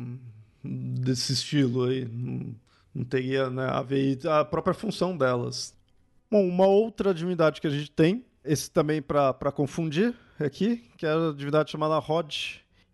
desse 0.64 1.34
estilo 1.34 1.85
aí. 1.85 2.06
Não, 2.06 3.03
teria 3.03 3.49
né, 3.49 3.65
a 3.65 3.81
ver 3.81 4.19
a 4.27 4.45
própria 4.45 4.73
função 4.73 5.18
delas. 5.18 5.76
Bom, 6.30 6.48
uma 6.48 6.68
outra 6.68 7.14
divindade 7.14 7.60
que 7.60 7.68
a 7.68 7.69
gente 7.69 7.91
tem, 7.91 8.26
esse 8.44 8.69
também 8.69 9.02
para 9.02 9.52
confundir 9.52 10.14
aqui, 10.40 10.84
que 10.98 11.06
é 11.06 11.10
a 11.10 11.34
divindade 11.35 11.72
chamada 11.72 11.98
Rod, 11.99 12.35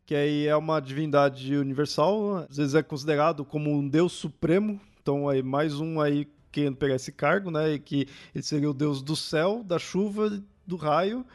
que 0.06 0.16
aí 0.16 0.48
é 0.48 0.56
uma 0.56 0.80
divindade 0.80 1.56
universal, 1.56 2.48
às 2.50 2.58
vezes 2.58 2.76
é 2.76 2.84
considerado 2.84 3.46
como 3.46 3.72
um 3.72 3.88
deus 3.88 4.14
supremo, 4.14 4.80
então 5.02 5.30
aí 5.30 5.44
mais 5.44 5.80
um 5.80 6.02
aí 6.02 6.28
querendo 6.52 6.78
pegar 6.78 6.96
esse 6.96 7.12
cargo, 7.12 7.52
né, 7.52 7.74
e 7.74 7.80
que 7.80 8.08
ele 8.34 8.44
seria 8.44 8.70
o 8.70 8.74
deus 8.74 9.02
do 9.02 9.16
céu, 9.16 9.64
da 9.64 9.78
chuva, 9.78 10.42
do 10.66 10.76
raio, 10.76 11.26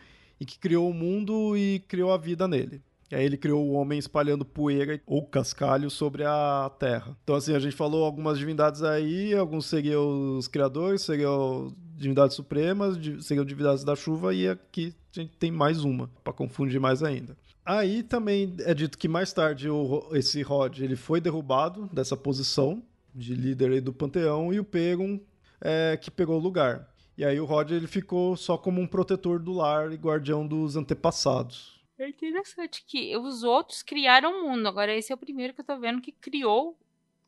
e 0.40 0.44
que 0.44 0.59
criou 0.59 0.90
o 0.90 0.94
mundo 0.94 1.56
e 1.56 1.81
criou 1.86 2.12
a 2.12 2.19
vida 2.19 2.48
nele. 2.48 2.82
Aí 3.15 3.24
ele 3.24 3.36
criou 3.36 3.65
o 3.65 3.73
homem 3.73 3.99
espalhando 3.99 4.45
poeira 4.45 5.01
ou 5.07 5.24
cascalho 5.24 5.89
sobre 5.89 6.24
a 6.24 6.70
terra. 6.78 7.16
Então, 7.23 7.36
assim, 7.36 7.55
a 7.55 7.59
gente 7.59 7.77
falou 7.77 8.05
algumas 8.05 8.39
divindades 8.39 8.82
aí, 8.82 9.32
alguns 9.35 9.66
seriam 9.66 10.36
os 10.36 10.49
criadores, 10.49 11.03
seriam 11.03 11.73
divindades 11.97 12.35
supremas, 12.35 12.99
seriam 13.20 13.45
divindades 13.45 13.85
da 13.85 13.95
chuva, 13.95 14.35
e 14.35 14.49
aqui 14.49 14.95
a 15.16 15.20
gente 15.20 15.36
tem 15.36 15.51
mais 15.51 15.85
uma, 15.85 16.11
para 16.24 16.32
confundir 16.32 16.81
mais 16.81 17.03
ainda. 17.03 17.36
Aí 17.65 18.03
também 18.03 18.55
é 18.61 18.74
dito 18.74 18.99
que 18.99 19.09
mais 19.09 19.32
tarde 19.32 19.70
o, 19.70 20.09
esse 20.12 20.43
Rod 20.43 20.81
ele 20.81 20.97
foi 20.97 21.20
derrubado 21.20 21.89
dessa 21.93 22.16
posição 22.16 22.82
de 23.15 23.35
líder 23.35 23.81
do 23.81 23.93
panteão 23.93 24.53
e 24.53 24.61
o 24.61 24.65
Pegon 24.65 25.19
é, 25.61 25.97
que 25.97 26.11
pegou 26.11 26.36
o 26.36 26.43
lugar. 26.43 26.93
E 27.16 27.24
aí 27.24 27.41
o 27.41 27.45
Rod 27.45 27.70
ele 27.70 27.86
ficou 27.86 28.36
só 28.36 28.59
como 28.59 28.81
um 28.81 28.86
protetor 28.86 29.39
do 29.39 29.53
lar 29.53 29.93
e 29.93 29.97
guardião 29.97 30.47
dos 30.47 30.77
antepassados. 30.77 31.73
É 31.99 32.09
interessante 32.09 32.85
que 32.87 33.16
os 33.16 33.43
outros 33.43 33.83
criaram 33.83 34.33
o 34.33 34.49
mundo, 34.49 34.66
agora 34.66 34.95
esse 34.95 35.12
é 35.12 35.15
o 35.15 35.19
primeiro 35.19 35.55
que 35.55 35.61
eu 35.61 35.65
tô 35.65 35.79
vendo 35.79 36.01
que 36.01 36.11
criou 36.11 36.77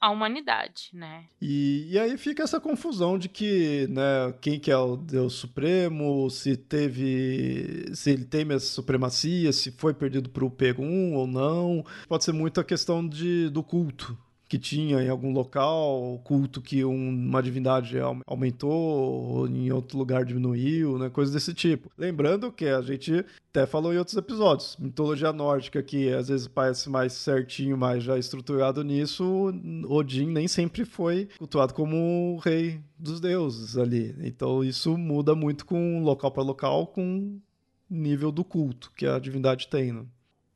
a 0.01 0.11
humanidade, 0.11 0.91
né? 0.93 1.25
E, 1.41 1.87
e 1.91 1.99
aí 1.99 2.19
fica 2.19 2.43
essa 2.43 2.61
confusão 2.61 3.19
de 3.19 3.29
que, 3.29 3.87
né, 3.89 4.35
quem 4.41 4.61
que 4.61 4.71
é 4.71 4.77
o 4.77 4.97
Deus 4.97 5.35
Supremo, 5.35 6.29
se 6.31 6.57
teve, 6.57 7.87
se 7.95 8.11
ele 8.11 8.25
tem 8.25 8.47
essa 8.53 8.67
supremacia, 8.67 9.53
se 9.53 9.71
foi 9.71 9.95
perdido 9.95 10.29
para 10.29 10.45
o 10.45 10.51
Perum 10.51 11.15
ou 11.15 11.27
não. 11.27 11.85
Pode 12.09 12.25
ser 12.25 12.33
muito 12.33 12.61
a 12.61 12.65
questão 12.65 13.07
de, 13.07 13.49
do 13.49 13.63
culto, 13.63 14.17
que 14.49 14.59
tinha 14.59 15.03
em 15.03 15.09
algum 15.09 15.33
local, 15.33 16.21
culto 16.25 16.61
que 16.61 16.85
um, 16.85 17.09
uma 17.09 17.43
divindade 17.43 17.97
aumentou, 18.27 19.49
em 19.49 19.73
outro 19.73 19.99
lugar 19.99 20.25
diminuiu, 20.25 20.99
né? 20.99 21.11
Coisas 21.11 21.35
desse 21.35 21.53
tipo. 21.53 21.91
Lembrando 21.99 22.53
que 22.53 22.67
a 22.67 22.81
gente 22.81 23.25
até 23.51 23.67
falou 23.67 23.93
em 23.93 23.99
outros 23.99 24.17
episódios, 24.17 24.77
mitologia 24.79 25.33
nórdica, 25.33 25.83
que 25.83 26.13
às 26.13 26.29
vezes 26.29 26.47
parece 26.47 26.89
mais 26.89 27.13
certinho, 27.15 27.77
mais 27.77 28.05
já 28.05 28.19
estruturado 28.19 28.85
nisso, 28.85 29.53
Odin 29.89 30.27
nem 30.27 30.47
sempre 30.47 30.85
foi 30.85 31.29
cultuado 31.39 31.75
como 31.75 32.35
o 32.35 32.39
rei 32.39 32.81
dos 32.99 33.21
deuses 33.21 33.77
ali. 33.77 34.15
Então 34.21 34.63
isso 34.63 34.97
muda 34.97 35.35
muito 35.35 35.67
com 35.67 36.03
local 36.03 36.31
para 36.31 36.43
local, 36.43 36.87
com 36.87 37.41
nível 37.89 38.31
do 38.31 38.45
culto 38.45 38.93
que 38.97 39.07
a 39.07 39.19
divindade 39.19 39.69
tem, 39.69 39.93
né? 39.93 40.05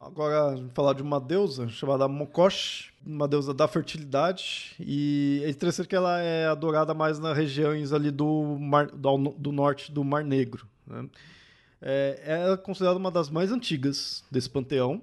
Agora, 0.00 0.56
falar 0.72 0.94
de 0.94 1.02
uma 1.02 1.20
deusa 1.20 1.68
chamada 1.68 2.08
Mokosh, 2.08 2.90
uma 3.04 3.28
deusa 3.28 3.52
da 3.52 3.68
fertilidade. 3.68 4.74
E 4.80 5.42
é 5.44 5.50
interessante 5.50 5.88
que 5.88 5.94
ela 5.94 6.18
é 6.18 6.46
adorada 6.46 6.94
mais 6.94 7.18
nas 7.18 7.36
regiões 7.36 7.92
ali 7.92 8.10
do, 8.10 8.56
mar, 8.58 8.86
do, 8.86 9.18
do 9.36 9.52
norte 9.52 9.92
do 9.92 10.02
Mar 10.02 10.24
Negro. 10.24 10.66
Né? 10.86 11.06
É, 11.82 12.48
é 12.52 12.56
considerada 12.56 12.98
uma 12.98 13.10
das 13.10 13.28
mais 13.28 13.52
antigas 13.52 14.24
desse 14.30 14.48
panteão. 14.48 15.02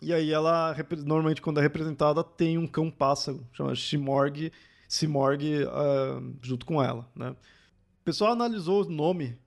E 0.00 0.14
aí 0.14 0.32
ela, 0.32 0.74
normalmente, 1.04 1.42
quando 1.42 1.60
é 1.60 1.62
representada, 1.62 2.24
tem 2.24 2.56
um 2.56 2.66
cão-pássaro, 2.66 3.46
chama 3.52 3.74
Shimorg, 3.74 4.50
Simorg, 4.88 5.64
uh, 5.64 6.34
junto 6.40 6.64
com 6.64 6.82
ela. 6.82 7.06
Né? 7.14 7.30
O 7.30 8.04
pessoal 8.04 8.32
analisou 8.32 8.82
o 8.82 8.88
nome 8.88 9.38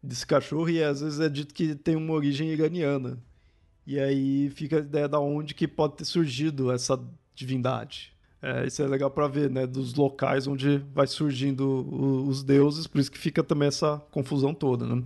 desse 0.00 0.24
cachorro 0.24 0.70
e 0.70 0.80
às 0.80 1.00
vezes 1.00 1.18
é 1.18 1.28
dito 1.28 1.52
que 1.52 1.74
tem 1.74 1.96
uma 1.96 2.14
origem 2.14 2.48
iraniana. 2.50 3.18
E 3.88 3.98
aí 3.98 4.50
fica 4.50 4.76
a 4.76 4.80
ideia 4.80 5.08
da 5.08 5.18
onde 5.18 5.54
que 5.54 5.66
pode 5.66 5.96
ter 5.96 6.04
surgido 6.04 6.70
essa 6.70 7.02
divindade. 7.34 8.12
É, 8.42 8.66
isso 8.66 8.82
é 8.82 8.86
legal 8.86 9.10
para 9.10 9.26
ver, 9.26 9.48
né? 9.48 9.66
Dos 9.66 9.94
locais 9.94 10.46
onde 10.46 10.76
vai 10.92 11.06
surgindo 11.06 11.88
os 12.28 12.44
deuses, 12.44 12.86
por 12.86 13.00
isso 13.00 13.10
que 13.10 13.16
fica 13.16 13.42
também 13.42 13.68
essa 13.68 13.96
confusão 14.10 14.52
toda, 14.52 14.84
né? 14.84 15.02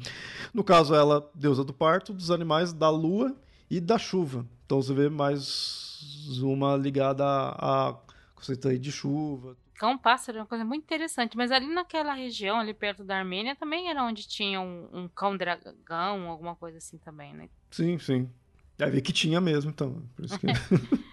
No 0.53 0.65
caso, 0.65 0.97
ela, 0.97 1.31
deusa 1.33 1.63
do 1.63 1.73
parto, 1.73 2.13
dos 2.13 2.33
animais, 2.33 2.73
da 2.73 2.91
lua 2.91 3.37
e 3.71 3.81
da 3.81 3.97
chuva. 3.99 4.45
Então 4.67 4.83
você 4.83 4.93
vê 4.93 5.09
mais 5.09 6.41
uma 6.43 6.77
ligada 6.77 7.25
a, 7.25 7.91
a 7.91 7.97
conceito 8.35 8.67
aí 8.67 8.81
de 8.81 8.91
chuva. 8.91 9.57
Cão 9.77 9.97
pássaro 9.97 10.39
é 10.39 10.41
uma 10.41 10.47
coisa 10.47 10.65
muito 10.65 10.83
interessante, 10.83 11.37
mas 11.37 11.53
ali 11.53 11.73
naquela 11.73 12.15
região, 12.15 12.59
ali 12.59 12.75
perto 12.75 13.05
da 13.05 13.17
Armênia, 13.17 13.55
também 13.55 13.89
era 13.89 14.03
onde 14.03 14.27
tinha 14.27 14.61
um, 14.61 14.89
um 14.93 15.09
cão 15.09 15.37
dragão, 15.37 16.29
alguma 16.29 16.57
coisa 16.57 16.79
assim 16.79 16.99
também, 16.99 17.33
né? 17.33 17.49
Sim, 17.71 17.97
sim. 17.97 18.29
Vai 18.79 18.91
ver 18.91 19.01
que 19.01 19.13
tinha 19.13 19.41
mesmo, 19.41 19.71
então. 19.71 20.03
Por 20.17 20.25
isso 20.25 20.39
que... 20.39 20.47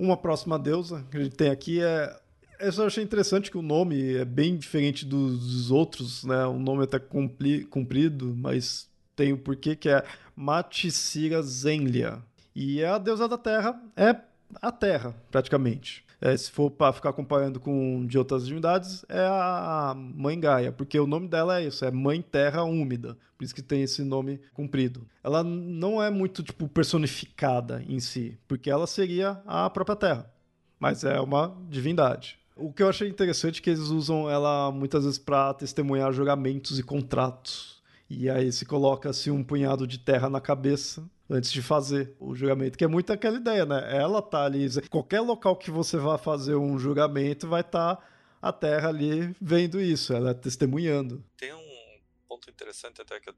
Uma 0.00 0.16
próxima 0.16 0.58
deusa 0.58 1.04
que 1.10 1.18
a 1.18 1.22
gente 1.22 1.36
tem 1.36 1.50
aqui 1.50 1.82
é. 1.82 2.18
Eu 2.58 2.86
achei 2.86 3.04
interessante 3.04 3.50
que 3.50 3.58
o 3.58 3.62
nome 3.62 4.14
é 4.14 4.24
bem 4.24 4.56
diferente 4.56 5.04
dos 5.04 5.70
outros, 5.70 6.24
né? 6.24 6.46
O 6.46 6.58
nome 6.58 6.80
é 6.80 6.84
até 6.84 6.98
comprido, 6.98 8.34
mas 8.34 8.88
tem 9.14 9.34
o 9.34 9.38
porquê 9.38 9.76
que 9.76 9.90
é 9.90 10.02
Maticira 10.34 11.42
Zenlia. 11.42 12.18
E 12.54 12.80
é 12.80 12.88
a 12.88 12.98
deusa 12.98 13.28
da 13.28 13.36
terra, 13.36 13.78
é 13.94 14.16
a 14.60 14.72
terra, 14.72 15.14
praticamente. 15.30 16.04
É, 16.20 16.36
se 16.36 16.50
for 16.50 16.70
para 16.70 16.92
ficar 16.92 17.10
acompanhando 17.10 17.58
com 17.58 18.04
de 18.06 18.18
outras 18.18 18.46
divindades, 18.46 19.04
é 19.08 19.24
a 19.24 19.94
Mãe 19.96 20.38
Gaia, 20.38 20.70
porque 20.70 21.00
o 21.00 21.06
nome 21.06 21.28
dela 21.28 21.60
é 21.60 21.66
isso, 21.66 21.84
é 21.84 21.90
Mãe 21.90 22.20
Terra 22.20 22.62
Úmida, 22.62 23.16
por 23.38 23.44
isso 23.44 23.54
que 23.54 23.62
tem 23.62 23.82
esse 23.82 24.02
nome 24.02 24.38
comprido. 24.52 25.06
Ela 25.24 25.42
não 25.42 26.02
é 26.02 26.10
muito 26.10 26.42
tipo 26.42 26.68
personificada 26.68 27.82
em 27.88 27.98
si, 28.00 28.38
porque 28.46 28.70
ela 28.70 28.86
seria 28.86 29.40
a 29.46 29.70
própria 29.70 29.96
Terra, 29.96 30.30
mas 30.78 31.04
é 31.04 31.18
uma 31.20 31.56
divindade. 31.70 32.38
O 32.54 32.70
que 32.70 32.82
eu 32.82 32.90
achei 32.90 33.08
interessante 33.08 33.60
é 33.60 33.62
que 33.62 33.70
eles 33.70 33.88
usam 33.88 34.28
ela 34.28 34.70
muitas 34.70 35.04
vezes 35.04 35.18
para 35.18 35.54
testemunhar 35.54 36.12
julgamentos 36.12 36.78
e 36.78 36.82
contratos. 36.82 37.79
E 38.10 38.28
aí 38.28 38.50
se 38.50 38.66
coloca-se 38.66 39.30
um 39.30 39.44
punhado 39.44 39.86
de 39.86 39.96
terra 39.96 40.28
na 40.28 40.40
cabeça 40.40 41.08
antes 41.30 41.52
de 41.52 41.62
fazer 41.62 42.16
o 42.18 42.34
julgamento, 42.34 42.76
que 42.76 42.82
é 42.82 42.88
muito 42.88 43.12
aquela 43.12 43.36
ideia, 43.36 43.64
né? 43.64 43.96
Ela 43.96 44.20
tá 44.20 44.44
ali, 44.44 44.66
qualquer 44.88 45.20
local 45.20 45.56
que 45.56 45.70
você 45.70 45.96
vá 45.96 46.18
fazer 46.18 46.56
um 46.56 46.76
julgamento 46.76 47.46
vai 47.46 47.60
estar 47.60 47.94
tá 47.94 48.10
a 48.42 48.52
terra 48.52 48.88
ali 48.88 49.32
vendo 49.40 49.80
isso, 49.80 50.12
ela 50.12 50.30
é 50.30 50.34
testemunhando. 50.34 51.24
Tem 51.36 51.54
um 51.54 52.00
ponto 52.26 52.50
interessante 52.50 53.00
até 53.00 53.20
que 53.20 53.30
eu 53.30 53.34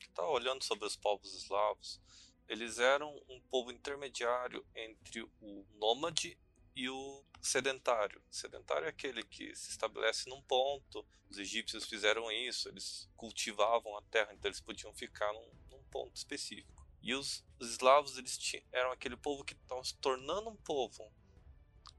estava 0.00 0.28
olhando 0.28 0.62
sobre 0.62 0.86
os 0.86 0.96
povos 0.96 1.34
eslavos. 1.34 2.00
Eles 2.48 2.78
eram 2.78 3.10
um 3.28 3.40
povo 3.50 3.70
intermediário 3.72 4.64
entre 4.74 5.22
o 5.22 5.66
nômade 5.78 6.38
e 6.74 6.88
o 6.88 7.24
sedentário. 7.40 8.22
Sedentário 8.30 8.86
é 8.86 8.90
aquele 8.90 9.22
que 9.22 9.54
se 9.54 9.70
estabelece 9.70 10.28
num 10.28 10.42
ponto. 10.42 11.06
Os 11.30 11.38
egípcios 11.38 11.84
fizeram 11.84 12.30
isso, 12.30 12.68
eles 12.68 13.08
cultivavam 13.16 13.96
a 13.96 14.02
terra, 14.02 14.32
então 14.32 14.48
eles 14.48 14.60
podiam 14.60 14.92
ficar 14.94 15.32
num, 15.32 15.50
num 15.70 15.82
ponto 15.84 16.16
específico. 16.16 16.86
E 17.02 17.14
os, 17.14 17.44
os 17.58 17.72
eslavos 17.72 18.16
eles 18.16 18.38
eram 18.72 18.90
aquele 18.90 19.16
povo 19.16 19.44
que 19.44 19.52
estava 19.52 19.84
se 19.84 19.96
tornando 19.98 20.48
um 20.48 20.56
povo 20.56 21.12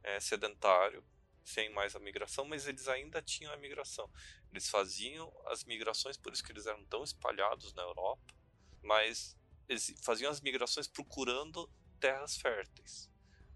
é, 0.03 0.19
sedentário, 0.19 1.03
sem 1.43 1.69
mais 1.69 1.95
a 1.95 1.99
migração, 1.99 2.43
mas 2.45 2.67
eles 2.67 2.87
ainda 2.87 3.21
tinham 3.21 3.53
a 3.53 3.57
migração. 3.57 4.09
Eles 4.51 4.67
faziam 4.67 5.31
as 5.47 5.63
migrações, 5.63 6.17
por 6.17 6.33
isso 6.33 6.43
que 6.43 6.51
eles 6.51 6.65
eram 6.65 6.83
tão 6.85 7.03
espalhados 7.03 7.73
na 7.73 7.83
Europa, 7.83 8.33
mas 8.81 9.37
eles 9.69 9.93
faziam 10.03 10.31
as 10.31 10.41
migrações 10.41 10.87
procurando 10.87 11.69
terras 11.99 12.37
férteis. 12.37 13.09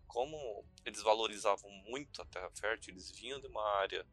Como 0.10 0.66
eles 0.84 1.02
valorizavam 1.04 1.70
muito 1.88 2.22
a 2.22 2.26
terra 2.26 2.50
fértil, 2.50 2.94
eles 2.94 3.12
vinham 3.12 3.40
de 3.40 3.48
uma 3.48 3.64
área 3.78 4.06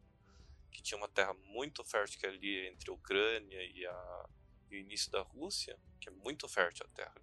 que 0.71 0.81
tinha 0.81 0.97
uma 0.97 1.09
terra 1.09 1.33
muito 1.33 1.83
fértil 1.83 2.19
é 2.23 2.27
ali 2.27 2.67
entre 2.67 2.91
a 2.91 2.93
Ucrânia 2.93 3.63
e, 3.63 3.83
a, 3.83 4.29
e 4.69 4.75
o 4.75 4.79
início 4.79 5.11
da 5.11 5.21
Rússia, 5.21 5.77
que 5.99 6.07
é 6.07 6.11
muito 6.11 6.47
fértil 6.47 6.85
a 6.85 6.95
terra. 6.95 7.15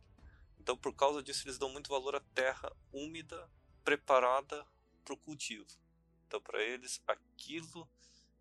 Então, 0.58 0.76
por 0.76 0.92
causa 0.92 1.22
disso, 1.22 1.46
eles 1.46 1.56
dão 1.56 1.68
muito 1.68 1.88
valor 1.88 2.16
à 2.16 2.20
terra 2.34 2.74
úmida, 2.92 3.48
preparada 3.84 4.66
para 5.04 5.14
o 5.14 5.18
cultivo. 5.18 5.68
Então, 6.26 6.40
para 6.40 6.60
eles, 6.60 7.00
aquilo 7.06 7.88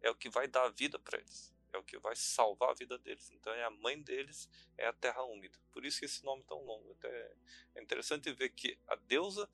é 0.02 0.10
o 0.10 0.16
que 0.16 0.32
vai 0.32 0.48
dar 0.48 0.64
a 0.64 0.70
vida 0.70 0.98
para 0.98 1.20
eles, 1.20 1.54
é 1.72 1.78
o 1.78 1.84
que 1.84 2.00
vai 2.00 2.16
salvar 2.16 2.72
a 2.72 2.74
vida 2.74 2.98
deles. 2.98 3.30
Então, 3.30 3.54
é 3.54 3.64
a 3.64 3.70
mãe 3.70 4.02
deles 4.02 4.50
é 4.80 4.88
a 4.88 4.94
terra 4.94 5.22
úmida. 5.22 5.60
Por 5.72 5.86
isso 5.86 6.00
que 6.00 6.06
esse 6.06 6.24
nome 6.24 6.42
é 6.42 6.46
tão 6.46 6.64
longo. 6.66 6.92
Até 6.94 7.36
é 7.76 7.84
interessante 7.84 8.34
ver 8.34 8.50
que 8.50 8.80
a 8.88 8.96
deusa, 8.96 9.48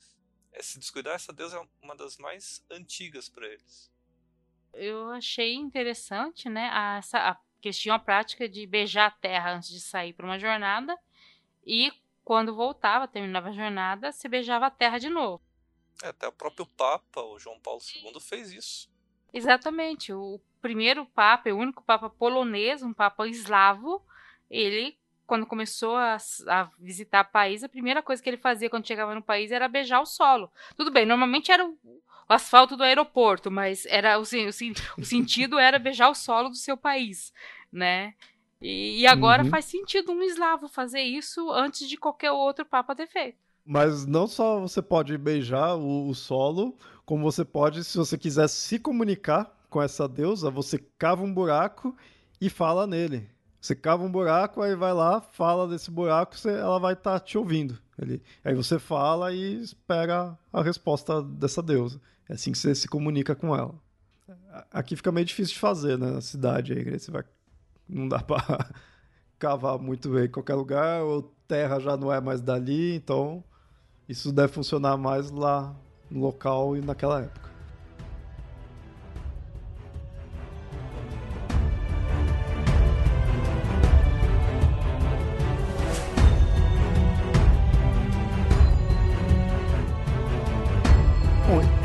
se 0.62 0.80
descuidar, 0.80 1.16
essa 1.16 1.34
deusa 1.34 1.58
é 1.58 1.68
uma 1.82 1.96
das 1.96 2.18
mais 2.18 2.66
antigas 2.70 3.30
para 3.30 3.48
eles. 3.48 3.92
Eu 4.74 5.10
achei 5.10 5.56
interessante, 5.56 6.50
né, 6.50 6.70
a, 6.72 6.98
essa, 6.98 7.18
a, 7.18 7.36
que 7.62 7.70
eles 7.70 7.80
tinham 7.80 7.96
a 7.96 8.00
prática 8.00 8.48
de 8.48 8.66
beijar 8.66 9.08
a 9.08 9.12
terra 9.12 9.54
antes 9.54 9.70
de 9.70 9.80
sair 9.80 10.14
para 10.14 10.26
uma 10.26 10.40
jornada 10.40 10.98
e 11.66 11.92
quando 12.24 12.56
voltava, 12.56 13.08
terminava 13.08 13.50
a 13.50 13.54
jornada, 13.54 14.12
se 14.12 14.28
beijava 14.30 14.68
a 14.68 14.72
terra 14.72 15.00
de 15.00 15.10
novo. 15.10 15.44
É, 16.04 16.10
até 16.10 16.28
o 16.28 16.32
próprio 16.32 16.66
Papa, 16.66 17.22
o 17.22 17.40
João 17.40 17.60
Paulo 17.60 17.82
II, 17.82 18.20
fez 18.22 18.52
isso. 18.52 18.90
Exatamente. 19.34 20.14
O 20.14 20.40
primeiro 20.62 21.06
Papa, 21.08 21.50
o 21.50 21.58
único 21.58 21.84
Papa 21.84 22.10
polonês, 22.10 22.84
um 22.84 22.94
Papa 22.94 23.28
eslavo, 23.28 24.06
ele, 24.50 24.98
quando 25.30 25.46
começou 25.46 25.96
a, 25.96 26.18
a 26.48 26.70
visitar 26.80 27.24
o 27.24 27.32
país, 27.32 27.64
a 27.64 27.70
primeira 27.70 28.02
coisa 28.02 28.22
que 28.22 28.28
ele 28.28 28.36
fazia 28.36 28.68
quando 28.68 28.88
chegava 28.88 29.14
no 29.14 29.22
país 29.22 29.52
era 29.52 29.68
beijar 29.68 30.02
o 30.02 30.06
solo. 30.06 30.52
Tudo 30.76 30.90
bem, 30.90 31.06
normalmente 31.06 31.52
era 31.52 31.64
o, 31.64 31.78
o 31.84 32.34
asfalto 32.34 32.76
do 32.76 32.82
aeroporto, 32.82 33.52
mas 33.52 33.86
era 33.86 34.20
o, 34.20 34.24
o, 34.24 35.02
o 35.02 35.06
sentido 35.06 35.60
era 35.60 35.78
beijar 35.78 36.10
o 36.10 36.16
solo 36.16 36.50
do 36.50 36.56
seu 36.56 36.76
país, 36.76 37.32
né? 37.72 38.16
E, 38.60 39.02
e 39.02 39.08
agora 39.08 39.44
uhum. 39.44 39.52
faz 39.52 39.66
sentido 39.66 40.12
um 40.12 40.24
eslavo 40.24 40.68
fazer 40.68 41.02
isso 41.02 41.52
antes 41.52 41.88
de 41.88 41.96
qualquer 41.96 42.32
outro 42.32 42.66
Papa 42.66 42.96
ter 42.96 43.08
feito. 43.08 43.38
Mas 43.64 44.08
não 44.08 44.26
só 44.26 44.60
você 44.60 44.82
pode 44.82 45.16
beijar 45.16 45.76
o, 45.76 46.10
o, 46.10 46.16
solo, 46.16 46.76
como 47.06 47.24
você 47.24 47.46
pode, 47.46 47.84
se 47.84 47.96
você 47.96 48.18
quiser 48.18 48.48
se 48.48 48.80
comunicar 48.80 49.56
com 49.70 49.80
essa 49.80 50.08
deusa, 50.08 50.50
você 50.50 50.80
cava 50.98 51.24
um 51.24 51.32
buraco 51.32 51.96
e 52.42 52.50
fala 52.50 52.88
nele. 52.88 53.30
Você 53.62 53.76
cava 53.76 54.04
um 54.04 54.12
buraco, 54.12 54.62
aí 54.62 54.76
vai 54.76 54.94
lá, 54.94 55.20
fala 55.20 55.68
desse 55.68 55.92
buraco, 55.92 56.38
você, 56.38 56.50
ela 56.50 56.80
vai 56.80 56.94
estar 56.94 57.20
tá 57.20 57.20
te 57.20 57.38
ouvindo. 57.38 57.78
Aí 58.44 58.56
você 58.56 58.80
fala 58.80 59.34
e 59.34 59.62
espera 59.62 60.38
a 60.54 60.62
resposta 60.62 61.22
dessa 61.22 61.62
deusa. 61.62 62.00
É 62.30 62.34
assim 62.34 62.52
que 62.52 62.58
você 62.58 62.74
se 62.74 62.88
comunica 62.88 63.36
com 63.36 63.56
ela. 63.56 63.76
Aqui 64.72 64.96
fica 64.96 65.12
meio 65.12 65.26
difícil 65.26 65.54
de 65.54 65.60
fazer, 65.60 65.98
né? 65.98 66.12
Na 66.12 66.22
cidade 66.22 66.74
aí, 66.74 66.98
você 66.98 67.12
vai. 67.12 67.24
Não 67.88 68.08
dá 68.08 68.20
pra 68.24 68.70
cavar 69.38 69.78
muito 69.78 70.10
bem 70.10 70.26
em 70.26 70.32
qualquer 70.32 70.56
lugar, 70.56 71.02
ou 71.02 71.34
terra 71.48 71.80
já 71.80 71.98
não 71.98 72.14
é 72.14 72.22
mais 72.22 72.42
dali, 72.42 72.96
então 72.96 73.44
isso 74.08 74.32
deve 74.32 74.54
funcionar 74.54 74.98
mais 74.98 75.32
lá 75.32 75.76
no 76.10 76.20
local 76.20 76.78
e 76.78 76.82
naquela 76.82 77.22
época. 77.22 77.49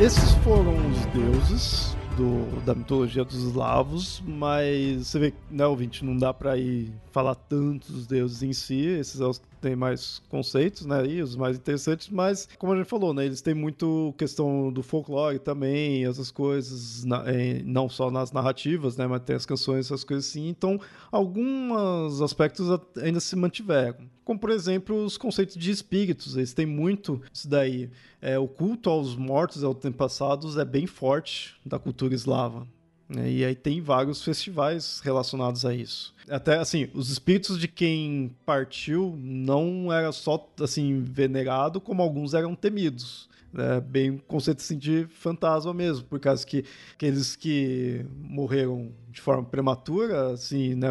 Esses 0.00 0.32
foram 0.42 0.74
os 0.90 1.06
deuses 1.06 1.96
do, 2.16 2.60
da 2.64 2.74
mitologia 2.74 3.24
dos 3.24 3.42
eslavos, 3.44 4.22
mas 4.26 5.06
você 5.06 5.18
vê, 5.18 5.34
né, 5.50 5.66
ouvinte, 5.66 6.04
não 6.04 6.16
dá 6.16 6.32
para 6.32 6.56
ir 6.56 6.92
falar 7.12 7.34
tanto 7.34 7.92
dos 7.92 8.06
deuses 8.06 8.42
em 8.42 8.52
si, 8.52 8.86
esses 8.86 9.20
têm 9.64 9.74
mais 9.74 10.20
conceitos, 10.28 10.84
né, 10.84 11.06
e 11.06 11.22
os 11.22 11.34
mais 11.34 11.56
interessantes, 11.56 12.10
mas, 12.10 12.46
como 12.58 12.74
a 12.74 12.76
gente 12.76 12.86
falou, 12.86 13.14
né, 13.14 13.24
eles 13.24 13.40
têm 13.40 13.54
muito 13.54 14.14
questão 14.18 14.70
do 14.70 14.82
folclore 14.82 15.38
também, 15.38 16.04
essas 16.04 16.30
coisas, 16.30 17.02
na, 17.04 17.24
é, 17.26 17.62
não 17.64 17.88
só 17.88 18.10
nas 18.10 18.30
narrativas, 18.30 18.98
né, 18.98 19.06
mas 19.06 19.22
tem 19.22 19.34
as 19.34 19.46
canções, 19.46 19.86
essas 19.86 20.04
coisas 20.04 20.26
assim, 20.28 20.48
então, 20.48 20.78
alguns 21.10 22.20
aspectos 22.20 22.68
ainda 23.02 23.20
se 23.20 23.34
mantiveram 23.34 24.14
como 24.24 24.38
por 24.38 24.48
exemplo 24.48 25.04
os 25.04 25.18
conceitos 25.18 25.54
de 25.54 25.70
espíritos. 25.70 26.34
Eles 26.34 26.54
têm 26.54 26.64
muito 26.64 27.20
isso 27.30 27.46
daí. 27.46 27.90
É, 28.22 28.38
o 28.38 28.48
culto 28.48 28.88
aos 28.88 29.14
mortos 29.14 29.60
e 29.60 29.66
aos 29.66 29.76
antepassados 29.76 30.56
é 30.56 30.64
bem 30.64 30.86
forte 30.86 31.54
da 31.62 31.78
cultura 31.78 32.14
eslava. 32.14 32.66
Né? 33.08 33.30
E 33.30 33.44
aí 33.44 33.54
tem 33.54 33.80
vários 33.80 34.22
festivais 34.22 35.00
relacionados 35.02 35.64
a 35.64 35.74
isso. 35.74 36.14
Até 36.28 36.58
assim, 36.58 36.88
os 36.94 37.10
espíritos 37.10 37.58
de 37.58 37.68
quem 37.68 38.34
partiu 38.46 39.18
não 39.20 39.92
era 39.92 40.10
só 40.12 40.50
assim 40.60 41.02
venerado, 41.02 41.80
como 41.80 42.02
alguns 42.02 42.34
eram 42.34 42.54
temidos. 42.54 43.28
É 43.56 43.80
bem 43.80 44.18
conceito 44.26 44.58
assim, 44.60 44.76
de 44.76 45.06
fantasma 45.08 45.72
mesmo, 45.72 46.04
por 46.06 46.18
causa 46.18 46.44
que 46.44 46.64
aqueles 46.94 47.36
que 47.36 48.04
morreram 48.18 48.90
de 49.10 49.20
forma 49.20 49.44
prematura, 49.44 50.32
assim, 50.32 50.74
né, 50.74 50.88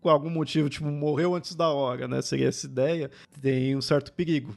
por 0.00 0.10
algum 0.10 0.30
motivo, 0.30 0.68
tipo, 0.68 0.86
morreu 0.86 1.34
antes 1.34 1.56
da 1.56 1.68
hora, 1.68 2.06
né? 2.06 2.22
Seria 2.22 2.46
essa 2.46 2.64
ideia, 2.64 3.10
tem 3.42 3.74
um 3.74 3.82
certo 3.82 4.12
perigo. 4.12 4.56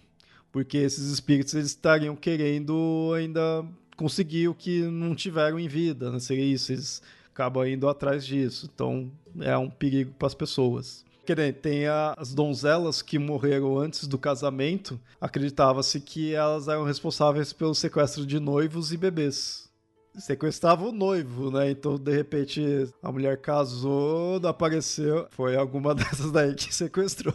Porque 0.51 0.77
esses 0.77 1.11
espíritos 1.11 1.53
eles 1.55 1.67
estariam 1.67 2.15
querendo 2.15 3.13
ainda 3.15 3.65
conseguir 3.99 4.47
o 4.47 4.55
que 4.55 4.83
não 4.83 5.13
tiveram 5.13 5.59
em 5.59 5.67
vida, 5.67 6.09
né? 6.09 6.19
Seria 6.19 6.45
isso, 6.45 6.71
eles 6.71 7.01
acabam 7.33 7.67
indo 7.67 7.89
atrás 7.89 8.25
disso. 8.25 8.69
Então, 8.73 9.11
é 9.41 9.57
um 9.57 9.69
perigo 9.69 10.13
para 10.17 10.27
as 10.27 10.33
pessoas. 10.33 11.03
Tem 11.61 11.85
as 11.85 12.33
donzelas 12.33 13.03
que 13.03 13.19
morreram 13.19 13.77
antes 13.77 14.07
do 14.07 14.17
casamento, 14.17 14.99
acreditava-se 15.21 15.99
que 15.99 16.33
elas 16.33 16.67
eram 16.67 16.85
responsáveis 16.85 17.53
pelo 17.53 17.75
sequestro 17.75 18.25
de 18.25 18.39
noivos 18.39 18.91
e 18.91 18.97
bebês 18.97 19.69
sequestrava 20.17 20.85
o 20.85 20.91
noivo, 20.91 21.51
né? 21.51 21.71
Então, 21.71 21.95
de 21.95 22.11
repente, 22.11 22.89
a 23.01 23.11
mulher 23.11 23.37
casou, 23.37 24.39
não 24.39 24.49
apareceu. 24.49 25.27
Foi 25.31 25.55
alguma 25.55 25.93
dessas 25.95 26.31
daí 26.31 26.55
que 26.55 26.73
sequestrou. 26.73 27.33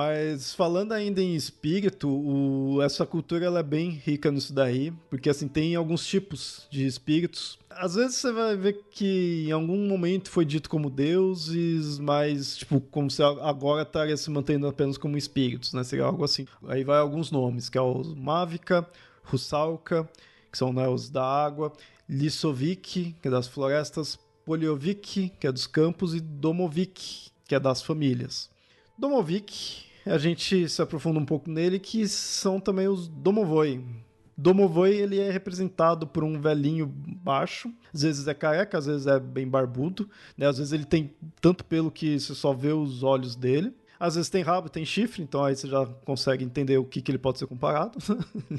Mas 0.00 0.54
falando 0.54 0.92
ainda 0.92 1.20
em 1.20 1.34
espírito, 1.34 2.08
o, 2.08 2.80
essa 2.80 3.04
cultura 3.04 3.44
ela 3.44 3.60
é 3.60 3.62
bem 3.62 3.90
rica 3.90 4.30
nisso 4.30 4.50
daí, 4.50 4.94
porque 5.10 5.28
assim 5.28 5.46
tem 5.46 5.74
alguns 5.74 6.06
tipos 6.06 6.66
de 6.70 6.86
espíritos. 6.86 7.58
Às 7.68 7.96
vezes 7.96 8.16
você 8.16 8.32
vai 8.32 8.56
ver 8.56 8.82
que 8.90 9.44
em 9.46 9.52
algum 9.52 9.76
momento 9.86 10.30
foi 10.30 10.46
dito 10.46 10.70
como 10.70 10.88
deuses, 10.88 11.98
mas 11.98 12.56
tipo 12.56 12.80
como 12.80 13.10
se 13.10 13.22
agora 13.22 13.82
estaria 13.82 14.16
se 14.16 14.30
mantendo 14.30 14.66
apenas 14.66 14.96
como 14.96 15.18
espíritos, 15.18 15.74
né? 15.74 15.84
Seria 15.84 16.06
algo 16.06 16.24
assim. 16.24 16.46
Aí 16.66 16.82
vai 16.82 16.98
alguns 16.98 17.30
nomes, 17.30 17.68
que 17.68 17.76
é 17.76 17.82
o 17.82 18.02
Mávica, 18.16 18.88
Russalka, 19.22 20.08
que 20.50 20.56
são 20.56 20.72
né, 20.72 20.88
os 20.88 21.10
da 21.10 21.22
água, 21.22 21.74
Lissovic, 22.08 23.14
que 23.20 23.28
é 23.28 23.30
das 23.30 23.46
florestas, 23.46 24.18
Poliovic, 24.46 25.30
que 25.38 25.46
é 25.46 25.52
dos 25.52 25.66
campos, 25.66 26.14
e 26.14 26.20
Domovic, 26.20 27.30
que 27.46 27.54
é 27.54 27.60
das 27.60 27.82
famílias. 27.82 28.48
Domovic, 28.96 29.89
a 30.06 30.18
gente 30.18 30.68
se 30.68 30.80
aprofunda 30.80 31.18
um 31.18 31.24
pouco 31.24 31.50
nele, 31.50 31.78
que 31.78 32.06
são 32.08 32.58
também 32.58 32.88
os 32.88 33.08
Domovoi. 33.08 33.84
Domovoi 34.36 34.96
ele 34.96 35.18
é 35.18 35.30
representado 35.30 36.06
por 36.06 36.24
um 36.24 36.40
velhinho 36.40 36.86
baixo, 36.86 37.70
às 37.92 38.02
vezes 38.02 38.26
é 38.26 38.32
careca, 38.32 38.78
às 38.78 38.86
vezes 38.86 39.06
é 39.06 39.20
bem 39.20 39.46
barbudo, 39.46 40.08
né? 40.36 40.46
às 40.46 40.56
vezes 40.56 40.72
ele 40.72 40.86
tem 40.86 41.14
tanto 41.42 41.62
pelo 41.62 41.90
que 41.90 42.18
você 42.18 42.34
só 42.34 42.52
vê 42.52 42.72
os 42.72 43.02
olhos 43.02 43.36
dele. 43.36 43.74
Às 43.98 44.14
vezes 44.14 44.30
tem 44.30 44.42
rabo, 44.42 44.70
tem 44.70 44.82
chifre, 44.82 45.22
então 45.22 45.44
aí 45.44 45.54
você 45.54 45.68
já 45.68 45.84
consegue 46.06 46.42
entender 46.42 46.78
o 46.78 46.84
que, 46.86 47.02
que 47.02 47.10
ele 47.10 47.18
pode 47.18 47.38
ser 47.38 47.46
comparado. 47.46 47.98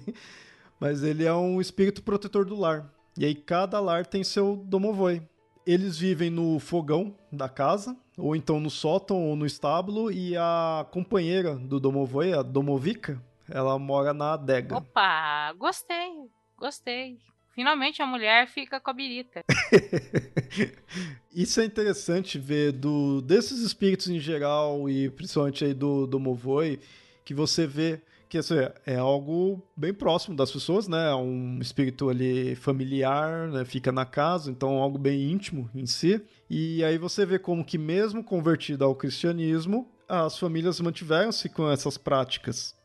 Mas 0.79 1.01
ele 1.01 1.25
é 1.25 1.33
um 1.33 1.59
espírito 1.59 2.03
protetor 2.03 2.45
do 2.45 2.55
lar. 2.55 2.93
E 3.17 3.25
aí 3.25 3.33
cada 3.33 3.79
lar 3.79 4.05
tem 4.05 4.23
seu 4.23 4.55
domovoi. 4.67 5.23
Eles 5.65 5.97
vivem 5.97 6.29
no 6.29 6.59
fogão 6.59 7.15
da 7.31 7.49
casa, 7.49 7.97
ou 8.21 8.35
então 8.35 8.59
no 8.59 8.69
sótão 8.69 9.29
ou 9.29 9.35
no 9.35 9.45
estábulo, 9.45 10.11
e 10.11 10.37
a 10.37 10.85
companheira 10.91 11.55
do 11.55 11.79
domovoi, 11.79 12.33
a 12.33 12.41
domovica, 12.41 13.21
ela 13.49 13.77
mora 13.77 14.13
na 14.13 14.33
adega. 14.33 14.77
Opa, 14.77 15.53
gostei, 15.57 16.29
gostei. 16.57 17.17
Finalmente 17.53 18.01
a 18.01 18.05
mulher 18.05 18.47
fica 18.47 18.79
com 18.79 18.89
a 18.89 18.93
birita. 18.93 19.43
Isso 21.33 21.59
é 21.59 21.65
interessante 21.65 22.39
ver 22.39 22.71
do 22.71 23.21
desses 23.21 23.59
espíritos 23.59 24.07
em 24.07 24.19
geral 24.19 24.89
e 24.89 25.09
principalmente 25.09 25.65
aí 25.65 25.73
do 25.73 26.07
domovoi, 26.07 26.79
que 27.25 27.33
você 27.33 27.67
vê 27.67 28.01
que 28.31 28.37
assim, 28.37 28.55
é 28.85 28.95
algo 28.95 29.61
bem 29.75 29.93
próximo 29.93 30.37
das 30.37 30.49
pessoas, 30.49 30.87
né? 30.87 31.09
É 31.09 31.15
um 31.15 31.59
espírito 31.59 32.09
ali 32.09 32.55
familiar, 32.55 33.49
né? 33.49 33.65
fica 33.65 33.91
na 33.91 34.05
casa, 34.05 34.49
então 34.49 34.77
algo 34.77 34.97
bem 34.97 35.29
íntimo 35.29 35.69
em 35.75 35.85
si. 35.85 36.21
E 36.53 36.83
aí 36.83 36.97
você 36.97 37.25
vê 37.25 37.39
como 37.39 37.63
que 37.63 37.77
mesmo 37.77 38.21
convertido 38.21 38.83
ao 38.83 38.93
cristianismo, 38.93 39.87
as 40.05 40.37
famílias 40.37 40.81
mantiveram-se 40.81 41.47
com 41.47 41.71
essas 41.71 41.97
práticas 41.97 42.75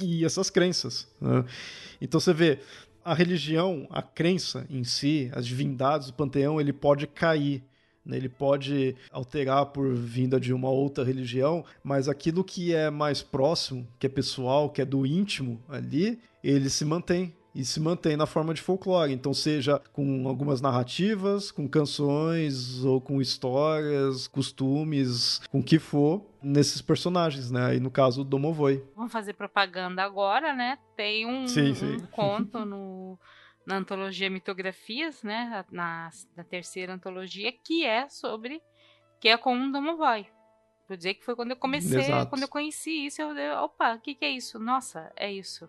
e 0.00 0.24
essas 0.24 0.48
crenças. 0.48 1.08
Né? 1.20 1.44
Então 2.00 2.20
você 2.20 2.32
vê 2.32 2.60
a 3.04 3.12
religião, 3.12 3.88
a 3.90 4.00
crença 4.00 4.64
em 4.70 4.84
si, 4.84 5.28
as 5.34 5.44
divindades 5.44 6.06
do 6.06 6.12
panteão, 6.12 6.60
ele 6.60 6.72
pode 6.72 7.08
cair 7.08 7.64
né? 8.04 8.16
Ele 8.16 8.28
pode 8.28 8.94
alterar 9.10 9.66
por 9.66 9.92
vinda 9.92 10.38
de 10.38 10.54
uma 10.54 10.70
outra 10.70 11.02
religião, 11.02 11.64
mas 11.82 12.08
aquilo 12.08 12.44
que 12.44 12.72
é 12.72 12.88
mais 12.88 13.20
próximo, 13.20 13.84
que 13.98 14.06
é 14.06 14.08
pessoal, 14.08 14.70
que 14.70 14.80
é 14.80 14.84
do 14.84 15.04
íntimo 15.04 15.60
ali, 15.68 16.20
ele 16.44 16.70
se 16.70 16.84
mantém 16.84 17.34
e 17.56 17.64
se 17.64 17.80
mantém 17.80 18.18
na 18.18 18.26
forma 18.26 18.52
de 18.52 18.60
folclore. 18.60 19.14
Então, 19.14 19.32
seja 19.32 19.80
com 19.92 20.28
algumas 20.28 20.60
narrativas, 20.60 21.50
com 21.50 21.66
canções, 21.66 22.84
ou 22.84 23.00
com 23.00 23.20
histórias, 23.20 24.28
costumes, 24.28 25.40
com 25.50 25.60
o 25.60 25.62
que 25.62 25.78
for, 25.78 26.22
nesses 26.42 26.82
personagens, 26.82 27.50
né? 27.50 27.64
Aí 27.64 27.80
no 27.80 27.90
caso, 27.90 28.20
o 28.20 28.24
Domovoi. 28.24 28.84
Vamos 28.94 29.10
fazer 29.10 29.32
propaganda 29.32 30.02
agora, 30.02 30.54
né? 30.54 30.78
Tem 30.94 31.24
um, 31.26 31.48
sim, 31.48 31.74
sim. 31.74 31.96
um 31.96 32.06
conto 32.06 32.66
no 32.66 33.18
na 33.66 33.78
antologia 33.78 34.30
Mitografias, 34.30 35.24
né, 35.24 35.64
na, 35.72 36.08
na 36.36 36.44
terceira 36.44 36.94
antologia, 36.94 37.52
que 37.52 37.84
é 37.84 38.08
sobre, 38.08 38.62
que 39.20 39.28
é 39.28 39.36
com 39.36 39.56
um 39.56 39.72
Domovoi. 39.72 40.24
Vou 40.86 40.96
dizer 40.96 41.14
que 41.14 41.24
foi 41.24 41.34
quando 41.34 41.50
eu 41.50 41.56
comecei, 41.56 41.98
Exato. 41.98 42.30
quando 42.30 42.42
eu 42.42 42.48
conheci 42.48 43.06
isso, 43.06 43.20
eu, 43.20 43.36
eu 43.36 43.64
opa, 43.64 43.94
o 43.94 44.00
que, 44.00 44.14
que 44.14 44.24
é 44.24 44.30
isso? 44.30 44.60
Nossa, 44.60 45.12
é 45.16 45.32
isso. 45.32 45.68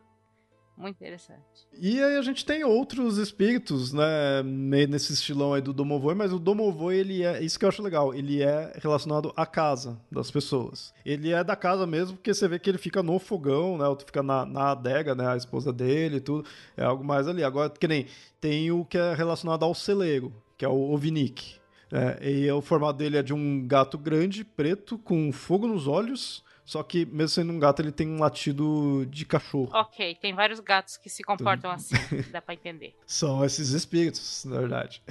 Muito 0.78 0.96
interessante. 0.98 1.42
E 1.74 2.02
aí 2.02 2.18
a 2.18 2.22
gente 2.22 2.46
tem 2.46 2.64
outros 2.64 3.18
espíritos, 3.18 3.92
né, 3.92 4.44
nesse 4.44 5.12
estilão 5.12 5.54
aí 5.54 5.62
do 5.62 5.74
Domovoi, 5.74 6.14
mas 6.14 6.32
o 6.32 6.38
Domovoi, 6.38 6.98
ele 6.98 7.24
é, 7.24 7.44
isso 7.44 7.58
que 7.58 7.66
eu 7.66 7.70
acho 7.70 7.82
legal, 7.82 8.14
ele 8.14 8.44
é 8.44 8.74
relacionado 8.76 9.34
à 9.36 9.44
casa 9.44 10.00
das 10.12 10.30
pessoas. 10.30 10.94
Ele 11.04 11.32
é 11.32 11.44
da 11.44 11.56
casa 11.56 11.88
mesmo, 11.88 12.16
porque 12.18 12.32
você 12.32 12.48
vê 12.48 12.60
que 12.60 12.70
ele 12.70 12.78
fica 12.78 13.02
no 13.02 13.18
fogão, 13.18 13.76
né, 13.76 13.88
outro 13.88 14.06
fica 14.06 14.22
na, 14.22 14.46
na 14.46 14.72
adega, 14.72 15.16
né, 15.16 15.28
a 15.28 15.36
esposa 15.36 15.74
dele 15.74 16.18
e 16.18 16.22
tudo, 16.22 16.48
é 16.76 16.84
algo 16.84 17.04
mais 17.04 17.28
ali. 17.28 17.44
Agora, 17.44 17.72
que 17.72 17.88
nem, 17.88 18.06
tem 18.40 18.72
o 18.72 18.86
que 18.86 19.00
é 19.00 19.16
relacionado 19.16 19.66
ao 19.66 19.74
celeiro, 19.74 20.32
que 20.56 20.64
é 20.64 20.70
o 20.70 20.94
Ovnik. 20.94 21.56
É, 21.92 22.30
e 22.30 22.52
o 22.52 22.62
formato 22.62 23.00
dele 23.00 23.18
é 23.18 23.24
de 23.24 23.34
um 23.34 23.66
gato 23.66 23.98
grande, 23.98 24.44
preto, 24.44 25.00
com 25.00 25.32
fogo 25.32 25.66
nos 25.66 25.88
olhos, 25.88 26.44
só 26.68 26.84
que 26.84 27.06
mesmo 27.06 27.30
sendo 27.30 27.54
um 27.54 27.60
gato, 27.60 27.82
ele 27.82 27.94
tem 27.94 28.10
um 28.10 28.20
latido 28.20 29.06
de 29.06 29.26
cachorro. 29.26 29.70
Ok, 29.74 30.16
tem 30.16 30.36
vários 30.36 30.60
gatos 30.60 30.98
que 30.98 31.10
se 31.10 31.24
comportam 31.24 31.72
assim, 31.72 31.96
dá 32.30 32.42
pra 32.42 32.54
entender. 32.54 32.94
São 33.08 33.46
esses 33.46 33.70
espíritos, 33.70 34.44
na 34.44 34.60
verdade. 34.60 35.02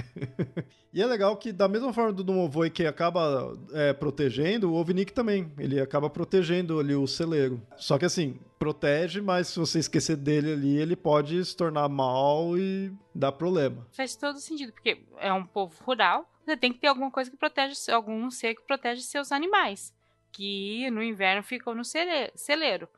e 0.93 1.01
é 1.01 1.07
legal 1.07 1.35
que, 1.39 1.53
da 1.53 1.67
mesma 1.67 1.95
forma 1.95 2.13
do 2.13 2.23
Domovoi 2.23 2.69
que 2.69 2.87
acaba 2.87 3.59
é, 3.73 3.95
protegendo, 3.95 4.71
o 4.71 4.75
Ovnik 4.75 5.15
também. 5.15 5.51
Ele 5.59 5.81
acaba 5.81 6.11
protegendo 6.11 6.79
ali 6.79 6.95
o 6.95 7.07
celeiro. 7.07 7.63
Só 7.79 7.97
que 7.97 8.05
assim, 8.05 8.39
protege, 8.59 9.23
mas 9.23 9.49
se 9.49 9.59
você 9.59 9.79
esquecer 9.79 10.19
dele 10.19 10.53
ali, 10.53 10.77
ele 10.77 10.95
pode 10.95 11.43
se 11.43 11.57
tornar 11.57 11.89
mal 11.89 12.59
e 12.59 12.93
dar 13.15 13.33
problema. 13.33 13.87
Faz 13.93 14.15
todo 14.15 14.39
sentido, 14.41 14.75
porque 14.75 15.07
é 15.17 15.33
um 15.33 15.47
povo 15.47 15.75
rural, 15.85 16.31
você 16.45 16.55
tem 16.55 16.71
que 16.71 16.81
ter 16.81 16.89
alguma 16.89 17.11
coisa 17.11 17.31
que 17.31 17.37
protege, 17.39 17.75
algum 17.91 18.31
ser 18.31 18.55
que 18.55 18.67
protege 18.67 19.01
seus 19.01 19.33
animais, 19.33 19.95
que 20.33 20.91
no 20.91 21.03
inverno 21.03 21.43
ficam 21.43 21.75
no 21.75 21.85
cele- 21.85 22.31
celeiro. 22.35 22.89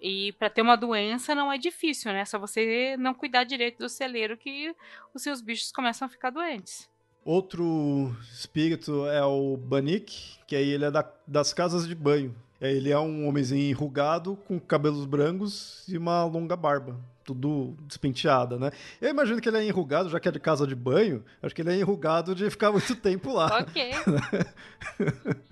E 0.00 0.32
para 0.34 0.50
ter 0.50 0.60
uma 0.62 0.76
doença 0.76 1.34
não 1.34 1.50
é 1.50 1.56
difícil, 1.56 2.12
né? 2.12 2.20
É 2.20 2.24
só 2.24 2.38
você 2.38 2.96
não 2.98 3.14
cuidar 3.14 3.44
direito 3.44 3.78
do 3.78 3.88
celeiro 3.88 4.36
que 4.36 4.74
os 5.14 5.22
seus 5.22 5.40
bichos 5.40 5.72
começam 5.72 6.06
a 6.06 6.08
ficar 6.08 6.30
doentes. 6.30 6.88
Outro 7.24 8.14
espírito 8.32 9.06
é 9.06 9.24
o 9.24 9.56
Banik, 9.56 10.38
que 10.46 10.54
aí 10.54 10.68
ele 10.70 10.84
é 10.84 10.90
da- 10.90 11.10
das 11.26 11.52
casas 11.52 11.88
de 11.88 11.94
banho. 11.94 12.34
É, 12.58 12.72
Ele 12.72 12.90
é 12.90 12.98
um 12.98 13.28
homenzinho 13.28 13.68
enrugado, 13.68 14.34
com 14.48 14.58
cabelos 14.58 15.04
brancos 15.04 15.84
e 15.88 15.98
uma 15.98 16.24
longa 16.24 16.56
barba. 16.56 16.98
Tudo 17.22 17.76
despenteada, 17.82 18.58
né? 18.58 18.70
Eu 18.98 19.10
imagino 19.10 19.42
que 19.42 19.48
ele 19.48 19.58
é 19.58 19.64
enrugado, 19.66 20.08
já 20.08 20.18
que 20.18 20.26
é 20.26 20.32
de 20.32 20.40
casa 20.40 20.66
de 20.66 20.74
banho. 20.74 21.22
Acho 21.42 21.54
que 21.54 21.60
ele 21.60 21.70
é 21.72 21.76
enrugado 21.76 22.34
de 22.34 22.48
ficar 22.48 22.72
muito 22.72 22.96
tempo 22.96 23.30
lá. 23.32 23.58
Ok. 23.60 23.90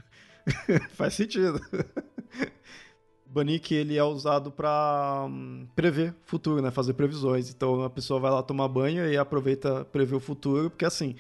Faz 0.95 1.15
sentido. 1.15 1.61
Banik, 3.27 3.75
ele 3.75 3.97
é 3.97 4.05
usado 4.05 4.53
para 4.53 5.27
prever 5.75 6.15
futuro, 6.25 6.63
né? 6.63 6.71
Fazer 6.71 6.95
previsões. 6.95 7.51
Então 7.51 7.83
a 7.83 7.91
pessoa 7.91 8.21
vai 8.21 8.31
lá 8.31 8.43
tomar 8.43 8.69
banho 8.69 9.11
e 9.11 9.17
aproveita 9.17 9.85
prever 9.87 10.15
o 10.15 10.21
futuro, 10.21 10.71
porque 10.71 10.85
assim, 10.85 11.17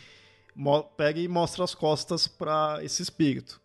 pega 0.96 1.18
e 1.18 1.26
mostra 1.26 1.64
as 1.64 1.74
costas 1.74 2.28
para 2.28 2.78
esse 2.84 3.02
espírito. 3.02 3.60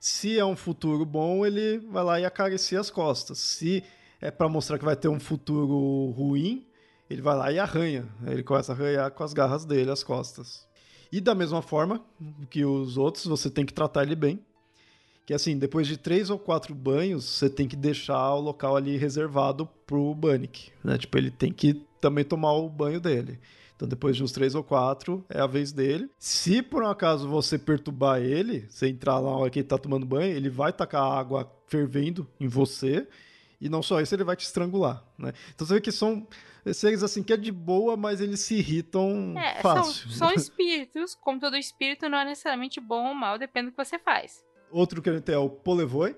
Se 0.00 0.36
é 0.36 0.44
um 0.44 0.56
futuro 0.56 1.04
bom, 1.04 1.46
ele 1.46 1.78
vai 1.78 2.02
lá 2.02 2.18
e 2.18 2.24
acaricia 2.24 2.80
as 2.80 2.90
costas. 2.90 3.38
Se 3.38 3.84
é 4.20 4.32
para 4.32 4.48
mostrar 4.48 4.78
que 4.78 4.84
vai 4.84 4.96
ter 4.96 5.06
um 5.06 5.20
futuro 5.20 6.10
ruim, 6.10 6.66
ele 7.08 7.22
vai 7.22 7.36
lá 7.36 7.52
e 7.52 7.58
arranha. 7.60 8.08
Ele 8.26 8.42
começa 8.42 8.72
a 8.72 8.74
arranhar 8.74 9.12
com 9.12 9.22
as 9.22 9.32
garras 9.32 9.64
dele 9.64 9.92
as 9.92 10.02
costas. 10.02 10.66
E 11.12 11.20
da 11.20 11.36
mesma 11.36 11.62
forma 11.62 12.04
que 12.50 12.64
os 12.64 12.96
outros, 12.96 13.26
você 13.26 13.48
tem 13.48 13.64
que 13.64 13.72
tratar 13.72 14.02
ele 14.02 14.16
bem. 14.16 14.44
Que 15.24 15.32
assim, 15.32 15.56
depois 15.56 15.86
de 15.86 15.96
três 15.96 16.30
ou 16.30 16.38
quatro 16.38 16.74
banhos, 16.74 17.24
você 17.24 17.48
tem 17.48 17.68
que 17.68 17.76
deixar 17.76 18.34
o 18.34 18.40
local 18.40 18.76
ali 18.76 18.96
reservado 18.96 19.66
pro 19.86 20.14
Banik, 20.14 20.72
né? 20.82 20.98
Tipo, 20.98 21.16
ele 21.18 21.30
tem 21.30 21.52
que 21.52 21.74
também 22.00 22.24
tomar 22.24 22.52
o 22.54 22.68
banho 22.68 23.00
dele. 23.00 23.38
Então, 23.76 23.88
depois 23.88 24.16
de 24.16 24.22
uns 24.22 24.32
três 24.32 24.54
ou 24.54 24.62
quatro, 24.62 25.24
é 25.28 25.40
a 25.40 25.46
vez 25.46 25.72
dele. 25.72 26.08
Se 26.18 26.62
por 26.62 26.82
um 26.82 26.88
acaso 26.88 27.28
você 27.28 27.58
perturbar 27.58 28.20
ele, 28.20 28.66
você 28.68 28.88
entrar 28.88 29.18
lá 29.18 29.30
na 29.30 29.36
hora 29.36 29.50
que 29.50 29.60
ele 29.60 29.66
tá 29.66 29.78
tomando 29.78 30.06
banho, 30.06 30.36
ele 30.36 30.48
vai 30.50 30.72
tacar 30.72 31.02
água 31.02 31.52
fervendo 31.66 32.28
em 32.38 32.46
você. 32.48 33.06
E 33.60 33.68
não 33.68 33.82
só 33.82 34.00
isso, 34.00 34.14
ele 34.14 34.24
vai 34.24 34.34
te 34.36 34.44
estrangular, 34.44 35.04
né? 35.16 35.32
Então 35.54 35.64
você 35.66 35.74
vê 35.74 35.80
que 35.80 35.92
são 35.92 36.26
seres 36.72 37.02
assim 37.02 37.22
que 37.22 37.32
é 37.32 37.36
de 37.36 37.50
boa, 37.52 37.96
mas 37.96 38.20
eles 38.20 38.40
se 38.40 38.56
irritam 38.56 39.34
É, 39.38 39.60
são, 39.62 39.62
fácil. 39.62 40.10
são 40.10 40.32
espíritos, 40.32 41.14
como 41.14 41.38
todo 41.40 41.56
espírito 41.56 42.08
não 42.08 42.18
é 42.18 42.24
necessariamente 42.24 42.80
bom 42.80 43.08
ou 43.08 43.14
mal, 43.14 43.38
depende 43.38 43.66
do 43.66 43.72
que 43.76 43.84
você 43.84 43.98
faz. 44.00 44.44
Outro 44.72 45.02
que 45.02 45.10
a 45.10 45.12
gente 45.12 45.24
tem 45.24 45.34
é 45.34 45.38
o 45.38 45.50
Polevoi, 45.50 46.16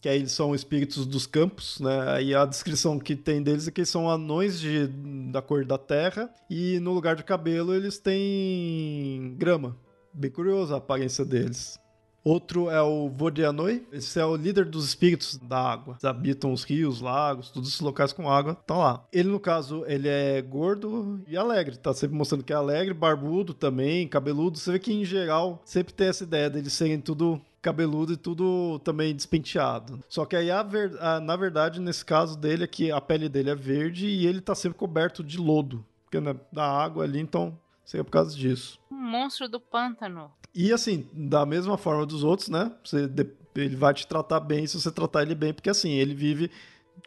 que 0.00 0.08
aí 0.08 0.18
eles 0.18 0.32
são 0.32 0.54
espíritos 0.54 1.06
dos 1.06 1.26
campos, 1.26 1.78
né? 1.78 2.22
E 2.22 2.34
a 2.34 2.44
descrição 2.44 2.98
que 2.98 3.14
tem 3.14 3.40
deles 3.40 3.68
é 3.68 3.70
que 3.70 3.80
eles 3.80 3.88
são 3.88 4.10
anões 4.10 4.58
de, 4.58 4.88
da 5.30 5.40
cor 5.40 5.64
da 5.64 5.78
terra 5.78 6.28
e 6.50 6.80
no 6.80 6.92
lugar 6.92 7.14
de 7.14 7.22
cabelo 7.22 7.72
eles 7.72 7.98
têm 7.98 9.36
grama. 9.38 9.76
Bem 10.12 10.30
curioso 10.30 10.74
a 10.74 10.78
aparência 10.78 11.24
deles. 11.24 11.78
Outro 12.24 12.70
é 12.70 12.80
o 12.80 13.08
Vodianoi. 13.08 13.84
Esse 13.92 14.18
é 14.20 14.24
o 14.24 14.36
líder 14.36 14.64
dos 14.64 14.86
espíritos 14.86 15.36
da 15.38 15.58
água. 15.58 15.94
Eles 15.94 16.04
habitam 16.04 16.52
os 16.52 16.62
rios, 16.62 17.00
lagos, 17.00 17.50
todos 17.50 17.68
os 17.68 17.80
locais 17.80 18.12
com 18.12 18.30
água 18.30 18.56
estão 18.60 18.78
lá. 18.78 19.04
Ele, 19.12 19.28
no 19.28 19.40
caso, 19.40 19.84
ele 19.86 20.08
é 20.08 20.40
gordo 20.40 21.20
e 21.26 21.36
alegre. 21.36 21.76
Tá 21.76 21.92
sempre 21.92 22.16
mostrando 22.16 22.44
que 22.44 22.52
é 22.52 22.56
alegre, 22.56 22.94
barbudo 22.94 23.52
também, 23.52 24.06
cabeludo. 24.06 24.58
Você 24.58 24.72
vê 24.72 24.78
que, 24.78 24.92
em 24.92 25.04
geral, 25.04 25.60
sempre 25.64 25.92
tem 25.92 26.08
essa 26.08 26.22
ideia 26.22 26.48
deles 26.48 26.72
serem 26.72 27.00
tudo 27.00 27.40
cabeludo 27.62 28.12
e 28.12 28.16
tudo 28.16 28.78
também 28.80 29.14
despenteado. 29.14 30.00
Só 30.08 30.26
que 30.26 30.34
aí, 30.36 30.50
a 30.50 30.62
ver- 30.62 30.96
a- 31.00 31.20
na 31.20 31.36
verdade, 31.36 31.80
nesse 31.80 32.04
caso 32.04 32.36
dele, 32.36 32.64
é 32.64 32.66
que 32.66 32.90
a 32.90 33.00
pele 33.00 33.28
dele 33.28 33.50
é 33.50 33.54
verde 33.54 34.06
e 34.06 34.26
ele 34.26 34.40
tá 34.40 34.54
sempre 34.54 34.76
coberto 34.76 35.22
de 35.22 35.38
lodo. 35.38 35.84
Porque 36.04 36.20
né, 36.20 36.34
da 36.52 36.64
água 36.68 37.04
ali, 37.04 37.20
então 37.20 37.56
seria 37.84 38.04
por 38.04 38.10
causa 38.10 38.36
disso. 38.36 38.78
Um 38.90 38.96
monstro 38.96 39.48
do 39.48 39.60
pântano. 39.60 40.30
E 40.54 40.72
assim, 40.72 41.08
da 41.14 41.46
mesma 41.46 41.78
forma 41.78 42.04
dos 42.04 42.22
outros, 42.24 42.48
né? 42.48 42.70
Você, 42.84 43.08
ele 43.54 43.76
vai 43.76 43.94
te 43.94 44.06
tratar 44.06 44.40
bem 44.40 44.66
se 44.66 44.78
você 44.78 44.90
tratar 44.90 45.22
ele 45.22 45.34
bem, 45.34 45.54
porque 45.54 45.70
assim, 45.70 45.92
ele 45.92 46.14
vive 46.14 46.50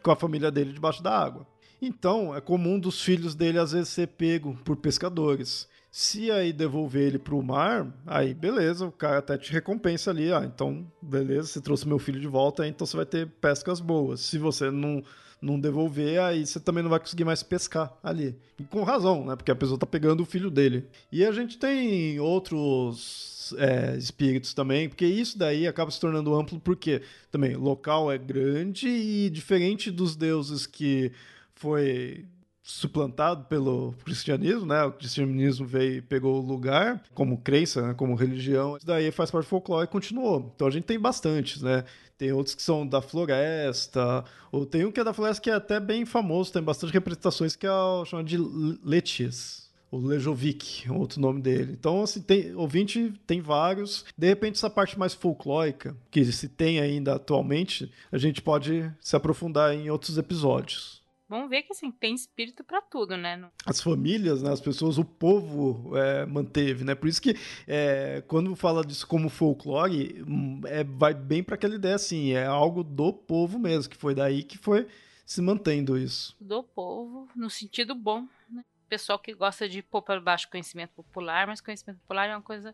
com 0.02 0.10
a 0.10 0.16
família 0.16 0.50
dele 0.50 0.72
debaixo 0.72 1.02
da 1.02 1.16
água. 1.16 1.46
Então, 1.80 2.34
é 2.34 2.40
comum 2.40 2.78
dos 2.80 3.00
filhos 3.02 3.34
dele 3.34 3.58
às 3.58 3.72
vezes 3.72 3.90
ser 3.90 4.08
pego 4.08 4.56
por 4.64 4.76
pescadores. 4.76 5.68
Se 5.98 6.30
aí 6.30 6.52
devolver 6.52 7.06
ele 7.06 7.18
pro 7.18 7.42
mar, 7.42 7.90
aí 8.06 8.34
beleza, 8.34 8.84
o 8.84 8.92
cara 8.92 9.16
até 9.16 9.38
te 9.38 9.50
recompensa 9.50 10.10
ali, 10.10 10.30
ah, 10.30 10.44
então 10.44 10.86
beleza, 11.00 11.48
você 11.48 11.58
trouxe 11.58 11.88
meu 11.88 11.98
filho 11.98 12.20
de 12.20 12.26
volta, 12.26 12.68
então 12.68 12.86
você 12.86 12.98
vai 12.98 13.06
ter 13.06 13.26
pescas 13.26 13.80
boas. 13.80 14.20
Se 14.20 14.36
você 14.36 14.70
não 14.70 15.02
não 15.40 15.58
devolver, 15.58 16.20
aí 16.20 16.44
você 16.44 16.60
também 16.60 16.82
não 16.82 16.90
vai 16.90 17.00
conseguir 17.00 17.24
mais 17.24 17.42
pescar 17.42 17.96
ali. 18.02 18.36
E 18.60 18.64
com 18.64 18.82
razão, 18.82 19.24
né? 19.24 19.36
Porque 19.36 19.50
a 19.50 19.56
pessoa 19.56 19.78
tá 19.78 19.86
pegando 19.86 20.22
o 20.22 20.26
filho 20.26 20.50
dele. 20.50 20.86
E 21.10 21.24
a 21.24 21.32
gente 21.32 21.56
tem 21.56 22.20
outros 22.20 23.54
é, 23.56 23.96
espíritos 23.96 24.52
também, 24.52 24.90
porque 24.90 25.06
isso 25.06 25.38
daí 25.38 25.66
acaba 25.66 25.90
se 25.90 25.98
tornando 25.98 26.34
amplo, 26.34 26.60
porque 26.60 27.00
também 27.30 27.56
o 27.56 27.60
local 27.60 28.12
é 28.12 28.18
grande 28.18 28.86
e 28.86 29.30
diferente 29.30 29.90
dos 29.90 30.14
deuses 30.14 30.66
que 30.66 31.10
foi 31.54 32.26
suplantado 32.66 33.44
pelo 33.44 33.94
cristianismo, 34.04 34.66
né? 34.66 34.82
O 34.82 34.90
cristianismo 34.90 35.64
veio 35.64 35.98
e 35.98 36.02
pegou 36.02 36.42
o 36.42 36.44
lugar 36.44 37.00
como 37.14 37.38
crença, 37.38 37.80
né? 37.80 37.94
como 37.94 38.16
religião. 38.16 38.76
Isso 38.76 38.84
daí 38.84 39.12
faz 39.12 39.30
parte 39.30 39.46
do 39.46 39.48
folclore 39.48 39.84
e 39.84 39.86
continuou. 39.86 40.52
Então 40.54 40.66
a 40.66 40.70
gente 40.70 40.82
tem 40.82 40.98
bastantes, 40.98 41.62
né? 41.62 41.84
Tem 42.18 42.32
outros 42.32 42.56
que 42.56 42.62
são 42.62 42.84
da 42.84 43.00
floresta, 43.00 44.24
ou 44.50 44.66
tem 44.66 44.84
um 44.84 44.90
que 44.90 44.98
é 44.98 45.04
da 45.04 45.14
floresta 45.14 45.40
que 45.40 45.48
é 45.48 45.54
até 45.54 45.78
bem 45.78 46.04
famoso, 46.04 46.52
tem 46.52 46.62
bastante 46.62 46.92
representações 46.92 47.54
que 47.54 47.66
é 47.66 47.70
o 47.70 48.04
chama 48.04 48.24
de 48.24 48.36
Letias. 48.82 49.64
O 49.88 49.98
Lejovic, 49.98 50.90
outro 50.90 51.20
nome 51.20 51.40
dele. 51.40 51.76
Então, 51.78 52.02
assim, 52.02 52.20
tem, 52.20 52.52
ouvinte 52.56 53.12
tem 53.24 53.40
vários. 53.40 54.04
De 54.18 54.26
repente, 54.26 54.56
essa 54.56 54.68
parte 54.68 54.98
mais 54.98 55.14
folclórica, 55.14 55.96
que 56.10 56.24
se 56.24 56.48
tem 56.48 56.80
ainda 56.80 57.14
atualmente, 57.14 57.90
a 58.10 58.18
gente 58.18 58.42
pode 58.42 58.90
se 59.00 59.14
aprofundar 59.14 59.72
em 59.72 59.88
outros 59.88 60.18
episódios 60.18 60.95
Vamos 61.28 61.50
ver 61.50 61.62
que 61.62 61.72
assim, 61.72 61.90
tem 61.90 62.14
espírito 62.14 62.62
pra 62.62 62.80
tudo, 62.80 63.16
né? 63.16 63.50
As 63.64 63.80
famílias, 63.80 64.42
né, 64.42 64.52
as 64.52 64.60
pessoas, 64.60 64.96
o 64.96 65.04
povo 65.04 65.96
é, 65.96 66.24
manteve, 66.24 66.84
né? 66.84 66.94
Por 66.94 67.08
isso 67.08 67.20
que 67.20 67.34
é, 67.66 68.22
quando 68.28 68.54
fala 68.54 68.84
disso 68.84 69.06
como 69.06 69.28
folclore, 69.28 70.22
hum, 70.22 70.60
é, 70.64 70.84
vai 70.84 71.14
bem 71.14 71.42
para 71.42 71.56
aquela 71.56 71.74
ideia 71.74 71.96
assim, 71.96 72.32
é 72.32 72.46
algo 72.46 72.84
do 72.84 73.12
povo 73.12 73.58
mesmo, 73.58 73.90
que 73.90 73.96
foi 73.96 74.14
daí 74.14 74.44
que 74.44 74.56
foi 74.56 74.86
se 75.24 75.42
mantendo 75.42 75.98
isso. 75.98 76.36
Do 76.40 76.62
povo, 76.62 77.28
no 77.34 77.50
sentido 77.50 77.94
bom, 77.94 78.28
né? 78.48 78.64
Pessoal 78.88 79.18
que 79.18 79.34
gosta 79.34 79.68
de 79.68 79.82
pôr 79.82 80.02
para 80.02 80.20
baixo 80.20 80.48
conhecimento 80.48 80.92
popular, 80.94 81.48
mas 81.48 81.60
conhecimento 81.60 81.98
popular 81.98 82.28
é 82.28 82.36
uma 82.36 82.42
coisa 82.42 82.72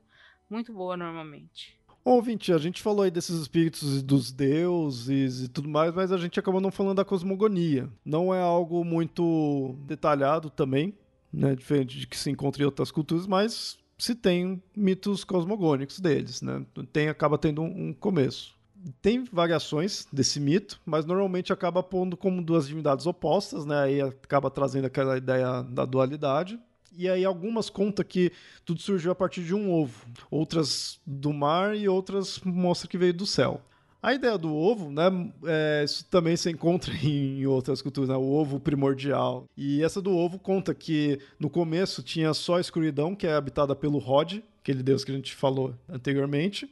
muito 0.51 0.71
boa 0.75 0.95
normalmente. 0.95 1.81
Ouvinte, 2.05 2.53
a 2.53 2.59
gente 2.59 2.83
falou 2.83 3.05
aí 3.05 3.11
desses 3.11 3.41
espíritos 3.41 3.99
e 3.99 4.03
dos 4.03 4.33
deuses 4.33 5.43
e 5.43 5.49
tudo 5.49 5.69
mais, 5.69 5.95
mas 5.95 6.11
a 6.11 6.19
gente 6.19 6.39
acabou 6.39 6.61
não 6.61 6.73
falando 6.73 6.97
da 6.97 7.05
cosmogonia. 7.05 7.89
Não 8.05 8.35
é 8.35 8.41
algo 8.41 8.85
muito 8.85 9.77
detalhado 9.87 10.51
também, 10.51 10.95
né? 11.33 11.55
Diferente 11.55 11.99
de 11.99 12.07
que 12.07 12.17
se 12.17 12.29
encontra 12.29 12.61
em 12.63 12.67
outras 12.67 12.91
culturas, 12.91 13.27
mas 13.27 13.79
se 13.97 14.17
tem 14.17 14.61
mitos 14.77 15.23
cosmogônicos 15.23 16.01
deles, 16.01 16.43
né? 16.43 16.67
Tem, 16.93 17.09
acaba 17.09 17.39
tendo 17.39 17.63
um, 17.63 17.91
um 17.91 17.95
começo. 17.95 18.57
tem 19.01 19.23
variações 19.31 20.09
desse 20.13 20.41
mito, 20.41 20.81
mas 20.85 21.05
normalmente 21.05 21.53
acaba 21.53 21.85
pondo 21.85 22.17
como 22.17 22.43
duas 22.43 22.67
divindades 22.67 23.07
opostas, 23.07 23.65
né? 23.65 23.79
Aí 23.81 24.01
acaba 24.01 24.51
trazendo 24.51 24.87
aquela 24.87 25.17
ideia 25.17 25.63
da 25.63 25.85
dualidade. 25.85 26.59
E 26.97 27.09
aí 27.09 27.25
algumas 27.25 27.71
contam 27.71 28.05
que 28.05 28.33
tudo 28.65 28.81
surgiu 28.81 29.13
a 29.13 29.15
partir 29.15 29.43
de 29.43 29.55
um 29.55 29.73
ovo, 29.73 30.07
outras 30.31 31.01
do 31.07 31.33
mar 31.33 31.77
e 31.77 31.89
outras 31.89 32.41
mostram 32.45 32.91
que 32.91 32.99
veio 32.99 33.15
do 33.15 33.27
céu. 33.27 33.63
A 34.03 34.13
ideia 34.13 34.37
do 34.37 34.53
ovo, 34.53 34.91
né, 34.91 35.05
é, 35.45 35.85
isso 35.85 36.05
também 36.07 36.37
se 36.37 36.51
encontra 36.51 36.93
em 37.07 37.47
outras 37.47 37.81
culturas, 37.81 38.11
né, 38.11 38.17
o 38.17 38.33
ovo 38.33 38.59
primordial. 38.59 39.47
E 39.57 39.83
essa 39.83 40.03
do 40.03 40.11
ovo 40.11 40.41
conta 40.41 40.75
que 40.75 41.21
no 41.39 41.49
começo 41.49 42.03
tinha 42.03 42.35
só 42.35 42.57
a 42.57 42.61
escuridão, 42.61 43.15
que 43.15 43.29
é 43.29 43.33
habitada 43.33 43.77
pelo 43.77 43.99
Rod, 43.99 44.41
aquele 44.61 44.83
deus 44.83 45.05
que 45.05 45.13
a 45.13 45.15
gente 45.15 45.35
falou 45.35 45.75
anteriormente, 45.89 46.69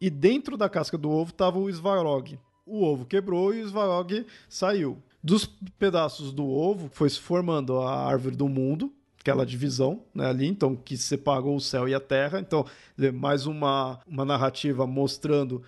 e 0.00 0.10
dentro 0.10 0.56
da 0.56 0.68
casca 0.68 0.98
do 0.98 1.08
ovo 1.08 1.30
estava 1.30 1.56
o 1.56 1.70
Svarog. 1.70 2.36
O 2.66 2.82
ovo 2.82 3.06
quebrou 3.06 3.54
e 3.54 3.62
o 3.62 3.68
Svarog 3.68 4.26
saiu. 4.48 5.00
Dos 5.22 5.46
pedaços 5.78 6.32
do 6.32 6.44
ovo 6.44 6.90
foi 6.92 7.08
se 7.08 7.20
formando 7.20 7.78
a 7.78 8.04
árvore 8.08 8.34
do 8.34 8.48
mundo, 8.48 8.92
aquela 9.22 9.46
divisão 9.46 10.02
né, 10.12 10.26
ali, 10.26 10.48
então 10.48 10.74
que 10.76 10.96
separou 10.96 11.56
o 11.56 11.60
céu 11.60 11.88
e 11.88 11.94
a 11.94 12.00
terra. 12.00 12.40
Então, 12.40 12.66
mais 13.14 13.46
uma, 13.46 14.00
uma 14.06 14.24
narrativa 14.24 14.86
mostrando 14.86 15.62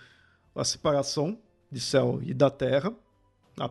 a 0.53 0.63
separação 0.63 1.37
de 1.71 1.79
céu 1.79 2.19
e 2.21 2.33
da 2.33 2.49
terra, 2.49 2.93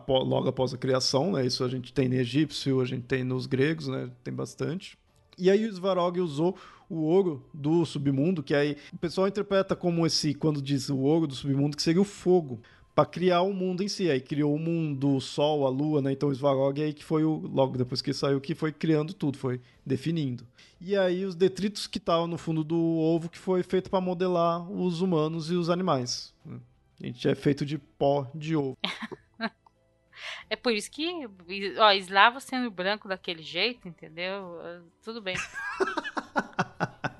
logo 0.07 0.49
após 0.49 0.73
a 0.73 0.77
criação, 0.77 1.31
né? 1.31 1.45
Isso 1.45 1.63
a 1.63 1.69
gente 1.69 1.93
tem 1.93 2.09
no 2.09 2.15
egípcio, 2.15 2.81
a 2.81 2.85
gente 2.85 3.03
tem 3.03 3.23
nos 3.23 3.45
gregos, 3.45 3.87
né? 3.87 4.09
Tem 4.23 4.33
bastante. 4.33 4.97
E 5.37 5.49
aí 5.49 5.65
o 5.65 5.71
Svarog 5.71 6.19
usou 6.19 6.57
o 6.89 7.01
ouro 7.01 7.45
do 7.53 7.85
submundo, 7.85 8.41
que 8.41 8.55
aí 8.55 8.77
o 8.93 8.97
pessoal 8.97 9.27
interpreta 9.27 9.75
como 9.75 10.05
esse, 10.05 10.33
quando 10.33 10.61
diz 10.61 10.89
o 10.89 10.97
ouro 10.97 11.27
do 11.27 11.35
submundo, 11.35 11.77
que 11.77 11.83
seria 11.83 12.01
o 12.01 12.05
fogo, 12.05 12.61
para 12.95 13.05
criar 13.05 13.41
o 13.41 13.53
mundo 13.53 13.83
em 13.83 13.89
si. 13.89 14.09
Aí 14.09 14.21
criou 14.21 14.55
o 14.55 14.59
mundo, 14.59 15.17
o 15.17 15.21
sol, 15.21 15.67
a 15.67 15.69
lua, 15.69 16.01
né? 16.01 16.13
Então 16.13 16.29
o 16.29 16.33
Svarog 16.33 16.81
aí 16.81 16.93
que 16.93 17.03
foi 17.03 17.25
o, 17.25 17.35
logo 17.35 17.77
depois 17.77 18.01
que 18.01 18.13
saiu, 18.13 18.39
que 18.39 18.55
foi 18.55 18.71
criando 18.71 19.13
tudo, 19.13 19.37
foi 19.37 19.61
definindo. 19.85 20.47
E 20.79 20.95
aí 20.95 21.25
os 21.25 21.35
detritos 21.35 21.85
que 21.85 21.97
estavam 21.97 22.27
no 22.27 22.37
fundo 22.37 22.63
do 22.63 22.77
ovo, 22.77 23.29
que 23.29 23.37
foi 23.37 23.61
feito 23.61 23.89
para 23.89 23.99
modelar 23.99 24.69
os 24.71 25.01
humanos 25.01 25.51
e 25.51 25.55
os 25.55 25.69
animais. 25.69 26.33
A 27.01 27.05
gente 27.05 27.27
é 27.27 27.35
feito 27.35 27.65
de 27.65 27.77
pó 27.77 28.25
de 28.33 28.55
ovo. 28.55 28.77
É 30.49 30.55
por 30.55 30.71
isso 30.71 30.89
que, 30.91 31.27
ó, 31.77 31.91
eslavo 31.91 32.39
sendo 32.39 32.71
branco 32.71 33.07
daquele 33.07 33.43
jeito, 33.43 33.87
entendeu? 33.87 34.61
Tudo 35.03 35.21
bem. 35.21 35.35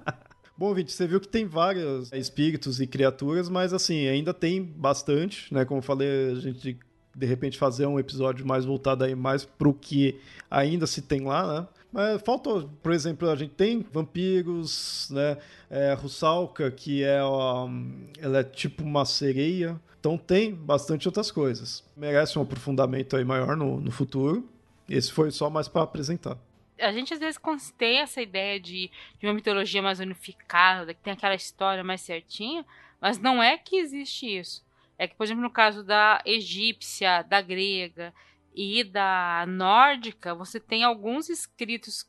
Bom, 0.58 0.74
Vinte, 0.74 0.92
você 0.92 1.06
viu 1.06 1.20
que 1.20 1.28
tem 1.28 1.46
vários 1.46 2.12
espíritos 2.14 2.80
e 2.80 2.88
criaturas, 2.88 3.50
mas 3.50 3.74
assim, 3.74 4.08
ainda 4.08 4.34
tem 4.34 4.64
bastante, 4.64 5.54
né? 5.54 5.66
Como 5.66 5.80
eu 5.80 5.84
falei, 5.84 6.32
a 6.32 6.36
gente 6.36 6.80
de 7.16 7.26
repente 7.26 7.58
fazer 7.58 7.86
um 7.86 8.00
episódio 8.00 8.46
mais 8.46 8.66
voltado 8.66 9.04
aí 9.04 9.16
mais 9.16 9.46
pro 9.46 9.74
que 9.74 10.20
ainda 10.52 10.86
se 10.86 11.02
tem 11.02 11.22
lá, 11.22 11.62
né? 11.62 11.68
Mas 11.92 12.22
falta, 12.22 12.68
por 12.84 12.92
exemplo, 12.92 13.30
a 13.30 13.36
gente 13.36 13.54
tem 13.54 13.86
vampiros, 13.92 15.10
né? 15.12 15.38
É, 15.70 15.94
Russalka, 15.94 16.70
que 16.70 17.04
é, 17.04 17.24
um, 17.24 18.08
ela 18.20 18.40
é 18.40 18.44
tipo 18.44 18.84
uma 18.84 19.06
sereia. 19.06 19.80
Então 20.00 20.18
tem 20.18 20.54
bastante 20.54 21.08
outras 21.08 21.32
coisas. 21.32 21.84
Merece 21.96 22.38
um 22.38 22.42
aprofundamento 22.42 23.16
aí 23.16 23.24
maior 23.24 23.56
no, 23.56 23.80
no 23.80 23.92
futuro. 23.92 24.48
Esse 24.90 25.12
foi 25.12 25.32
só 25.32 25.50
mais 25.50 25.68
para 25.68 25.84
apresentar. 25.84 26.38
A 26.80 26.92
gente 26.92 27.14
às 27.14 27.20
vezes 27.20 27.40
tem 27.78 28.00
essa 28.00 28.22
ideia 28.22 28.60
de, 28.60 28.92
de 29.20 29.26
uma 29.26 29.34
mitologia 29.34 29.82
mais 29.82 30.00
unificada, 30.00 30.94
que 30.94 31.02
tem 31.02 31.14
aquela 31.14 31.36
história 31.36 31.84
mais 31.84 32.02
certinha, 32.02 32.66
mas 33.00 33.18
não 33.18 33.42
é 33.42 33.58
que 33.58 33.78
existe 33.78 34.26
isso. 34.26 34.66
É 34.98 35.08
que, 35.08 35.16
por 35.16 35.24
exemplo, 35.24 35.44
no 35.44 35.50
caso 35.50 35.84
da 35.84 36.22
egípcia, 36.26 37.22
da 37.24 37.42
grega 37.42 38.14
e 38.54 38.84
da 38.84 39.46
nórdica, 39.48 40.34
você 40.34 40.60
tem 40.60 40.84
alguns 40.84 41.30
escritos 41.30 42.08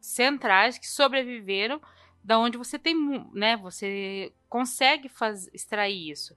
centrais 0.00 0.78
que 0.78 0.86
sobreviveram, 0.86 1.80
da 2.22 2.38
onde 2.38 2.58
você 2.58 2.78
tem, 2.78 2.94
né, 3.32 3.56
você 3.56 4.32
consegue 4.48 5.08
faz, 5.08 5.48
extrair 5.54 6.10
isso. 6.10 6.36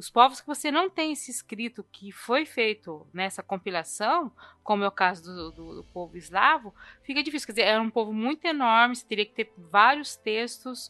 Os 0.00 0.08
povos 0.08 0.40
que 0.40 0.46
você 0.46 0.70
não 0.72 0.88
tem 0.88 1.12
esse 1.12 1.30
escrito 1.30 1.84
que 1.92 2.10
foi 2.10 2.46
feito 2.46 3.06
nessa 3.12 3.42
compilação, 3.42 4.32
como 4.62 4.82
é 4.82 4.88
o 4.88 4.90
caso 4.90 5.22
do, 5.22 5.52
do, 5.52 5.74
do 5.74 5.84
povo 5.84 6.16
eslavo, 6.16 6.74
fica 7.02 7.22
difícil. 7.22 7.44
Quer 7.44 7.52
dizer, 7.52 7.66
era 7.66 7.82
um 7.82 7.90
povo 7.90 8.10
muito 8.10 8.46
enorme, 8.46 8.96
você 8.96 9.06
teria 9.06 9.26
que 9.26 9.34
ter 9.34 9.52
vários 9.58 10.16
textos 10.16 10.88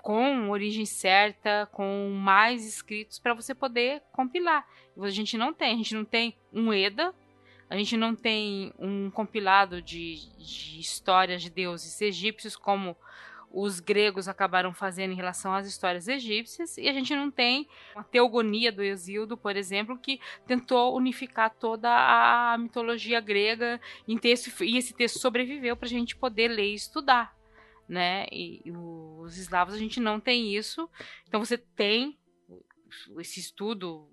com 0.00 0.48
origem 0.48 0.86
certa, 0.86 1.68
com 1.72 2.08
mais 2.08 2.66
escritos 2.66 3.18
para 3.18 3.34
você 3.34 3.54
poder 3.54 4.02
compilar. 4.12 4.66
A 4.98 5.10
gente 5.10 5.36
não 5.36 5.52
tem, 5.52 5.74
a 5.74 5.76
gente 5.76 5.94
não 5.94 6.04
tem 6.06 6.34
um 6.50 6.72
EDA, 6.72 7.14
a 7.68 7.76
gente 7.76 7.98
não 7.98 8.16
tem 8.16 8.72
um 8.78 9.10
compilado 9.10 9.82
de, 9.82 10.34
de 10.38 10.80
histórias 10.80 11.42
de 11.42 11.50
deuses 11.50 12.00
egípcios 12.00 12.56
como 12.56 12.96
os 13.52 13.80
gregos 13.80 14.28
acabaram 14.28 14.72
fazendo 14.72 15.12
em 15.12 15.16
relação 15.16 15.54
às 15.54 15.66
histórias 15.66 16.08
egípcias, 16.08 16.78
e 16.78 16.88
a 16.88 16.92
gente 16.92 17.14
não 17.14 17.30
tem 17.30 17.68
uma 17.94 18.02
teogonia 18.02 18.72
do 18.72 18.82
Exildo, 18.82 19.36
por 19.36 19.56
exemplo, 19.56 19.98
que 19.98 20.20
tentou 20.46 20.96
unificar 20.96 21.50
toda 21.50 21.88
a 21.90 22.56
mitologia 22.58 23.20
grega 23.20 23.80
em 24.08 24.16
texto, 24.16 24.64
e 24.64 24.78
esse 24.78 24.94
texto 24.94 25.18
sobreviveu 25.18 25.76
para 25.76 25.86
a 25.86 25.90
gente 25.90 26.16
poder 26.16 26.48
ler 26.48 26.70
e 26.70 26.74
estudar. 26.74 27.36
Né? 27.88 28.26
E, 28.32 28.62
e 28.64 28.70
os 28.70 29.36
eslavos 29.36 29.74
a 29.74 29.78
gente 29.78 30.00
não 30.00 30.18
tem 30.18 30.56
isso, 30.56 30.88
então 31.28 31.44
você 31.44 31.58
tem 31.58 32.18
esse 33.18 33.40
estudo 33.40 34.08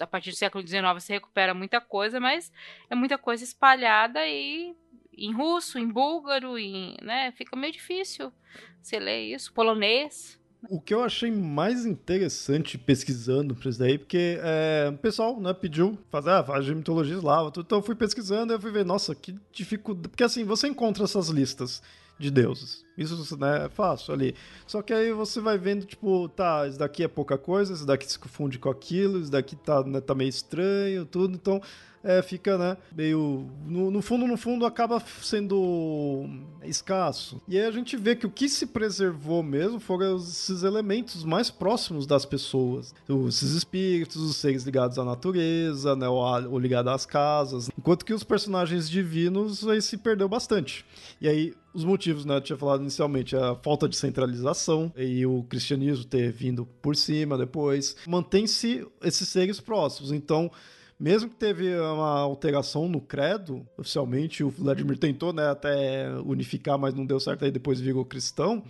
a 0.00 0.06
partir 0.06 0.30
do 0.30 0.36
século 0.36 0.66
XIX 0.66 0.82
você 0.94 1.14
recupera 1.14 1.54
muita 1.54 1.80
coisa, 1.80 2.18
mas 2.18 2.52
é 2.90 2.94
muita 2.94 3.16
coisa 3.16 3.44
espalhada 3.44 4.26
e 4.26 4.74
em 5.16 5.32
russo, 5.32 5.78
em 5.78 5.88
búlgaro, 5.88 6.58
em, 6.58 6.96
né, 7.02 7.32
fica 7.32 7.56
meio 7.56 7.72
difícil 7.72 8.32
você 8.80 8.98
ler 8.98 9.34
isso, 9.34 9.52
polonês. 9.52 10.38
O 10.70 10.80
que 10.80 10.94
eu 10.94 11.02
achei 11.02 11.30
mais 11.30 11.84
interessante 11.84 12.78
pesquisando 12.78 13.54
para 13.54 13.68
isso 13.68 13.78
daí, 13.78 13.98
porque 13.98 14.38
é, 14.40 14.90
o 14.92 14.98
pessoal 14.98 15.40
né, 15.40 15.52
pediu 15.52 15.98
fazer 16.08 16.30
ah, 16.30 16.44
faz 16.44 16.64
de 16.64 16.74
mitologia 16.74 17.16
eslava, 17.16 17.52
então 17.56 17.78
eu 17.78 17.82
fui 17.82 17.96
pesquisando 17.96 18.54
e 18.54 18.60
fui 18.60 18.70
ver, 18.70 18.84
nossa, 18.84 19.14
que 19.14 19.34
dificuldade. 19.52 20.08
Porque 20.08 20.22
assim, 20.22 20.44
você 20.44 20.68
encontra 20.68 21.02
essas 21.02 21.28
listas 21.28 21.82
de 22.16 22.30
deuses. 22.30 22.84
Isso 22.96 23.36
né, 23.36 23.66
é 23.66 23.68
fácil 23.68 24.14
ali. 24.14 24.36
Só 24.64 24.82
que 24.82 24.92
aí 24.92 25.12
você 25.12 25.40
vai 25.40 25.58
vendo, 25.58 25.84
tipo, 25.84 26.28
tá, 26.28 26.66
isso 26.68 26.78
daqui 26.78 27.02
é 27.02 27.08
pouca 27.08 27.36
coisa, 27.36 27.72
isso 27.72 27.84
daqui 27.84 28.10
se 28.10 28.18
confunde 28.18 28.58
com 28.58 28.70
aquilo, 28.70 29.20
isso 29.20 29.32
daqui 29.32 29.56
tá, 29.56 29.82
né, 29.82 30.00
tá 30.00 30.14
meio 30.14 30.28
estranho, 30.28 31.04
tudo. 31.04 31.34
Então, 31.34 31.60
é, 32.04 32.20
fica, 32.22 32.58
né, 32.58 32.76
meio. 32.94 33.48
No, 33.66 33.90
no, 33.90 34.02
fundo, 34.02 34.26
no 34.26 34.36
fundo, 34.36 34.66
acaba 34.66 35.02
sendo 35.22 36.26
escasso. 36.64 37.40
E 37.46 37.58
aí 37.58 37.64
a 37.64 37.70
gente 37.70 37.96
vê 37.96 38.16
que 38.16 38.26
o 38.26 38.30
que 38.30 38.48
se 38.48 38.66
preservou 38.66 39.42
mesmo 39.42 39.78
foram 39.78 40.16
esses 40.16 40.62
elementos 40.62 41.24
mais 41.24 41.50
próximos 41.50 42.06
das 42.06 42.24
pessoas. 42.24 42.94
Esses 43.28 43.52
espíritos, 43.52 44.16
os 44.16 44.36
seres 44.36 44.64
ligados 44.64 44.98
à 44.98 45.04
natureza, 45.04 45.94
né, 45.94 46.08
ou, 46.08 46.58
ligados 46.58 46.92
às 46.92 47.06
casas. 47.06 47.70
Enquanto 47.76 48.04
que 48.04 48.14
os 48.14 48.24
personagens 48.24 48.88
divinos 48.88 49.66
aí 49.68 49.80
se 49.80 49.96
perdeu 49.96 50.28
bastante. 50.28 50.84
E 51.20 51.28
aí, 51.28 51.54
os 51.72 51.84
motivos, 51.84 52.24
né? 52.24 52.36
Eu 52.36 52.40
tinha 52.40 52.56
falado 52.56 52.80
inicialmente, 52.80 53.36
a 53.36 53.54
falta 53.56 53.88
de 53.88 53.96
centralização 53.96 54.92
e 54.96 55.24
o 55.24 55.42
cristianismo 55.44 56.04
ter 56.04 56.30
vindo 56.30 56.66
por 56.80 56.96
cima 56.96 57.38
depois. 57.38 57.96
Mantém-se 58.06 58.86
esses 59.02 59.28
seres 59.28 59.60
próximos. 59.60 60.12
Então, 60.12 60.50
mesmo 61.02 61.28
que 61.28 61.34
teve 61.34 61.76
uma 61.80 62.20
alteração 62.20 62.88
no 62.88 63.00
credo, 63.00 63.66
oficialmente, 63.76 64.44
o 64.44 64.50
Vladimir 64.50 64.96
tentou 64.96 65.32
né, 65.32 65.48
até 65.48 66.08
unificar, 66.24 66.78
mas 66.78 66.94
não 66.94 67.04
deu 67.04 67.18
certo, 67.18 67.44
aí 67.44 67.50
depois 67.50 67.80
virou 67.80 68.04
cristão. 68.04 68.62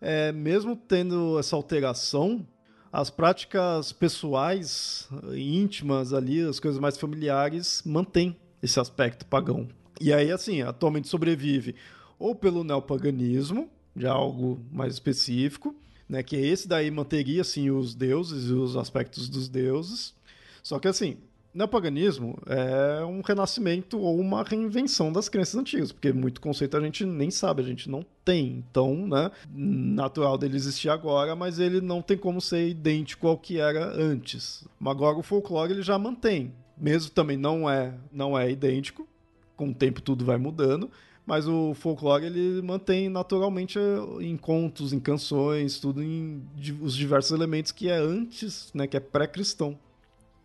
É, 0.00 0.32
mesmo 0.32 0.74
tendo 0.74 1.38
essa 1.38 1.54
alteração, 1.54 2.44
as 2.92 3.08
práticas 3.08 3.92
pessoais, 3.92 5.08
íntimas 5.32 6.12
ali, 6.12 6.40
as 6.40 6.58
coisas 6.58 6.80
mais 6.80 6.96
familiares, 6.96 7.84
mantêm 7.86 8.36
esse 8.60 8.80
aspecto 8.80 9.24
pagão. 9.24 9.68
E 10.00 10.12
aí, 10.12 10.32
assim, 10.32 10.62
atualmente 10.62 11.06
sobrevive 11.06 11.76
ou 12.18 12.34
pelo 12.34 12.64
neopaganismo, 12.64 13.70
de 13.94 14.08
algo 14.08 14.60
mais 14.72 14.94
específico, 14.94 15.72
né, 16.08 16.20
que 16.20 16.34
esse 16.34 16.66
daí 16.66 16.90
manteria, 16.90 17.42
assim, 17.42 17.70
os 17.70 17.94
deuses 17.94 18.50
e 18.50 18.54
os 18.54 18.76
aspectos 18.76 19.28
dos 19.28 19.48
deuses. 19.48 20.18
Só 20.64 20.80
que, 20.80 20.88
assim, 20.88 21.18
Neopaganismo 21.52 22.38
é 22.46 23.04
um 23.04 23.22
renascimento 23.22 23.98
ou 23.98 24.20
uma 24.20 24.44
reinvenção 24.44 25.12
das 25.12 25.28
crenças 25.28 25.56
antigas, 25.56 25.90
porque 25.90 26.12
muito 26.12 26.40
conceito 26.40 26.76
a 26.76 26.80
gente 26.80 27.04
nem 27.04 27.28
sabe, 27.28 27.60
a 27.60 27.66
gente 27.66 27.90
não 27.90 28.06
tem. 28.24 28.64
Então, 28.70 29.08
né, 29.08 29.32
natural 29.52 30.38
dele 30.38 30.56
existir 30.56 30.88
agora, 30.88 31.34
mas 31.34 31.58
ele 31.58 31.80
não 31.80 32.00
tem 32.02 32.16
como 32.16 32.40
ser 32.40 32.68
idêntico 32.68 33.26
ao 33.26 33.36
que 33.36 33.58
era 33.58 33.84
antes. 34.00 34.64
Agora 34.84 35.18
o 35.18 35.22
folclore 35.22 35.72
ele 35.72 35.82
já 35.82 35.98
mantém, 35.98 36.52
mesmo 36.78 37.10
também 37.10 37.36
não 37.36 37.68
é, 37.68 37.94
não 38.12 38.38
é 38.38 38.48
idêntico, 38.48 39.08
com 39.56 39.70
o 39.70 39.74
tempo 39.74 40.00
tudo 40.00 40.24
vai 40.24 40.36
mudando, 40.36 40.88
mas 41.26 41.48
o 41.48 41.74
folclore 41.74 42.26
ele 42.26 42.62
mantém 42.62 43.08
naturalmente 43.08 43.76
em 44.20 44.36
contos, 44.36 44.92
em 44.92 45.00
canções, 45.00 45.80
tudo 45.80 46.00
em 46.00 46.42
os 46.80 46.96
diversos 46.96 47.32
elementos 47.32 47.72
que 47.72 47.88
é 47.88 47.96
antes, 47.96 48.70
né, 48.72 48.86
que 48.86 48.96
é 48.96 49.00
pré-cristão. 49.00 49.76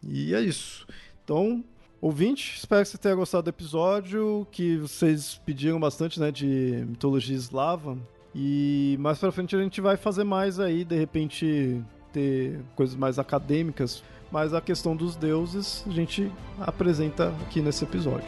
E 0.03 0.34
é 0.34 0.41
isso. 0.41 0.85
Então, 1.23 1.63
ouvinte, 2.01 2.57
espero 2.57 2.84
que 2.84 2.89
você 2.89 2.97
tenha 2.97 3.15
gostado 3.15 3.43
do 3.43 3.49
episódio, 3.49 4.47
que 4.51 4.77
vocês 4.77 5.41
pediram 5.45 5.80
bastante, 5.80 6.19
né, 6.19 6.31
de 6.31 6.84
mitologia 6.88 7.35
eslava. 7.35 7.97
E 8.34 8.97
mais 8.99 9.17
pra 9.17 9.31
frente 9.31 9.55
a 9.55 9.61
gente 9.61 9.80
vai 9.80 9.97
fazer 9.97 10.23
mais 10.23 10.59
aí, 10.59 10.84
de 10.84 10.97
repente 10.97 11.81
ter 12.11 12.59
coisas 12.76 12.95
mais 12.95 13.17
acadêmicas, 13.17 14.03
mas 14.31 14.53
a 14.53 14.61
questão 14.61 14.95
dos 14.95 15.15
deuses 15.15 15.84
a 15.88 15.91
gente 15.91 16.31
apresenta 16.59 17.30
aqui 17.45 17.61
nesse 17.61 17.84
episódio. 17.84 18.27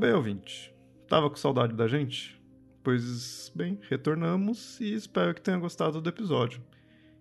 Bem, 0.00 0.14
ouvinte. 0.14 0.74
Tava 1.06 1.28
com 1.28 1.36
saudade 1.36 1.74
da 1.74 1.86
gente? 1.86 2.40
Pois 2.82 3.52
bem, 3.54 3.78
retornamos 3.82 4.80
e 4.80 4.94
espero 4.94 5.34
que 5.34 5.42
tenha 5.42 5.58
gostado 5.58 6.00
do 6.00 6.08
episódio. 6.08 6.62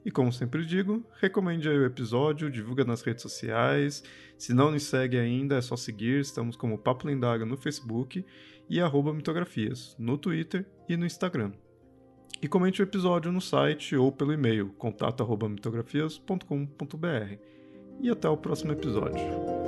E 0.05 0.11
como 0.11 0.31
sempre 0.31 0.65
digo, 0.65 1.05
recomende 1.19 1.67
aí 1.67 1.77
o 1.77 1.85
episódio, 1.85 2.49
divulga 2.49 2.85
nas 2.85 3.01
redes 3.01 3.21
sociais. 3.21 4.01
Se 4.37 4.53
não 4.53 4.71
nos 4.71 4.83
segue 4.83 5.19
ainda, 5.19 5.57
é 5.57 5.61
só 5.61 5.75
seguir. 5.75 6.21
Estamos 6.21 6.55
como 6.55 6.77
Papo 6.77 7.05
Lendário 7.05 7.45
no 7.45 7.57
Facebook 7.57 8.25
e 8.69 8.79
arroba 8.79 9.13
mitografias 9.13 9.93
no 9.99 10.17
Twitter 10.17 10.65
e 10.87 10.95
no 10.95 11.05
Instagram. 11.05 11.51
E 12.41 12.47
comente 12.47 12.81
o 12.81 12.83
episódio 12.83 13.29
no 13.29 13.41
site 13.41 13.97
ou 13.97 14.09
pelo 14.09 14.31
e-mail 14.31 14.69
contato@mitografias.com.br. 14.77 17.37
E 17.99 18.09
até 18.09 18.29
o 18.29 18.37
próximo 18.37 18.71
episódio. 18.71 19.58